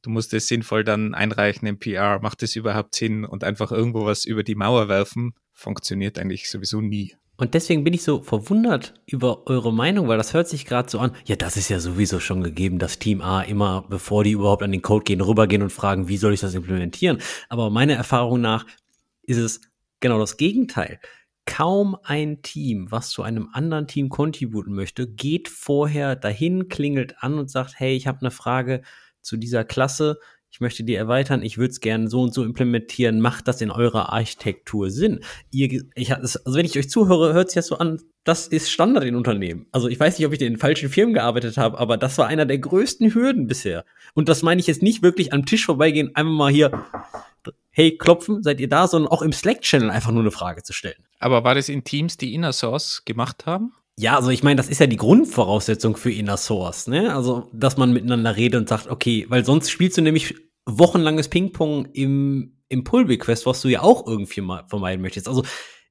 Du 0.00 0.08
musst 0.08 0.32
es 0.32 0.48
sinnvoll 0.48 0.82
dann 0.82 1.14
einreichen 1.14 1.68
im 1.68 1.78
PR. 1.78 2.18
Macht 2.20 2.42
es 2.42 2.56
überhaupt 2.56 2.94
Sinn? 2.94 3.24
Und 3.24 3.44
einfach 3.44 3.70
irgendwo 3.70 4.06
was 4.06 4.24
über 4.24 4.42
die 4.42 4.54
Mauer 4.54 4.88
werfen, 4.88 5.34
funktioniert 5.52 6.18
eigentlich 6.18 6.50
sowieso 6.50 6.80
nie. 6.80 7.14
Und 7.36 7.54
deswegen 7.54 7.82
bin 7.82 7.94
ich 7.94 8.02
so 8.02 8.22
verwundert 8.22 8.94
über 9.06 9.46
eure 9.46 9.72
Meinung, 9.72 10.06
weil 10.06 10.18
das 10.18 10.34
hört 10.34 10.48
sich 10.48 10.66
gerade 10.66 10.90
so 10.90 10.98
an, 10.98 11.12
ja, 11.24 11.34
das 11.34 11.56
ist 11.56 11.70
ja 11.70 11.80
sowieso 11.80 12.20
schon 12.20 12.42
gegeben, 12.42 12.78
dass 12.78 12.98
Team 12.98 13.20
A 13.20 13.42
immer, 13.42 13.84
bevor 13.88 14.22
die 14.22 14.32
überhaupt 14.32 14.62
an 14.62 14.70
den 14.70 14.82
Code 14.82 15.04
gehen, 15.04 15.20
rübergehen 15.20 15.62
und 15.62 15.72
fragen, 15.72 16.08
wie 16.08 16.18
soll 16.18 16.34
ich 16.34 16.40
das 16.40 16.54
implementieren. 16.54 17.18
Aber 17.48 17.70
meiner 17.70 17.94
Erfahrung 17.94 18.40
nach 18.40 18.66
ist 19.22 19.38
es 19.38 19.60
genau 20.00 20.18
das 20.18 20.36
Gegenteil. 20.36 21.00
Kaum 21.46 21.96
ein 22.04 22.42
Team, 22.42 22.90
was 22.90 23.10
zu 23.10 23.22
einem 23.22 23.48
anderen 23.52 23.88
Team 23.88 24.10
contributen 24.10 24.74
möchte, 24.74 25.08
geht 25.08 25.48
vorher 25.48 26.14
dahin, 26.14 26.68
klingelt 26.68 27.16
an 27.22 27.38
und 27.38 27.50
sagt, 27.50 27.80
hey, 27.80 27.96
ich 27.96 28.06
habe 28.06 28.20
eine 28.20 28.30
Frage 28.30 28.82
zu 29.22 29.36
dieser 29.36 29.64
Klasse, 29.64 30.18
ich 30.52 30.60
möchte 30.60 30.84
die 30.84 30.94
erweitern, 30.94 31.42
ich 31.42 31.56
würde 31.56 31.70
es 31.70 31.80
gerne 31.80 32.08
so 32.08 32.20
und 32.20 32.34
so 32.34 32.44
implementieren, 32.44 33.20
macht 33.20 33.48
das 33.48 33.62
in 33.62 33.70
eurer 33.70 34.12
Architektur 34.12 34.90
Sinn? 34.90 35.20
Ihr, 35.50 35.84
ich, 35.94 36.14
also 36.14 36.38
wenn 36.44 36.66
ich 36.66 36.78
euch 36.78 36.90
zuhöre, 36.90 37.32
hört 37.32 37.48
sich 37.48 37.54
das 37.54 37.68
so 37.68 37.78
an, 37.78 38.02
das 38.22 38.48
ist 38.48 38.70
Standard 38.70 39.04
in 39.04 39.16
Unternehmen. 39.16 39.66
Also 39.72 39.88
ich 39.88 39.98
weiß 39.98 40.18
nicht, 40.18 40.26
ob 40.26 40.34
ich 40.34 40.42
in 40.42 40.52
den 40.52 40.58
falschen 40.58 40.90
Firmen 40.90 41.14
gearbeitet 41.14 41.56
habe, 41.56 41.78
aber 41.78 41.96
das 41.96 42.18
war 42.18 42.26
einer 42.26 42.44
der 42.44 42.58
größten 42.58 43.14
Hürden 43.14 43.46
bisher. 43.46 43.86
Und 44.12 44.28
das 44.28 44.42
meine 44.42 44.60
ich 44.60 44.66
jetzt 44.66 44.82
nicht 44.82 45.02
wirklich 45.02 45.32
am 45.32 45.46
Tisch 45.46 45.64
vorbeigehen, 45.64 46.14
einfach 46.14 46.32
mal 46.32 46.52
hier, 46.52 46.84
hey, 47.70 47.96
klopfen, 47.96 48.42
seid 48.42 48.60
ihr 48.60 48.68
da, 48.68 48.86
sondern 48.86 49.10
auch 49.10 49.22
im 49.22 49.32
Slack-Channel 49.32 49.88
einfach 49.88 50.10
nur 50.10 50.20
eine 50.20 50.30
Frage 50.30 50.62
zu 50.62 50.74
stellen. 50.74 51.02
Aber 51.18 51.44
war 51.44 51.54
das 51.54 51.70
in 51.70 51.82
Teams, 51.82 52.18
die 52.18 52.34
Inner 52.34 52.52
Source 52.52 53.06
gemacht 53.06 53.46
haben? 53.46 53.72
Ja, 53.98 54.16
also 54.16 54.30
ich 54.30 54.42
meine, 54.42 54.56
das 54.56 54.68
ist 54.68 54.80
ja 54.80 54.86
die 54.86 54.96
Grundvoraussetzung 54.96 55.96
für 55.96 56.10
Inner 56.10 56.38
Source, 56.38 56.86
ne? 56.86 57.14
Also, 57.14 57.50
dass 57.52 57.76
man 57.76 57.92
miteinander 57.92 58.36
redet 58.36 58.60
und 58.60 58.68
sagt, 58.68 58.88
okay, 58.88 59.26
weil 59.28 59.44
sonst 59.44 59.70
spielst 59.70 59.98
du 59.98 60.02
nämlich 60.02 60.34
wochenlanges 60.64 61.28
Ping-Pong 61.28 61.86
im, 61.92 62.56
im 62.68 62.84
Pull-Request, 62.84 63.44
was 63.44 63.60
du 63.60 63.68
ja 63.68 63.82
auch 63.82 64.06
irgendwie 64.06 64.40
mal 64.40 64.64
vermeiden 64.68 65.02
möchtest. 65.02 65.28
Also, 65.28 65.44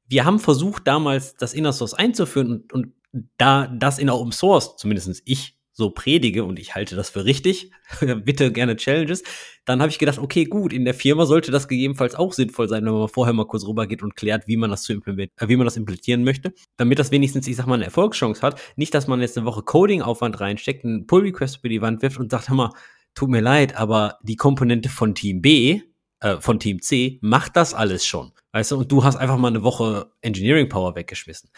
wir 0.08 0.26
haben 0.26 0.40
versucht, 0.40 0.88
damals 0.88 1.36
das 1.36 1.54
Inner 1.54 1.74
Source 1.74 1.94
einzuführen 1.94 2.52
und, 2.52 2.74
und 2.74 2.94
da 3.38 3.68
das 3.68 4.00
in 4.00 4.10
Open 4.10 4.32
Source, 4.32 4.76
zumindest 4.78 5.22
ich, 5.26 5.58
so 5.74 5.90
predige 5.90 6.44
und 6.44 6.60
ich 6.60 6.76
halte 6.76 6.96
das 6.96 7.10
für 7.10 7.26
richtig, 7.26 7.72
bitte 8.24 8.52
gerne 8.52 8.76
Challenges, 8.76 9.24
dann 9.66 9.82
habe 9.82 9.90
ich 9.92 10.00
gedacht, 10.00 10.20
okay, 10.20 10.46
gut, 10.46 10.74
in 10.74 10.86
der 10.86 10.94
Firma 10.94 11.26
sollte 11.26 11.52
das 11.52 11.68
gegebenenfalls 11.68 12.16
auch 12.16 12.34
sinnvoll 12.34 12.68
sein, 12.68 12.86
wenn 12.86 12.94
man 12.94 13.08
vorher 13.08 13.34
mal 13.34 13.46
kurz 13.46 13.66
rübergeht 13.66 14.04
und 14.04 14.16
klärt, 14.16 14.48
wie 14.48 14.58
man 14.58 14.70
das 14.70 14.84
zu 14.84 14.94
implementieren, 14.94 15.38
äh, 15.40 15.48
wie 15.48 15.56
man 15.56 15.66
das 15.66 15.78
implementieren 15.78 16.24
möchte, 16.24 16.54
damit 16.78 17.00
das 17.00 17.12
wenigstens, 17.12 17.48
ich 17.48 17.56
sag 17.56 17.68
mal, 17.68 17.76
eine 17.76 17.86
Erfolgschance 17.86 18.42
hat. 18.42 18.60
Nicht, 18.76 18.94
dass 18.94 19.08
man 19.08 19.22
jetzt 19.22 19.38
eine 19.38 19.46
Woche 19.46 19.64
Coding-Aufwand 19.64 20.40
reinsteckt, 20.40 20.84
einen 20.84 21.08
Pull-Request 21.08 21.60
über 21.60 21.70
die 21.70 21.82
Wand 21.82 22.02
wirft 22.02 22.20
und 22.20 22.32
sagt, 22.32 22.50
hör 22.50 22.56
mal, 22.56 22.74
tut 23.16 23.30
mir 23.30 23.42
leid, 23.42 23.76
aber 23.78 24.18
die 24.24 24.36
Komponente 24.36 24.90
von 24.90 25.16
Team 25.16 25.42
B, 25.42 25.82
äh, 26.20 26.38
von 26.40 26.60
Team 26.60 26.82
C, 26.82 27.20
macht 27.22 27.56
das 27.56 27.74
alles 27.74 28.06
schon. 28.06 28.32
Weißt 28.54 28.72
du, 28.72 28.78
und 28.78 28.92
du 28.92 29.04
hast 29.04 29.16
einfach 29.16 29.38
mal 29.38 29.48
eine 29.48 29.64
Woche 29.64 30.12
Engineering 30.22 30.68
Power 30.68 30.96
weggeschmissen. 30.96 31.50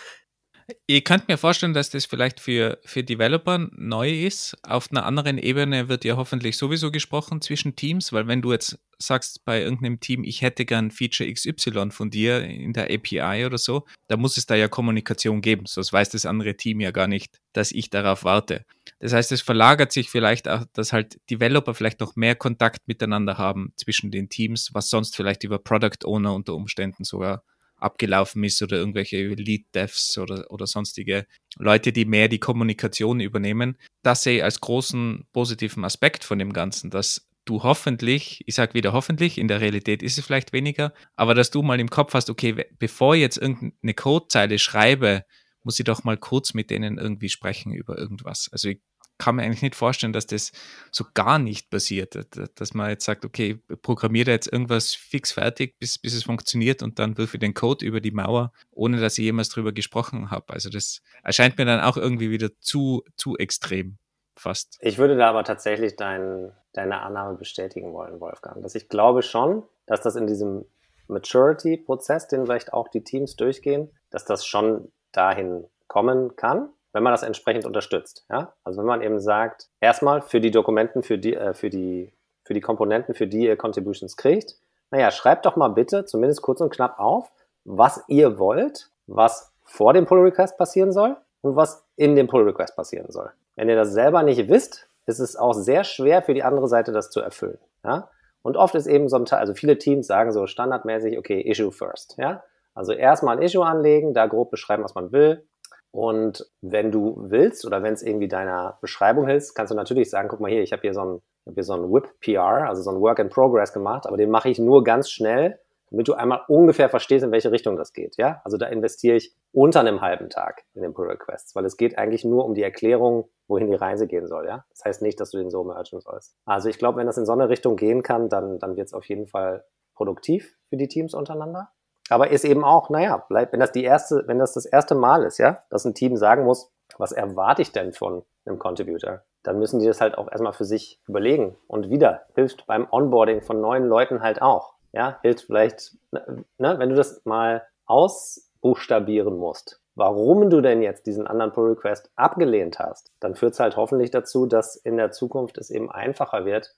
Ihr 0.88 1.01
könnt 1.01 1.28
mir 1.28 1.38
vorstellen, 1.38 1.74
dass 1.74 1.89
das 1.89 2.05
vielleicht 2.05 2.39
für, 2.39 2.80
für 2.86 3.03
Developer 3.03 3.68
neu 3.72 4.26
ist. 4.26 4.55
Auf 4.64 4.91
einer 4.91 5.05
anderen 5.05 5.38
Ebene 5.38 5.89
wird 5.89 6.05
ja 6.05 6.16
hoffentlich 6.16 6.57
sowieso 6.57 6.91
gesprochen 6.91 7.41
zwischen 7.41 7.76
Teams, 7.76 8.14
weil 8.14 8.28
wenn 8.28 8.41
du 8.41 8.51
jetzt 8.51 8.80
sagst 8.97 9.43
bei 9.45 9.61
irgendeinem 9.61 9.99
Team, 9.99 10.24
ich 10.24 10.41
hätte 10.41 10.66
gern 10.66 10.91
Feature 10.91 11.32
XY 11.32 11.91
von 11.91 12.09
dir 12.09 12.43
in 12.43 12.74
der 12.74 12.86
API 12.86 13.45
oder 13.45 13.57
so, 13.57 13.86
da 14.07 14.18
muss 14.18 14.38
es 14.38 14.45
da 14.45 14.55
ja 14.55 14.68
Kommunikation 14.68 15.41
geben, 15.41 15.66
sonst 15.66 15.91
weiß 15.91 16.09
das 16.09 16.26
andere 16.26 16.55
Team 16.55 16.80
ja 16.80 16.91
gar 16.91 17.07
nicht, 17.07 17.39
dass 17.53 17.72
ich 17.72 17.89
darauf 17.89 18.24
warte. 18.24 18.66
Das 18.99 19.14
heißt, 19.14 19.32
es 19.32 19.41
verlagert 19.41 19.91
sich 19.91 20.09
vielleicht 20.09 20.47
auch, 20.47 20.64
dass 20.74 20.93
halt 20.93 21.20
Developer 21.30 21.74
vielleicht 21.74 21.99
noch 21.99 22.16
mehr 22.16 22.36
Kontakt 22.36 22.88
miteinander 22.88 23.38
haben 23.38 23.74
zwischen 23.76 24.11
den 24.11 24.30
Teams, 24.30 24.70
was 24.74 24.89
sonst 24.89 25.16
vielleicht 25.16 25.43
über 25.43 25.59
Product 25.59 26.05
Owner 26.05 26.34
unter 26.34 26.53
Umständen 26.53 27.03
sogar 27.03 27.43
abgelaufen 27.84 28.44
ist 28.44 28.62
oder 28.62 28.78
irgendwelche 28.78 29.28
Lead-Devs 29.28 30.18
oder, 30.18 30.50
oder 30.50 30.68
sonstige 30.68 31.26
Leute, 31.58 31.92
die 31.92 32.06
mehr 32.06 32.28
die 32.28 32.40
Kommunikation 32.40 33.20
übernehmen. 33.20 33.78
Das 34.02 34.24
sehe 34.24 34.38
ich 34.38 34.44
als 34.44 34.62
großen 34.62 35.28
positiven 35.34 35.86
Aspekt 35.86 36.24
von 36.24 36.40
dem 36.40 36.54
Ganzen, 36.54 36.90
dass 36.90 37.28
du 37.46 37.64
hoffentlich, 37.64 38.42
ich 38.46 38.56
sage 38.56 38.74
wieder 38.74 38.94
hoffentlich, 38.94 39.38
in 39.38 39.48
der 39.48 39.62
Realität 39.62 40.02
ist 40.02 40.18
es 40.18 40.26
vielleicht 40.26 40.54
weniger, 40.54 40.94
aber 41.16 41.36
dass 41.36 41.52
du 41.52 41.62
mal 41.62 41.80
im 41.80 41.90
Kopf 41.90 42.14
hast, 42.14 42.30
okay, 42.30 42.66
bevor 42.80 43.16
ich 43.16 43.22
jetzt 43.22 43.38
irgendeine 43.38 43.94
Codezeile 43.94 44.60
schreibe, 44.60 45.26
muss 45.64 45.80
ich 45.80 45.86
doch 45.86 46.04
mal 46.04 46.18
kurz 46.18 46.54
mit 46.54 46.70
denen 46.70 46.98
irgendwie 46.98 47.30
sprechen 47.30 47.74
über 47.74 47.98
irgendwas. 47.98 48.50
Also 48.52 48.70
ich 48.70 48.82
kann 49.18 49.36
mir 49.36 49.43
eigentlich 49.43 49.61
nicht 49.61 49.76
vorstellen, 49.76 50.14
dass 50.14 50.28
das 50.28 50.51
so 50.91 51.05
gar 51.14 51.39
nicht 51.39 51.70
passiert, 51.70 52.18
dass 52.55 52.74
man 52.74 52.89
jetzt 52.89 53.05
sagt, 53.05 53.26
okay, 53.26 53.59
programmiere 53.82 54.32
jetzt 54.32 54.51
irgendwas 54.51 54.93
fix 54.93 55.32
fertig, 55.32 55.78
bis, 55.80 55.97
bis 55.97 56.14
es 56.14 56.24
funktioniert 56.24 56.84
und 56.84 56.99
dann 56.99 57.18
wirf 57.18 57.34
ich 57.34 57.39
den 57.39 57.53
Code 57.53 57.86
über 57.86 58.01
die 58.01 58.11
Mauer, 58.11 58.51
ohne 58.72 58.99
dass 58.99 59.18
ich 59.18 59.26
jemals 59.26 59.49
drüber 59.49 59.72
gesprochen 59.72 60.32
habe. 60.32 60.53
Also 60.53 60.70
das 60.70 61.01
erscheint 61.24 61.57
mir 61.57 61.66
dann 61.66 61.82
auch 61.82 61.97
irgendwie 61.97 62.32
wieder 62.32 62.49
zu, 62.59 63.03
zu 63.16 63.38
extrem 63.38 63.97
fast. 64.36 64.78
Ich 64.82 64.97
würde 64.97 65.16
da 65.16 65.30
aber 65.30 65.43
tatsächlich 65.43 65.95
dein, 65.95 66.51
deine 66.74 67.01
Annahme 67.01 67.38
bestätigen 67.38 67.93
wollen, 67.93 68.20
Wolfgang, 68.20 68.61
dass 68.64 68.76
ich 68.76 68.89
glaube 68.89 69.22
schon, 69.22 69.64
dass 69.86 70.01
das 70.01 70.16
in 70.16 70.28
diesem 70.28 70.66
Maturity-Prozess, 71.07 72.28
den 72.28 72.45
vielleicht 72.45 72.74
auch 72.74 72.88
die 72.88 73.03
Teams 73.03 73.36
durchgehen, 73.36 73.91
dass 74.09 74.26
das 74.26 74.45
schon 74.45 74.91
dahin 75.11 75.66
kommen 75.88 76.36
kann 76.36 76.70
wenn 76.94 77.04
man 77.04 77.12
das 77.12 77.24
entsprechend 77.24 77.66
unterstützt. 77.66 78.26
Ja? 78.30 78.54
Also 78.64 78.80
wenn 78.80 78.88
man 78.88 79.02
eben 79.02 79.20
sagt, 79.20 79.68
erstmal 79.82 80.22
für 80.22 80.39
die 80.39 80.52
Dokumenten, 80.52 81.04
für 81.04 81.18
die, 81.18 81.36
äh, 81.36 81.54
für 81.54 81.70
die, 81.70 82.14
für 82.44 82.54
die 82.54 82.62
Komponenten, 82.62 83.14
für 83.14 83.28
die 83.28 83.46
ihr 83.46 83.58
Contributions 83.58 84.16
kriegt, 84.16 84.56
naja, 84.91 85.12
schreibt 85.12 85.46
doch 85.46 85.56
mal 85.56 85.70
bitte, 85.70 86.06
zumindest 86.06 86.44
kurz 86.44 86.62
und 86.62 86.72
knapp 86.72 87.00
auf, 87.00 87.32
was 87.66 88.04
ihr 88.08 88.38
wollt, 88.38 88.89
was 89.08 89.52
vor 89.64 89.94
dem 89.94 90.06
Pull 90.06 90.20
Request 90.20 90.58
passieren 90.58 90.91
soll 90.91 91.18
und 91.41 91.56
was 91.56 91.84
in 91.96 92.16
dem 92.16 92.28
Pull 92.28 92.44
Request 92.44 92.76
passieren 92.76 93.12
soll. 93.12 93.32
Wenn 93.56 93.70
ihr 93.70 93.76
das 93.76 93.91
selber 93.91 94.22
nicht 94.24 94.48
wisst, 94.48 94.88
ist 95.06 95.20
es 95.20 95.36
auch 95.36 95.54
sehr 95.54 95.84
schwer 95.84 96.22
für 96.22 96.34
die 96.34 96.44
andere 96.44 96.68
Seite, 96.68 96.91
das 96.91 97.10
zu 97.10 97.22
erfüllen. 97.22 97.58
Ja? 97.84 98.10
Und 98.44 98.56
oft 98.58 98.76
ist 98.76 98.88
eben 98.88 99.10
so 99.10 99.16
ein 99.16 99.26
Teil, 99.26 99.39
also 99.39 99.54
viele 99.54 99.78
Teams 99.78 100.06
sagen 100.06 100.32
so 100.32 100.46
standardmäßig, 100.46 101.18
okay, 101.18 101.41
Issue 101.41 101.72
first. 101.72 102.16
Ja? 102.18 102.44
Also 102.76 102.94
erstmal 102.94 103.38
ein 103.38 103.41
Issue 103.41 103.66
anlegen, 103.66 104.14
da 104.14 104.28
grob 104.28 104.52
beschreiben, 104.52 104.84
was 104.84 104.96
man 104.96 105.12
will, 105.12 105.46
und 105.94 106.50
wenn 106.62 106.91
du 106.91 107.16
willst 107.18 107.68
oder 107.68 107.84
wenn 107.84 107.94
es 107.94 108.02
irgendwie 108.02 108.28
deiner 108.28 108.80
Beschreibung 108.82 109.28
hilft, 109.28 109.54
kannst 109.54 109.72
du 109.72 109.76
natürlich 109.76 110.10
sagen, 110.10 110.28
guck 110.28 110.39
mal 110.39 110.50
hier, 110.50 110.64
ich 110.64 110.72
habe 110.72 110.82
hier 110.82 110.94
so 110.94 111.02
ein, 111.02 111.22
hab 111.46 111.54
hier 111.54 111.64
so 111.64 111.74
ein 111.74 111.84
Whip 111.94 112.20
PR, 112.20 112.68
also 112.68 112.82
so 112.82 112.89
ein 112.89 113.00
Work 113.00 113.20
in 113.20 113.30
Progress 113.30 113.74
gemacht, 113.74 114.08
aber 114.08 114.18
den 114.18 114.32
mache 114.32 114.50
ich 114.50 114.58
nur 114.58 114.84
ganz 114.84 115.12
schnell, 115.12 115.60
damit 115.91 116.08
du 116.08 116.14
einmal 116.14 116.41
ungefähr 116.48 116.89
verstehst, 116.89 117.24
in 117.24 117.32
welche 117.32 117.52
Richtung 117.52 117.78
das 117.78 117.94
geht. 117.94 118.18
Ja, 118.18 118.41
also 118.44 118.58
da 118.58 118.66
investiere 118.66 119.18
ich 119.18 119.36
unter 119.52 119.82
einem 119.82 120.02
halben 120.02 120.30
Tag 120.30 120.64
in 120.74 120.82
den 120.82 120.96
Pull 120.96 121.08
Requests, 121.08 121.56
weil 121.56 121.64
es 121.66 121.78
geht 121.78 121.96
eigentlich 121.96 122.26
nur 122.26 122.44
um 122.44 122.56
die 122.56 122.64
Erklärung, 122.64 123.30
wohin 123.48 123.68
die 123.68 123.76
Reise 123.76 124.08
gehen 124.08 124.26
soll. 124.26 124.48
Ja, 124.48 124.66
das 124.72 124.84
heißt 124.84 125.04
nicht, 125.04 125.20
dass 125.20 125.30
du 125.30 125.38
den 125.38 125.52
so 125.52 125.64
mergen 125.64 126.00
sollst. 126.00 126.36
Also 126.46 126.70
ich 126.70 126.80
glaube, 126.80 126.98
wenn 126.98 127.06
das 127.06 127.20
in 127.20 127.28
so 127.28 127.34
eine 127.34 127.50
Richtung 127.50 127.76
gehen 127.76 128.02
kann, 128.02 128.30
dann 128.30 128.58
dann 128.58 128.76
wird 128.76 128.88
es 128.88 128.96
auf 128.96 129.06
jeden 129.06 129.28
Fall 129.28 129.64
produktiv 129.94 130.58
für 130.70 130.78
die 130.78 130.88
Teams 130.88 131.14
untereinander. 131.14 131.70
Aber 132.14 132.30
ist 132.30 132.45
eben 132.45 132.64
auch, 132.64 132.89
naja, 132.89 133.26
wenn 133.30 133.59
das 133.59 133.72
die 133.72 133.84
erste, 133.84 134.24
wenn 134.28 134.39
das 134.39 134.53
das 134.53 134.66
erste 134.66 134.95
Mal 134.95 135.24
ist, 135.24 135.38
ja, 135.38 135.59
dass 135.70 135.86
ein 135.86 135.95
Team 135.95 136.16
sagen 136.16 136.43
muss, 136.43 136.72
was 136.97 137.11
erwarte 137.11 137.61
ich 137.61 137.72
denn 137.72 137.93
von 137.93 138.24
einem 138.45 138.59
Contributor? 138.59 139.24
dann 139.43 139.59
müssen 139.59 139.80
die 139.80 139.86
das 139.86 140.01
halt 140.01 140.18
auch 140.18 140.32
erstmal 140.32 140.53
für 140.53 140.66
sich 140.66 140.99
überlegen. 141.07 141.57
Und 141.68 141.89
wieder, 141.89 142.22
hilft 142.34 142.66
beim 142.66 142.88
Onboarding 142.89 143.41
von 143.41 143.61
neuen 143.61 143.86
Leuten 143.86 144.22
halt 144.22 144.41
auch. 144.41 144.74
Ja, 144.93 145.20
hilft 145.22 145.45
vielleicht, 145.45 145.95
ne, 146.11 146.45
ne 146.57 146.80
wenn 146.80 146.89
du 146.89 146.95
das 146.95 147.24
mal 147.26 147.64
ausbuchstabieren 147.86 149.38
musst, 149.38 149.82
warum 149.95 150.49
du 150.49 150.61
denn 150.61 150.82
jetzt 150.82 151.05
diesen 151.05 151.28
anderen 151.28 151.51
Pull 151.51 151.72
Request 151.72 152.11
abgelehnt 152.16 152.80
hast, 152.80 153.11
dann 153.20 153.36
führt 153.36 153.53
es 153.53 153.59
halt 153.59 153.76
hoffentlich 153.76 154.11
dazu, 154.11 154.45
dass 154.45 154.76
in 154.76 154.97
der 154.97 155.11
Zukunft 155.11 155.57
es 155.57 155.70
eben 155.70 155.91
einfacher 155.91 156.45
wird, 156.45 156.76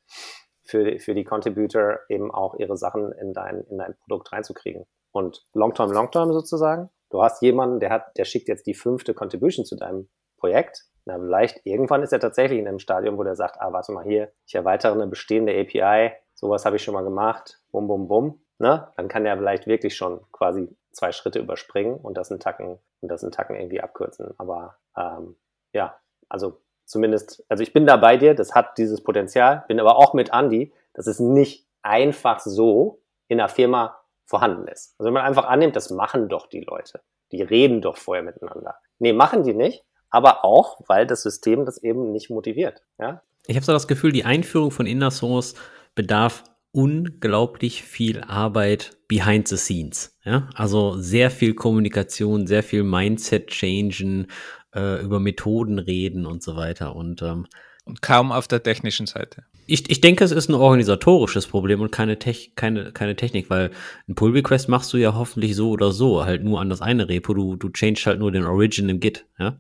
für, 0.64 0.98
für 0.98 1.14
die 1.14 1.24
Contributor 1.24 2.00
eben 2.10 2.32
auch 2.32 2.56
ihre 2.56 2.76
Sachen 2.76 3.12
in 3.12 3.34
dein, 3.34 3.62
in 3.70 3.78
dein 3.78 3.96
Produkt 3.96 4.32
reinzukriegen. 4.32 4.88
Und 5.16 5.48
Long-Term, 5.54 5.94
Long-Term 5.94 6.34
sozusagen, 6.34 6.90
du 7.10 7.24
hast 7.24 7.42
jemanden, 7.42 7.80
der 7.80 7.90
hat, 7.90 8.18
der 8.18 8.26
schickt 8.26 8.50
jetzt 8.50 8.68
die 8.68 8.74
fünfte 8.74 9.14
Contribution 9.14 9.64
zu 9.64 9.78
deinem 9.78 10.10
Projekt. 10.36 10.84
Na, 11.06 11.18
vielleicht 11.18 11.66
irgendwann 11.66 12.04
ist 12.04 12.12
er 12.12 12.20
tatsächlich 12.20 12.60
in 12.60 12.68
einem 12.68 12.80
Stadium, 12.80 13.18
wo 13.18 13.24
der 13.24 13.38
sagt, 13.38 13.62
ah, 13.62 13.72
warte 13.72 13.94
mal 13.94 14.04
hier, 14.04 14.34
ich 14.46 14.56
erweitere 14.56 14.92
eine 14.92 15.08
bestehende 15.08 15.58
API, 15.58 16.12
sowas 16.34 16.66
habe 16.66 16.76
ich 16.76 16.84
schon 16.84 16.94
mal 16.94 17.06
gemacht, 17.06 17.62
bum, 17.72 17.88
bum, 17.88 18.10
bum. 18.10 18.42
Ne? 18.60 18.92
Dann 18.98 19.08
kann 19.08 19.24
der 19.24 19.38
vielleicht 19.38 19.68
wirklich 19.68 19.96
schon 19.96 20.20
quasi 20.34 20.68
zwei 20.92 21.14
Schritte 21.14 21.40
überspringen 21.40 21.96
und 21.96 22.18
das 22.18 22.30
einen 22.30 22.42
Tacken 22.42 22.78
und 23.00 23.10
das 23.10 23.24
einen 23.24 23.32
Tacken 23.32 23.56
irgendwie 23.56 23.80
abkürzen. 23.80 24.34
Aber 24.38 24.76
ähm, 24.98 25.38
ja, 25.72 25.96
also 26.28 26.60
zumindest, 26.84 27.46
also 27.48 27.64
ich 27.64 27.72
bin 27.72 27.86
da 27.86 27.96
bei 27.96 28.18
dir, 28.18 28.36
das 28.36 28.54
hat 28.54 28.78
dieses 28.78 29.02
Potenzial, 29.02 29.64
bin 29.70 29.80
aber 29.80 29.96
auch 29.96 30.14
mit 30.14 30.34
Andy, 30.34 30.74
dass 30.94 31.08
es 31.08 31.22
nicht 31.22 31.70
einfach 31.84 32.42
so 32.42 33.02
in 33.30 33.40
einer 33.40 33.48
Firma 33.48 34.02
vorhanden 34.26 34.68
ist. 34.68 34.96
Also 34.98 35.08
wenn 35.08 35.14
man 35.14 35.24
einfach 35.24 35.46
annimmt, 35.46 35.76
das 35.76 35.90
machen 35.90 36.30
doch 36.30 36.48
die 36.48 36.62
Leute. 36.62 37.02
Die 37.32 37.42
reden 37.42 37.82
doch 37.82 37.98
vorher 37.98 38.24
miteinander. 38.24 38.76
Nee, 39.00 39.14
machen 39.14 39.44
die 39.44 39.54
nicht, 39.54 39.84
aber 40.10 40.46
auch, 40.46 40.80
weil 40.88 41.06
das 41.06 41.24
System 41.24 41.66
das 41.66 41.82
eben 41.84 42.12
nicht 42.12 42.30
motiviert. 42.30 42.84
Ja? 43.00 43.22
Ich 43.48 43.56
habe 43.56 43.66
so 43.66 43.74
das 43.74 43.88
Gefühl, 43.88 44.12
die 44.12 44.26
Einführung 44.26 44.72
von 44.72 44.86
Inner 44.86 45.12
Source 45.12 45.56
bedarf 45.94 46.44
unglaublich 46.72 47.84
viel 47.84 48.22
Arbeit 48.22 48.98
behind 49.08 49.48
the 49.48 49.58
scenes. 49.58 50.18
Ja? 50.24 50.50
Also 50.56 50.98
sehr 50.98 51.32
viel 51.32 51.54
Kommunikation, 51.54 52.48
sehr 52.48 52.64
viel 52.64 52.84
Mindset-Changen, 52.84 54.28
äh, 54.74 55.02
über 55.02 55.20
Methoden 55.20 55.80
reden 55.80 56.26
und 56.26 56.44
so 56.44 56.56
weiter. 56.56 56.96
Und, 56.96 57.22
ähm, 57.22 57.48
und 57.86 58.02
kaum 58.02 58.32
auf 58.32 58.48
der 58.48 58.62
technischen 58.64 59.08
Seite. 59.08 59.44
Ich, 59.68 59.90
ich 59.90 60.02
denke, 60.02 60.24
es 60.24 60.32
ist 60.32 60.50
ein 60.50 60.56
organisatorisches 60.56 61.48
Problem 61.48 61.82
und 61.82 61.92
keine, 61.92 62.20
Tech, 62.20 62.52
keine, 62.56 62.92
keine 62.92 63.16
Technik, 63.16 63.50
weil 63.50 63.72
ein 64.08 64.16
Pull 64.16 64.32
Request 64.32 64.70
machst 64.70 64.92
du 64.94 64.98
ja 64.98 65.14
hoffentlich 65.16 65.56
so 65.56 65.70
oder 65.70 65.92
so, 65.92 66.26
halt 66.26 66.44
nur 66.44 66.60
an 66.60 66.70
das 66.70 66.82
eine 66.82 67.10
Repo. 67.10 67.34
Du, 67.34 67.56
du 67.56 67.70
changest 67.70 68.06
halt 68.06 68.20
nur 68.20 68.32
den 68.32 68.46
Origin 68.46 68.90
im 68.90 69.00
Git. 69.00 69.26
Ja? 69.40 69.60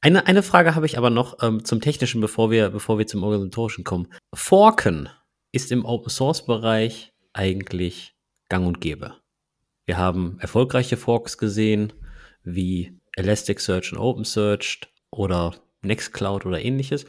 Eine, 0.00 0.26
eine 0.26 0.42
Frage 0.42 0.74
habe 0.74 0.86
ich 0.86 0.98
aber 0.98 1.10
noch 1.10 1.38
ähm, 1.42 1.64
zum 1.64 1.80
Technischen, 1.80 2.20
bevor 2.20 2.50
wir, 2.50 2.70
bevor 2.70 2.98
wir 2.98 3.06
zum 3.06 3.22
Organisatorischen 3.22 3.84
kommen. 3.84 4.08
Forken 4.34 5.08
ist 5.52 5.72
im 5.72 5.84
Open 5.84 6.10
Source 6.10 6.44
Bereich 6.44 7.12
eigentlich 7.32 8.14
gang 8.48 8.66
und 8.66 8.80
gäbe. 8.80 9.14
Wir 9.86 9.98
haben 9.98 10.38
erfolgreiche 10.40 10.96
Forks 10.96 11.38
gesehen, 11.38 11.92
wie 12.44 12.98
Elasticsearch 13.16 13.92
und 13.92 13.98
OpenSearch 13.98 14.80
oder 15.10 15.54
Nextcloud 15.82 16.46
oder 16.46 16.62
ähnliches. 16.62 17.06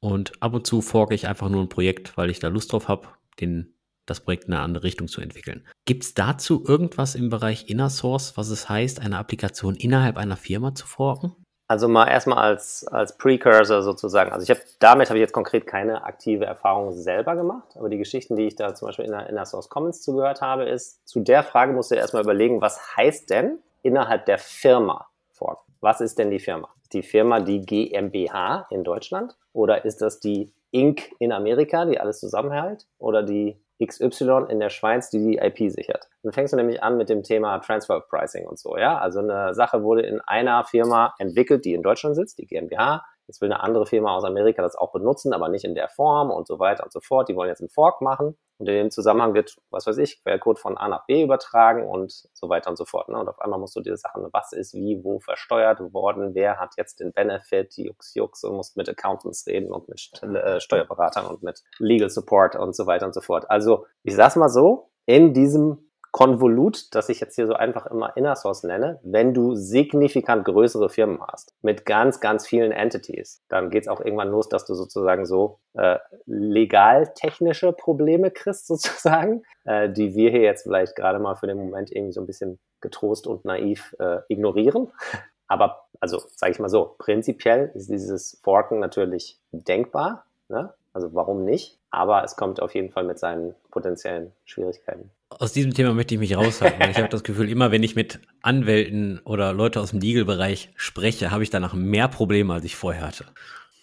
Und 0.00 0.32
ab 0.40 0.54
und 0.54 0.66
zu 0.66 0.80
forke 0.80 1.14
ich 1.14 1.26
einfach 1.26 1.48
nur 1.48 1.62
ein 1.62 1.68
Projekt, 1.68 2.16
weil 2.16 2.30
ich 2.30 2.38
da 2.38 2.48
Lust 2.48 2.72
drauf 2.72 2.88
habe, 2.88 3.08
den, 3.40 3.74
das 4.06 4.20
Projekt 4.20 4.44
in 4.44 4.54
eine 4.54 4.62
andere 4.62 4.84
Richtung 4.84 5.08
zu 5.08 5.20
entwickeln. 5.20 5.66
Gibt 5.84 6.04
es 6.04 6.14
dazu 6.14 6.64
irgendwas 6.66 7.14
im 7.14 7.30
Bereich 7.30 7.68
Inner 7.68 7.90
Source, 7.90 8.36
was 8.36 8.48
es 8.48 8.68
heißt, 8.68 9.00
eine 9.00 9.18
Applikation 9.18 9.74
innerhalb 9.74 10.16
einer 10.16 10.36
Firma 10.36 10.74
zu 10.74 10.86
forken? 10.86 11.34
Also 11.70 11.86
mal 11.86 12.08
erstmal 12.08 12.38
als, 12.38 12.86
als 12.88 13.18
Precursor 13.18 13.82
sozusagen. 13.82 14.32
Also 14.32 14.42
ich 14.42 14.50
habe 14.50 14.60
damit 14.78 15.10
habe 15.10 15.18
ich 15.18 15.20
jetzt 15.20 15.34
konkret 15.34 15.66
keine 15.66 16.02
aktive 16.02 16.46
Erfahrung 16.46 16.92
selber 16.92 17.36
gemacht, 17.36 17.76
aber 17.76 17.90
die 17.90 17.98
Geschichten, 17.98 18.36
die 18.36 18.46
ich 18.46 18.56
da 18.56 18.74
zum 18.74 18.88
Beispiel 18.88 19.04
in 19.04 19.10
der 19.10 19.28
Inner 19.28 19.44
Source 19.44 19.68
Commons 19.68 20.00
zugehört 20.00 20.40
habe, 20.40 20.64
ist, 20.64 21.06
zu 21.06 21.20
der 21.20 21.42
Frage 21.42 21.74
musst 21.74 21.90
du 21.90 21.94
erstmal 21.94 22.22
überlegen, 22.22 22.62
was 22.62 22.96
heißt 22.96 23.28
denn 23.28 23.58
innerhalb 23.82 24.24
der 24.24 24.38
Firma 24.38 25.08
forken? 25.30 25.70
Was 25.80 26.00
ist 26.00 26.18
denn 26.18 26.30
die 26.30 26.38
Firma? 26.38 26.70
Die 26.92 27.02
Firma 27.02 27.40
die 27.40 27.60
GmbH 27.60 28.66
in 28.70 28.84
Deutschland 28.84 29.36
oder 29.52 29.84
ist 29.84 30.00
das 30.00 30.20
die 30.20 30.52
Inc. 30.70 31.10
in 31.18 31.32
Amerika, 31.32 31.84
die 31.84 31.98
alles 31.98 32.20
zusammenhält 32.20 32.86
oder 32.98 33.22
die 33.22 33.60
XY 33.84 34.46
in 34.48 34.58
der 34.58 34.70
Schweiz, 34.70 35.08
die 35.10 35.18
die 35.18 35.38
IP 35.38 35.70
sichert. 35.70 36.08
Dann 36.22 36.32
fängst 36.32 36.52
du 36.52 36.56
nämlich 36.56 36.82
an 36.82 36.96
mit 36.96 37.08
dem 37.08 37.22
Thema 37.22 37.58
Transfer 37.58 38.00
Pricing 38.00 38.46
und 38.46 38.58
so, 38.58 38.76
ja. 38.76 38.98
Also 38.98 39.20
eine 39.20 39.54
Sache 39.54 39.82
wurde 39.82 40.02
in 40.02 40.20
einer 40.20 40.64
Firma 40.64 41.14
entwickelt, 41.18 41.64
die 41.64 41.74
in 41.74 41.82
Deutschland 41.82 42.16
sitzt, 42.16 42.38
die 42.38 42.46
GmbH. 42.46 43.04
Jetzt 43.26 43.40
will 43.40 43.52
eine 43.52 43.62
andere 43.62 43.86
Firma 43.86 44.16
aus 44.16 44.24
Amerika 44.24 44.62
das 44.62 44.74
auch 44.74 44.90
benutzen, 44.90 45.32
aber 45.32 45.48
nicht 45.48 45.64
in 45.64 45.74
der 45.74 45.88
Form 45.88 46.30
und 46.30 46.46
so 46.46 46.58
weiter 46.58 46.84
und 46.84 46.92
so 46.92 47.00
fort. 47.00 47.28
Die 47.28 47.36
wollen 47.36 47.50
jetzt 47.50 47.60
einen 47.60 47.68
Fork 47.68 48.00
machen 48.00 48.36
und 48.58 48.68
in 48.68 48.74
dem 48.74 48.90
Zusammenhang 48.90 49.34
wird, 49.34 49.56
was 49.70 49.86
weiß 49.86 49.98
ich, 49.98 50.22
Quellcode 50.22 50.58
von 50.58 50.76
A 50.76 50.88
nach 50.88 51.06
B 51.06 51.22
übertragen 51.22 51.86
und 51.86 52.12
so 52.32 52.48
weiter 52.48 52.70
und 52.70 52.76
so 52.76 52.84
fort. 52.84 53.08
Ne? 53.08 53.18
Und 53.18 53.28
auf 53.28 53.40
einmal 53.40 53.58
musst 53.58 53.76
du 53.76 53.80
dir 53.80 53.96
Sachen, 53.96 54.28
was 54.32 54.52
ist 54.52 54.74
wie, 54.74 55.02
wo 55.02 55.20
versteuert 55.20 55.80
worden, 55.92 56.34
wer 56.34 56.58
hat 56.58 56.74
jetzt 56.76 57.00
den 57.00 57.12
Benefit, 57.12 57.76
die 57.76 57.84
Jux 57.84 58.14
Jux 58.14 58.44
und 58.44 58.56
musst 58.56 58.76
mit 58.76 58.88
Accountants 58.88 59.46
reden 59.46 59.72
und 59.72 59.88
mit 59.88 60.10
äh, 60.22 60.60
Steuerberatern 60.60 61.26
und 61.26 61.42
mit 61.42 61.62
Legal 61.78 62.10
Support 62.10 62.56
und 62.56 62.74
so 62.74 62.86
weiter 62.86 63.06
und 63.06 63.14
so 63.14 63.20
fort. 63.20 63.48
Also 63.48 63.86
ich 64.02 64.14
sag's 64.14 64.36
mal 64.36 64.48
so, 64.48 64.90
in 65.06 65.32
diesem 65.32 65.87
Konvolut, 66.10 66.94
das 66.94 67.08
ich 67.08 67.20
jetzt 67.20 67.34
hier 67.34 67.46
so 67.46 67.54
einfach 67.54 67.86
immer 67.86 68.16
Inner 68.16 68.34
Source 68.34 68.62
nenne, 68.64 68.98
wenn 69.02 69.34
du 69.34 69.54
signifikant 69.54 70.44
größere 70.44 70.88
Firmen 70.88 71.20
hast, 71.20 71.54
mit 71.62 71.84
ganz, 71.84 72.20
ganz 72.20 72.46
vielen 72.46 72.72
Entities, 72.72 73.42
dann 73.48 73.70
geht 73.70 73.82
es 73.82 73.88
auch 73.88 74.00
irgendwann 74.00 74.30
los, 74.30 74.48
dass 74.48 74.64
du 74.64 74.74
sozusagen 74.74 75.26
so 75.26 75.58
äh, 75.74 75.98
legal-technische 76.26 77.72
Probleme 77.72 78.30
kriegst, 78.30 78.66
sozusagen, 78.68 79.42
äh, 79.64 79.90
die 79.90 80.14
wir 80.14 80.30
hier 80.30 80.42
jetzt 80.42 80.62
vielleicht 80.62 80.96
gerade 80.96 81.18
mal 81.18 81.36
für 81.36 81.46
den 81.46 81.58
Moment 81.58 81.92
irgendwie 81.92 82.12
so 82.12 82.20
ein 82.20 82.26
bisschen 82.26 82.58
getrost 82.80 83.26
und 83.26 83.44
naiv 83.44 83.94
äh, 83.98 84.20
ignorieren. 84.28 84.92
Aber, 85.46 85.86
also, 86.00 86.22
sage 86.36 86.52
ich 86.52 86.58
mal 86.58 86.68
so, 86.68 86.94
prinzipiell 86.98 87.72
ist 87.74 87.88
dieses 87.88 88.38
Forken 88.42 88.80
natürlich 88.80 89.40
denkbar. 89.50 90.26
Ne? 90.48 90.74
Also 90.92 91.14
warum 91.14 91.44
nicht? 91.44 91.78
Aber 91.90 92.24
es 92.24 92.36
kommt 92.36 92.60
auf 92.60 92.74
jeden 92.74 92.90
Fall 92.90 93.04
mit 93.04 93.18
seinen 93.18 93.54
potenziellen 93.70 94.32
Schwierigkeiten. 94.44 95.10
Aus 95.30 95.52
diesem 95.52 95.74
Thema 95.74 95.94
möchte 95.94 96.14
ich 96.14 96.20
mich 96.20 96.36
raushalten. 96.36 96.90
ich 96.90 96.96
habe 96.96 97.08
das 97.08 97.22
Gefühl, 97.22 97.50
immer 97.50 97.70
wenn 97.70 97.82
ich 97.82 97.94
mit 97.94 98.20
Anwälten 98.42 99.20
oder 99.24 99.52
Leute 99.52 99.80
aus 99.80 99.90
dem 99.90 100.00
Legal-Bereich 100.00 100.70
spreche, 100.76 101.30
habe 101.30 101.42
ich 101.42 101.50
danach 101.50 101.74
mehr 101.74 102.08
Probleme, 102.08 102.54
als 102.54 102.64
ich 102.64 102.76
vorher 102.76 103.06
hatte. 103.06 103.26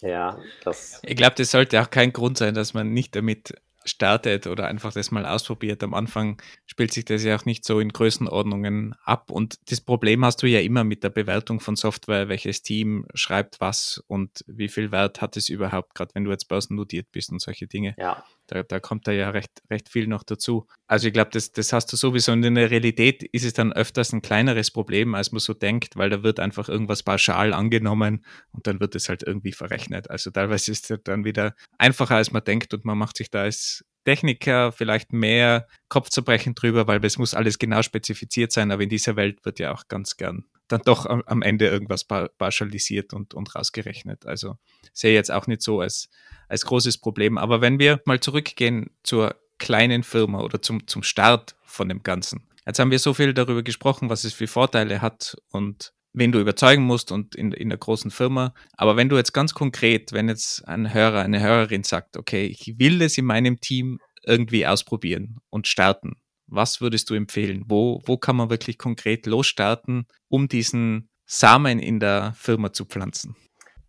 Ja, 0.02 0.40
das. 0.64 1.00
Ich 1.04 1.16
glaube, 1.16 1.36
das 1.38 1.52
sollte 1.52 1.82
auch 1.82 1.90
kein 1.90 2.14
Grund 2.14 2.38
sein, 2.38 2.54
dass 2.54 2.74
man 2.74 2.94
nicht 2.94 3.16
damit 3.16 3.54
startet 3.86 4.48
oder 4.48 4.68
einfach 4.68 4.92
das 4.92 5.12
mal 5.12 5.26
ausprobiert. 5.26 5.84
Am 5.84 5.94
Anfang 5.94 6.42
spielt 6.66 6.92
sich 6.92 7.06
das 7.06 7.24
ja 7.24 7.36
auch 7.36 7.46
nicht 7.46 7.64
so 7.64 7.80
in 7.80 7.90
Größenordnungen 7.90 8.96
ab. 9.04 9.32
Und 9.32 9.60
das 9.70 9.80
Problem 9.82 10.26
hast 10.26 10.42
du 10.42 10.48
ja 10.48 10.60
immer 10.60 10.84
mit 10.84 11.04
der 11.04 11.10
Bewertung 11.10 11.60
von 11.60 11.76
Software, 11.76 12.28
welches 12.28 12.64
Team 12.64 13.06
schreibt 13.14 13.62
was 13.62 14.04
und 14.08 14.44
wie 14.48 14.68
viel 14.68 14.92
Wert 14.92 15.22
hat 15.22 15.38
es 15.38 15.50
überhaupt, 15.50 15.94
gerade 15.96 16.14
wenn 16.16 16.24
du 16.24 16.32
jetzt 16.32 16.48
börsennotiert 16.48 17.12
bist 17.12 17.32
und 17.32 17.42
solche 17.42 17.68
Dinge. 17.68 17.96
Ja. 17.98 18.24
Da, 18.48 18.64
da 18.64 18.80
kommt 18.80 19.08
da 19.08 19.12
ja 19.12 19.30
recht, 19.30 19.62
recht 19.70 19.90
viel 19.90 20.08
noch 20.08 20.24
dazu. 20.24 20.68
Also 20.88 21.08
ich 21.08 21.14
glaube, 21.14 21.32
das, 21.32 21.52
das 21.52 21.74
hast 21.74 21.92
du 21.92 21.98
sowieso. 21.98 22.32
Und 22.32 22.44
in 22.44 22.56
der 22.56 22.72
Realität 22.72 23.24
ist 23.24 23.46
es 23.46 23.54
dann 23.54 23.74
öfters 23.74 24.14
ein 24.14 24.22
kleineres 24.22 24.72
Problem, 24.72 25.16
als 25.16 25.32
man 25.32 25.40
so 25.40 25.54
denkt, 25.54 25.96
weil 25.96 26.10
da 26.10 26.24
wird 26.24 26.40
einfach 26.40 26.70
irgendwas 26.70 27.04
pauschal 27.04 27.54
angenommen 27.54 28.26
und 28.52 28.68
dann 28.68 28.80
wird 28.80 28.96
es 28.96 29.10
halt 29.10 29.24
irgendwie 29.24 29.52
verrechnet. 29.52 30.10
Also 30.10 30.32
teilweise 30.32 30.72
ist 30.72 30.92
es 30.92 31.00
dann 31.04 31.26
wieder 31.26 31.56
einfacher, 31.78 32.16
als 32.16 32.32
man 32.32 32.44
denkt 32.44 32.74
und 32.74 32.86
man 32.86 32.98
macht 32.98 33.18
sich 33.18 33.32
da 33.32 33.42
als 33.42 33.84
Techniker 34.06 34.72
vielleicht 34.72 35.12
mehr 35.12 35.68
Kopfzerbrechen 35.90 36.56
drüber, 36.56 36.88
weil 36.88 37.04
es 37.04 37.18
muss 37.18 37.34
alles 37.34 37.58
genau 37.58 37.82
spezifiziert 37.82 38.52
sein, 38.52 38.72
aber 38.72 38.84
in 38.84 38.90
dieser 38.90 39.16
Welt 39.16 39.44
wird 39.46 39.60
ja 39.60 39.74
auch 39.74 39.88
ganz 39.88 40.16
gern 40.16 40.46
dann 40.68 40.82
doch 40.86 41.06
am, 41.06 41.42
Ende 41.42 41.68
irgendwas 41.68 42.06
pauschalisiert 42.06 43.14
und, 43.14 43.34
und 43.34 43.56
rausgerechnet. 43.56 44.26
Also 44.26 44.58
sehe 44.94 45.14
jetzt 45.14 45.32
auch 45.32 45.48
nicht 45.48 45.62
so 45.62 45.82
als, 45.82 46.10
als 46.48 46.66
großes 46.66 46.98
Problem. 46.98 47.38
Aber 47.38 47.62
wenn 47.62 47.80
wir 47.80 48.02
mal 48.06 48.20
zurückgehen 48.20 48.90
zur 49.04 49.36
kleinen 49.58 50.04
Firma 50.04 50.42
oder 50.42 50.62
zum, 50.62 50.88
zum 50.88 51.04
Start 51.04 51.56
von 51.64 51.90
dem 51.90 52.04
Ganzen. 52.04 52.48
Jetzt 52.66 52.80
haben 52.80 52.92
wir 52.92 53.00
so 53.00 53.14
viel 53.14 53.34
darüber 53.34 53.64
gesprochen, 53.64 54.10
was 54.10 54.24
es 54.24 54.34
für 54.34 54.48
Vorteile 54.48 55.02
hat 55.02 55.38
und 55.52 55.94
wen 56.14 56.32
du 56.32 56.40
überzeugen 56.40 56.84
musst 56.84 57.12
und 57.12 57.36
in, 57.36 57.52
in 57.52 57.70
der 57.70 57.78
großen 57.78 58.10
Firma. 58.10 58.54
Aber 58.74 58.96
wenn 58.96 59.10
du 59.10 59.18
jetzt 59.18 59.34
ganz 59.34 59.54
konkret, 59.54 60.14
wenn 60.14 60.30
jetzt 60.30 60.68
ein 60.68 60.94
Hörer, 60.94 61.22
eine 61.22 61.42
Hörerin 61.42 61.84
sagt, 61.84 62.18
okay, 62.18 62.46
ich 62.46 62.80
will 62.80 63.02
es 63.02 63.18
in 63.18 63.26
meinem 63.26 63.60
Team 63.60 64.00
irgendwie 64.24 64.66
ausprobieren 64.66 65.38
und 65.50 65.68
starten, 65.68 66.16
was 66.48 66.82
würdest 66.82 67.10
du 67.10 67.14
empfehlen? 67.14 67.64
Wo, 67.68 68.02
wo 68.06 68.18
kann 68.18 68.36
man 68.36 68.50
wirklich 68.50 68.78
konkret 68.78 69.26
losstarten, 69.26 70.08
um 70.30 70.48
diesen 70.48 71.10
Samen 71.26 71.80
in 71.80 72.00
der 72.00 72.34
Firma 72.36 72.72
zu 72.72 72.86
pflanzen? 72.86 73.36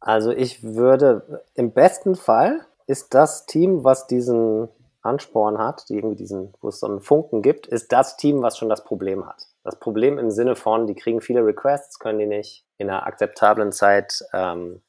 Also 0.00 0.30
ich 0.30 0.62
würde, 0.62 1.44
im 1.54 1.72
besten 1.72 2.14
Fall 2.14 2.64
ist 2.86 3.14
das 3.14 3.46
Team, 3.46 3.84
was 3.84 4.06
diesen 4.06 4.68
Ansporn 5.02 5.58
hat, 5.58 5.88
die 5.88 5.96
irgendwie 5.96 6.16
diesen, 6.16 6.52
wo 6.60 6.68
es 6.68 6.80
so 6.80 6.86
einen 6.86 7.00
Funken 7.00 7.42
gibt, 7.42 7.66
ist 7.66 7.92
das 7.92 8.16
Team, 8.16 8.42
was 8.42 8.58
schon 8.58 8.68
das 8.68 8.84
Problem 8.84 9.26
hat. 9.26 9.42
Das 9.64 9.78
Problem 9.78 10.18
im 10.18 10.30
Sinne 10.30 10.56
von, 10.56 10.86
die 10.86 10.94
kriegen 10.94 11.20
viele 11.20 11.44
Requests, 11.44 11.98
können 11.98 12.18
die 12.18 12.26
nicht 12.26 12.64
in 12.78 12.88
einer 12.88 13.06
akzeptablen 13.06 13.72
Zeit 13.72 14.24
ähm, 14.32 14.82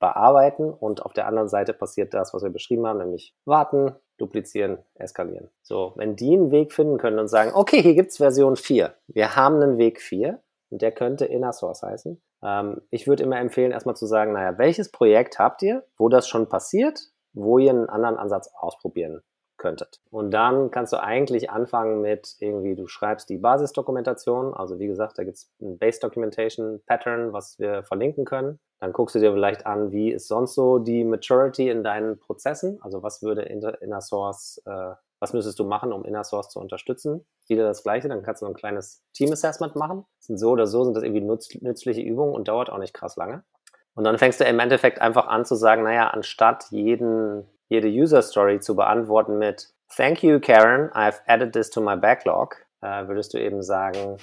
bearbeiten 0.00 0.72
und 0.72 1.02
auf 1.02 1.12
der 1.12 1.26
anderen 1.26 1.48
Seite 1.48 1.72
passiert 1.72 2.14
das, 2.14 2.32
was 2.34 2.42
wir 2.42 2.50
beschrieben 2.50 2.86
haben, 2.86 2.98
nämlich 2.98 3.34
warten, 3.44 3.94
duplizieren, 4.18 4.78
eskalieren. 4.94 5.48
So, 5.62 5.92
wenn 5.96 6.16
die 6.16 6.34
einen 6.34 6.50
Weg 6.50 6.72
finden 6.72 6.98
können 6.98 7.18
und 7.18 7.28
sagen, 7.28 7.52
okay, 7.54 7.80
hier 7.80 7.94
gibt's 7.94 8.18
Version 8.18 8.56
4, 8.56 8.94
wir 9.06 9.36
haben 9.36 9.62
einen 9.62 9.78
Weg 9.78 10.00
4 10.00 10.40
und 10.70 10.82
der 10.82 10.92
könnte 10.92 11.24
Inner 11.24 11.52
Source 11.52 11.82
heißen. 11.82 12.20
Ähm, 12.42 12.82
ich 12.90 13.06
würde 13.06 13.22
immer 13.22 13.38
empfehlen, 13.38 13.72
erstmal 13.72 13.96
zu 13.96 14.06
sagen, 14.06 14.32
naja, 14.32 14.58
welches 14.58 14.90
Projekt 14.90 15.38
habt 15.38 15.62
ihr, 15.62 15.84
wo 15.96 16.08
das 16.08 16.28
schon 16.28 16.48
passiert, 16.48 17.00
wo 17.32 17.58
ihr 17.58 17.70
einen 17.70 17.88
anderen 17.88 18.16
Ansatz 18.16 18.50
ausprobieren 18.54 19.22
könntet. 19.56 20.00
Und 20.10 20.30
dann 20.30 20.70
kannst 20.70 20.92
du 20.92 21.02
eigentlich 21.02 21.50
anfangen 21.50 22.00
mit 22.00 22.36
irgendwie, 22.38 22.76
du 22.76 22.86
schreibst 22.86 23.28
die 23.28 23.38
Basisdokumentation, 23.38 24.54
also 24.54 24.78
wie 24.78 24.86
gesagt, 24.86 25.18
da 25.18 25.24
gibt's 25.24 25.50
ein 25.60 25.78
Base 25.78 26.00
Documentation 26.00 26.80
Pattern, 26.86 27.32
was 27.32 27.58
wir 27.58 27.82
verlinken 27.82 28.24
können. 28.24 28.60
Dann 28.80 28.92
guckst 28.92 29.14
du 29.14 29.18
dir 29.18 29.32
vielleicht 29.32 29.66
an, 29.66 29.90
wie 29.90 30.12
ist 30.12 30.28
sonst 30.28 30.54
so 30.54 30.78
die 30.78 31.04
Maturity 31.04 31.68
in 31.68 31.82
deinen 31.82 32.18
Prozessen, 32.18 32.80
also 32.82 33.02
was 33.02 33.22
würde 33.22 33.42
Inner 33.42 34.00
Source, 34.00 34.62
äh, 34.66 34.94
was 35.20 35.32
müsstest 35.32 35.58
du 35.58 35.64
machen, 35.64 35.92
um 35.92 36.04
Inner 36.04 36.22
Source 36.22 36.50
zu 36.50 36.60
unterstützen? 36.60 37.26
Wieder 37.48 37.64
das 37.64 37.82
Gleiche, 37.82 38.08
dann 38.08 38.22
kannst 38.22 38.42
du 38.42 38.46
ein 38.46 38.54
kleines 38.54 39.02
Team 39.14 39.32
Assessment 39.32 39.74
machen. 39.74 40.04
Sind 40.20 40.38
so 40.38 40.50
oder 40.50 40.68
so, 40.68 40.84
sind 40.84 40.94
das 40.94 41.02
irgendwie 41.02 41.58
nützliche 41.60 42.02
Übungen 42.02 42.34
und 42.34 42.46
dauert 42.46 42.70
auch 42.70 42.78
nicht 42.78 42.94
krass 42.94 43.16
lange. 43.16 43.42
Und 43.94 44.04
dann 44.04 44.16
fängst 44.16 44.40
du 44.40 44.44
im 44.44 44.60
Endeffekt 44.60 45.00
einfach 45.00 45.26
an 45.26 45.44
zu 45.44 45.56
sagen, 45.56 45.82
naja, 45.82 46.08
anstatt 46.10 46.66
jeden 46.70 47.48
jede 47.68 47.88
User 47.88 48.22
Story 48.22 48.60
zu 48.60 48.76
beantworten 48.76 49.38
mit 49.38 49.68
Thank 49.94 50.22
you, 50.22 50.38
Karen, 50.40 50.90
I've 50.90 51.20
added 51.26 51.52
this 51.52 51.70
to 51.70 51.80
my 51.80 51.96
backlog, 51.96 52.56
äh, 52.82 53.06
würdest 53.08 53.32
du 53.32 53.38
eben 53.38 53.62
sagen, 53.62 54.18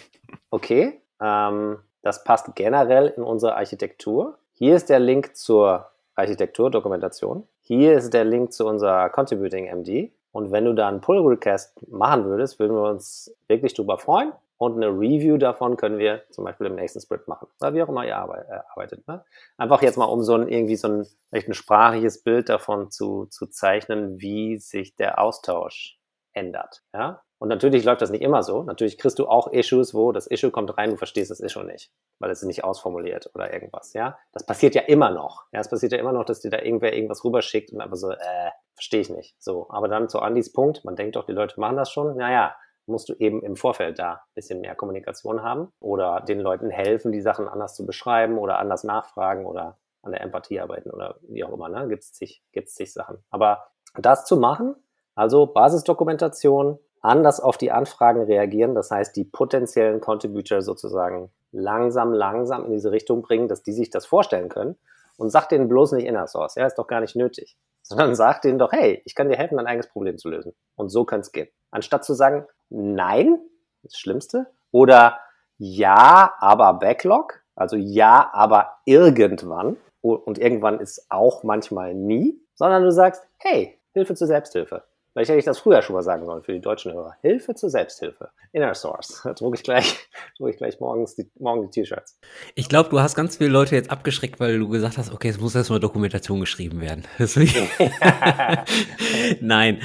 okay, 0.52 1.02
ähm, 1.22 1.80
das 2.02 2.24
passt 2.24 2.56
generell 2.56 3.08
in 3.08 3.24
unsere 3.24 3.56
Architektur. 3.56 4.38
Hier 4.58 4.78
ist 4.78 4.90
der 4.90 5.00
Link 5.00 5.36
zur 5.36 5.92
Architekturdokumentation. 6.16 7.46
Hier 7.60 7.98
ist 7.98 8.14
der 8.14 8.24
Link 8.24 8.54
zu 8.54 8.66
unserer 8.66 9.10
Contributing 9.10 9.66
MD. 9.66 10.14
Und 10.32 10.54
wenn 10.54 10.64
du 10.64 10.74
da 10.74 10.88
einen 10.88 11.02
Pull 11.02 11.20
Request 11.28 11.86
machen 11.90 12.24
würdest, 12.24 12.58
würden 12.58 12.74
wir 12.74 12.90
uns 12.90 13.36
wirklich 13.50 13.74
drüber 13.74 13.98
freuen. 13.98 14.32
Und 14.56 14.78
eine 14.78 14.88
Review 14.88 15.36
davon 15.38 15.76
können 15.76 15.98
wir 15.98 16.24
zum 16.30 16.46
Beispiel 16.46 16.68
im 16.68 16.76
nächsten 16.76 17.02
Sprint 17.02 17.28
machen. 17.28 17.50
Oder 17.60 17.74
wie 17.74 17.84
auch 17.84 17.90
immer 17.90 18.06
ihr 18.06 18.12
äh, 18.14 18.60
arbeitet. 18.70 19.06
Ne? 19.10 19.26
Einfach 19.58 19.82
jetzt 19.82 19.98
mal, 19.98 20.06
um 20.06 20.24
so 20.24 20.36
ein 20.36 20.48
irgendwie 20.48 20.78
so 20.78 20.88
ein, 20.88 21.08
vielleicht 21.30 21.50
ein 21.50 21.54
sprachliches 21.54 22.24
Bild 22.24 22.48
davon 22.48 22.92
zu, 22.92 23.26
zu 23.26 23.48
zeichnen, 23.48 24.22
wie 24.22 24.58
sich 24.58 24.96
der 24.96 25.20
Austausch 25.20 26.00
ändert. 26.32 26.82
Ja? 26.94 27.25
Und 27.38 27.50
natürlich 27.50 27.84
läuft 27.84 28.02
das 28.02 28.12
nicht 28.12 28.22
immer 28.22 28.44
so. 28.44 28.64
Natürlich 28.64 28.98
kriegst 28.98 29.20
du 29.20 29.28
auch 29.28 29.52
Issues, 29.52 29.94
wo 29.94 30.12
das 30.12 30.28
Issue 30.28 30.52
kommt 30.52 30.78
rein, 30.78 30.92
du 30.92 30.98
verstehst 30.98 31.32
das 31.32 31.42
Issue 31.42 31.66
nicht, 31.66 31.92
weil 32.20 32.32
es 32.32 32.42
ist 32.42 32.48
nicht 32.48 32.64
ausformuliert 32.64 33.30
oder 33.36 33.54
irgendwas. 33.54 33.94
Ja, 33.94 34.18
das 34.32 34.46
passiert 34.46 34.74
ja 34.74 34.84
immer 34.84 35.12
noch. 35.12 35.46
Ja, 35.52 35.60
es 35.60 35.70
passiert 35.70 35.92
ja 35.92 35.98
immer 35.98 36.14
noch, 36.14 36.26
dass 36.26 36.40
dir 36.40 36.50
da 36.50 36.60
irgendwer 36.60 36.94
irgendwas 36.94 37.24
rüberschickt 37.24 37.72
und 37.74 37.82
einfach 37.82 37.98
so, 37.98 38.12
äh, 38.12 38.52
verstehe 38.74 39.02
ich 39.02 39.10
nicht. 39.10 39.36
So, 39.40 39.68
aber 39.70 39.88
dann 39.88 40.08
zu 40.10 40.20
Andys 40.20 40.52
Punkt, 40.54 40.86
man 40.86 40.96
denkt 40.96 41.18
doch, 41.18 41.26
die 41.26 41.34
Leute 41.34 41.60
machen 41.60 41.78
das 41.78 41.92
schon. 41.92 42.16
Naja, 42.16 42.56
musst 42.88 43.10
du 43.10 43.14
eben 43.16 43.42
im 43.44 43.56
Vorfeld 43.56 44.00
da 44.00 44.14
ein 44.14 44.34
bisschen 44.36 44.62
mehr 44.62 44.76
Kommunikation 44.76 45.44
haben 45.44 45.72
oder 45.80 46.22
den 46.22 46.40
Leuten 46.40 46.70
helfen, 46.70 47.12
die 47.12 47.22
Sachen 47.22 47.48
anders 47.48 47.76
zu 47.76 47.86
beschreiben 47.86 48.38
oder 48.38 48.60
anders 48.60 48.84
nachfragen 48.84 49.46
oder 49.46 49.78
an 50.04 50.12
der 50.12 50.22
Empathie 50.22 50.60
arbeiten 50.60 50.92
oder 50.92 51.18
wie 51.28 51.44
auch 51.44 51.52
immer, 51.52 51.68
ne? 51.68 51.88
Gibt 51.88 52.04
es 52.04 52.14
zig, 52.14 52.44
gibt's 52.52 52.76
zig 52.76 52.94
Sachen. 52.94 53.18
Aber 53.30 53.68
das 53.96 54.26
zu 54.26 54.38
machen, 54.38 54.76
also 55.16 55.48
Basisdokumentation, 55.48 56.78
anders 57.06 57.40
auf 57.40 57.58
die 57.58 57.72
Anfragen 57.72 58.24
reagieren, 58.24 58.76
das 58.76 58.92
heißt, 58.92 59.16
die 59.16 59.24
potenziellen 59.24 60.02
Contributor 60.02 60.62
sozusagen 60.62 61.32
langsam, 61.52 62.14
langsam 62.14 62.66
in 62.66 62.72
diese 62.72 62.92
Richtung 62.92 63.22
bringen, 63.22 63.48
dass 63.48 63.64
die 63.64 63.74
sich 63.74 63.90
das 63.90 64.06
vorstellen 64.06 64.50
können. 64.50 64.78
Und 65.18 65.30
sagt 65.30 65.54
denen 65.54 65.70
bloß 65.70 65.94
nicht 65.94 66.06
Inner 66.06 66.28
Source, 66.28 66.56
ja, 66.56 66.66
ist 66.66 66.78
doch 66.78 66.88
gar 66.88 67.00
nicht 67.00 67.16
nötig, 67.16 67.58
sondern 67.82 68.16
sagt 68.16 68.44
denen 68.44 68.60
doch, 68.60 68.74
hey, 68.74 69.02
ich 69.06 69.16
kann 69.16 69.30
dir 69.30 69.38
helfen, 69.38 69.58
dein 69.58 69.68
eigenes 69.68 69.88
Problem 69.88 70.18
zu 70.18 70.30
lösen. 70.30 70.54
Und 70.76 70.90
so 70.90 71.06
kann 71.06 71.22
es 71.22 71.32
gehen. 71.32 71.48
Anstatt 71.72 72.04
zu 72.04 72.14
sagen, 72.14 72.46
nein, 72.70 73.40
das 73.82 73.96
Schlimmste, 73.96 74.48
oder 74.72 75.20
ja, 75.58 76.34
aber 76.40 76.74
Backlog, 76.74 77.42
also 77.56 77.78
ja, 77.78 78.30
aber 78.34 78.78
irgendwann, 78.84 79.78
und 80.02 80.38
irgendwann 80.38 80.82
ist 80.82 81.06
auch 81.10 81.44
manchmal 81.44 81.94
nie, 81.94 82.42
sondern 82.56 82.84
du 82.84 82.92
sagst, 82.92 83.26
hey, 83.38 83.80
Hilfe 83.94 84.16
zur 84.16 84.28
Selbsthilfe. 84.28 84.84
Vielleicht 85.16 85.30
hätte 85.30 85.40
ich 85.40 85.46
das 85.46 85.60
früher 85.60 85.82
schon 85.82 85.94
mal 85.94 86.02
sagen 86.02 86.26
sollen 86.26 86.44
für 86.44 86.52
die 86.52 86.60
deutschen 86.60 86.92
Hörer. 86.92 87.16
Hilfe 87.22 87.56
zur 87.56 87.70
Selbsthilfe. 87.70 88.32
Inner 88.52 88.76
Source. 88.76 89.22
Da 89.24 89.32
drucke 89.32 89.56
ich 89.56 89.64
gleich, 89.64 89.96
drucke 90.38 90.52
ich 90.52 90.58
gleich 90.58 90.82
morgens 90.82 91.16
die, 91.16 91.32
morgen 91.40 91.62
die 91.62 91.70
T-Shirts. 91.70 92.20
Ich 92.54 92.68
glaube, 92.68 92.90
du 92.90 93.00
hast 93.00 93.16
ganz 93.16 93.38
viele 93.38 93.50
Leute 93.50 93.76
jetzt 93.76 93.92
abgeschreckt, 93.92 94.42
weil 94.42 94.60
du 94.60 94.68
gesagt 94.68 94.98
hast, 94.98 95.14
okay, 95.14 95.30
es 95.30 95.40
muss 95.40 95.56
erstmal 95.56 95.80
Dokumentation 95.80 96.42
geschrieben 96.42 96.82
werden. 96.82 97.06
Nein. 99.40 99.82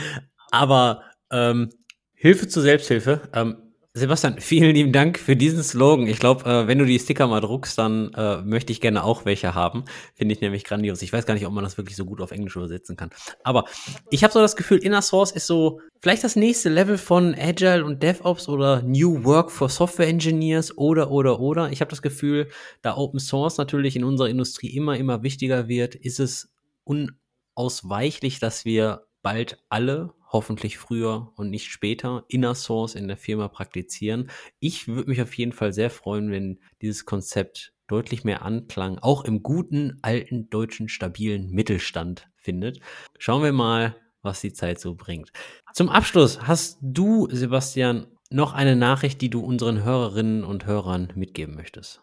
Aber 0.51 1.05
ähm, 1.31 1.71
Hilfe 2.15 2.49
zur 2.49 2.65
Selbsthilfe. 2.65 3.21
Ähm, 3.33 3.70
Sebastian, 3.93 4.39
vielen 4.39 4.73
lieben 4.73 4.93
Dank 4.93 5.19
für 5.19 5.35
diesen 5.35 5.65
Slogan. 5.65 6.07
Ich 6.07 6.21
glaube, 6.21 6.49
äh, 6.49 6.69
wenn 6.69 6.79
du 6.79 6.85
die 6.85 7.01
Sticker 7.01 7.27
mal 7.27 7.41
druckst, 7.41 7.77
dann 7.77 8.13
äh, 8.15 8.41
möchte 8.41 8.71
ich 8.71 8.81
gerne 8.81 9.03
auch 9.03 9.25
welche 9.25 9.57
haben. 9.57 9.85
Finde 10.15 10.33
ich 10.33 10.41
nämlich 10.41 10.63
grandios. 10.63 11.03
Ich 11.03 11.13
weiß 11.13 11.27
gar 11.27 11.35
nicht, 11.35 11.45
ob 11.45 11.53
man 11.53 11.65
das 11.65 11.77
wirklich 11.77 11.97
so 11.97 12.05
gut 12.05 12.21
auf 12.21 12.31
Englisch 12.31 12.55
übersetzen 12.55 12.97
kann. 12.97 13.11
Aber 13.43 13.65
ich 14.09 14.23
habe 14.23 14.33
so 14.33 14.39
das 14.39 14.55
Gefühl, 14.55 14.79
Inner 14.79 15.03
Source 15.03 15.33
ist 15.33 15.49
so 15.49 15.81
vielleicht 16.01 16.23
das 16.23 16.37
nächste 16.37 16.69
Level 16.69 16.99
von 16.99 17.35
Agile 17.35 17.85
und 17.85 18.01
DevOps 18.01 18.49
oder 18.49 18.81
New 18.83 19.25
Work 19.25 19.51
for 19.51 19.69
Software 19.69 20.07
Engineers 20.07 20.79
oder, 20.79 21.11
oder, 21.11 21.41
oder. 21.41 21.73
Ich 21.73 21.81
habe 21.81 21.91
das 21.91 22.01
Gefühl, 22.01 22.49
da 22.83 22.97
Open 22.97 23.19
Source 23.19 23.59
natürlich 23.59 23.97
in 23.97 24.05
unserer 24.05 24.29
Industrie 24.29 24.69
immer, 24.69 24.97
immer 24.99 25.25
wichtiger 25.25 25.67
wird, 25.67 25.97
ist 25.97 26.21
es 26.21 26.53
unausweichlich, 26.85 28.39
dass 28.39 28.65
wir 28.65 29.03
bald 29.23 29.59
alle 29.69 30.15
hoffentlich 30.31 30.79
früher 30.79 31.33
und 31.37 31.51
nicht 31.51 31.67
später 31.67 32.25
Inner 32.29 32.55
Source 32.55 32.95
in 32.95 33.09
der 33.09 33.17
Firma 33.17 33.49
praktizieren. 33.49 34.31
Ich 34.61 34.89
würde 34.89 35.11
mich 35.11 35.21
auf 35.21 35.35
jeden 35.35 35.53
Fall 35.53 35.73
sehr 35.73 35.91
freuen, 35.91 36.31
wenn 36.31 36.61
dieses 36.81 37.05
Konzept 37.05 37.73
deutlich 37.89 38.23
mehr 38.23 38.43
Anklang 38.43 38.99
auch 38.99 39.25
im 39.25 39.43
guten, 39.43 39.99
alten, 40.03 40.49
deutschen, 40.49 40.89
stabilen 40.89 41.51
Mittelstand 41.51 42.29
findet. 42.37 42.81
Schauen 43.19 43.43
wir 43.43 43.53
mal, 43.53 43.97
was 44.23 44.41
die 44.41 44.53
Zeit 44.53 44.79
so 44.79 44.95
bringt. 44.95 45.33
Zum 45.73 45.89
Abschluss 45.89 46.43
hast 46.43 46.79
du, 46.81 47.29
Sebastian, 47.31 48.07
noch 48.31 48.53
eine 48.53 48.77
Nachricht, 48.77 49.21
die 49.21 49.31
du 49.31 49.41
unseren 49.41 49.83
Hörerinnen 49.83 50.45
und 50.45 50.67
Hörern 50.67 51.13
mitgeben 51.17 51.57
möchtest. 51.57 52.01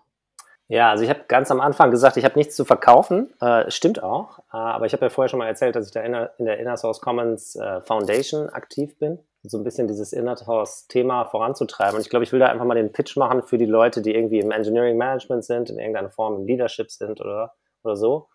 Ja, 0.70 0.91
also 0.91 1.03
ich 1.05 1.09
habe 1.09 1.22
ganz 1.30 1.49
am 1.49 1.61
Anfang 1.61 1.91
gesagt, 1.91 2.18
ich 2.18 2.26
habe 2.26 2.38
nichts 2.38 2.55
zu 2.55 2.65
verkaufen. 2.65 3.34
Äh, 3.39 3.72
stimmt 3.72 4.03
auch. 4.03 4.39
Äh, 4.51 4.57
aber 4.57 4.86
ich 4.86 4.91
habe 4.91 5.05
ja 5.05 5.09
vorher 5.09 5.30
schon 5.30 5.39
mal 5.39 5.47
erzählt, 5.47 5.76
dass 5.78 5.88
ich 5.88 5.93
da 5.93 6.01
in 6.01 6.11
der, 6.11 6.34
in 6.39 6.45
der 6.45 6.59
Inner 6.59 6.76
Source 6.76 6.99
Commons 6.99 7.55
äh, 7.55 7.82
Foundation 7.82 8.49
aktiv 8.49 8.97
bin. 8.99 9.20
So 9.43 9.57
ein 9.57 9.63
bisschen 9.63 9.88
dieses 9.88 10.11
Inner 10.11 10.36
Source-Thema 10.36 11.26
voranzutreiben. 11.26 11.95
Und 11.95 12.01
ich 12.01 12.09
glaube, 12.09 12.24
ich 12.24 12.34
will 12.34 12.41
da 12.41 12.47
einfach 12.47 12.65
mal 12.65 12.76
den 12.76 12.91
Pitch 12.91 13.15
machen 13.15 13.43
für 13.43 13.57
die 13.57 13.65
Leute, 13.65 14.01
die 14.01 14.13
irgendwie 14.13 14.39
im 14.39 14.51
Engineering 14.51 14.97
Management 14.97 15.45
sind, 15.45 15.70
in 15.70 15.80
irgendeiner 15.80 16.09
Form 16.09 16.36
im 16.36 16.45
Leadership 16.45 16.91
sind 16.91 17.22
oder, 17.22 17.53
oder 17.84 17.95
so. 17.95 18.28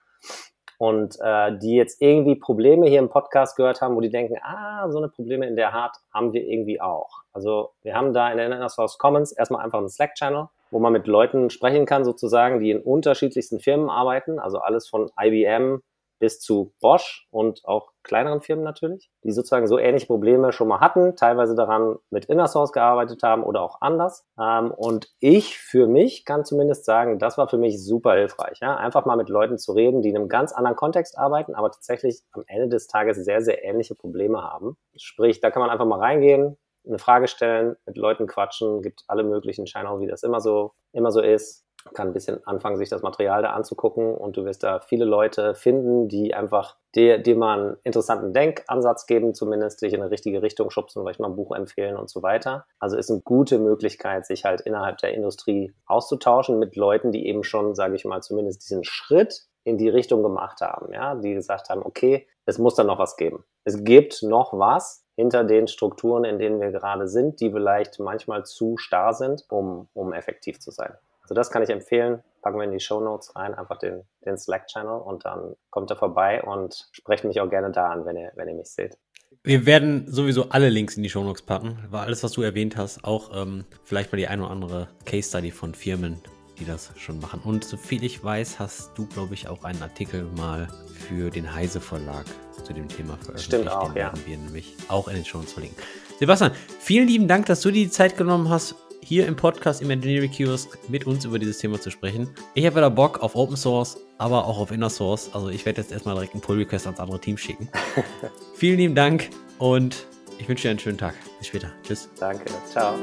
Und 0.79 1.19
äh, 1.21 1.59
die 1.59 1.77
jetzt 1.77 2.01
irgendwie 2.01 2.37
Probleme 2.37 2.89
hier 2.89 3.01
im 3.01 3.11
Podcast 3.11 3.57
gehört 3.57 3.83
haben, 3.83 3.95
wo 3.95 4.01
die 4.01 4.11
denken, 4.11 4.39
ah, 4.43 4.91
so 4.91 4.99
eine 4.99 5.09
Probleme 5.09 5.47
in 5.47 5.55
der 5.55 5.75
Art 5.75 5.97
haben 6.15 6.33
wir 6.33 6.43
irgendwie 6.43 6.81
auch. 6.81 7.11
Also 7.35 7.73
wir 7.83 7.95
haben 7.95 8.15
da 8.15 8.31
in 8.31 8.39
der 8.39 8.47
Inner 8.47 8.71
Source 8.71 8.97
Commons 8.97 9.33
erstmal 9.33 9.63
einfach 9.63 9.79
einen 9.79 9.91
Slack-Channel, 9.91 10.49
wo 10.73 10.81
man 10.81 10.93
mit 10.93 11.07
Leuten 11.07 11.51
sprechen 11.51 11.87
kann, 11.87 12.05
sozusagen, 12.05 12.59
die 12.59 12.71
in 12.71 12.81
unterschiedlichsten 12.81 13.61
Firmen 13.61 13.91
arbeiten, 13.91 14.39
also 14.39 14.59
alles 14.59 14.89
von 14.89 15.11
IBM 15.21 15.83
bis 16.23 16.39
zu 16.39 16.73
Bosch 16.81 17.27
und 17.33 17.65
auch 17.65 17.91
kleineren 18.05 18.41
Firmen 18.43 18.65
natürlich, 18.65 19.11
die 19.25 19.33
sozusagen 19.33 19.67
so 19.67 19.77
ähnliche 19.77 20.07
Probleme 20.07 20.53
schon 20.53 20.69
mal 20.69 20.79
hatten, 20.79 21.17
teilweise 21.17 21.57
daran 21.57 21.97
mit 22.11 22.27
Inner 22.27 22.47
Source 22.47 22.71
gearbeitet 22.71 23.25
haben 23.25 23.43
oder 23.43 23.61
auch 23.61 23.81
anders. 23.81 24.25
Ähm, 24.41 24.71
und 24.71 25.09
ich 25.19 25.59
für 25.59 25.89
mich 25.89 26.25
kann 26.25 26.45
zumindest 26.45 26.85
sagen, 26.85 27.19
das 27.19 27.39
war 27.39 27.49
für 27.49 27.59
mich 27.59 27.85
super 27.85 28.15
hilfreich. 28.15 28.61
Ja? 28.61 28.77
Einfach 28.77 29.05
mal 29.05 29.17
mit 29.17 29.31
Leuten 29.31 29.59
zu 29.59 29.73
reden, 29.73 30.01
die 30.01 30.11
in 30.11 30.17
einem 30.17 30.29
ganz 30.29 30.53
anderen 30.53 30.77
Kontext 30.77 31.19
arbeiten, 31.19 31.57
aber 31.57 31.73
tatsächlich 31.73 32.23
am 32.31 32.45
Ende 32.47 32.69
des 32.69 32.87
Tages 32.87 33.17
sehr, 33.17 33.41
sehr 33.43 33.65
ähnliche 33.65 33.97
Probleme 33.97 34.43
haben. 34.43 34.77
Sprich, 34.97 35.41
da 35.41 35.51
kann 35.51 35.61
man 35.61 35.71
einfach 35.71 35.87
mal 35.87 35.99
reingehen, 35.99 36.57
eine 36.87 36.99
Frage 36.99 37.29
stellen, 37.29 37.77
mit 37.87 37.97
Leuten 37.97 38.27
quatschen, 38.27 38.83
gibt 38.83 39.05
alle 39.07 39.25
möglichen 39.25 39.67
Scheinau, 39.67 40.01
wie 40.01 40.07
das 40.07 40.23
immer 40.23 40.41
so, 40.41 40.73
immer 40.93 41.11
so 41.11 41.21
ist. 41.21 41.65
Kann 41.95 42.09
ein 42.09 42.13
bisschen 42.13 42.47
anfangen, 42.47 42.77
sich 42.77 42.91
das 42.91 43.03
Material 43.03 43.43
da 43.43 43.51
anzugucken 43.51 44.15
und 44.15 44.37
du 44.37 44.45
wirst 44.45 44.63
da 44.63 44.79
viele 44.79 45.05
Leute 45.05 45.57
finden, 45.57 46.07
die 46.07 46.33
einfach 46.33 46.77
dir, 46.95 47.19
dir 47.19 47.37
mal 47.37 47.59
einen 47.59 47.77
interessanten 47.83 48.33
Denkansatz 48.33 49.07
geben, 49.07 49.35
zumindest 49.35 49.83
dich 49.83 49.93
in 49.93 50.01
eine 50.01 50.13
richtige 50.13 50.43
Richtung 50.43 50.71
schubsen, 50.71 51.03
vielleicht 51.03 51.19
mal 51.19 51.29
ein 51.29 51.35
Buch 51.35 51.51
empfehlen 51.57 51.97
und 51.97 52.09
so 52.09 52.23
weiter. 52.23 52.67
Also 52.79 52.97
ist 52.97 53.11
eine 53.11 53.21
gute 53.23 53.59
Möglichkeit, 53.59 54.27
sich 54.27 54.45
halt 54.45 54.61
innerhalb 54.61 54.99
der 54.99 55.13
Industrie 55.13 55.75
auszutauschen 55.87 56.61
mit 56.61 56.77
Leuten, 56.77 57.11
die 57.11 57.27
eben 57.27 57.43
schon, 57.43 57.75
sage 57.75 57.97
ich 57.97 58.05
mal, 58.05 58.23
zumindest 58.23 58.63
diesen 58.63 58.85
Schritt 58.85 59.49
in 59.65 59.77
die 59.77 59.89
Richtung 59.89 60.23
gemacht 60.23 60.61
haben, 60.61 60.93
ja, 60.93 61.15
die 61.17 61.35
gesagt 61.35 61.69
haben, 61.69 61.83
okay, 61.83 62.29
es 62.47 62.59
muss 62.59 62.75
da 62.75 62.85
noch 62.85 62.99
was 62.99 63.17
geben. 63.17 63.45
Es 63.65 63.85
gibt 63.85 64.23
noch 64.23 64.53
was, 64.53 65.02
hinter 65.15 65.45
den 65.45 65.69
Strukturen, 65.69 66.25
in 66.25 66.39
denen 66.39 66.61
wir 66.61 66.71
gerade 66.71 67.07
sind, 67.09 67.41
die 67.41 67.51
vielleicht 67.51 67.99
manchmal 67.99 68.45
zu 68.45 68.77
starr 68.77 69.15
sind, 69.15 69.45
um, 69.51 69.89
um 69.93 70.13
effektiv 70.13 70.59
zu 70.61 70.71
sein. 70.71 70.93
Also 71.23 71.35
das 71.35 71.51
kann 71.51 71.63
ich 71.63 71.71
empfehlen. 71.71 72.23
packen 72.43 72.59
wir 72.59 72.65
in 72.65 72.73
die 72.73 72.81
Show 72.81 73.01
Notes 73.01 73.37
rein, 73.37 73.55
einfach 73.55 73.79
den, 73.79 74.03
den 74.27 74.37
Slack-Channel 74.37 75.01
und 75.01 75.25
dann 75.25 75.55
kommt 75.71 75.91
er 75.91 75.97
vorbei 75.97 76.43
und 76.43 76.89
sprecht 76.93 77.25
mich 77.25 77.41
auch 77.41 77.49
gerne 77.49 77.71
da 77.71 77.91
an, 77.91 78.05
wenn 78.05 78.17
ihr, 78.17 78.33
wenn 78.35 78.49
ihr 78.49 78.55
mich 78.55 78.69
seht. 78.69 78.99
Wir 79.45 79.67
werden 79.67 80.07
sowieso 80.09 80.51
alle 80.51 80.69
Links 80.69 80.97
in 80.97 81.03
die 81.03 81.09
Show 81.09 81.25
Notes 81.25 81.43
packen, 81.43 81.79
weil 81.91 82.01
alles, 82.01 82.23
was 82.23 82.33
du 82.33 82.43
erwähnt 82.43 82.77
hast, 82.77 83.05
auch 83.05 83.31
ähm, 83.35 83.65
vielleicht 83.85 84.13
mal 84.13 84.19
die 84.19 84.29
ein 84.29 84.41
oder 84.41 84.51
andere 84.51 84.89
Case 85.05 85.29
Study 85.29 85.51
von 85.51 85.75
Firmen, 85.75 86.21
die 86.59 86.65
das 86.65 86.93
schon 86.97 87.19
machen. 87.19 87.41
Und 87.45 87.65
soviel 87.65 88.05
ich 88.05 88.23
weiß, 88.23 88.59
hast 88.59 88.97
du, 88.97 89.07
glaube 89.07 89.35
ich, 89.35 89.49
auch 89.49 89.65
einen 89.65 89.83
Artikel 89.83 90.25
mal 90.37 90.69
für 91.09 91.31
den 91.31 91.55
Heise 91.55 91.81
Verlag 91.81 92.27
zu 92.65 92.73
dem 92.73 92.89
Thema 92.89 93.17
veröffentlicht. 93.17 93.45
Stimmt 93.45 93.71
auch, 93.71 93.93
den 93.93 93.97
ja. 93.97 94.05
werden 94.05 94.21
wir 94.27 94.39
nämlich 94.39 94.75
auch 94.89 95.09
in 95.09 95.15
den 95.15 95.25
Show 95.25 95.39
Notes 95.39 95.53
verlinken. 95.53 95.83
Sebastian, 96.19 96.53
vielen 96.79 97.09
lieben 97.09 97.29
Dank, 97.29 97.47
dass 97.47 97.61
du 97.61 97.71
dir 97.71 97.85
die 97.85 97.91
Zeit 97.91 98.17
genommen 98.17 98.49
hast, 98.49 98.77
hier 99.05 99.27
im 99.27 99.35
Podcast 99.37 99.83
im 99.83 99.91
Engineering 99.91 100.31
Kiosk 100.31 100.79
mit 100.89 101.07
uns 101.07 101.25
über 101.25 101.39
dieses 101.39 101.59
Thema 101.59 101.81
zu 101.81 101.91
sprechen. 101.91 102.31
Ich 102.55 102.65
habe 102.65 102.77
wieder 102.77 102.91
Bock 102.91 103.21
auf 103.23 103.35
Open 103.35 103.57
Source, 103.57 103.99
aber 104.19 104.47
auch 104.47 104.59
auf 104.59 104.71
Inner 104.71 104.91
Source. 104.91 105.31
Also 105.35 105.49
ich 105.49 105.67
werde 105.67 105.81
jetzt 105.81 105.91
erstmal 105.91 106.15
direkt 106.15 106.35
einen 106.35 106.41
Pull 106.41 106.59
Request 106.59 106.87
ans 106.87 107.01
andere 107.01 107.21
Team 107.21 107.37
schicken. 107.37 107.69
vielen 108.55 108.79
lieben 108.79 108.95
Dank 108.95 109.31
und 109.59 110.07
ich 110.39 110.49
wünsche 110.49 110.63
dir 110.63 110.71
einen 110.71 110.79
schönen 110.79 110.99
Tag. 110.99 111.15
Bis 111.39 111.49
später. 111.49 111.71
Tschüss. 111.83 112.09
Danke. 112.19 112.45
Ciao. 112.71 112.95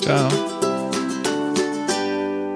Ciao. 0.00 0.28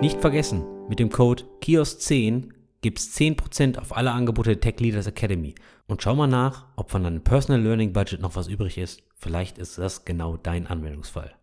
Nicht 0.00 0.20
vergessen, 0.20 0.64
mit 0.88 0.98
dem 0.98 1.10
Code 1.10 1.44
KIOS10 1.62 2.48
gibt 2.80 2.98
es 2.98 3.14
10% 3.16 3.78
auf 3.78 3.96
alle 3.96 4.10
Angebote 4.10 4.56
der 4.56 4.60
Tech 4.60 4.80
Leaders 4.80 5.06
Academy. 5.06 5.54
Und 5.92 6.02
schau 6.02 6.14
mal 6.14 6.26
nach, 6.26 6.64
ob 6.74 6.90
von 6.90 7.04
deinem 7.04 7.22
Personal 7.22 7.60
Learning 7.60 7.92
Budget 7.92 8.18
noch 8.18 8.34
was 8.34 8.48
übrig 8.48 8.78
ist. 8.78 9.02
Vielleicht 9.14 9.58
ist 9.58 9.76
das 9.76 10.06
genau 10.06 10.38
dein 10.38 10.66
Anwendungsfall. 10.66 11.34